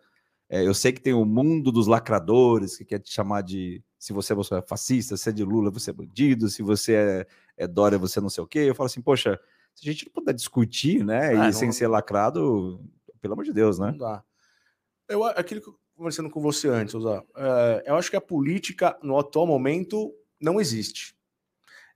é, 0.50 0.68
eu 0.68 0.74
sei 0.74 0.92
que 0.92 1.02
tem 1.02 1.14
o 1.14 1.24
mundo 1.24 1.72
dos 1.72 1.88
lacradores 1.88 2.78
que 2.78 2.84
quer 2.84 3.00
te 3.00 3.12
chamar 3.12 3.42
de 3.42 3.82
se 3.98 4.12
você, 4.12 4.34
é 4.34 4.62
fascista, 4.62 5.16
se 5.16 5.30
é 5.30 5.32
de 5.32 5.46
Lula, 5.46 5.72
você 5.72 5.92
é 5.92 5.94
bandido, 5.94 6.50
se 6.50 6.62
você 6.62 6.94
é, 6.94 7.28
é 7.56 7.68
Dória, 7.68 7.98
você 7.98 8.20
não 8.20 8.30
sei 8.30 8.44
o 8.44 8.48
quê. 8.48 8.60
Eu 8.60 8.76
falo 8.76 8.88
assim, 8.88 9.02
poxa, 9.02 9.40
se 9.74 9.88
a 9.88 9.92
gente 9.92 10.06
não 10.06 10.12
puder 10.12 10.34
discutir, 10.34 11.06
né, 11.06 11.30
ah, 11.30 11.34
e 11.34 11.38
não... 11.38 11.54
sem 11.54 11.72
ser 11.72 11.88
lacrado, 11.88 12.84
pelo 13.22 13.34
amor 13.34 13.46
de 13.46 13.54
Deus, 13.54 13.80
né? 13.80 13.92
Não 13.92 13.98
dá. 13.98 14.24
Eu, 15.08 15.24
aquilo 15.24 15.62
que 15.62 15.72
conversando 15.96 16.30
com 16.30 16.42
você 16.42 16.68
antes, 16.68 16.94
Osar, 16.94 17.24
é, 17.38 17.84
eu 17.88 17.96
acho 17.96 18.10
que 18.10 18.18
a 18.18 18.22
política 18.22 18.98
no 19.02 19.18
atual 19.18 19.48
momento 19.48 20.14
não 20.38 20.60
existe. 20.60 21.16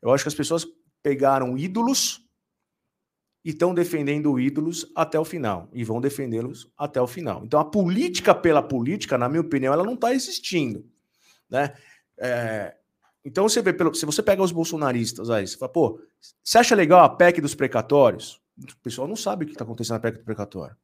Eu 0.02 0.12
acho 0.12 0.24
que 0.24 0.30
as 0.30 0.36
pessoas 0.36 0.66
pegaram 1.04 1.58
ídolos 1.58 2.27
e 3.48 3.52
estão 3.52 3.74
defendendo 3.74 4.38
ídolos 4.38 4.92
até 4.94 5.18
o 5.18 5.24
final 5.24 5.70
e 5.72 5.82
vão 5.82 6.02
defendê-los 6.02 6.70
até 6.78 7.02
o 7.02 7.08
final. 7.08 7.46
Então 7.46 7.58
a 7.58 7.64
política 7.64 8.36
pela 8.36 8.62
política, 8.62 9.18
na 9.18 9.30
minha 9.30 9.40
opinião, 9.40 9.74
ela 9.74 9.86
não 9.86 9.94
está 9.94 10.14
existindo, 10.14 10.86
né? 11.50 11.74
É, 12.18 12.76
então 13.24 13.48
você 13.48 13.62
vê, 13.62 13.72
pelo, 13.72 13.96
se 13.96 14.06
você 14.06 14.22
pega 14.22 14.44
os 14.44 14.52
bolsonaristas 14.52 15.30
aí, 15.30 15.48
você 15.48 15.58
fala, 15.58 15.72
pô, 15.72 16.02
você 16.44 16.58
acha 16.58 16.76
legal 16.76 17.06
a 17.06 17.08
PEC 17.08 17.40
dos 17.40 17.56
precatórios? 17.56 18.42
O 18.62 18.82
pessoal 18.84 19.08
não 19.08 19.16
sabe 19.16 19.46
o 19.46 19.48
que 19.48 19.54
está 19.54 19.64
acontecendo 19.64 19.94
na 19.94 20.02
PEC 20.02 20.18
do 20.18 20.26
precatório. 20.26 20.76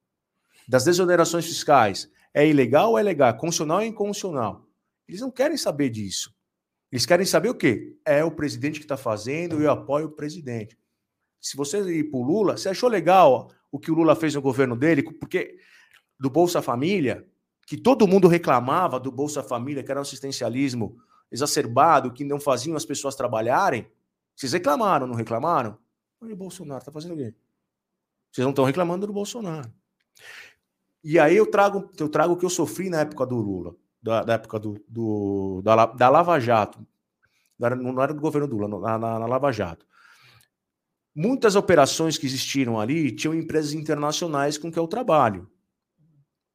Das 0.65 0.85
desonerações 0.85 1.45
fiscais, 1.45 2.09
é 2.33 2.47
ilegal 2.47 2.91
ou 2.91 2.97
é 2.97 3.03
legal? 3.03 3.27
É 3.27 3.33
constitucional 3.33 3.79
ou 3.79 3.83
é 3.83 3.87
inconstitucional? 3.87 4.65
Eles 5.05 5.19
não 5.19 5.29
querem 5.29 5.57
saber 5.57 5.89
disso. 5.89 6.33
Eles 6.89 7.05
querem 7.05 7.25
saber 7.25 7.49
o 7.49 7.55
quê? 7.55 7.97
É 8.05 8.23
o 8.23 8.31
presidente 8.31 8.79
que 8.79 8.85
está 8.85 8.95
fazendo 8.95 9.59
e 9.59 9.65
eu 9.65 9.71
apoio 9.71 10.05
o 10.05 10.11
presidente. 10.11 10.77
Se 11.43 11.57
você 11.57 11.81
ir 11.91 12.05
para 12.05 12.17
o 12.17 12.23
Lula, 12.23 12.55
você 12.55 12.69
achou 12.69 12.87
legal 12.87 13.51
o 13.69 13.77
que 13.77 13.91
o 13.91 13.93
Lula 13.93 14.15
fez 14.15 14.33
no 14.33 14.41
governo 14.41 14.77
dele? 14.77 15.03
Porque 15.03 15.57
do 16.17 16.29
Bolsa 16.29 16.61
Família, 16.61 17.27
que 17.67 17.75
todo 17.75 18.07
mundo 18.07 18.29
reclamava 18.29 18.97
do 18.97 19.11
Bolsa 19.11 19.43
Família, 19.43 19.83
que 19.83 19.91
era 19.91 19.99
um 19.99 20.03
assistencialismo 20.03 20.95
exacerbado, 21.29 22.13
que 22.13 22.23
não 22.23 22.39
faziam 22.39 22.77
as 22.77 22.85
pessoas 22.85 23.13
trabalharem, 23.13 23.85
vocês 24.33 24.53
reclamaram, 24.53 25.05
não 25.05 25.15
reclamaram? 25.15 25.77
Olha 26.21 26.33
o 26.33 26.37
Bolsonaro, 26.37 26.79
está 26.79 26.93
fazendo 26.93 27.15
o 27.15 27.17
quê? 27.17 27.35
Vocês 28.31 28.45
não 28.45 28.51
estão 28.51 28.63
reclamando 28.63 29.05
do 29.05 29.11
Bolsonaro. 29.11 29.69
E 31.03 31.19
aí 31.19 31.35
eu 31.35 31.45
trago, 31.45 31.91
eu 31.99 32.07
trago 32.07 32.33
o 32.33 32.37
que 32.37 32.45
eu 32.45 32.49
sofri 32.49 32.89
na 32.89 33.01
época 33.01 33.25
do 33.25 33.35
Lula, 33.35 33.75
da, 34.01 34.23
da 34.23 34.33
época 34.35 34.57
do, 34.57 34.81
do 34.87 35.61
da, 35.61 35.87
da, 35.87 36.09
Lava 36.09 36.39
Jato. 36.39 36.79
Não 37.59 37.65
era, 37.65 37.75
não 37.75 38.01
era 38.01 38.13
do 38.13 38.21
governo 38.21 38.47
do 38.47 38.57
Lula, 38.57 38.79
na, 38.79 38.97
na, 38.97 39.19
na 39.19 39.25
Lava 39.25 39.51
Jato. 39.51 39.85
Muitas 41.15 41.55
operações 41.55 42.17
que 42.17 42.25
existiram 42.25 42.79
ali 42.79 43.11
tinham 43.11 43.35
empresas 43.35 43.73
internacionais 43.73 44.57
com 44.57 44.71
que 44.71 44.79
eu 44.79 44.87
trabalho. 44.87 45.49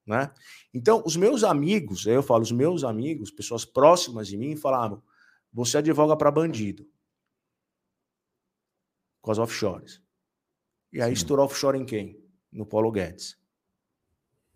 Né? 0.04 0.32
Então, 0.72 1.02
os 1.06 1.16
meus 1.16 1.44
amigos, 1.44 2.06
eu 2.06 2.22
falo, 2.22 2.42
os 2.42 2.50
meus 2.50 2.82
amigos, 2.82 3.30
pessoas 3.30 3.64
próximas 3.64 4.26
de 4.26 4.36
mim, 4.36 4.56
falavam: 4.56 5.02
você 5.52 5.78
advoga 5.78 6.16
para 6.16 6.30
bandido. 6.30 6.88
Com 9.20 9.30
as 9.30 9.38
offshores. 9.38 10.02
E 10.92 11.02
aí 11.02 11.08
Sim. 11.08 11.14
estourou 11.14 11.44
offshore 11.44 11.78
em 11.78 11.84
quem? 11.84 12.18
No 12.50 12.64
Paulo 12.64 12.90
Guedes. 12.90 13.38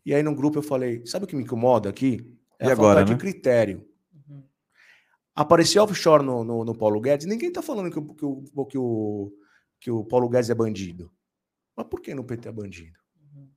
E 0.04 0.14
aí 0.14 0.22
no 0.22 0.34
grupo 0.34 0.58
eu 0.58 0.62
falei, 0.62 1.04
sabe 1.06 1.24
o 1.24 1.28
que 1.28 1.36
me 1.36 1.42
incomoda 1.42 1.88
aqui? 1.88 2.36
É 2.58 2.66
e 2.66 2.70
a 2.70 2.72
agora, 2.72 3.00
falta 3.00 3.10
né? 3.10 3.16
de 3.16 3.20
critério. 3.20 3.86
Uhum. 4.12 4.42
Apareceu 5.34 5.82
offshore 5.82 6.24
no, 6.24 6.42
no, 6.42 6.64
no, 6.64 6.76
Paulo 6.76 7.00
Guedes, 7.00 7.26
ninguém 7.26 7.48
está 7.48 7.62
falando 7.62 7.90
que, 7.90 8.14
que, 8.14 8.24
o, 8.24 8.66
que, 8.66 8.78
o, 8.78 9.32
que 9.82 9.90
o 9.90 10.04
Paulo 10.04 10.28
Guedes 10.28 10.48
é 10.48 10.54
bandido. 10.54 11.10
Mas 11.76 11.88
por 11.88 12.00
que 12.00 12.14
no 12.14 12.22
PT 12.22 12.48
é 12.48 12.52
bandido? 12.52 12.96
Uhum. 13.20 13.50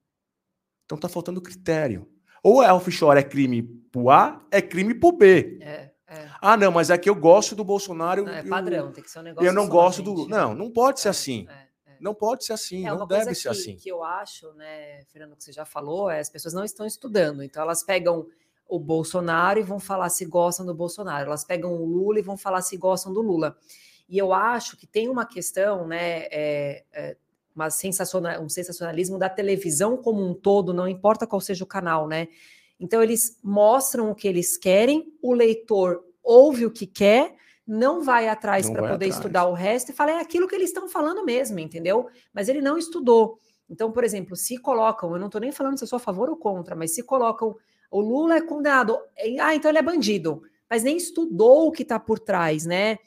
Então 0.84 0.98
tá 0.98 1.08
faltando 1.08 1.40
critério. 1.40 2.10
Ou 2.42 2.64
é 2.64 2.74
offshore 2.74 3.20
é 3.20 3.24
crime 3.24 3.62
pro 3.92 4.10
A, 4.10 4.44
é 4.50 4.60
crime 4.60 4.96
pro 4.96 5.12
B. 5.12 5.60
É, 5.62 5.92
é. 6.08 6.30
Ah, 6.42 6.58
não, 6.58 6.72
mas 6.72 6.90
é 6.90 6.98
que 6.98 7.08
eu 7.08 7.14
gosto 7.14 7.56
do 7.56 7.64
Bolsonaro. 7.64 8.26
Não, 8.26 8.34
é 8.34 8.42
padrão, 8.42 8.88
eu, 8.88 8.92
tem 8.92 9.04
que 9.04 9.12
ser 9.12 9.20
um 9.20 9.22
negócio. 9.22 9.48
Eu 9.48 9.54
não 9.54 9.70
gosto 9.70 10.02
do. 10.02 10.28
Não, 10.28 10.56
não 10.56 10.72
pode 10.72 11.00
ser 11.00 11.10
é, 11.10 11.12
assim. 11.12 11.46
É. 11.48 11.66
Não 12.02 12.16
pode 12.16 12.44
ser 12.44 12.54
assim, 12.54 12.88
é, 12.88 12.90
não 12.90 13.08
deve 13.08 13.34
ser 13.36 13.44
que, 13.44 13.48
assim. 13.48 13.76
que 13.78 13.90
eu 13.90 14.04
acho, 14.04 14.52
né, 14.54 15.04
Fernando, 15.06 15.36
que 15.36 15.44
você 15.44 15.54
já 15.54 15.64
falou, 15.64 16.10
é 16.10 16.20
as 16.20 16.30
pessoas 16.30 16.54
não 16.54 16.64
estão 16.64 16.86
estudando. 16.86 17.44
Então 17.44 17.62
elas 17.62 17.84
pegam 17.84 18.28
o 18.68 18.80
Bolsonaro 18.80 19.60
e 19.60 19.64
vão 19.64 19.80
falar 19.80 20.10
se 20.10 20.26
gostam 20.26 20.66
do 20.66 20.74
Bolsonaro. 20.74 21.28
Elas 21.28 21.44
pegam 21.44 21.72
o 21.72 21.86
Lula 21.86 22.20
e 22.20 22.24
vão 22.24 22.36
falar 22.36 22.62
se 22.64 22.76
gostam 22.78 23.14
do 23.14 23.22
Lula. 23.22 23.56
E 24.08 24.18
eu 24.18 24.34
acho 24.34 24.78
que 24.78 24.86
tem 24.86 25.10
uma 25.10 25.26
questão, 25.26 25.88
né, 25.88 26.28
é, 26.32 26.84
é, 26.94 27.18
uma 27.56 27.70
sensacional, 27.70 28.42
um 28.42 28.50
sensacionalismo 28.50 29.18
da 29.18 29.30
televisão 29.30 29.98
como 29.98 30.24
um 30.24 30.34
todo, 30.34 30.74
não 30.74 30.88
importa 30.88 31.26
qual 31.26 31.42
seja 31.42 31.64
o 31.64 31.68
canal, 31.68 32.08
né? 32.08 32.28
Então 32.80 33.02
eles 33.02 33.40
mostram 33.42 34.12
o 34.12 34.16
que 34.16 34.28
eles 34.28 34.58
querem, 34.58 35.14
o 35.22 35.34
leitor 35.34 36.04
ouve 36.22 36.66
o 36.66 36.72
que 36.72 36.86
quer 36.86 37.36
não 37.68 38.04
vai 38.04 38.28
atrás 38.28 38.70
para 38.70 38.82
poder 38.82 38.94
atrás. 38.94 39.16
estudar 39.16 39.46
o 39.46 39.54
resto 39.54 39.90
e 39.90 39.94
fala, 39.94 40.12
é 40.12 40.20
aquilo 40.20 40.48
que 40.48 40.54
eles 40.54 40.70
estão 40.70 40.88
falando 40.88 41.26
mesmo, 41.26 41.58
entendeu? 41.60 42.08
Mas 42.34 42.48
ele 42.48 42.62
não 42.62 42.78
estudou. 42.78 43.40
Então, 43.68 43.92
por 43.92 44.04
exemplo, 44.04 44.36
se 44.36 44.58
colocam, 44.58 45.14
eu 45.14 45.20
não 45.20 45.26
estou 45.26 45.42
nem 45.42 45.52
falando 45.52 45.78
se 45.78 45.84
eu 45.84 45.88
sou 45.88 45.98
a 45.98 46.00
favor 46.00 46.30
ou 46.30 46.36
contra, 46.36 46.76
mas 46.76 46.94
se 46.94 47.02
colocam, 47.02 47.56
o 47.90 48.00
Lula 48.00 48.36
é 48.36 48.42
condenado, 48.42 49.00
ah, 49.42 49.56
então 49.56 49.72
ele 49.72 49.80
é 49.80 49.82
bandido. 49.82 50.44
mas 50.70 50.84
nem 50.84 50.98
estudou 50.98 51.68
o 51.68 51.72
que 51.72 51.82
está 51.82 52.00
por 52.00 52.20
trás, 52.20 52.66
né? 52.66 53.00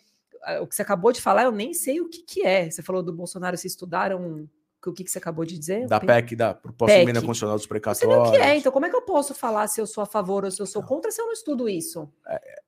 O 0.60 0.66
que 0.66 0.74
você 0.74 0.82
acabou 0.82 1.12
de 1.12 1.20
falar, 1.20 1.44
eu 1.44 1.52
nem 1.52 1.74
sei 1.74 2.00
o 2.00 2.08
que, 2.08 2.22
que 2.22 2.46
é. 2.46 2.70
Você 2.70 2.82
falou 2.82 3.02
do 3.02 3.12
Bolsonaro, 3.12 3.56
se 3.56 3.66
estudaram 3.66 4.48
o 4.86 4.92
que, 4.92 5.04
que 5.04 5.10
você 5.10 5.18
acabou 5.18 5.44
de 5.44 5.58
dizer? 5.58 5.86
Da 5.86 6.00
PEC, 6.00 6.34
da 6.34 6.54
proposta 6.54 6.96
de 6.96 7.02
emenda 7.02 7.20
constitucional 7.20 7.56
dos 7.56 7.66
precatórios. 7.66 8.16
Não 8.16 8.26
sei 8.26 8.38
o 8.38 8.40
que 8.40 8.48
é, 8.48 8.56
então 8.56 8.72
como 8.72 8.86
é 8.86 8.90
que 8.90 8.96
eu 8.96 9.02
posso 9.02 9.34
falar 9.34 9.66
se 9.66 9.80
eu 9.80 9.86
sou 9.86 10.02
a 10.02 10.06
favor 10.06 10.44
ou 10.44 10.50
se 10.50 10.60
eu 10.60 10.66
sou 10.66 10.82
contra 10.82 11.10
se 11.10 11.20
eu 11.20 11.26
não 11.26 11.32
estudo 11.32 11.68
isso? 11.68 12.10
É, 12.26 12.36
é. 12.36 12.58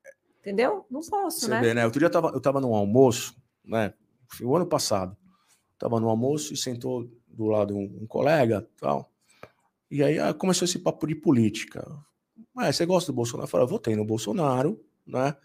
Entendeu? 0.40 0.84
Não 0.90 1.00
posso, 1.00 1.40
você 1.40 1.48
né? 1.48 1.60
Vê, 1.60 1.74
né? 1.74 1.84
Outro 1.84 1.98
dia 1.98 2.06
eu 2.06 2.10
tava, 2.10 2.28
eu 2.28 2.40
tava 2.40 2.60
num 2.60 2.74
almoço, 2.74 3.36
né? 3.64 3.92
O 4.42 4.56
ano 4.56 4.66
passado. 4.66 5.16
Tava 5.78 6.00
no 6.00 6.08
almoço 6.08 6.52
e 6.52 6.56
sentou 6.56 7.10
do 7.26 7.46
lado 7.46 7.74
um, 7.76 8.00
um 8.02 8.06
colega 8.06 8.66
tal. 8.78 9.10
E 9.90 10.02
aí 10.02 10.18
ah, 10.18 10.32
começou 10.32 10.64
esse 10.64 10.78
papo 10.78 11.06
de 11.06 11.14
política. 11.14 11.86
Ah, 12.56 12.72
você 12.72 12.84
gosta 12.86 13.12
do 13.12 13.16
Bolsonaro? 13.16 13.44
Eu 13.44 13.50
falei, 13.50 13.66
ah, 13.66 13.70
votei 13.70 13.96
no 13.96 14.04
Bolsonaro, 14.04 14.82
né? 15.06 15.36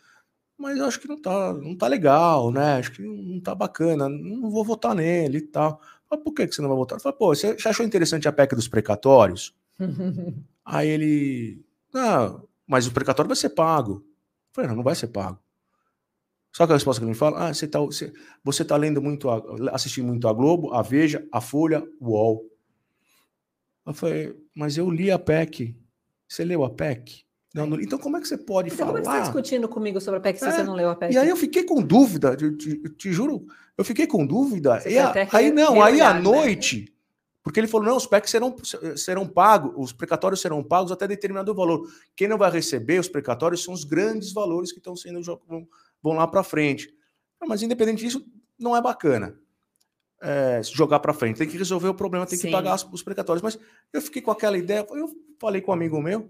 Mas 0.58 0.80
acho 0.80 1.00
que 1.00 1.08
não 1.08 1.22
tá, 1.22 1.54
não 1.54 1.76
tá 1.76 1.88
legal, 1.88 2.52
né? 2.52 2.78
Acho 2.78 2.92
que 2.94 3.02
não 3.02 3.40
tá 3.42 3.54
bacana, 3.54 4.08
não 4.08 4.50
vou 4.50 4.64
votar 4.64 4.96
nele 4.96 5.40
e 5.40 5.42
tal. 5.42 5.82
Falei, 6.08 6.24
por 6.24 6.34
que, 6.34 6.48
que 6.48 6.56
você 6.56 6.62
não 6.62 6.70
vai 6.70 6.78
votar? 6.78 7.00
Falei, 7.00 7.18
pô, 7.18 7.36
você 7.36 7.56
achou 7.66 7.86
interessante 7.86 8.28
a 8.28 8.32
PEC 8.32 8.56
dos 8.56 8.68
precatórios? 8.68 9.54
aí 10.64 10.88
ele, 10.88 11.66
não, 11.94 12.48
mas 12.66 12.88
o 12.88 12.92
precatório 12.92 13.28
vai 13.28 13.36
ser 13.36 13.50
pago. 13.50 13.96
Eu 13.96 14.04
falei, 14.54 14.70
não, 14.70 14.78
não 14.78 14.84
vai 14.84 14.96
ser 14.96 15.08
pago. 15.08 15.40
Só 16.56 16.66
que 16.66 16.72
a 16.72 16.76
resposta 16.76 17.02
que 17.02 17.04
ele 17.04 17.12
me 17.12 17.18
fala, 17.18 17.50
ah, 17.50 17.54
você 17.54 17.68
tá, 17.68 17.80
você, 17.80 18.14
você 18.42 18.64
tá 18.64 18.78
lendo 18.78 19.02
muito, 19.02 19.30
a, 19.30 19.44
assistindo 19.74 20.08
muito 20.08 20.26
a 20.26 20.32
Globo, 20.32 20.74
a 20.74 20.82
Veja, 20.82 21.28
a 21.30 21.42
Folha, 21.42 21.86
o 22.00 22.12
UOL. 22.12 22.50
Eu 23.86 23.94
falei, 23.94 24.34
mas 24.56 24.78
eu 24.78 24.90
li 24.90 25.12
a 25.12 25.20
PEC. 25.20 25.76
Você 26.28 26.46
leu 26.46 26.64
a 26.64 26.70
PEC? 26.70 27.26
Não, 27.56 27.66
não, 27.66 27.80
então 27.80 27.98
como 27.98 28.18
é 28.18 28.20
que 28.20 28.28
você 28.28 28.38
pode 28.38 28.68
então, 28.68 28.80
falar? 28.86 28.90
Como 28.90 28.98
é 28.98 29.02
que 29.02 29.08
você 29.08 29.16
está 29.16 29.32
discutindo 29.32 29.70
comigo 29.70 30.02
sobre 30.02 30.18
a 30.18 30.22
PEC 30.22 30.38
se 30.38 30.46
é, 30.46 30.52
você 30.52 30.64
não 30.64 30.74
leu 30.74 30.90
a 30.90 30.96
PEC? 30.96 31.14
E 31.14 31.18
aí 31.18 31.30
eu 31.30 31.38
fiquei 31.38 31.64
com 31.64 31.82
dúvida, 31.82 32.36
te, 32.36 32.52
te, 32.52 32.90
te 32.90 33.14
juro, 33.14 33.46
eu 33.78 33.86
fiquei 33.86 34.06
com 34.06 34.26
dúvida. 34.26 34.74
A, 34.74 35.38
aí 35.38 35.52
não, 35.52 35.82
aí 35.82 36.02
à 36.02 36.14
né? 36.14 36.20
noite, 36.20 36.94
porque 37.42 37.58
ele 37.58 37.68
falou, 37.68 37.88
não, 37.88 37.96
os 37.96 38.06
PECs 38.06 38.30
serão, 38.30 38.54
serão 38.98 39.26
pagos, 39.26 39.72
os 39.78 39.94
precatórios 39.94 40.42
serão 40.42 40.62
pagos 40.62 40.92
até 40.92 41.08
determinado 41.08 41.56
valor. 41.56 41.88
Quem 42.14 42.28
não 42.28 42.38
vai 42.38 42.52
receber 42.52 43.00
os 43.00 43.08
precatórios 43.08 43.64
são 43.64 43.74
os 43.74 43.86
grandes 43.86 44.34
valores 44.34 44.74
que 44.74 44.80
estão 44.80 44.94
sendo 44.94 45.22
vão 46.04 46.14
lá 46.14 46.28
para 46.28 46.44
frente. 46.44 46.94
Mas 47.48 47.64
independente 47.64 48.04
disso, 48.04 48.26
não 48.60 48.76
é 48.76 48.82
bacana 48.82 49.40
é, 50.22 50.62
jogar 50.62 51.00
para 51.00 51.14
frente. 51.14 51.38
Tem 51.38 51.48
que 51.48 51.58
resolver 51.58 51.88
o 51.88 51.94
problema, 51.94 52.26
tem 52.26 52.38
Sim. 52.38 52.48
que 52.48 52.52
pagar 52.52 52.76
os 52.76 53.02
precatórios. 53.02 53.42
Mas 53.42 53.58
eu 53.94 54.02
fiquei 54.02 54.22
com 54.22 54.32
aquela 54.32 54.58
ideia, 54.58 54.86
eu 54.92 55.10
falei 55.40 55.62
com 55.62 55.72
um 55.72 55.74
amigo 55.74 56.02
meu 56.02 56.30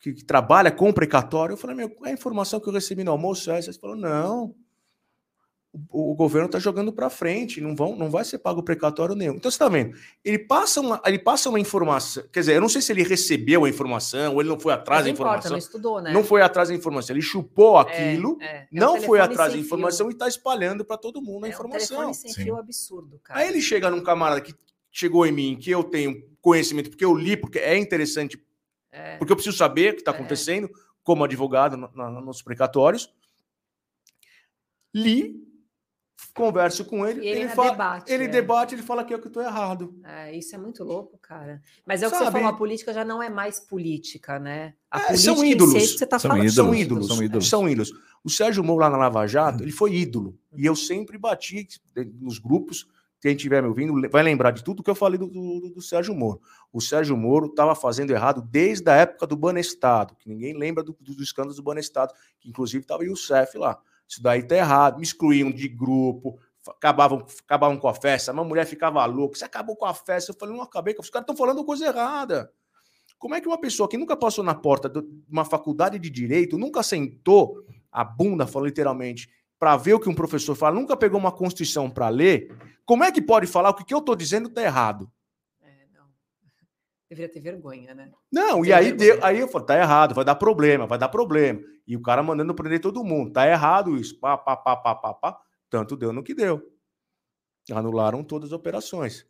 que, 0.00 0.14
que 0.14 0.24
trabalha 0.24 0.70
com 0.70 0.92
precatório, 0.92 1.52
eu 1.52 1.56
falei, 1.58 1.76
meu, 1.76 1.94
a 2.02 2.10
informação 2.10 2.58
que 2.58 2.68
eu 2.68 2.72
recebi 2.72 3.04
no 3.04 3.12
almoço 3.12 3.50
é 3.50 3.58
essa. 3.58 3.70
Ele 3.70 3.78
falou, 3.78 3.96
não, 3.96 4.54
o, 5.88 6.12
o 6.12 6.14
governo 6.14 6.46
está 6.46 6.58
jogando 6.58 6.92
para 6.92 7.08
frente, 7.08 7.60
não, 7.60 7.76
vão, 7.76 7.94
não 7.94 8.10
vai 8.10 8.24
ser 8.24 8.38
pago 8.38 8.62
precatório 8.62 9.14
nenhum. 9.14 9.34
Então 9.34 9.50
você 9.50 9.54
está 9.54 9.68
vendo, 9.68 9.96
ele 10.24 10.38
passa, 10.38 10.80
uma, 10.80 11.00
ele 11.04 11.18
passa 11.18 11.48
uma 11.48 11.60
informação, 11.60 12.24
quer 12.32 12.40
dizer, 12.40 12.56
eu 12.56 12.60
não 12.60 12.68
sei 12.68 12.82
se 12.82 12.92
ele 12.92 13.02
recebeu 13.02 13.64
a 13.64 13.68
informação 13.68 14.34
ou 14.34 14.40
ele 14.40 14.48
não 14.48 14.58
foi 14.58 14.72
atrás 14.72 15.04
da 15.04 15.10
informação. 15.10 15.52
não 15.52 15.58
estudou, 15.58 16.00
né? 16.00 16.12
Não 16.12 16.24
foi 16.24 16.42
atrás 16.42 16.70
da 16.70 16.74
informação, 16.74 17.14
ele 17.14 17.22
chupou 17.22 17.78
é, 17.78 17.82
aquilo, 17.82 18.38
é, 18.40 18.46
é. 18.46 18.68
não 18.72 18.96
um 18.96 19.02
foi 19.02 19.20
atrás 19.20 19.52
da 19.52 19.58
informação 19.58 20.06
fio. 20.06 20.12
e 20.12 20.14
está 20.14 20.26
espalhando 20.26 20.84
para 20.84 20.96
todo 20.96 21.22
mundo 21.22 21.44
a 21.44 21.48
é 21.48 21.50
informação. 21.50 22.10
Um 22.10 22.14
sem 22.14 22.32
fio 22.32 22.56
absurdo, 22.56 23.20
cara. 23.22 23.40
Aí 23.40 23.48
ele 23.48 23.60
chega 23.60 23.90
num 23.90 24.02
camarada 24.02 24.40
que 24.40 24.54
chegou 24.90 25.24
em 25.24 25.32
mim, 25.32 25.56
que 25.56 25.70
eu 25.70 25.84
tenho 25.84 26.20
conhecimento, 26.40 26.90
porque 26.90 27.04
eu 27.04 27.14
li, 27.14 27.36
porque 27.36 27.58
é 27.58 27.76
interessante, 27.78 28.36
é. 28.92 29.16
porque 29.16 29.32
eu 29.32 29.36
preciso 29.36 29.56
saber 29.56 29.92
o 29.92 29.94
que 29.94 30.00
está 30.00 30.12
é. 30.12 30.14
acontecendo 30.14 30.70
como 31.02 31.24
advogado 31.24 31.76
no, 31.76 31.90
no, 31.94 32.20
nos 32.20 32.42
precatórios. 32.42 33.12
Li, 34.94 35.36
converso 36.34 36.84
com 36.84 37.06
ele, 37.06 37.26
ele, 37.26 37.40
ele, 37.40 37.48
fala, 37.48 37.70
debate, 37.70 38.12
ele 38.12 38.24
é. 38.24 38.28
debate, 38.28 38.74
ele 38.74 38.82
fala 38.82 39.04
que 39.04 39.14
eu 39.14 39.20
que 39.20 39.28
estou 39.28 39.42
errado. 39.42 39.94
É, 40.04 40.36
isso 40.36 40.54
é 40.54 40.58
muito 40.58 40.82
louco, 40.84 41.18
cara. 41.18 41.62
Mas 41.84 42.02
é 42.02 42.08
o 42.08 42.10
que 42.10 42.16
você 42.16 42.30
falou, 42.30 42.48
a 42.48 42.56
política 42.56 42.92
já 42.92 43.04
não 43.04 43.22
é 43.22 43.28
mais 43.28 43.60
política, 43.60 44.38
né? 44.38 44.74
A 44.90 44.98
é, 44.98 45.06
política 45.06 45.34
são 45.34 45.44
ídolos. 45.44 45.92
você 45.98 46.06
tá 46.06 46.18
são, 46.18 46.30
falando. 46.30 46.46
Ídolos, 46.46 46.56
são 46.56 46.74
ídolos. 46.74 47.06
São 47.08 47.22
ídolos. 47.22 47.48
São 47.48 47.68
ídolos. 47.68 47.92
O 48.22 48.30
Sérgio 48.30 48.62
Moro 48.62 48.80
lá 48.80 48.90
na 48.90 48.96
Lava 48.96 49.26
Jato, 49.26 49.62
ele 49.62 49.72
foi 49.72 49.94
ídolo. 49.94 50.38
E 50.56 50.66
eu 50.66 50.76
sempre 50.76 51.16
bati 51.16 51.66
nos 52.20 52.38
grupos, 52.38 52.86
quem 53.20 53.36
estiver 53.36 53.62
me 53.62 53.68
ouvindo 53.68 54.08
vai 54.10 54.22
lembrar 54.22 54.50
de 54.50 54.64
tudo 54.64 54.82
que 54.82 54.90
eu 54.90 54.94
falei 54.94 55.18
do, 55.18 55.26
do, 55.26 55.70
do 55.74 55.82
Sérgio 55.82 56.14
Moro. 56.14 56.40
O 56.72 56.80
Sérgio 56.80 57.16
Moro 57.16 57.46
estava 57.46 57.74
fazendo 57.74 58.10
errado 58.10 58.40
desde 58.40 58.90
a 58.90 58.94
época 58.94 59.26
do 59.26 59.36
Banestado, 59.36 60.16
que 60.16 60.28
ninguém 60.28 60.56
lembra 60.56 60.82
do, 60.82 60.96
do, 60.98 61.14
do 61.14 61.22
escândalo 61.22 61.54
do 61.54 61.62
Banestado, 61.62 62.14
que 62.40 62.48
inclusive 62.48 62.82
estava 62.82 63.02
o 63.02 63.04
Youssef 63.04 63.58
lá. 63.58 63.78
Isso 64.08 64.22
daí 64.22 64.42
tá 64.42 64.56
errado, 64.56 64.96
me 64.96 65.02
excluíam 65.02 65.50
de 65.50 65.68
grupo, 65.68 66.38
acabavam, 66.66 67.26
acabavam 67.44 67.76
com 67.76 67.88
a 67.88 67.94
festa, 67.94 68.32
uma 68.32 68.42
mulher 68.42 68.66
ficava 68.66 69.04
louca, 69.04 69.38
você 69.38 69.44
acabou 69.44 69.76
com 69.76 69.84
a 69.84 69.94
festa. 69.94 70.32
Eu 70.32 70.36
falei, 70.36 70.56
não 70.56 70.62
acabei, 70.62 70.96
os 70.98 71.10
caras 71.10 71.24
estão 71.24 71.36
falando 71.36 71.64
coisa 71.64 71.86
errada. 71.86 72.50
Como 73.18 73.34
é 73.34 73.40
que 73.40 73.46
uma 73.46 73.60
pessoa 73.60 73.86
que 73.86 73.98
nunca 73.98 74.16
passou 74.16 74.42
na 74.42 74.54
porta 74.54 74.88
de 74.88 75.06
uma 75.30 75.44
faculdade 75.44 75.98
de 75.98 76.08
direito, 76.08 76.56
nunca 76.56 76.82
sentou 76.82 77.62
a 77.92 78.02
bunda, 78.02 78.46
falou 78.46 78.66
literalmente, 78.66 79.28
para 79.60 79.76
ver 79.76 79.92
o 79.92 80.00
que 80.00 80.08
um 80.08 80.14
professor 80.14 80.54
fala, 80.56 80.74
nunca 80.74 80.96
pegou 80.96 81.20
uma 81.20 81.30
constituição 81.30 81.90
para 81.90 82.08
ler, 82.08 82.56
como 82.86 83.04
é 83.04 83.12
que 83.12 83.20
pode 83.20 83.46
falar 83.46 83.74
que 83.74 83.82
o 83.82 83.84
que 83.84 83.92
eu 83.92 83.98
estou 83.98 84.16
dizendo 84.16 84.48
está 84.48 84.62
errado? 84.62 85.12
É, 85.60 85.86
não. 85.92 86.06
Deveria 87.10 87.30
ter 87.30 87.40
vergonha, 87.40 87.94
né? 87.94 88.10
Não, 88.32 88.64
e 88.64 88.72
aí, 88.72 88.90
deu, 88.90 89.22
aí 89.22 89.38
eu 89.38 89.46
falei, 89.46 89.66
tá 89.66 89.78
errado, 89.78 90.14
vai 90.14 90.24
dar 90.24 90.36
problema, 90.36 90.86
vai 90.86 90.98
dar 90.98 91.10
problema. 91.10 91.60
E 91.86 91.94
o 91.94 92.00
cara 92.00 92.22
mandando 92.22 92.54
prender 92.54 92.80
todo 92.80 93.04
mundo. 93.04 93.32
Tá 93.32 93.46
errado 93.46 93.96
isso. 93.96 94.18
Pá, 94.18 94.38
pá, 94.38 94.56
pá, 94.56 94.76
pá, 94.76 94.94
pá, 94.94 95.12
pá. 95.12 95.40
Tanto 95.68 95.96
deu 95.96 96.12
no 96.12 96.22
que 96.22 96.34
deu. 96.34 96.62
Anularam 97.70 98.24
todas 98.24 98.50
as 98.50 98.52
operações. 98.52 99.26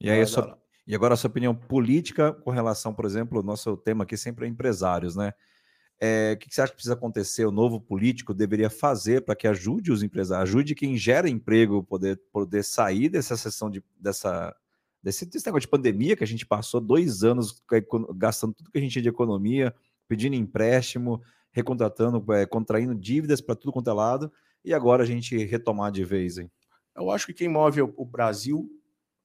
E 0.00 0.10
aí, 0.10 0.26
sua, 0.26 0.60
e 0.86 0.94
agora 0.94 1.14
a 1.14 1.16
sua 1.16 1.30
opinião 1.30 1.54
política 1.54 2.32
com 2.32 2.50
relação, 2.50 2.92
por 2.92 3.04
exemplo, 3.04 3.40
o 3.40 3.42
nosso 3.42 3.76
tema 3.76 4.04
aqui 4.04 4.16
sempre 4.16 4.46
é 4.46 4.48
empresários, 4.48 5.16
né? 5.16 5.32
É, 6.04 6.32
o 6.32 6.36
que 6.36 6.52
você 6.52 6.60
acha 6.60 6.72
que 6.72 6.78
precisa 6.78 6.94
acontecer? 6.94 7.46
O 7.46 7.52
novo 7.52 7.80
político 7.80 8.34
deveria 8.34 8.68
fazer 8.68 9.24
para 9.24 9.36
que 9.36 9.46
ajude 9.46 9.92
os 9.92 10.02
empresários, 10.02 10.50
ajude 10.50 10.74
quem 10.74 10.96
gera 10.96 11.28
emprego 11.28 11.80
poder, 11.84 12.20
poder 12.32 12.64
sair 12.64 13.08
dessa 13.08 13.36
sessão 13.36 13.70
de, 13.70 13.80
dessa, 14.00 14.52
desse, 15.00 15.24
desse 15.24 15.46
negócio 15.46 15.60
de 15.60 15.70
pandemia 15.70 16.16
que 16.16 16.24
a 16.24 16.26
gente 16.26 16.44
passou 16.44 16.80
dois 16.80 17.22
anos 17.22 17.62
gastando 18.16 18.52
tudo 18.52 18.72
que 18.72 18.78
a 18.78 18.80
gente 18.80 18.90
tinha 18.90 19.02
de 19.04 19.10
economia, 19.10 19.72
pedindo 20.08 20.34
empréstimo, 20.34 21.22
recontratando, 21.52 22.32
é, 22.32 22.46
contraindo 22.46 22.96
dívidas 22.96 23.40
para 23.40 23.54
tudo 23.54 23.72
quanto 23.72 23.88
é 23.88 23.92
lado, 23.92 24.32
e 24.64 24.74
agora 24.74 25.04
a 25.04 25.06
gente 25.06 25.36
retomar 25.44 25.92
de 25.92 26.04
vez, 26.04 26.36
hein? 26.36 26.50
Eu 26.96 27.12
acho 27.12 27.26
que 27.26 27.32
quem 27.32 27.48
move 27.48 27.80
o, 27.80 27.94
o 27.96 28.04
Brasil 28.04 28.68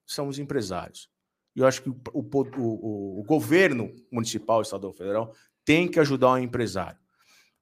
são 0.06 0.28
os 0.28 0.38
empresários. 0.38 1.10
Eu 1.56 1.66
acho 1.66 1.82
que 1.82 1.90
o, 1.90 1.96
o, 2.12 3.20
o, 3.20 3.24
governo 3.24 3.92
municipal, 4.12 4.62
estadual, 4.62 4.92
federal, 4.92 5.34
tem 5.68 5.86
que 5.86 6.00
ajudar 6.00 6.32
o 6.32 6.38
empresário. 6.38 6.98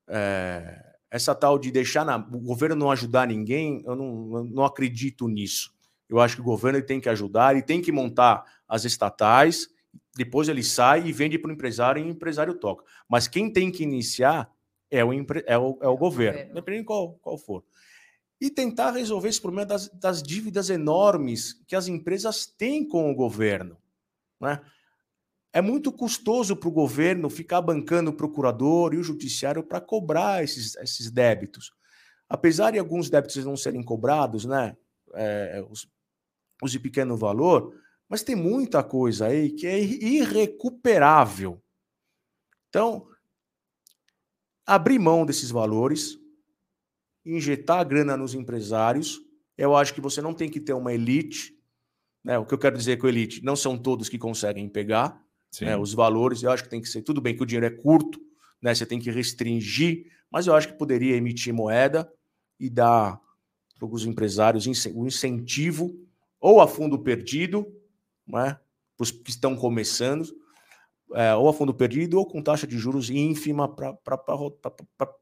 É, 0.06 0.94
essa 1.10 1.34
tal 1.34 1.58
de 1.58 1.72
deixar 1.72 2.04
na, 2.04 2.16
o 2.16 2.38
governo 2.38 2.76
não 2.76 2.88
ajudar 2.92 3.26
ninguém, 3.26 3.82
eu 3.84 3.96
não, 3.96 4.36
eu 4.36 4.44
não 4.44 4.64
acredito 4.64 5.26
nisso. 5.26 5.74
Eu 6.08 6.20
acho 6.20 6.36
que 6.36 6.40
o 6.40 6.44
governo 6.44 6.80
tem 6.80 7.00
que 7.00 7.08
ajudar, 7.08 7.56
e 7.56 7.62
tem 7.62 7.82
que 7.82 7.90
montar 7.90 8.44
as 8.68 8.84
estatais, 8.84 9.66
depois 10.16 10.48
ele 10.48 10.62
sai 10.62 11.08
e 11.08 11.12
vende 11.12 11.36
para 11.36 11.48
o 11.48 11.52
empresário 11.52 12.00
e 12.00 12.06
o 12.06 12.08
empresário 12.08 12.54
toca. 12.54 12.84
Mas 13.08 13.26
quem 13.26 13.52
tem 13.52 13.72
que 13.72 13.82
iniciar 13.82 14.48
é 14.88 15.04
o, 15.04 15.12
empre... 15.12 15.42
é 15.44 15.58
o, 15.58 15.76
é 15.82 15.88
o 15.88 15.96
governo, 15.96 16.38
governo, 16.38 16.54
dependendo 16.54 16.82
de 16.82 16.86
qual, 16.86 17.14
qual 17.14 17.36
for. 17.36 17.64
E 18.40 18.50
tentar 18.50 18.92
resolver 18.92 19.30
esse 19.30 19.40
problema 19.40 19.66
das, 19.66 19.88
das 19.88 20.22
dívidas 20.22 20.70
enormes 20.70 21.60
que 21.66 21.74
as 21.74 21.88
empresas 21.88 22.46
têm 22.46 22.86
com 22.86 23.10
o 23.10 23.14
governo. 23.16 23.76
Né? 24.40 24.60
É 25.56 25.62
muito 25.62 25.90
custoso 25.90 26.54
para 26.54 26.68
o 26.68 26.70
governo 26.70 27.30
ficar 27.30 27.62
bancando 27.62 28.10
o 28.10 28.14
procurador 28.14 28.92
e 28.92 28.98
o 28.98 29.02
judiciário 29.02 29.62
para 29.62 29.80
cobrar 29.80 30.44
esses, 30.44 30.76
esses 30.76 31.10
débitos. 31.10 31.72
Apesar 32.28 32.72
de 32.72 32.78
alguns 32.78 33.08
débitos 33.08 33.42
não 33.42 33.56
serem 33.56 33.82
cobrados, 33.82 34.44
né? 34.44 34.76
É, 35.14 35.64
os, 35.70 35.88
os 36.62 36.70
de 36.70 36.78
pequeno 36.78 37.16
valor, 37.16 37.74
mas 38.06 38.22
tem 38.22 38.36
muita 38.36 38.84
coisa 38.84 39.28
aí 39.28 39.50
que 39.50 39.66
é 39.66 39.80
irrecuperável. 39.80 41.58
Então, 42.68 43.08
abrir 44.66 44.98
mão 44.98 45.24
desses 45.24 45.50
valores, 45.50 46.18
injetar 47.24 47.88
grana 47.88 48.14
nos 48.14 48.34
empresários. 48.34 49.22
Eu 49.56 49.74
acho 49.74 49.94
que 49.94 50.02
você 50.02 50.20
não 50.20 50.34
tem 50.34 50.50
que 50.50 50.60
ter 50.60 50.74
uma 50.74 50.92
elite. 50.92 51.58
Né? 52.22 52.38
O 52.38 52.44
que 52.44 52.52
eu 52.52 52.58
quero 52.58 52.76
dizer 52.76 52.98
com 52.98 53.08
elite, 53.08 53.42
não 53.42 53.56
são 53.56 53.78
todos 53.78 54.10
que 54.10 54.18
conseguem 54.18 54.68
pegar 54.68 55.24
né? 55.60 55.76
os 55.76 55.94
valores. 55.94 56.42
Eu 56.42 56.50
acho 56.50 56.64
que 56.64 56.70
tem 56.70 56.80
que 56.80 56.88
ser. 56.88 57.02
Tudo 57.02 57.20
bem 57.20 57.36
que 57.36 57.42
o 57.42 57.46
dinheiro 57.46 57.66
é 57.66 57.70
curto, 57.70 58.20
né? 58.60 58.74
você 58.74 58.86
tem 58.86 58.98
que 58.98 59.10
restringir, 59.10 60.10
mas 60.30 60.46
eu 60.46 60.54
acho 60.54 60.68
que 60.68 60.74
poderia 60.74 61.16
emitir 61.16 61.52
moeda 61.52 62.10
e 62.58 62.68
dar 62.68 63.20
para 63.78 63.86
os 63.86 64.06
empresários 64.06 64.66
um 64.66 65.06
incentivo 65.06 65.94
ou 66.40 66.60
a 66.60 66.66
fundo 66.66 66.98
perdido, 66.98 67.66
né? 68.26 68.58
para 68.96 69.04
os 69.04 69.10
que 69.10 69.30
estão 69.30 69.54
começando, 69.54 70.26
é, 71.14 71.34
ou 71.34 71.48
a 71.48 71.52
fundo 71.52 71.74
perdido 71.74 72.18
ou 72.18 72.26
com 72.26 72.42
taxa 72.42 72.66
de 72.66 72.78
juros 72.78 73.10
ínfima 73.10 73.68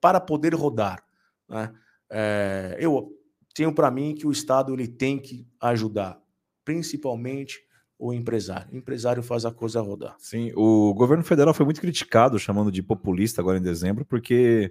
para 0.00 0.20
poder 0.20 0.54
rodar. 0.54 1.04
Né? 1.48 1.74
É, 2.10 2.76
eu 2.78 3.12
tenho 3.54 3.72
para 3.74 3.90
mim 3.90 4.14
que 4.14 4.26
o 4.26 4.32
Estado 4.32 4.72
ele 4.72 4.88
tem 4.88 5.18
que 5.18 5.46
ajudar, 5.60 6.20
principalmente 6.64 7.60
o 8.04 8.12
empresário. 8.12 8.68
O 8.70 8.76
empresário 8.76 9.22
faz 9.22 9.46
a 9.46 9.50
coisa 9.50 9.80
rodar. 9.80 10.14
Sim, 10.18 10.52
o 10.54 10.92
governo 10.92 11.24
federal 11.24 11.54
foi 11.54 11.64
muito 11.64 11.80
criticado, 11.80 12.38
chamando 12.38 12.70
de 12.70 12.82
populista 12.82 13.40
agora 13.40 13.56
em 13.56 13.62
dezembro, 13.62 14.04
porque 14.04 14.70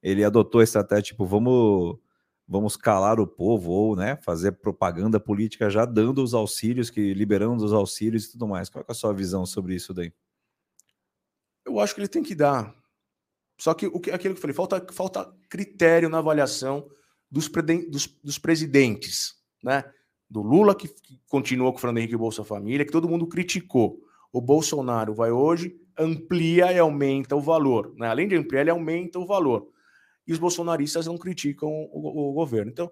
ele 0.00 0.22
adotou 0.22 0.60
a 0.60 0.64
estratégia 0.64 1.02
tipo, 1.02 1.26
vamos 1.26 1.98
vamos 2.46 2.76
calar 2.76 3.20
o 3.20 3.26
povo 3.26 3.70
ou 3.70 3.96
né, 3.96 4.16
fazer 4.22 4.52
propaganda 4.52 5.20
política 5.20 5.70
já 5.70 5.84
dando 5.84 6.22
os 6.22 6.34
auxílios, 6.34 6.90
que 6.90 7.14
liberando 7.14 7.64
os 7.64 7.72
auxílios 7.72 8.24
e 8.24 8.32
tudo 8.32 8.46
mais. 8.46 8.68
Qual 8.68 8.84
é 8.88 8.90
a 8.90 8.94
sua 8.94 9.12
visão 9.12 9.46
sobre 9.46 9.74
isso 9.74 9.92
daí? 9.92 10.12
Eu 11.64 11.78
acho 11.78 11.94
que 11.94 12.00
ele 12.00 12.08
tem 12.08 12.22
que 12.22 12.34
dar. 12.34 12.74
Só 13.58 13.74
que 13.74 13.86
o 13.86 14.00
que 14.00 14.10
aquilo 14.10 14.34
que 14.34 14.38
eu 14.38 14.42
falei, 14.42 14.54
falta, 14.54 14.86
falta 14.92 15.32
critério 15.48 16.08
na 16.08 16.18
avaliação 16.18 16.88
dos, 17.30 17.48
dos, 17.88 18.06
dos 18.22 18.38
presidentes, 18.38 19.34
né? 19.62 19.84
Do 20.30 20.42
Lula, 20.42 20.74
que, 20.74 20.88
continuou 21.28 21.72
com 21.72 21.78
o 21.78 21.80
Fernando 21.80 21.98
Henrique 21.98 22.16
Bolsa 22.16 22.44
Família, 22.44 22.86
que 22.86 22.92
todo 22.92 23.08
mundo 23.08 23.26
criticou. 23.26 24.00
O 24.32 24.40
Bolsonaro 24.40 25.12
vai 25.12 25.32
hoje, 25.32 25.76
amplia 25.98 26.72
e 26.72 26.78
aumenta 26.78 27.34
o 27.34 27.40
valor. 27.40 27.92
Né? 27.96 28.06
Além 28.06 28.28
de 28.28 28.36
ampliar, 28.36 28.60
ele 28.60 28.70
aumenta 28.70 29.18
o 29.18 29.26
valor 29.26 29.68
e 30.30 30.32
os 30.32 30.38
bolsonaristas 30.38 31.06
não 31.06 31.18
criticam 31.18 31.68
o, 31.68 32.30
o, 32.30 32.32
governo. 32.32 32.70
Então, 32.70 32.88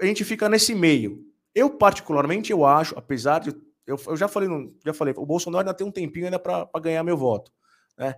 a 0.00 0.06
gente 0.06 0.24
fica 0.24 0.48
nesse 0.48 0.72
meio. 0.72 1.26
Eu, 1.52 1.68
particularmente, 1.68 2.52
eu 2.52 2.64
acho, 2.64 2.96
apesar 2.96 3.40
de. 3.40 3.50
Eu, 3.84 4.00
eu 4.06 4.16
já 4.16 4.28
falei, 4.28 4.48
já 4.84 4.94
falei, 4.94 5.14
o 5.16 5.26
Bolsonaro 5.26 5.62
ainda 5.66 5.74
tem 5.74 5.84
um 5.84 5.90
tempinho 5.90 6.26
ainda 6.26 6.38
para 6.38 6.68
ganhar 6.80 7.02
meu 7.02 7.16
voto. 7.16 7.50
Né? 7.96 8.14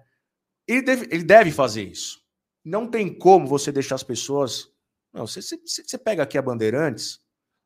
Ele, 0.69 0.83
deve, 0.83 1.09
ele 1.11 1.25
deve 1.25 1.51
fazer 1.51 1.85
isso. 1.85 2.23
Não 2.63 2.87
tem 2.87 3.13
como 3.13 3.47
você 3.47 3.73
deixar 3.73 3.95
as 3.95 4.03
pessoas. 4.03 4.71
Não, 5.15 5.27
você, 5.27 5.41
você, 5.41 5.57
você 5.65 5.97
pega 5.97 6.23
aqui 6.23 6.37
a 6.37 6.43
Bandeirantes, 6.43 7.21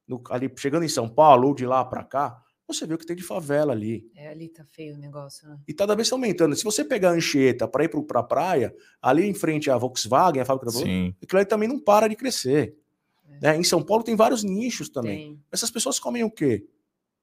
no, 0.07 0.23
ali 0.31 0.53
chegando 0.57 0.85
em 0.85 0.89
São 0.89 1.09
Paulo, 1.09 1.49
ou 1.49 1.55
de 1.55 1.67
lá 1.67 1.85
para 1.85 2.05
cá, 2.05 2.43
você 2.67 2.87
vê 2.87 2.95
o 2.95 2.99
que 2.99 3.07
tem 3.07 3.15
de 3.15 3.23
favela 3.23 3.73
ali. 3.73 4.11
É, 4.15 4.29
ali 4.29 4.49
tá 4.49 4.65
feio 4.65 4.95
o 4.95 4.99
negócio, 4.99 5.47
né? 5.49 5.59
E 5.69 5.75
cada 5.75 5.95
vez 5.95 6.09
tá 6.09 6.17
aumentando. 6.17 6.57
Se 6.57 6.65
você 6.65 6.85
pegar 6.85 7.11
a 7.11 7.13
Anchieta 7.13 7.69
para 7.69 7.85
ir 7.85 7.89
para 7.89 8.21
a 8.21 8.23
praia, 8.23 8.75
ali 9.03 9.27
em 9.27 9.35
frente 9.35 9.71
à 9.71 9.77
Volkswagen, 9.77 10.41
a 10.41 10.45
fábrica 10.45 10.67
da 10.67 10.73
Volkswagen, 10.73 11.17
aquilo 11.23 11.39
aí 11.39 11.45
também 11.45 11.69
não 11.69 11.79
para 11.79 12.09
de 12.09 12.17
crescer. 12.17 12.77
É. 13.29 13.41
Né? 13.41 13.57
Em 13.59 13.65
São 13.65 13.83
Paulo 13.83 14.03
tem 14.03 14.17
vários 14.17 14.43
nichos 14.43 14.89
também. 14.89 15.35
Tem. 15.35 15.43
Essas 15.53 15.71
pessoas 15.71 15.99
comem 15.99 16.25
o 16.25 16.31
quê? 16.31 16.67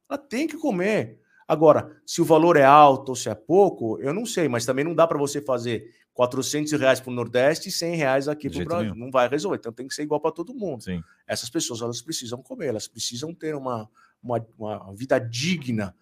Ela 0.07 0.17
tem 0.17 0.47
que 0.47 0.57
comer. 0.57 1.19
Agora, 1.47 1.99
se 2.05 2.21
o 2.21 2.25
valor 2.25 2.55
é 2.55 2.63
alto 2.63 3.09
ou 3.09 3.15
se 3.15 3.27
é 3.27 3.35
pouco, 3.35 3.99
eu 3.99 4.13
não 4.13 4.25
sei, 4.25 4.47
mas 4.47 4.65
também 4.65 4.85
não 4.85 4.93
dá 4.93 5.07
para 5.07 5.17
você 5.17 5.41
fazer 5.41 5.91
400 6.13 6.71
reais 6.73 6.99
para 6.99 7.11
o 7.11 7.13
Nordeste 7.13 7.69
e 7.69 7.71
100 7.71 7.95
reais 7.95 8.27
aqui 8.27 8.49
para 8.49 8.61
o 8.61 8.65
Brasil. 8.65 8.93
Nenhum. 8.93 9.05
Não 9.05 9.11
vai 9.11 9.27
resolver. 9.27 9.57
Então 9.57 9.71
tem 9.71 9.87
que 9.87 9.93
ser 9.93 10.03
igual 10.03 10.19
para 10.19 10.31
todo 10.31 10.53
mundo. 10.53 10.83
Sim. 10.83 11.03
Essas 11.25 11.49
pessoas 11.49 11.81
elas 11.81 12.01
precisam 12.01 12.41
comer, 12.41 12.67
elas 12.67 12.87
precisam 12.87 13.33
ter 13.33 13.55
uma, 13.55 13.89
uma, 14.21 14.45
uma 14.57 14.93
vida 14.95 15.19
digna, 15.19 15.95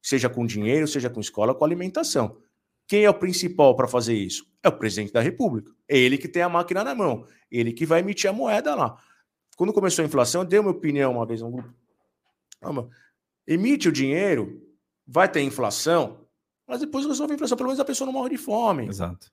seja 0.00 0.28
com 0.28 0.46
dinheiro, 0.46 0.86
seja 0.86 1.10
com 1.10 1.20
escola, 1.20 1.54
com 1.54 1.64
alimentação. 1.64 2.36
Quem 2.86 3.04
é 3.04 3.10
o 3.10 3.14
principal 3.14 3.74
para 3.74 3.88
fazer 3.88 4.14
isso? 4.14 4.46
É 4.62 4.68
o 4.68 4.72
presidente 4.72 5.12
da 5.12 5.20
República. 5.20 5.72
É 5.88 5.98
ele 5.98 6.16
que 6.16 6.28
tem 6.28 6.42
a 6.42 6.48
máquina 6.48 6.84
na 6.84 6.94
mão. 6.94 7.26
Ele 7.50 7.72
que 7.72 7.84
vai 7.84 8.00
emitir 8.00 8.30
a 8.30 8.32
moeda 8.32 8.74
lá. 8.74 8.96
Quando 9.56 9.72
começou 9.72 10.02
a 10.02 10.06
inflação, 10.06 10.42
eu 10.42 10.46
dei 10.46 10.58
uma 10.60 10.70
opinião 10.70 11.12
uma 11.12 11.26
vez 11.26 11.40
no 11.40 11.50
grupo. 11.50 11.74
emite 13.46 13.88
o 13.88 13.92
dinheiro, 13.92 14.62
vai 15.06 15.28
ter 15.28 15.40
inflação, 15.40 16.26
mas 16.66 16.80
depois 16.80 17.06
resolve 17.06 17.32
a 17.32 17.34
inflação. 17.34 17.56
Pelo 17.56 17.68
menos 17.68 17.80
a 17.80 17.84
pessoa 17.84 18.06
não 18.06 18.12
morre 18.12 18.30
de 18.30 18.38
fome. 18.38 18.86
Exato. 18.86 19.32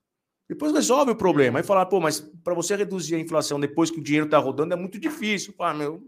Depois 0.53 0.71
resolve 0.71 1.11
o 1.11 1.15
problema. 1.15 1.57
Aí 1.57 1.63
falar, 1.63 1.88
pô, 1.88 1.99
mas 1.99 2.19
para 2.19 2.53
você 2.53 2.75
reduzir 2.75 3.15
a 3.15 3.19
inflação 3.19 3.59
depois 3.59 3.89
que 3.89 3.99
o 3.99 4.03
dinheiro 4.03 4.27
está 4.27 4.38
rodando 4.38 4.71
é 4.71 4.77
muito 4.77 4.99
difícil. 4.99 5.51
Pá, 5.53 5.73
meu, 5.73 5.99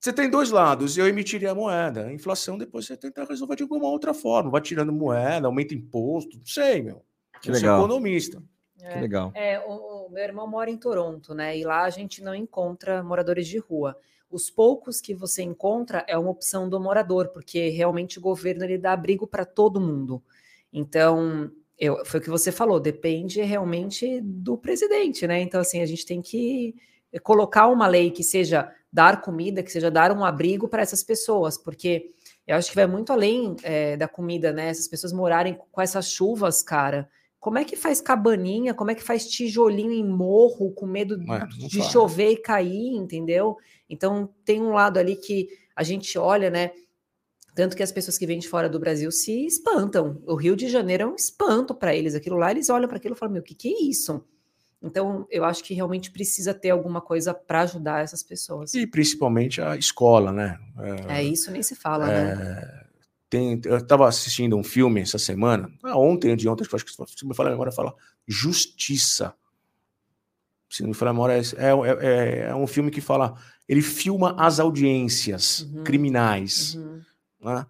você 0.00 0.14
tem 0.14 0.30
dois 0.30 0.50
lados. 0.50 0.96
Eu 0.96 1.06
emitiria 1.06 1.50
a 1.50 1.54
moeda. 1.54 2.06
A 2.06 2.12
inflação, 2.12 2.56
depois 2.56 2.86
você 2.86 2.96
tenta 2.96 3.22
resolver 3.24 3.54
de 3.54 3.64
alguma 3.64 3.86
outra 3.86 4.14
forma. 4.14 4.50
Vai 4.50 4.62
tirando 4.62 4.94
moeda, 4.94 5.46
aumenta 5.46 5.74
imposto. 5.74 6.38
Não 6.38 6.46
sei, 6.46 6.80
meu. 6.80 7.04
Que 7.42 7.50
eu 7.50 7.54
legal. 7.54 7.76
sou 7.76 7.86
economista. 7.86 8.42
É, 8.80 8.94
que 8.94 9.00
legal. 9.00 9.30
É, 9.34 9.60
o, 9.60 10.06
o, 10.06 10.10
meu 10.10 10.24
irmão 10.24 10.46
mora 10.46 10.70
em 10.70 10.78
Toronto, 10.78 11.34
né? 11.34 11.58
E 11.58 11.64
lá 11.64 11.82
a 11.82 11.90
gente 11.90 12.22
não 12.22 12.34
encontra 12.34 13.02
moradores 13.02 13.46
de 13.46 13.58
rua. 13.58 13.94
Os 14.30 14.48
poucos 14.48 15.02
que 15.02 15.14
você 15.14 15.42
encontra 15.42 16.02
é 16.08 16.16
uma 16.16 16.30
opção 16.30 16.66
do 16.66 16.80
morador, 16.80 17.28
porque 17.28 17.68
realmente 17.68 18.18
o 18.18 18.22
governo 18.22 18.64
ele 18.64 18.78
dá 18.78 18.94
abrigo 18.94 19.26
para 19.26 19.44
todo 19.44 19.78
mundo. 19.78 20.22
Então, 20.72 21.52
eu, 21.78 22.04
foi 22.04 22.20
o 22.20 22.22
que 22.22 22.30
você 22.30 22.50
falou, 22.50 22.80
depende 22.80 23.40
realmente 23.42 24.20
do 24.22 24.56
presidente, 24.56 25.26
né? 25.26 25.40
Então, 25.40 25.60
assim, 25.60 25.80
a 25.82 25.86
gente 25.86 26.06
tem 26.06 26.22
que 26.22 26.74
colocar 27.22 27.68
uma 27.68 27.86
lei 27.86 28.10
que 28.10 28.24
seja 28.24 28.72
dar 28.92 29.20
comida, 29.20 29.62
que 29.62 29.70
seja 29.70 29.90
dar 29.90 30.10
um 30.10 30.24
abrigo 30.24 30.68
para 30.68 30.82
essas 30.82 31.02
pessoas, 31.02 31.58
porque 31.58 32.10
eu 32.46 32.56
acho 32.56 32.70
que 32.70 32.76
vai 32.76 32.86
muito 32.86 33.12
além 33.12 33.56
é, 33.62 33.96
da 33.96 34.08
comida, 34.08 34.52
né? 34.52 34.68
Essas 34.68 34.88
pessoas 34.88 35.12
morarem 35.12 35.58
com 35.70 35.82
essas 35.82 36.10
chuvas, 36.10 36.62
cara. 36.62 37.08
Como 37.38 37.58
é 37.58 37.64
que 37.64 37.76
faz 37.76 38.00
cabaninha? 38.00 38.72
Como 38.72 38.90
é 38.90 38.94
que 38.94 39.02
faz 39.02 39.28
tijolinho 39.28 39.92
em 39.92 40.04
morro 40.04 40.72
com 40.72 40.86
medo 40.86 41.14
é, 41.32 41.46
de 41.68 41.82
chover 41.82 42.30
e 42.32 42.36
cair, 42.36 42.96
entendeu? 42.96 43.56
Então 43.88 44.28
tem 44.44 44.62
um 44.62 44.72
lado 44.72 44.98
ali 44.98 45.16
que 45.16 45.48
a 45.74 45.82
gente 45.82 46.18
olha, 46.18 46.50
né? 46.50 46.70
Tanto 47.56 47.74
que 47.74 47.82
as 47.82 47.90
pessoas 47.90 48.18
que 48.18 48.26
vêm 48.26 48.38
de 48.38 48.46
fora 48.46 48.68
do 48.68 48.78
Brasil 48.78 49.10
se 49.10 49.46
espantam. 49.46 50.22
O 50.26 50.34
Rio 50.34 50.54
de 50.54 50.68
Janeiro 50.68 51.04
é 51.04 51.06
um 51.06 51.14
espanto 51.14 51.74
para 51.74 51.96
eles. 51.96 52.14
Aquilo 52.14 52.36
lá, 52.36 52.50
eles 52.50 52.68
olham 52.68 52.86
para 52.86 52.98
aquilo 52.98 53.14
e 53.14 53.18
falam: 53.18 53.32
Meu, 53.32 53.40
o 53.40 53.44
que, 53.44 53.54
que 53.54 53.68
é 53.68 53.82
isso? 53.82 54.22
Então, 54.82 55.26
eu 55.30 55.42
acho 55.42 55.64
que 55.64 55.72
realmente 55.72 56.10
precisa 56.10 56.52
ter 56.52 56.68
alguma 56.68 57.00
coisa 57.00 57.32
para 57.32 57.62
ajudar 57.62 58.04
essas 58.04 58.22
pessoas. 58.22 58.74
E 58.74 58.86
principalmente 58.86 59.62
a 59.62 59.74
escola, 59.74 60.30
né? 60.32 60.58
É, 61.08 61.20
é 61.20 61.24
isso, 61.24 61.50
nem 61.50 61.62
se 61.62 61.74
fala, 61.74 62.12
é, 62.12 62.36
né? 62.36 62.86
Tem, 63.30 63.58
eu 63.64 63.78
estava 63.78 64.06
assistindo 64.06 64.54
um 64.54 64.62
filme 64.62 65.00
essa 65.00 65.18
semana, 65.18 65.72
ah, 65.82 65.98
ontem, 65.98 66.36
de 66.36 66.46
ontem, 66.46 66.62
acho 66.62 66.84
que 66.84 66.92
se 66.92 67.26
me 67.26 67.34
falar 67.34 67.48
a 67.48 67.52
memória, 67.52 67.72
fala 67.72 67.94
Justiça. 68.28 69.34
Se 70.68 70.82
não 70.82 70.90
me 70.90 70.94
falar 70.94 71.12
a 71.12 71.14
memória, 71.14 71.32
é, 71.32 71.40
é, 71.40 72.06
é, 72.06 72.38
é, 72.50 72.54
um 72.54 72.66
filme 72.66 72.90
que 72.90 73.00
fala. 73.00 73.34
Ele 73.66 73.80
filma 73.80 74.36
as 74.38 74.60
audiências 74.60 75.62
uhum. 75.62 75.84
criminais. 75.84 76.74
Uhum. 76.74 77.00
Né? 77.46 77.66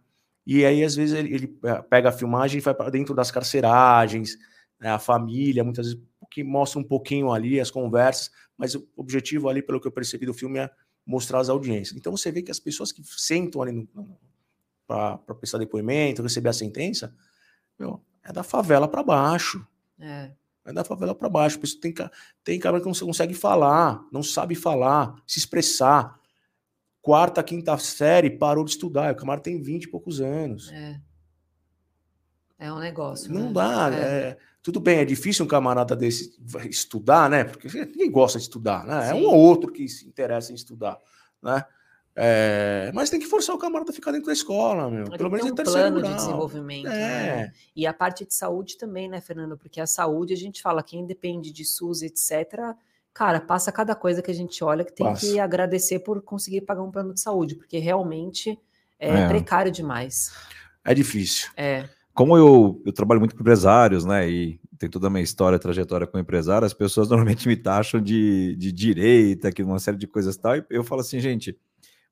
E 0.46 0.64
aí, 0.64 0.82
às 0.82 0.94
vezes, 0.94 1.14
ele, 1.16 1.34
ele 1.34 1.58
é, 1.64 1.82
pega 1.82 2.08
a 2.08 2.12
filmagem 2.12 2.58
e 2.58 2.60
vai 2.60 2.74
para 2.74 2.90
dentro 2.90 3.14
das 3.14 3.30
carceragens, 3.30 4.36
né, 4.80 4.90
a 4.90 4.98
família, 4.98 5.62
muitas 5.62 5.86
vezes 5.86 6.02
que 6.30 6.42
mostra 6.42 6.80
um 6.80 6.84
pouquinho 6.84 7.32
ali 7.32 7.60
as 7.60 7.70
conversas, 7.70 8.30
mas 8.56 8.74
o 8.74 8.86
objetivo 8.96 9.48
ali, 9.48 9.62
pelo 9.62 9.80
que 9.80 9.86
eu 9.86 9.92
percebi 9.92 10.26
do 10.26 10.34
filme, 10.34 10.58
é 10.58 10.70
mostrar 11.04 11.40
as 11.40 11.48
audiências. 11.48 11.96
Então 11.96 12.14
você 12.14 12.30
vê 12.32 12.42
que 12.42 12.50
as 12.50 12.58
pessoas 12.58 12.92
que 12.92 13.02
sentam 13.04 13.62
ali 13.62 13.88
para 14.86 15.18
prestar 15.38 15.58
depoimento, 15.58 16.22
receber 16.22 16.48
a 16.48 16.52
sentença, 16.52 17.14
meu, 17.78 18.02
é 18.22 18.32
da 18.32 18.42
favela 18.42 18.88
para 18.88 19.02
baixo. 19.02 19.66
É. 19.98 20.32
é. 20.64 20.72
da 20.72 20.84
favela 20.84 21.14
para 21.14 21.28
baixo. 21.28 21.58
Tem, 21.80 21.94
tem 22.42 22.58
cara 22.58 22.80
que 22.80 22.86
não 22.86 22.92
consegue 22.92 23.34
falar, 23.34 24.04
não 24.12 24.22
sabe 24.22 24.54
falar, 24.54 25.14
se 25.26 25.38
expressar. 25.38 26.18
Quarta, 27.06 27.40
quinta 27.40 27.78
série, 27.78 28.28
parou 28.28 28.64
de 28.64 28.72
estudar. 28.72 29.12
O 29.12 29.16
camarada 29.16 29.44
tem 29.44 29.62
20 29.62 29.84
e 29.84 29.88
poucos 29.88 30.20
anos. 30.20 30.72
É. 30.72 31.00
É 32.58 32.72
um 32.72 32.80
negócio. 32.80 33.32
Não 33.32 33.44
né? 33.44 33.52
dá. 33.52 33.90
É. 33.94 34.00
É, 34.00 34.36
tudo 34.60 34.80
bem, 34.80 34.98
é 34.98 35.04
difícil 35.04 35.44
um 35.44 35.48
camarada 35.48 35.94
desse 35.94 36.36
estudar, 36.68 37.30
né? 37.30 37.44
Porque 37.44 37.68
ninguém 37.86 38.10
gosta 38.10 38.38
de 38.38 38.42
estudar, 38.42 38.84
né? 38.84 38.98
É 38.98 39.02
Sim. 39.02 39.10
É 39.10 39.14
um 39.14 39.24
ou 39.26 39.36
outro 39.36 39.70
que 39.70 39.88
se 39.88 40.04
interessa 40.04 40.50
em 40.50 40.56
estudar, 40.56 40.98
né? 41.40 41.64
É, 42.16 42.90
mas 42.92 43.08
tem 43.08 43.20
que 43.20 43.26
forçar 43.26 43.54
o 43.54 43.58
camarada 43.60 43.92
a 43.92 43.94
ficar 43.94 44.10
dentro 44.10 44.26
da 44.26 44.32
escola, 44.32 44.90
meu. 44.90 45.08
Pelo 45.08 45.30
menos 45.30 45.48
um 45.48 45.54
plano 45.54 46.02
de 46.02 46.12
desenvolvimento. 46.12 46.88
É. 46.88 46.90
Né? 46.90 47.52
E 47.76 47.86
a 47.86 47.94
parte 47.94 48.26
de 48.26 48.34
saúde 48.34 48.76
também, 48.76 49.08
né, 49.08 49.20
Fernando? 49.20 49.56
Porque 49.56 49.80
a 49.80 49.86
saúde, 49.86 50.34
a 50.34 50.36
gente 50.36 50.60
fala, 50.60 50.82
quem 50.82 51.06
depende 51.06 51.52
de 51.52 51.64
SUS, 51.64 52.02
etc., 52.02 52.74
cara, 53.16 53.40
passa 53.40 53.72
cada 53.72 53.94
coisa 53.94 54.20
que 54.20 54.30
a 54.30 54.34
gente 54.34 54.62
olha 54.62 54.84
que 54.84 54.92
tem 54.92 55.06
passa. 55.06 55.26
que 55.26 55.38
agradecer 55.40 56.00
por 56.00 56.20
conseguir 56.22 56.60
pagar 56.62 56.82
um 56.82 56.90
plano 56.90 57.14
de 57.14 57.20
saúde, 57.20 57.54
porque 57.54 57.78
realmente 57.78 58.58
é, 58.98 59.08
é. 59.08 59.28
precário 59.28 59.72
demais. 59.72 60.32
É 60.84 60.92
difícil. 60.92 61.50
É 61.56 61.88
como 62.16 62.34
eu, 62.34 62.82
eu 62.86 62.94
trabalho 62.94 63.20
muito 63.20 63.36
com 63.36 63.42
empresários, 63.42 64.06
né, 64.06 64.26
e 64.26 64.58
tem 64.78 64.88
toda 64.88 65.06
a 65.08 65.10
minha 65.10 65.22
história, 65.22 65.58
trajetória 65.58 66.06
com 66.06 66.18
empresário, 66.18 66.64
as 66.64 66.72
pessoas 66.72 67.10
normalmente 67.12 67.46
me 67.46 67.54
taxam 67.54 68.00
de, 68.00 68.56
de 68.56 68.72
direita, 68.72 69.52
que 69.52 69.62
uma 69.62 69.78
série 69.78 69.98
de 69.98 70.06
coisas 70.06 70.34
e 70.34 70.40
tal, 70.40 70.56
e 70.56 70.64
eu 70.70 70.82
falo 70.82 71.02
assim, 71.02 71.20
gente, 71.20 71.54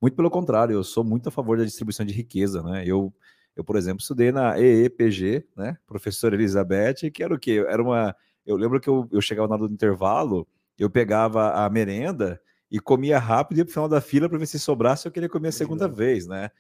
muito 0.01 0.15
pelo 0.15 0.31
contrário, 0.31 0.75
eu 0.75 0.85
sou 0.85 1.03
muito 1.03 1.31
a 1.31 1.33
favor 1.33 1.57
da 1.57 1.65
distribuição 1.65 2.05
de 2.05 2.13
riqueza, 2.13 2.63
né, 2.63 2.85
eu, 2.87 3.15
eu 3.57 3.65
por 3.65 3.77
exemplo, 3.77 4.03
estudei 4.03 4.31
na 4.31 4.61
EEPG, 4.61 5.47
né, 5.57 5.79
professora 5.87 6.35
Elizabeth, 6.35 7.11
que 7.11 7.23
era 7.23 7.35
o 7.35 7.39
quê? 7.39 7.65
Era 7.67 7.83
uma, 7.83 8.15
eu 8.45 8.57
lembro 8.57 8.79
que 8.79 8.91
eu, 8.91 9.09
eu 9.11 9.23
chegava 9.23 9.49
na 9.49 9.55
hora 9.55 9.67
do 9.67 9.73
intervalo, 9.73 10.47
eu 10.79 10.91
pegava 10.91 11.53
a 11.53 11.69
merenda 11.71 12.41
e 12.71 12.81
comia 12.81 13.19
rápido 13.19 13.59
e 13.59 13.61
ia 13.61 13.65
pro 13.65 13.73
final 13.73 13.89
da 13.89 14.01
fila 14.01 14.29
para 14.29 14.39
ver 14.39 14.47
se 14.47 14.59
sobrasse 14.59 15.07
eu 15.07 15.13
queria 15.13 15.29
comer 15.29 15.49
a 15.49 15.53
segunda 15.53 15.87
vez, 15.89 16.27
né, 16.27 16.51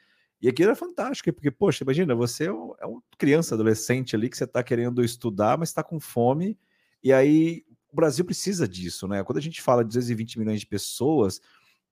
E 0.40 0.48
aquilo 0.48 0.68
era 0.68 0.76
fantástico, 0.76 1.32
porque, 1.32 1.50
poxa, 1.50 1.84
imagina, 1.84 2.14
você 2.14 2.46
é, 2.46 2.52
um, 2.52 2.74
é 2.80 2.86
uma 2.86 3.02
criança, 3.18 3.54
adolescente 3.54 4.14
ali, 4.14 4.28
que 4.28 4.36
você 4.36 4.44
está 4.44 4.62
querendo 4.62 5.02
estudar, 5.02 5.58
mas 5.58 5.70
está 5.70 5.82
com 5.82 5.98
fome, 5.98 6.58
e 7.02 7.12
aí 7.12 7.64
o 7.92 7.96
Brasil 7.96 8.24
precisa 8.24 8.66
disso, 8.66 9.06
né? 9.06 9.22
Quando 9.22 9.38
a 9.38 9.40
gente 9.40 9.62
fala 9.62 9.84
de 9.84 9.88
220 9.88 10.38
milhões 10.38 10.60
de 10.60 10.66
pessoas, 10.66 11.40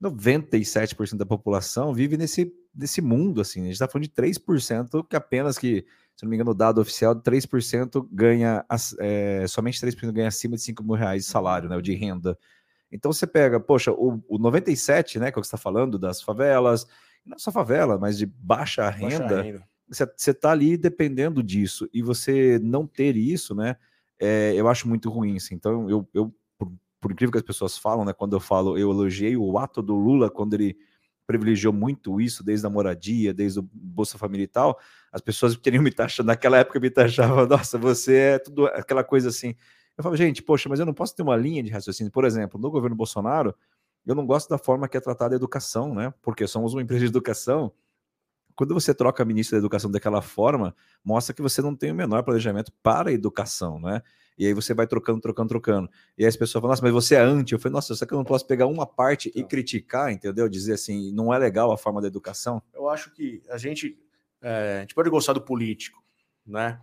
97% 0.03 1.17
da 1.17 1.25
população 1.25 1.95
vive 1.95 2.17
nesse, 2.17 2.53
nesse 2.75 3.01
mundo, 3.01 3.41
assim. 3.41 3.61
A 3.61 3.65
gente 3.65 3.75
está 3.75 3.87
falando 3.87 4.09
de 4.09 4.11
3% 4.13 5.07
que 5.09 5.15
apenas 5.15 5.57
que, 5.57 5.87
se 6.17 6.25
não 6.25 6.31
me 6.31 6.37
engano, 6.37 6.51
o 6.51 6.55
dado 6.55 6.81
oficial, 6.81 7.15
3% 7.15 8.07
ganha, 8.11 8.65
é, 8.99 9.45
somente 9.49 9.81
3% 9.81 10.13
ganha 10.13 10.29
acima 10.29 10.57
de 10.57 10.63
5 10.63 10.83
mil 10.83 10.95
reais 10.95 11.25
de 11.25 11.31
salário, 11.31 11.69
né, 11.69 11.81
de 11.81 11.95
renda. 11.95 12.39
Então 12.91 13.13
você 13.13 13.27
pega, 13.27 13.59
poxa, 13.59 13.93
o, 13.93 14.23
o 14.29 14.39
97, 14.39 15.19
né, 15.19 15.31
que 15.31 15.39
é 15.39 15.41
o 15.41 15.43
que 15.43 15.47
você 15.47 15.55
está 15.55 15.59
falando, 15.59 15.99
das 15.99 16.23
favelas, 16.23 16.87
não 17.25 17.39
só 17.39 17.51
favela, 17.51 17.99
mas 17.99 18.19
de 18.19 18.27
baixa 18.27 18.89
renda, 18.91 19.37
baixa 19.37 19.43
renda. 19.43 19.69
você 19.89 20.31
está 20.31 20.51
ali 20.51 20.77
dependendo 20.77 21.43
disso, 21.43 21.89
e 21.93 22.03
você 22.03 22.59
não 22.63 22.87
ter 22.87 23.17
isso, 23.17 23.55
né, 23.55 23.77
é, 24.21 24.53
eu 24.55 24.69
acho 24.69 24.89
muito 24.89 25.11
ruim, 25.11 25.37
assim. 25.37 25.55
Então 25.55 25.89
eu, 25.91 26.09
eu 26.13 26.35
por 27.03 27.11
incrível 27.11 27.33
que 27.33 27.39
as 27.39 27.45
pessoas 27.45 27.77
falam, 27.77 28.05
né? 28.05 28.13
Quando 28.13 28.37
eu 28.37 28.41
falo, 28.41 28.79
eu 28.79 28.89
elogiei 28.93 29.37
o 29.37 29.59
ato 29.59 29.83
do 29.83 29.97
Lula 29.97 30.31
quando 30.31 30.55
ele 30.55 30.77
privilegiou 31.39 31.73
muito 31.73 32.21
isso, 32.21 32.45
desde 32.45 32.67
a 32.67 32.71
moradia, 32.71 33.33
desde 33.33 33.61
o 33.61 33.63
Bolsa 33.73 34.19
Família 34.19 34.45
e 34.45 34.49
tal, 34.49 34.79
as 35.11 35.21
pessoas 35.21 35.57
queriam 35.57 35.83
me 35.83 35.91
taxar, 35.91 36.25
naquela 36.25 36.59
época 36.59 36.79
me 36.79 36.91
taxavam, 36.91 37.47
nossa, 37.47 37.79
você 37.79 38.17
é 38.17 38.39
tudo 38.39 38.67
aquela 38.67 39.03
coisa 39.03 39.29
assim. 39.29 39.55
Eu 39.97 40.03
falo, 40.03 40.17
gente, 40.17 40.43
poxa, 40.43 40.69
mas 40.69 40.81
eu 40.81 40.87
não 40.87 40.95
posso 40.95 41.15
ter 41.15 41.23
uma 41.23 41.37
linha 41.37 41.63
de 41.63 41.71
raciocínio. 41.71 42.11
Por 42.11 42.25
exemplo, 42.25 42.59
no 42.61 42.71
governo 42.71 42.97
Bolsonaro, 42.97 43.55
eu 44.07 44.15
não 44.15 44.27
gosto 44.27 44.49
da 44.49 44.59
forma 44.59 44.89
que 44.89 44.97
é 44.97 45.01
tratada 45.01 45.35
a 45.35 45.37
educação, 45.37 45.95
né? 45.95 46.13
Porque 46.23 46.47
somos 46.47 46.75
uma 46.75 46.83
empresa 46.83 47.01
de 47.01 47.11
educação. 47.11 47.73
Quando 48.55 48.75
você 48.75 48.95
troca 48.95 49.25
ministro 49.25 49.57
da 49.57 49.59
educação 49.59 49.91
daquela 49.91 50.23
forma, 50.23 50.75
mostra 51.05 51.35
que 51.35 51.43
você 51.43 51.61
não 51.63 51.75
tem 51.75 51.91
o 51.91 51.95
menor 51.95 52.23
planejamento 52.23 52.73
para 52.83 53.11
a 53.11 53.13
educação, 53.13 53.81
né? 53.81 54.03
E 54.39 54.47
aí 54.47 54.55
você 54.55 54.73
vai 54.73 54.87
trocando, 54.87 55.21
trocando, 55.21 55.49
trocando. 55.49 55.91
E 56.17 56.25
aí 56.25 56.29
as 56.29 56.37
pessoas 56.37 56.61
falam, 56.61 56.71
nossa, 56.71 56.83
mas 56.83 56.93
você 56.93 57.15
é 57.15 57.21
anti. 57.21 57.53
Eu 57.53 57.59
falei, 57.59 57.75
nossa, 57.75 57.95
será 57.95 58.09
que 58.09 58.15
eu 58.15 58.19
não 58.19 58.25
posso 58.25 58.47
pegar 58.47 58.67
uma 58.67 58.87
parte 58.87 59.31
e 59.35 59.45
criticar, 59.45 60.11
entendeu? 60.11 60.49
Dizer 60.49 60.73
assim, 60.73 61.13
não 61.13 61.33
é 61.33 61.39
legal 61.39 61.71
a 61.71 61.77
forma 61.77 62.01
da 62.01 62.07
educação? 62.07 62.63
Eu 62.73 62.89
acho 62.89 63.13
que 63.13 63.43
a 63.51 63.59
gente, 63.59 63.99
é, 64.41 64.79
a 64.79 64.81
gente 64.81 64.95
pode 64.95 65.11
gostar 65.11 65.35
do 65.35 65.43
político, 65.43 66.03
né? 66.47 66.81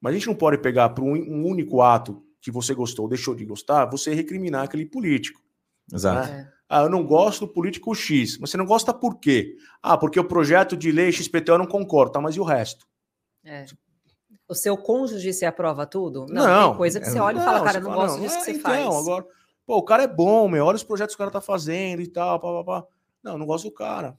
Mas 0.00 0.12
a 0.14 0.18
gente 0.18 0.28
não 0.28 0.34
pode 0.34 0.58
pegar 0.58 0.90
para 0.90 1.02
um, 1.02 1.14
um, 1.14 1.44
único 1.46 1.82
ato 1.82 2.24
que 2.40 2.50
você 2.50 2.74
gostou 2.74 3.04
ou 3.04 3.08
deixou 3.08 3.34
de 3.34 3.44
gostar, 3.44 3.86
você 3.86 4.14
recriminar 4.14 4.64
aquele 4.64 4.86
político. 4.86 5.42
Exato. 5.92 6.28
Né? 6.28 6.52
Ah, 6.68 6.82
eu 6.82 6.90
não 6.90 7.04
gosto 7.04 7.46
do 7.46 7.52
político 7.52 7.94
X. 7.94 8.38
Mas 8.38 8.50
você 8.50 8.56
não 8.56 8.66
gosta 8.66 8.92
por 8.92 9.18
quê? 9.18 9.56
Ah, 9.82 9.96
porque 9.96 10.18
o 10.18 10.24
projeto 10.24 10.76
de 10.76 10.90
lei 10.90 11.12
XPTO 11.12 11.52
eu 11.52 11.58
não 11.58 11.66
concordo. 11.66 12.12
Tá, 12.12 12.20
mas 12.20 12.34
e 12.34 12.40
o 12.40 12.44
resto? 12.44 12.86
É. 13.44 13.64
O 14.48 14.54
seu 14.54 14.76
cônjuge 14.76 15.32
se 15.32 15.44
aprova 15.44 15.86
tudo? 15.86 16.26
Não, 16.28 16.46
não 16.46 16.68
tem 16.68 16.76
coisa 16.76 17.00
que 17.00 17.06
você 17.06 17.18
olha 17.18 17.36
não, 17.36 17.42
e 17.42 17.44
fala, 17.44 17.64
cara, 17.64 17.80
não 17.80 17.90
fala, 17.90 18.02
gosto 18.02 18.16
não, 18.16 18.22
disso 18.22 18.38
que 18.38 18.44
você 18.44 18.50
então, 18.52 18.62
faz. 18.62 18.96
Agora, 18.96 19.26
pô, 19.64 19.76
o 19.76 19.82
cara 19.82 20.02
é 20.04 20.08
bom, 20.08 20.48
meu, 20.48 20.64
olha 20.64 20.76
os 20.76 20.84
projetos 20.84 21.14
que 21.14 21.22
o 21.22 21.24
cara 21.24 21.30
tá 21.30 21.40
fazendo 21.40 22.00
e 22.00 22.06
tal, 22.06 22.38
pá, 22.40 22.52
pá, 22.52 22.64
pá. 22.64 22.88
Não, 23.22 23.38
não 23.38 23.46
gosto 23.46 23.64
do 23.64 23.74
cara. 23.74 24.16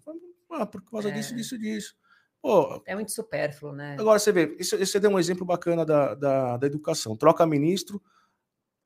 Ah, 0.52 0.66
por 0.66 0.82
causa 0.84 1.10
é. 1.10 1.12
disso, 1.12 1.36
disso, 1.36 1.58
disso. 1.58 1.96
Pô, 2.42 2.82
é 2.86 2.94
muito 2.94 3.12
supérfluo, 3.12 3.74
né? 3.74 3.96
Agora 4.00 4.20
você 4.20 4.32
vê, 4.32 4.56
isso, 4.60 4.78
você 4.78 5.00
deu 5.00 5.10
um 5.10 5.20
exemplo 5.20 5.46
bacana 5.46 5.86
da, 5.86 6.14
da, 6.14 6.58
da 6.58 6.68
educação. 6.68 7.16
Troca 7.16 7.46
ministro, 7.46 8.02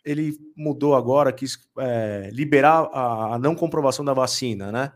ele 0.04 0.38
mudou 0.56 0.96
agora, 0.96 1.32
quis 1.32 1.58
é, 1.78 2.30
liberar 2.34 2.90
a, 2.92 3.36
a, 3.36 3.40
não 3.40 3.56
comprovação 3.56 4.04
da 4.04 4.14
vacina, 4.14 4.72
né? 4.72 4.94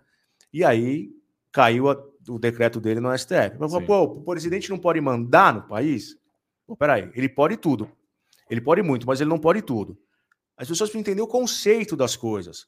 E 0.52 0.64
aí 0.64 1.12
caiu 1.52 1.90
a, 1.90 2.04
o 2.28 2.40
decreto 2.40 2.80
dele 2.80 3.00
no 3.00 3.16
STF. 3.18 3.58
Mas, 3.60 3.72
pô, 3.86 4.04
o 4.04 4.24
presidente 4.24 4.70
não 4.70 4.80
pode 4.80 5.00
mandar 5.00 5.54
no 5.54 5.68
país? 5.68 6.18
Pô, 6.66 6.76
peraí, 6.76 7.12
ele 7.14 7.30
pode 7.30 7.58
tudo. 7.58 7.92
Ele 8.50 8.62
pode 8.62 8.82
muito, 8.82 9.06
mas 9.08 9.22
ele 9.22 9.30
não 9.30 9.40
pode 9.40 9.62
tudo. 9.62 9.98
As 10.58 10.68
pessoas 10.68 10.90
precisam 10.90 11.02
entender 11.02 11.22
o 11.22 11.28
conceito 11.28 11.96
das 11.96 12.16
coisas. 12.16 12.68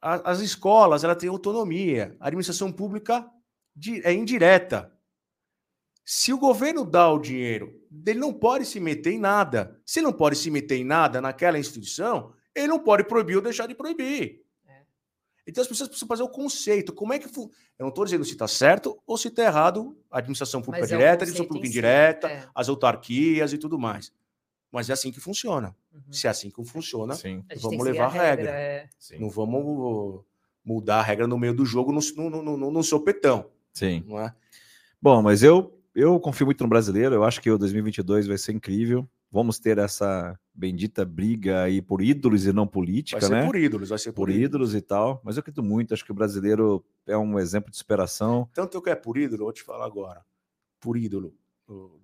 as 0.00 0.40
escolas, 0.40 1.04
ela 1.04 1.14
têm 1.14 1.28
autonomia. 1.28 2.16
A 2.20 2.26
administração 2.26 2.72
pública 2.72 3.28
é 4.04 4.12
indireta. 4.12 4.92
Se 6.04 6.32
o 6.32 6.38
governo 6.38 6.84
dá 6.84 7.10
o 7.10 7.18
dinheiro, 7.18 7.81
ele 8.06 8.18
não 8.18 8.32
pode 8.32 8.64
se 8.64 8.80
meter 8.80 9.12
em 9.12 9.18
nada. 9.18 9.80
Se 9.84 10.00
não 10.00 10.12
pode 10.12 10.36
se 10.36 10.50
meter 10.50 10.76
em 10.76 10.84
nada 10.84 11.20
naquela 11.20 11.58
instituição, 11.58 12.32
ele 12.54 12.68
não 12.68 12.78
pode 12.78 13.04
proibir 13.04 13.36
ou 13.36 13.42
deixar 13.42 13.66
de 13.66 13.74
proibir. 13.74 14.42
Então 15.46 15.60
as 15.60 15.68
pessoas 15.68 15.88
precisam 15.88 16.06
fazer 16.06 16.22
o 16.22 16.28
conceito. 16.28 16.92
Como 16.92 17.12
é 17.12 17.18
que. 17.18 17.28
Fu... 17.28 17.50
Eu 17.78 17.84
não 17.84 17.88
estou 17.88 18.04
dizendo 18.04 18.24
se 18.24 18.32
está 18.32 18.46
certo 18.46 19.00
ou 19.06 19.18
se 19.18 19.28
está 19.28 19.42
errado 19.42 19.96
a 20.10 20.18
administração 20.18 20.62
pública 20.62 20.82
Mas 20.82 20.92
é 20.92 20.96
direta, 20.96 21.06
é 21.06 21.10
a 21.10 21.14
administração 21.14 21.46
pública 21.46 21.68
indireta, 21.68 22.28
é. 22.28 22.48
as 22.54 22.68
autarquias 22.68 23.52
e 23.52 23.58
tudo 23.58 23.78
mais. 23.78 24.12
Mas 24.70 24.88
é 24.88 24.92
assim 24.92 25.10
que 25.10 25.20
funciona. 25.20 25.76
Uhum. 25.92 26.12
Se 26.12 26.26
é 26.26 26.30
assim 26.30 26.48
que 26.48 26.64
funciona, 26.64 27.14
Sim. 27.14 27.44
vamos 27.60 27.84
levar 27.84 28.06
a 28.06 28.08
regra. 28.08 28.26
regra. 28.28 28.50
É. 28.52 28.88
Não 29.18 29.28
vamos 29.28 30.24
mudar 30.64 31.00
a 31.00 31.02
regra 31.02 31.26
no 31.26 31.36
meio 31.36 31.54
do 31.54 31.66
jogo 31.66 31.92
no, 31.92 32.00
no, 32.30 32.56
no, 32.56 32.70
no 32.70 32.82
sopetão. 32.82 33.50
Sim. 33.74 34.04
Não 34.06 34.20
é? 34.20 34.32
Bom, 35.00 35.20
mas 35.20 35.42
eu, 35.42 35.81
eu 35.94 36.18
confio 36.20 36.46
muito 36.46 36.62
no 36.62 36.68
brasileiro. 36.68 37.14
Eu 37.14 37.24
acho 37.24 37.40
que 37.40 37.50
o 37.50 37.58
2022 37.58 38.26
vai 38.26 38.38
ser 38.38 38.52
incrível 38.52 39.08
vamos 39.32 39.58
ter 39.58 39.78
essa 39.78 40.38
bendita 40.54 41.06
briga 41.06 41.62
aí 41.62 41.80
por 41.80 42.02
ídolos 42.02 42.44
e 42.44 42.52
não 42.52 42.66
política, 42.66 43.18
vai 43.18 43.28
ser 43.28 43.34
né? 43.34 43.46
por 43.46 43.56
ídolos, 43.56 43.88
vai 43.88 43.98
ser 43.98 44.12
por, 44.12 44.26
por 44.26 44.30
ídolos. 44.30 44.44
ídolos. 44.44 44.74
e 44.74 44.82
tal. 44.82 45.22
Mas 45.24 45.36
eu 45.36 45.40
acredito 45.40 45.62
muito, 45.62 45.94
acho 45.94 46.04
que 46.04 46.12
o 46.12 46.14
brasileiro 46.14 46.84
é 47.06 47.16
um 47.16 47.38
exemplo 47.38 47.70
de 47.70 47.78
superação. 47.78 48.48
Tanto 48.52 48.76
eu 48.76 48.82
que 48.82 48.90
é 48.90 48.94
por 48.94 49.16
ídolo, 49.16 49.44
vou 49.44 49.52
te 49.52 49.62
falar 49.62 49.86
agora. 49.86 50.22
Por 50.78 50.98
ídolo, 50.98 51.34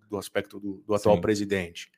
do, 0.09 0.17
aspecto 0.17 0.59
do, 0.59 0.83
do 0.87 0.95
atual 0.95 1.17
Sim. 1.17 1.21
presidente. 1.21 1.91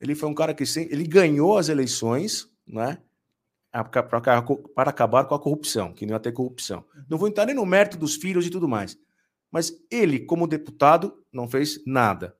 Ele 0.00 0.14
foi 0.14 0.28
um 0.28 0.34
cara 0.34 0.54
que 0.54 0.62
ele 0.88 1.06
ganhou 1.06 1.58
as 1.58 1.68
eleições, 1.68 2.48
né? 2.64 2.98
Para 3.72 4.90
acabar 4.90 5.24
com 5.24 5.34
a 5.34 5.38
corrupção, 5.38 5.92
que 5.92 6.06
não 6.06 6.14
ia 6.14 6.20
ter 6.20 6.32
corrupção. 6.32 6.84
Não 7.08 7.18
vou 7.18 7.28
entrar 7.28 7.44
nem 7.44 7.54
no 7.54 7.66
mérito 7.66 7.98
dos 7.98 8.14
filhos 8.14 8.46
e 8.46 8.50
tudo 8.50 8.68
mais. 8.68 8.96
Mas 9.56 9.72
ele, 9.90 10.20
como 10.20 10.46
deputado, 10.46 11.24
não 11.32 11.48
fez 11.48 11.82
nada. 11.86 12.36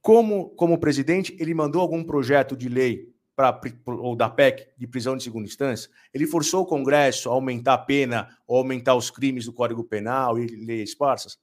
Como, 0.00 0.48
como 0.56 0.78
presidente, 0.78 1.36
ele 1.38 1.52
mandou 1.52 1.82
algum 1.82 2.02
projeto 2.02 2.56
de 2.56 2.70
lei 2.70 3.14
pra, 3.36 3.60
ou 3.84 4.16
da 4.16 4.30
PEC 4.30 4.72
de 4.78 4.86
prisão 4.86 5.14
de 5.14 5.24
segunda 5.24 5.46
instância? 5.46 5.90
Ele 6.10 6.26
forçou 6.26 6.62
o 6.62 6.66
Congresso 6.66 7.28
a 7.28 7.34
aumentar 7.34 7.74
a 7.74 7.78
pena 7.78 8.34
ou 8.46 8.56
aumentar 8.56 8.94
os 8.94 9.10
crimes 9.10 9.44
do 9.44 9.52
Código 9.52 9.84
Penal 9.84 10.38
e 10.38 10.46
leis 10.46 10.88
esparsas? 10.88 11.38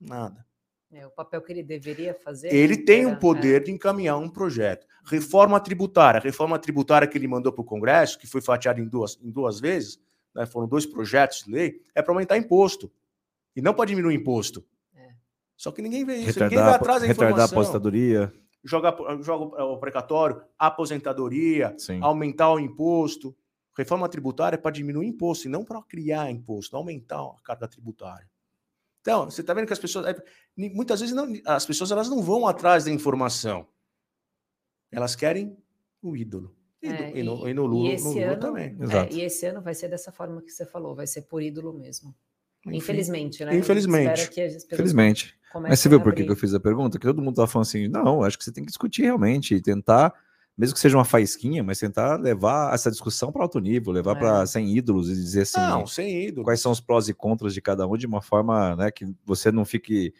Nada. 0.00 0.44
É, 0.92 1.06
o 1.06 1.10
papel 1.10 1.40
que 1.40 1.52
ele 1.52 1.62
deveria 1.62 2.12
fazer. 2.12 2.52
Ele 2.52 2.78
tem 2.78 3.06
o 3.06 3.10
um 3.10 3.16
poder 3.16 3.62
é. 3.62 3.64
de 3.66 3.70
encaminhar 3.70 4.18
um 4.18 4.28
projeto. 4.28 4.88
Reforma 5.04 5.60
tributária. 5.60 6.20
Reforma 6.20 6.58
tributária 6.58 7.06
que 7.06 7.16
ele 7.16 7.28
mandou 7.28 7.52
para 7.52 7.62
o 7.62 7.64
Congresso, 7.64 8.18
que 8.18 8.26
foi 8.26 8.40
fatiada 8.40 8.80
em 8.80 8.88
duas, 8.88 9.16
em 9.22 9.30
duas 9.30 9.60
vezes, 9.60 10.00
né, 10.34 10.44
foram 10.46 10.66
dois 10.66 10.84
projetos 10.84 11.44
de 11.44 11.52
lei, 11.52 11.80
é 11.94 12.02
para 12.02 12.12
aumentar 12.12 12.36
imposto. 12.36 12.90
E 13.56 13.62
não 13.62 13.74
para 13.74 13.86
diminuir 13.86 14.14
imposto. 14.14 14.64
Só 15.56 15.72
que 15.72 15.80
ninguém 15.80 16.04
vê 16.04 16.16
isso. 16.16 16.26
Retardar, 16.26 16.50
ninguém 16.50 16.64
vai 16.64 16.74
atrás 16.74 17.00
da 17.00 17.08
informação. 17.08 17.36
Retardar 17.36 17.58
a 17.58 17.60
aposentadoria. 17.60 18.32
Joga, 18.62 19.22
joga 19.22 19.64
o 19.64 19.78
precatório, 19.78 20.42
aposentadoria, 20.58 21.74
Sim. 21.78 22.00
aumentar 22.02 22.52
o 22.52 22.60
imposto. 22.60 23.34
Reforma 23.76 24.08
tributária 24.08 24.56
é 24.56 24.58
para 24.58 24.70
diminuir 24.70 25.06
imposto 25.06 25.46
e 25.46 25.50
não 25.50 25.64
para 25.64 25.82
criar 25.82 26.30
imposto, 26.30 26.76
aumentar 26.76 27.20
a 27.20 27.36
carga 27.44 27.68
tributária. 27.68 28.28
Então, 29.00 29.26
você 29.26 29.40
está 29.40 29.54
vendo 29.54 29.66
que 29.66 29.72
as 29.72 29.78
pessoas. 29.78 30.06
É, 30.06 30.22
muitas 30.56 31.00
vezes 31.00 31.14
não, 31.14 31.32
as 31.46 31.64
pessoas 31.64 31.90
elas 31.90 32.08
não 32.08 32.22
vão 32.22 32.46
atrás 32.46 32.84
da 32.84 32.90
informação. 32.90 33.66
Elas 34.90 35.14
querem 35.14 35.56
o 36.02 36.16
ídolo. 36.16 36.56
E, 36.82 36.88
é, 36.88 37.18
e, 37.18 37.22
no, 37.22 37.48
e 37.48 37.54
no 37.54 37.66
Lula, 37.66 37.88
e 37.90 38.00
no 38.00 38.12
Lula 38.12 38.26
ano, 38.26 38.40
também. 38.40 38.76
É, 38.80 39.14
e 39.14 39.20
esse 39.20 39.46
ano 39.46 39.62
vai 39.62 39.74
ser 39.74 39.88
dessa 39.88 40.10
forma 40.10 40.42
que 40.42 40.50
você 40.50 40.66
falou, 40.66 40.94
vai 40.94 41.06
ser 41.06 41.22
por 41.22 41.40
ídolo 41.40 41.72
mesmo. 41.72 42.14
Infelizmente, 42.72 43.44
né? 43.44 43.56
Infelizmente. 43.56 44.30
Infelizmente. 44.72 45.36
Mas 45.54 45.80
você 45.80 45.88
viu 45.88 46.00
por 46.00 46.14
que 46.14 46.22
eu 46.22 46.36
fiz 46.36 46.52
a 46.54 46.60
pergunta? 46.60 46.98
Que 46.98 47.06
todo 47.06 47.22
mundo 47.22 47.36
tá 47.36 47.46
falando 47.46 47.66
assim, 47.66 47.88
não, 47.88 48.22
acho 48.22 48.36
que 48.36 48.44
você 48.44 48.52
tem 48.52 48.64
que 48.64 48.68
discutir 48.68 49.02
realmente 49.02 49.54
e 49.54 49.60
tentar, 49.60 50.12
mesmo 50.56 50.74
que 50.74 50.80
seja 50.80 50.96
uma 50.96 51.04
faísquinha, 51.04 51.62
mas 51.62 51.78
tentar 51.78 52.20
levar 52.20 52.74
essa 52.74 52.90
discussão 52.90 53.32
para 53.32 53.42
alto 53.42 53.58
nível, 53.58 53.92
levar 53.92 54.16
é. 54.16 54.18
para 54.18 54.46
sem 54.46 54.76
ídolos 54.76 55.08
e 55.08 55.14
dizer 55.14 55.42
assim, 55.42 55.60
não, 55.60 55.86
sem 55.86 56.26
ídolos. 56.26 56.44
quais 56.44 56.60
são 56.60 56.72
os 56.72 56.80
prós 56.80 57.08
e 57.08 57.14
contras 57.14 57.54
de 57.54 57.62
cada 57.62 57.86
um 57.86 57.96
de 57.96 58.06
uma 58.06 58.20
forma, 58.20 58.76
né, 58.76 58.90
que 58.90 59.06
você 59.24 59.50
não 59.50 59.64
fique 59.64 60.12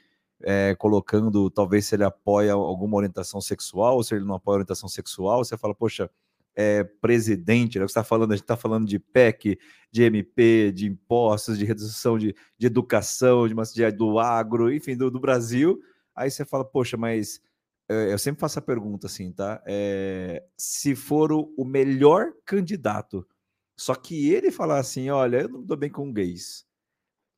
é, 0.43 0.75
colocando, 0.79 1.51
talvez 1.51 1.87
se 1.87 1.95
ele 1.95 2.05
apoia 2.05 2.53
alguma 2.53 2.97
orientação 2.97 3.41
sexual 3.41 3.97
ou 3.97 4.03
se 4.03 4.15
ele 4.15 4.25
não 4.25 4.37
apoia 4.37 4.57
orientação 4.57 4.89
sexual, 4.89 5.45
você 5.45 5.57
fala, 5.57 5.75
poxa, 5.75 6.11
é, 6.57 6.83
presidente, 6.83 7.79
né? 7.79 7.85
Você 7.87 7.91
está 7.91 8.03
falando, 8.03 8.33
a 8.33 8.35
gente 8.35 8.45
está 8.45 8.57
falando 8.57 8.89
de 8.89 8.99
PEC, 8.99 9.59
de 9.93 10.03
MP, 10.03 10.73
de 10.73 10.87
impostos, 10.87 11.59
de 11.59 11.65
redução 11.65 12.19
de, 12.19 12.35
de 12.59 12.67
educação, 12.67 13.47
de, 13.47 13.55
de 13.55 13.91
do 13.93 14.19
agro, 14.19 14.73
enfim, 14.73 14.97
do, 14.97 15.11
do, 15.11 15.21
Brasil. 15.21 15.81
Aí 16.15 16.31
você 16.31 16.45
fala, 16.45 16.65
poxa, 16.65 16.97
mas 16.97 17.41
é, 17.89 18.13
eu 18.13 18.19
sempre 18.19 18.41
faço 18.41 18.59
a 18.59 18.63
pergunta 18.63 19.07
assim, 19.07 19.31
tá? 19.31 19.63
É, 19.67 20.43
se 20.57 20.97
for 20.97 21.31
o, 21.31 21.53
o, 21.57 21.65
melhor 21.65 22.33
candidato, 22.45 23.27
só 23.79 23.95
que 23.95 24.31
ele 24.33 24.51
falar 24.51 24.79
assim, 24.79 25.11
olha, 25.11 25.43
eu 25.43 25.49
não 25.51 25.63
dou 25.63 25.77
bem 25.77 25.91
com 25.91 26.11
gays. 26.13 26.66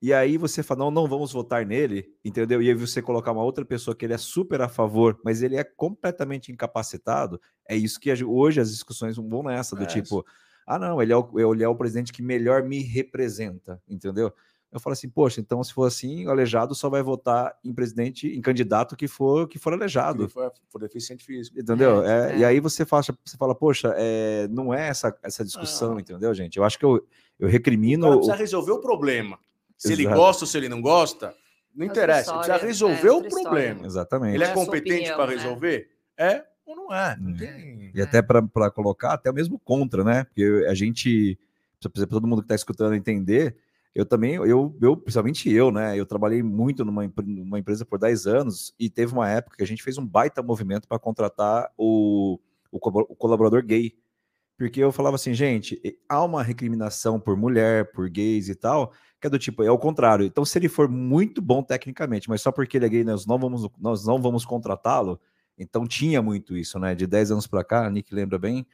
E 0.00 0.12
aí 0.12 0.36
você 0.36 0.62
fala, 0.62 0.80
não, 0.84 0.90
não 0.90 1.08
vamos 1.08 1.32
votar 1.32 1.66
nele, 1.66 2.08
entendeu? 2.24 2.62
E 2.62 2.68
aí 2.68 2.74
você 2.74 3.02
colocar 3.02 3.32
uma 3.32 3.42
outra 3.42 3.64
pessoa 3.64 3.96
que 3.96 4.04
ele 4.06 4.14
é 4.14 4.18
super 4.18 4.60
a 4.60 4.68
favor, 4.68 5.18
mas 5.24 5.42
ele 5.42 5.56
é 5.56 5.64
completamente 5.64 6.52
incapacitado, 6.52 7.40
é 7.68 7.76
isso 7.76 7.98
que 7.98 8.12
hoje 8.24 8.60
as 8.60 8.70
discussões 8.70 9.16
vão 9.16 9.42
nessa, 9.42 9.74
do 9.74 9.82
é 9.82 9.86
tipo, 9.86 10.24
ah, 10.66 10.78
não, 10.78 11.02
ele 11.02 11.12
é, 11.12 11.16
o, 11.16 11.52
ele 11.52 11.64
é 11.64 11.68
o 11.68 11.74
presidente 11.74 12.12
que 12.12 12.22
melhor 12.22 12.62
me 12.62 12.80
representa, 12.80 13.82
entendeu? 13.88 14.32
Eu 14.70 14.78
falo 14.78 14.92
assim, 14.92 15.08
poxa, 15.08 15.40
então 15.40 15.64
se 15.64 15.72
for 15.72 15.84
assim, 15.84 16.26
o 16.26 16.30
aleijado 16.30 16.74
só 16.74 16.90
vai 16.90 17.02
votar 17.02 17.56
em 17.64 17.72
presidente, 17.72 18.28
em 18.28 18.40
candidato 18.40 18.94
que 18.94 19.08
for 19.08 19.48
que 19.48 19.58
for 19.58 19.72
aleijado. 19.72 20.26
Que 20.26 20.32
for, 20.32 20.52
for 20.68 20.78
deficiente 20.78 21.24
físico. 21.24 21.58
Entendeu? 21.58 22.04
É, 22.04 22.32
é. 22.32 22.38
E 22.38 22.44
aí 22.44 22.60
você 22.60 22.84
fala, 22.84 23.02
você 23.02 23.36
fala 23.38 23.54
poxa, 23.54 23.94
é, 23.96 24.46
não 24.48 24.72
é 24.74 24.88
essa, 24.88 25.16
essa 25.22 25.42
discussão, 25.42 25.92
não. 25.92 26.00
entendeu, 26.00 26.34
gente? 26.34 26.58
Eu 26.58 26.64
acho 26.64 26.78
que 26.78 26.84
eu, 26.84 27.02
eu 27.38 27.48
recrimino. 27.48 28.06
O 28.06 28.10
cara 28.10 28.16
precisa 28.16 28.36
resolver 28.36 28.72
o 28.72 28.80
problema. 28.80 29.38
Se 29.78 29.92
Exato. 29.92 30.02
ele 30.02 30.14
gosta 30.14 30.44
ou 30.44 30.46
se 30.48 30.58
ele 30.58 30.68
não 30.68 30.82
gosta, 30.82 31.34
não 31.74 31.86
interessa. 31.86 32.32
Ele 32.32 32.38
precisa 32.40 32.66
resolver 32.66 33.08
é, 33.08 33.12
o 33.12 33.28
problema. 33.28 33.86
Exatamente. 33.86 34.34
Ele 34.34 34.44
é, 34.44 34.48
é 34.48 34.52
competente 34.52 35.12
para 35.14 35.28
né? 35.28 35.34
resolver? 35.36 35.88
É 36.18 36.44
ou 36.66 36.76
não 36.76 36.92
é? 36.92 37.16
Não 37.18 37.34
tem... 37.34 37.92
E 37.94 38.02
até 38.02 38.20
para 38.20 38.70
colocar, 38.70 39.14
até 39.14 39.32
mesmo 39.32 39.58
contra, 39.58 40.04
né? 40.04 40.24
Porque 40.24 40.66
a 40.68 40.74
gente, 40.74 41.38
para 41.80 42.06
todo 42.06 42.26
mundo 42.26 42.42
que 42.42 42.46
está 42.46 42.54
escutando 42.54 42.94
entender 42.94 43.56
eu 43.98 44.06
também, 44.06 44.34
eu, 44.34 44.76
eu, 44.80 44.96
principalmente 44.96 45.50
eu, 45.50 45.72
né? 45.72 45.98
Eu 45.98 46.06
trabalhei 46.06 46.40
muito 46.40 46.84
numa, 46.84 47.10
numa 47.24 47.58
empresa 47.58 47.84
por 47.84 47.98
10 47.98 48.28
anos 48.28 48.72
e 48.78 48.88
teve 48.88 49.12
uma 49.12 49.28
época 49.28 49.56
que 49.56 49.62
a 49.64 49.66
gente 49.66 49.82
fez 49.82 49.98
um 49.98 50.06
baita 50.06 50.40
movimento 50.40 50.86
para 50.86 51.00
contratar 51.00 51.68
o, 51.76 52.38
o, 52.70 52.76
o, 52.76 53.16
colaborador 53.16 53.60
gay. 53.64 53.96
Porque 54.58 54.80
eu 54.80 54.90
falava 54.90 55.14
assim, 55.14 55.32
gente, 55.32 55.80
há 56.08 56.22
uma 56.24 56.42
recriminação 56.42 57.20
por 57.20 57.36
mulher, 57.36 57.92
por 57.92 58.10
gays 58.10 58.48
e 58.48 58.56
tal, 58.56 58.92
que 59.20 59.28
é 59.28 59.30
do 59.30 59.38
tipo, 59.38 59.62
é 59.62 59.70
o 59.70 59.78
contrário. 59.78 60.26
Então, 60.26 60.44
se 60.44 60.58
ele 60.58 60.68
for 60.68 60.88
muito 60.88 61.40
bom 61.40 61.62
tecnicamente, 61.62 62.28
mas 62.28 62.42
só 62.42 62.50
porque 62.50 62.76
ele 62.76 62.86
é 62.86 62.88
gay, 62.88 63.04
nós 63.04 63.24
não 63.24 63.38
vamos, 63.38 63.68
nós 63.78 64.04
não 64.04 64.20
vamos 64.20 64.44
contratá-lo. 64.44 65.20
Então, 65.56 65.86
tinha 65.86 66.20
muito 66.20 66.56
isso, 66.56 66.76
né? 66.78 66.92
De 66.92 67.06
10 67.06 67.30
anos 67.30 67.46
para 67.46 67.62
cá, 67.62 67.86
a 67.86 67.90
Nick 67.90 68.12
lembra 68.12 68.36
bem, 68.36 68.66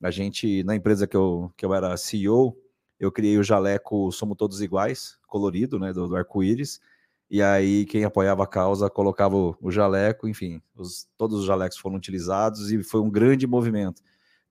a 0.00 0.10
gente, 0.10 0.62
na 0.62 0.76
empresa 0.76 1.06
que 1.06 1.16
eu, 1.16 1.52
que 1.56 1.66
eu 1.66 1.74
era 1.74 1.96
CEO, 1.96 2.56
eu 3.00 3.10
criei 3.10 3.36
o 3.36 3.42
jaleco 3.42 4.12
Somos 4.12 4.36
Todos 4.36 4.62
Iguais, 4.62 5.18
colorido, 5.26 5.80
né, 5.80 5.92
do, 5.92 6.06
do 6.06 6.16
arco-íris, 6.16 6.80
e 7.28 7.42
aí 7.42 7.84
quem 7.86 8.04
apoiava 8.04 8.44
a 8.44 8.46
causa 8.46 8.88
colocava 8.88 9.34
o, 9.36 9.56
o 9.60 9.70
jaleco, 9.70 10.28
enfim, 10.28 10.62
os, 10.76 11.08
todos 11.16 11.40
os 11.40 11.46
jalecos 11.46 11.78
foram 11.78 11.96
utilizados 11.96 12.70
e 12.70 12.82
foi 12.84 13.00
um 13.00 13.10
grande 13.10 13.46
movimento. 13.46 14.00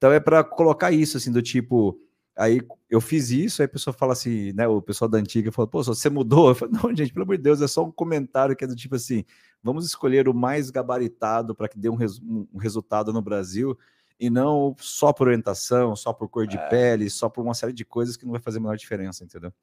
Então 0.03 0.11
é 0.11 0.19
para 0.19 0.43
colocar 0.43 0.91
isso, 0.91 1.15
assim, 1.15 1.31
do 1.31 1.41
tipo, 1.41 1.97
aí 2.35 2.59
eu 2.89 2.99
fiz 2.99 3.29
isso, 3.29 3.61
aí 3.61 3.67
a 3.67 3.69
pessoa 3.69 3.93
fala 3.93 4.11
assim, 4.11 4.51
né, 4.51 4.67
o 4.67 4.81
pessoal 4.81 5.07
da 5.07 5.17
antiga 5.17 5.49
falou, 5.49 5.65
pô, 5.65 5.81
você 5.81 6.09
mudou? 6.09 6.49
Eu 6.51 6.55
falei, 6.55 6.73
não, 6.77 6.93
gente, 6.93 7.13
pelo 7.13 7.23
amor 7.23 7.37
de 7.37 7.43
Deus, 7.43 7.61
é 7.61 7.69
só 7.69 7.85
um 7.85 7.91
comentário 7.91 8.53
que 8.53 8.65
é 8.65 8.67
do 8.67 8.75
tipo 8.75 8.95
assim, 8.95 9.23
vamos 9.63 9.85
escolher 9.85 10.27
o 10.27 10.33
mais 10.33 10.69
gabaritado 10.69 11.55
para 11.55 11.69
que 11.69 11.79
dê 11.79 11.87
um, 11.87 11.95
res, 11.95 12.19
um 12.19 12.57
resultado 12.57 13.13
no 13.13 13.21
Brasil, 13.21 13.79
e 14.19 14.29
não 14.29 14.75
só 14.77 15.13
por 15.13 15.27
orientação, 15.27 15.95
só 15.95 16.11
por 16.11 16.27
cor 16.27 16.47
de 16.47 16.57
é. 16.57 16.67
pele, 16.67 17.09
só 17.09 17.29
por 17.29 17.41
uma 17.41 17.53
série 17.53 17.71
de 17.71 17.85
coisas 17.85 18.17
que 18.17 18.25
não 18.25 18.33
vai 18.33 18.41
fazer 18.41 18.57
a 18.57 18.61
menor 18.61 18.75
diferença, 18.75 19.23
entendeu? 19.23 19.53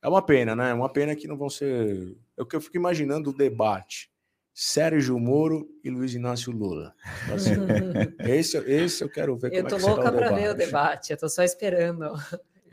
É 0.00 0.08
uma 0.08 0.22
pena, 0.22 0.54
né? 0.54 0.70
É 0.70 0.74
uma 0.74 0.88
pena 0.88 1.16
que 1.16 1.26
não 1.26 1.36
vão 1.36 1.50
ser. 1.50 2.16
É 2.36 2.42
o 2.42 2.46
que 2.46 2.54
eu 2.54 2.60
fico 2.60 2.76
imaginando 2.76 3.30
o 3.30 3.36
debate. 3.36 4.12
Sérgio 4.60 5.16
Moro 5.20 5.68
e 5.84 5.88
Luiz 5.88 6.12
Inácio 6.14 6.50
Lula. 6.50 6.92
Assim, 7.32 7.52
esse, 8.28 8.58
esse 8.58 9.04
eu 9.04 9.08
quero 9.08 9.38
ver. 9.38 9.52
Eu 9.52 9.64
é 9.64 9.80
louca 9.80 10.10
para 10.10 10.32
ver 10.32 10.50
o 10.50 10.54
debate, 10.54 11.12
eu 11.12 11.16
tô 11.16 11.28
só 11.28 11.44
esperando. 11.44 12.12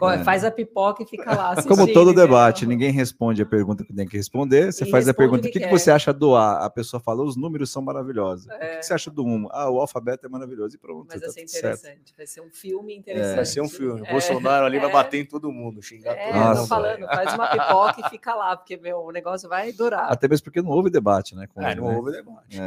É. 0.02 0.24
Faz 0.24 0.44
a 0.44 0.52
pipoca 0.52 1.04
e 1.04 1.06
fica 1.06 1.34
lá. 1.34 1.56
Como 1.64 1.92
todo 1.92 2.14
debate, 2.14 2.66
ninguém 2.66 2.92
responde 2.92 3.42
a 3.42 3.46
pergunta 3.46 3.84
que 3.84 3.94
tem 3.94 4.08
que 4.08 4.18
responder. 4.18 4.72
Você 4.72 4.84
e 4.84 4.92
faz 4.92 5.08
a 5.08 5.14
pergunta: 5.14 5.48
o 5.48 5.52
que, 5.52 5.60
que, 5.60 5.66
que 5.66 5.72
você 5.72 5.92
acha 5.92 6.14
do 6.14 6.36
A? 6.36 6.66
A 6.66 6.70
pessoa 6.70 7.00
fala: 7.00 7.24
os 7.24 7.36
números 7.36 7.72
são 7.72 7.82
maravilhosos. 7.82 8.48
É. 8.50 8.76
O 8.76 8.80
que, 8.80 8.86
você 8.86 8.94
acha 8.94 9.10
do 9.10 9.26
1? 9.26 9.48
Ah, 9.52 9.70
o 9.70 9.80
alfabeto 9.80 10.26
é 10.26 10.30
maravilhoso. 10.30 10.76
E 10.76 10.80
pronto. 10.80 11.08
Mas 11.10 11.22
vai 11.22 11.30
ser 11.30 11.42
interessante. 11.42 11.80
Certo. 11.82 12.14
Vai 12.18 12.28
ser 12.28 12.42
um 12.42 12.50
filme 12.52 12.96
interessante. 12.96 13.32
É. 13.32 13.36
Vai 13.36 13.46
ser 13.46 13.62
um 13.62 13.70
filme. 13.70 14.02
O 14.02 14.06
Bolsonaro 14.06 14.66
ali 14.66 14.80
vai 14.80 14.90
é. 14.90 14.94
bater 14.94 15.22
em 15.22 15.26
todo 15.26 15.52
mundo, 15.52 15.82
xingar 15.82 16.14
é, 16.14 16.32
todo 16.32 16.44
mundo. 16.44 16.56
Tô 16.58 16.68
falando, 16.68 17.06
faz 17.06 17.34
uma 17.34 17.48
pipoca 17.48 18.02
e 18.02 18.10
fica 18.10 18.36
lá, 18.36 18.58
porque 18.58 18.78
meu, 18.78 19.00
o 19.00 19.12
negócio 19.12 19.48
vai 19.48 19.72
durar. 19.72 20.06
Não. 20.06 20.12
Até 20.12 20.28
mesmo 20.28 20.44
porque 20.44 20.62
não 20.62 20.72
houve 20.72 20.90
debate, 20.90 21.36
né? 21.36 21.48
Com 21.48 21.62
é, 21.62 21.72
ele, 21.72 21.82
não 21.82 21.90
né? 21.90 21.96
houve 21.98 22.12
debate. 22.12 22.60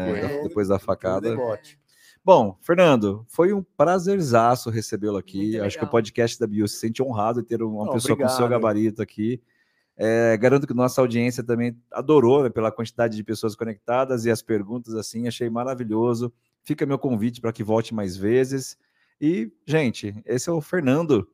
Depois 0.42 0.68
da 0.68 0.78
facada. 0.78 1.30
Debate. 1.30 1.78
Bom, 2.28 2.58
Fernando, 2.60 3.24
foi 3.26 3.54
um 3.54 3.62
prazerzaço 3.62 4.68
recebê-lo 4.68 5.16
aqui. 5.16 5.58
Acho 5.60 5.78
que 5.78 5.84
o 5.86 5.88
podcast 5.88 6.38
da 6.38 6.46
Bio 6.46 6.68
se 6.68 6.76
sente 6.76 7.02
honrado 7.02 7.40
em 7.40 7.42
ter 7.42 7.62
uma 7.62 7.86
Não, 7.86 7.92
pessoa 7.94 8.12
obrigado. 8.12 8.32
com 8.32 8.36
seu 8.36 8.46
gabarito 8.46 9.00
aqui. 9.00 9.40
É, 9.96 10.36
garanto 10.36 10.66
que 10.66 10.74
nossa 10.74 11.00
audiência 11.00 11.42
também 11.42 11.74
adorou 11.90 12.42
né, 12.42 12.50
pela 12.50 12.70
quantidade 12.70 13.16
de 13.16 13.24
pessoas 13.24 13.56
conectadas 13.56 14.26
e 14.26 14.30
as 14.30 14.42
perguntas 14.42 14.94
assim, 14.94 15.26
achei 15.26 15.48
maravilhoso. 15.48 16.30
Fica 16.62 16.84
meu 16.84 16.98
convite 16.98 17.40
para 17.40 17.50
que 17.50 17.64
volte 17.64 17.94
mais 17.94 18.14
vezes. 18.14 18.76
E, 19.18 19.50
gente, 19.66 20.14
esse 20.26 20.50
é 20.50 20.52
o 20.52 20.60
Fernando. 20.60 21.26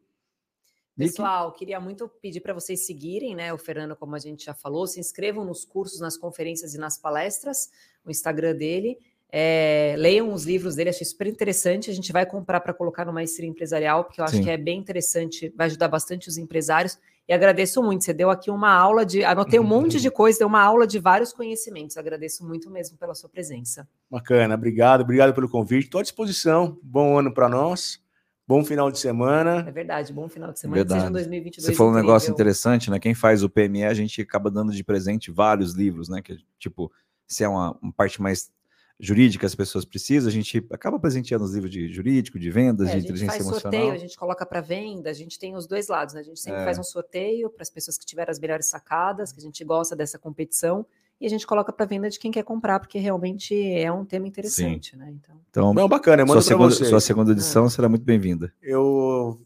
Pessoal, 0.96 1.50
queria 1.50 1.80
muito 1.80 2.08
pedir 2.22 2.40
para 2.40 2.54
vocês 2.54 2.86
seguirem, 2.86 3.34
né? 3.34 3.52
O 3.52 3.58
Fernando, 3.58 3.96
como 3.96 4.14
a 4.14 4.20
gente 4.20 4.44
já 4.44 4.54
falou, 4.54 4.86
se 4.86 5.00
inscrevam 5.00 5.44
nos 5.44 5.64
cursos, 5.64 5.98
nas 5.98 6.16
conferências 6.16 6.72
e 6.72 6.78
nas 6.78 6.96
palestras, 6.96 7.68
o 8.04 8.12
Instagram 8.12 8.54
dele. 8.54 8.96
É, 9.36 9.96
leiam 9.98 10.32
os 10.32 10.44
livros 10.44 10.76
dele, 10.76 10.90
achei 10.90 11.04
super 11.04 11.26
interessante. 11.26 11.90
A 11.90 11.92
gente 11.92 12.12
vai 12.12 12.24
comprar 12.24 12.60
para 12.60 12.72
colocar 12.72 13.04
no 13.04 13.12
Maestria 13.12 13.48
Empresarial, 13.48 14.04
porque 14.04 14.20
eu 14.20 14.24
acho 14.24 14.36
Sim. 14.36 14.44
que 14.44 14.50
é 14.50 14.56
bem 14.56 14.78
interessante, 14.78 15.52
vai 15.56 15.66
ajudar 15.66 15.88
bastante 15.88 16.28
os 16.28 16.38
empresários. 16.38 16.96
E 17.28 17.32
agradeço 17.32 17.82
muito. 17.82 18.04
Você 18.04 18.12
deu 18.12 18.30
aqui 18.30 18.48
uma 18.48 18.72
aula 18.72 19.04
de. 19.04 19.24
Anotei 19.24 19.58
um 19.58 19.64
monte 19.64 20.00
de 20.00 20.08
coisa, 20.08 20.38
deu 20.38 20.46
uma 20.46 20.62
aula 20.62 20.86
de 20.86 21.00
vários 21.00 21.32
conhecimentos. 21.32 21.96
Agradeço 21.96 22.46
muito 22.46 22.70
mesmo 22.70 22.96
pela 22.96 23.12
sua 23.12 23.28
presença. 23.28 23.88
Bacana, 24.08 24.54
obrigado, 24.54 25.00
obrigado 25.00 25.34
pelo 25.34 25.48
convite. 25.48 25.86
Estou 25.86 25.98
à 25.98 26.02
disposição. 26.02 26.78
Bom 26.80 27.18
ano 27.18 27.34
para 27.34 27.48
nós. 27.48 28.00
Bom 28.46 28.64
final 28.64 28.88
de 28.88 29.00
semana. 29.00 29.64
É 29.66 29.72
verdade, 29.72 30.12
bom 30.12 30.28
final 30.28 30.52
de 30.52 30.60
semana. 30.60 30.76
Verdade. 30.76 31.00
Seja 31.00 31.12
2022. 31.12 31.66
Você 31.66 31.74
falou 31.74 31.92
um 31.92 31.96
negócio 31.96 32.30
interessante, 32.30 32.88
né? 32.88 33.00
Quem 33.00 33.14
faz 33.14 33.42
o 33.42 33.50
PME, 33.50 33.82
a 33.82 33.94
gente 33.94 34.22
acaba 34.22 34.48
dando 34.48 34.70
de 34.70 34.84
presente 34.84 35.32
vários 35.32 35.72
livros, 35.72 36.08
né? 36.08 36.22
Que, 36.22 36.36
tipo, 36.56 36.92
se 37.26 37.42
é 37.42 37.48
uma, 37.48 37.76
uma 37.82 37.92
parte 37.92 38.22
mais 38.22 38.52
jurídica 38.98 39.46
as 39.46 39.54
pessoas 39.54 39.84
precisam, 39.84 40.28
a 40.28 40.32
gente 40.32 40.64
acaba 40.70 40.98
presenteando 40.98 41.44
os 41.44 41.52
livros 41.52 41.70
de 41.70 41.92
jurídico, 41.92 42.38
de 42.38 42.50
vendas, 42.50 42.88
é, 42.88 42.92
de 42.92 43.04
inteligência 43.04 43.40
emocional. 43.40 43.48
A 43.48 43.54
gente 43.54 43.62
faz 43.62 43.72
sorteio, 43.72 43.92
a 43.92 43.98
gente 43.98 44.16
coloca 44.16 44.46
para 44.46 44.60
venda, 44.60 45.10
a 45.10 45.12
gente 45.12 45.38
tem 45.38 45.56
os 45.56 45.66
dois 45.66 45.88
lados, 45.88 46.14
né? 46.14 46.20
A 46.20 46.24
gente 46.24 46.38
sempre 46.38 46.60
é. 46.60 46.64
faz 46.64 46.78
um 46.78 46.84
sorteio 46.84 47.50
para 47.50 47.62
as 47.62 47.70
pessoas 47.70 47.98
que 47.98 48.06
tiveram 48.06 48.30
as 48.30 48.38
melhores 48.38 48.66
sacadas, 48.66 49.32
que 49.32 49.40
a 49.40 49.42
gente 49.42 49.64
gosta 49.64 49.96
dessa 49.96 50.18
competição, 50.18 50.86
e 51.20 51.26
a 51.26 51.28
gente 51.28 51.46
coloca 51.46 51.72
para 51.72 51.86
venda 51.86 52.08
de 52.08 52.18
quem 52.18 52.30
quer 52.30 52.44
comprar, 52.44 52.78
porque 52.78 52.98
realmente 52.98 53.54
é 53.54 53.90
um 53.90 54.04
tema 54.04 54.28
interessante, 54.28 54.92
Sim. 54.92 54.96
né? 54.96 55.12
Então, 55.12 55.40
então 55.50 55.74
Não, 55.74 55.88
bacana, 55.88 56.26
sua 56.26 56.42
segunda, 56.42 56.74
sua 56.74 57.00
segunda 57.00 57.32
edição 57.32 57.66
é. 57.66 57.70
será 57.70 57.88
muito 57.88 58.04
bem-vinda. 58.04 58.52
Eu 58.62 59.40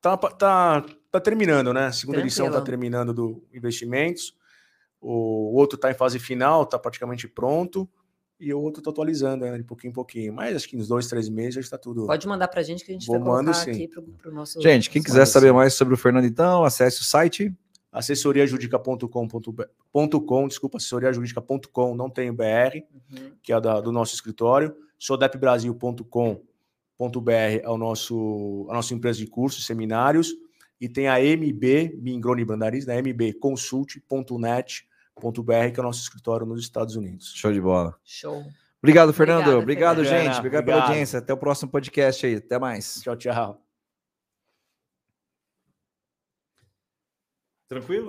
tá, 0.00 0.16
tá, 0.16 0.86
tá 1.10 1.20
terminando, 1.20 1.72
né? 1.72 1.86
A 1.86 1.92
segunda 1.92 2.18
Tranquilo. 2.18 2.26
edição 2.28 2.50
tá 2.50 2.60
terminando 2.60 3.12
do 3.12 3.44
investimentos. 3.52 4.34
O 5.00 5.54
outro 5.54 5.76
está 5.76 5.90
em 5.90 5.94
fase 5.94 6.18
final, 6.18 6.62
está 6.62 6.78
praticamente 6.78 7.28
pronto 7.28 7.88
e 8.38 8.52
o 8.52 8.60
outro 8.60 8.82
tô 8.82 8.90
atualizando 8.90 9.44
né, 9.44 9.56
de 9.56 9.64
pouquinho 9.64 9.90
em 9.90 9.94
pouquinho. 9.94 10.32
Mas 10.32 10.54
acho 10.54 10.68
que 10.68 10.76
nos 10.76 10.88
dois, 10.88 11.06
três 11.06 11.28
meses 11.28 11.54
já 11.54 11.60
está 11.60 11.78
tudo. 11.78 12.06
Pode 12.06 12.26
mandar 12.26 12.48
para 12.48 12.60
a 12.60 12.62
gente 12.62 12.84
que 12.84 12.90
a 12.90 12.94
gente 12.94 13.06
Vou 13.06 13.18
vai 13.18 13.44
colocar 13.44 13.62
aqui 13.62 13.88
para 13.88 14.30
o 14.30 14.34
nosso. 14.34 14.60
Gente, 14.60 14.90
quem 14.90 15.02
quiser 15.02 15.26
saber 15.26 15.52
mais 15.52 15.74
sobre 15.74 15.94
o 15.94 15.96
Fernando, 15.96 16.26
então, 16.26 16.64
acesse 16.64 17.00
o 17.00 17.04
site 17.04 17.54
assessoriajudica.com.com, 17.90 20.48
desculpa, 20.48 20.76
assessoriajudica.com, 20.76 21.94
não 21.94 22.10
tem 22.10 22.30
BR, 22.30 22.82
uhum. 23.10 23.32
que 23.42 23.54
é 23.54 23.60
da, 23.60 23.80
do 23.80 23.90
nosso 23.90 24.14
escritório. 24.14 24.76
sodepbrasil.com.br 24.98 27.30
é 27.62 27.70
o 27.70 27.78
nosso, 27.78 28.66
a 28.68 28.74
nossa 28.74 28.92
empresa 28.92 29.18
de 29.18 29.26
cursos, 29.26 29.64
seminários. 29.64 30.34
E 30.78 30.90
tem 30.90 31.08
a 31.08 31.18
MB, 31.18 31.96
Mingrone 32.02 32.44
Bandaris, 32.44 32.84
da 32.84 32.94
né, 32.94 33.00
mbconsult.net 33.00 34.82
br 34.82 34.95
que 35.72 35.80
é 35.80 35.82
o 35.82 35.86
nosso 35.86 36.00
escritório 36.00 36.46
nos 36.46 36.60
Estados 36.60 36.94
Unidos. 36.96 37.32
Show 37.34 37.52
de 37.52 37.60
bola. 37.60 37.98
Show. 38.04 38.44
Obrigado, 38.82 39.12
Fernando. 39.12 39.58
Obrigado, 39.58 40.04
Fernando. 40.04 40.24
gente. 40.24 40.38
Obrigado, 40.38 40.62
Obrigado 40.62 40.64
pela 40.64 40.82
audiência. 40.88 41.18
Até 41.18 41.32
o 41.32 41.36
próximo 41.36 41.70
podcast 41.70 42.26
aí. 42.26 42.36
Até 42.36 42.58
mais. 42.58 43.00
Tchau, 43.02 43.16
tchau. 43.16 43.66
Tranquilo? 47.68 48.04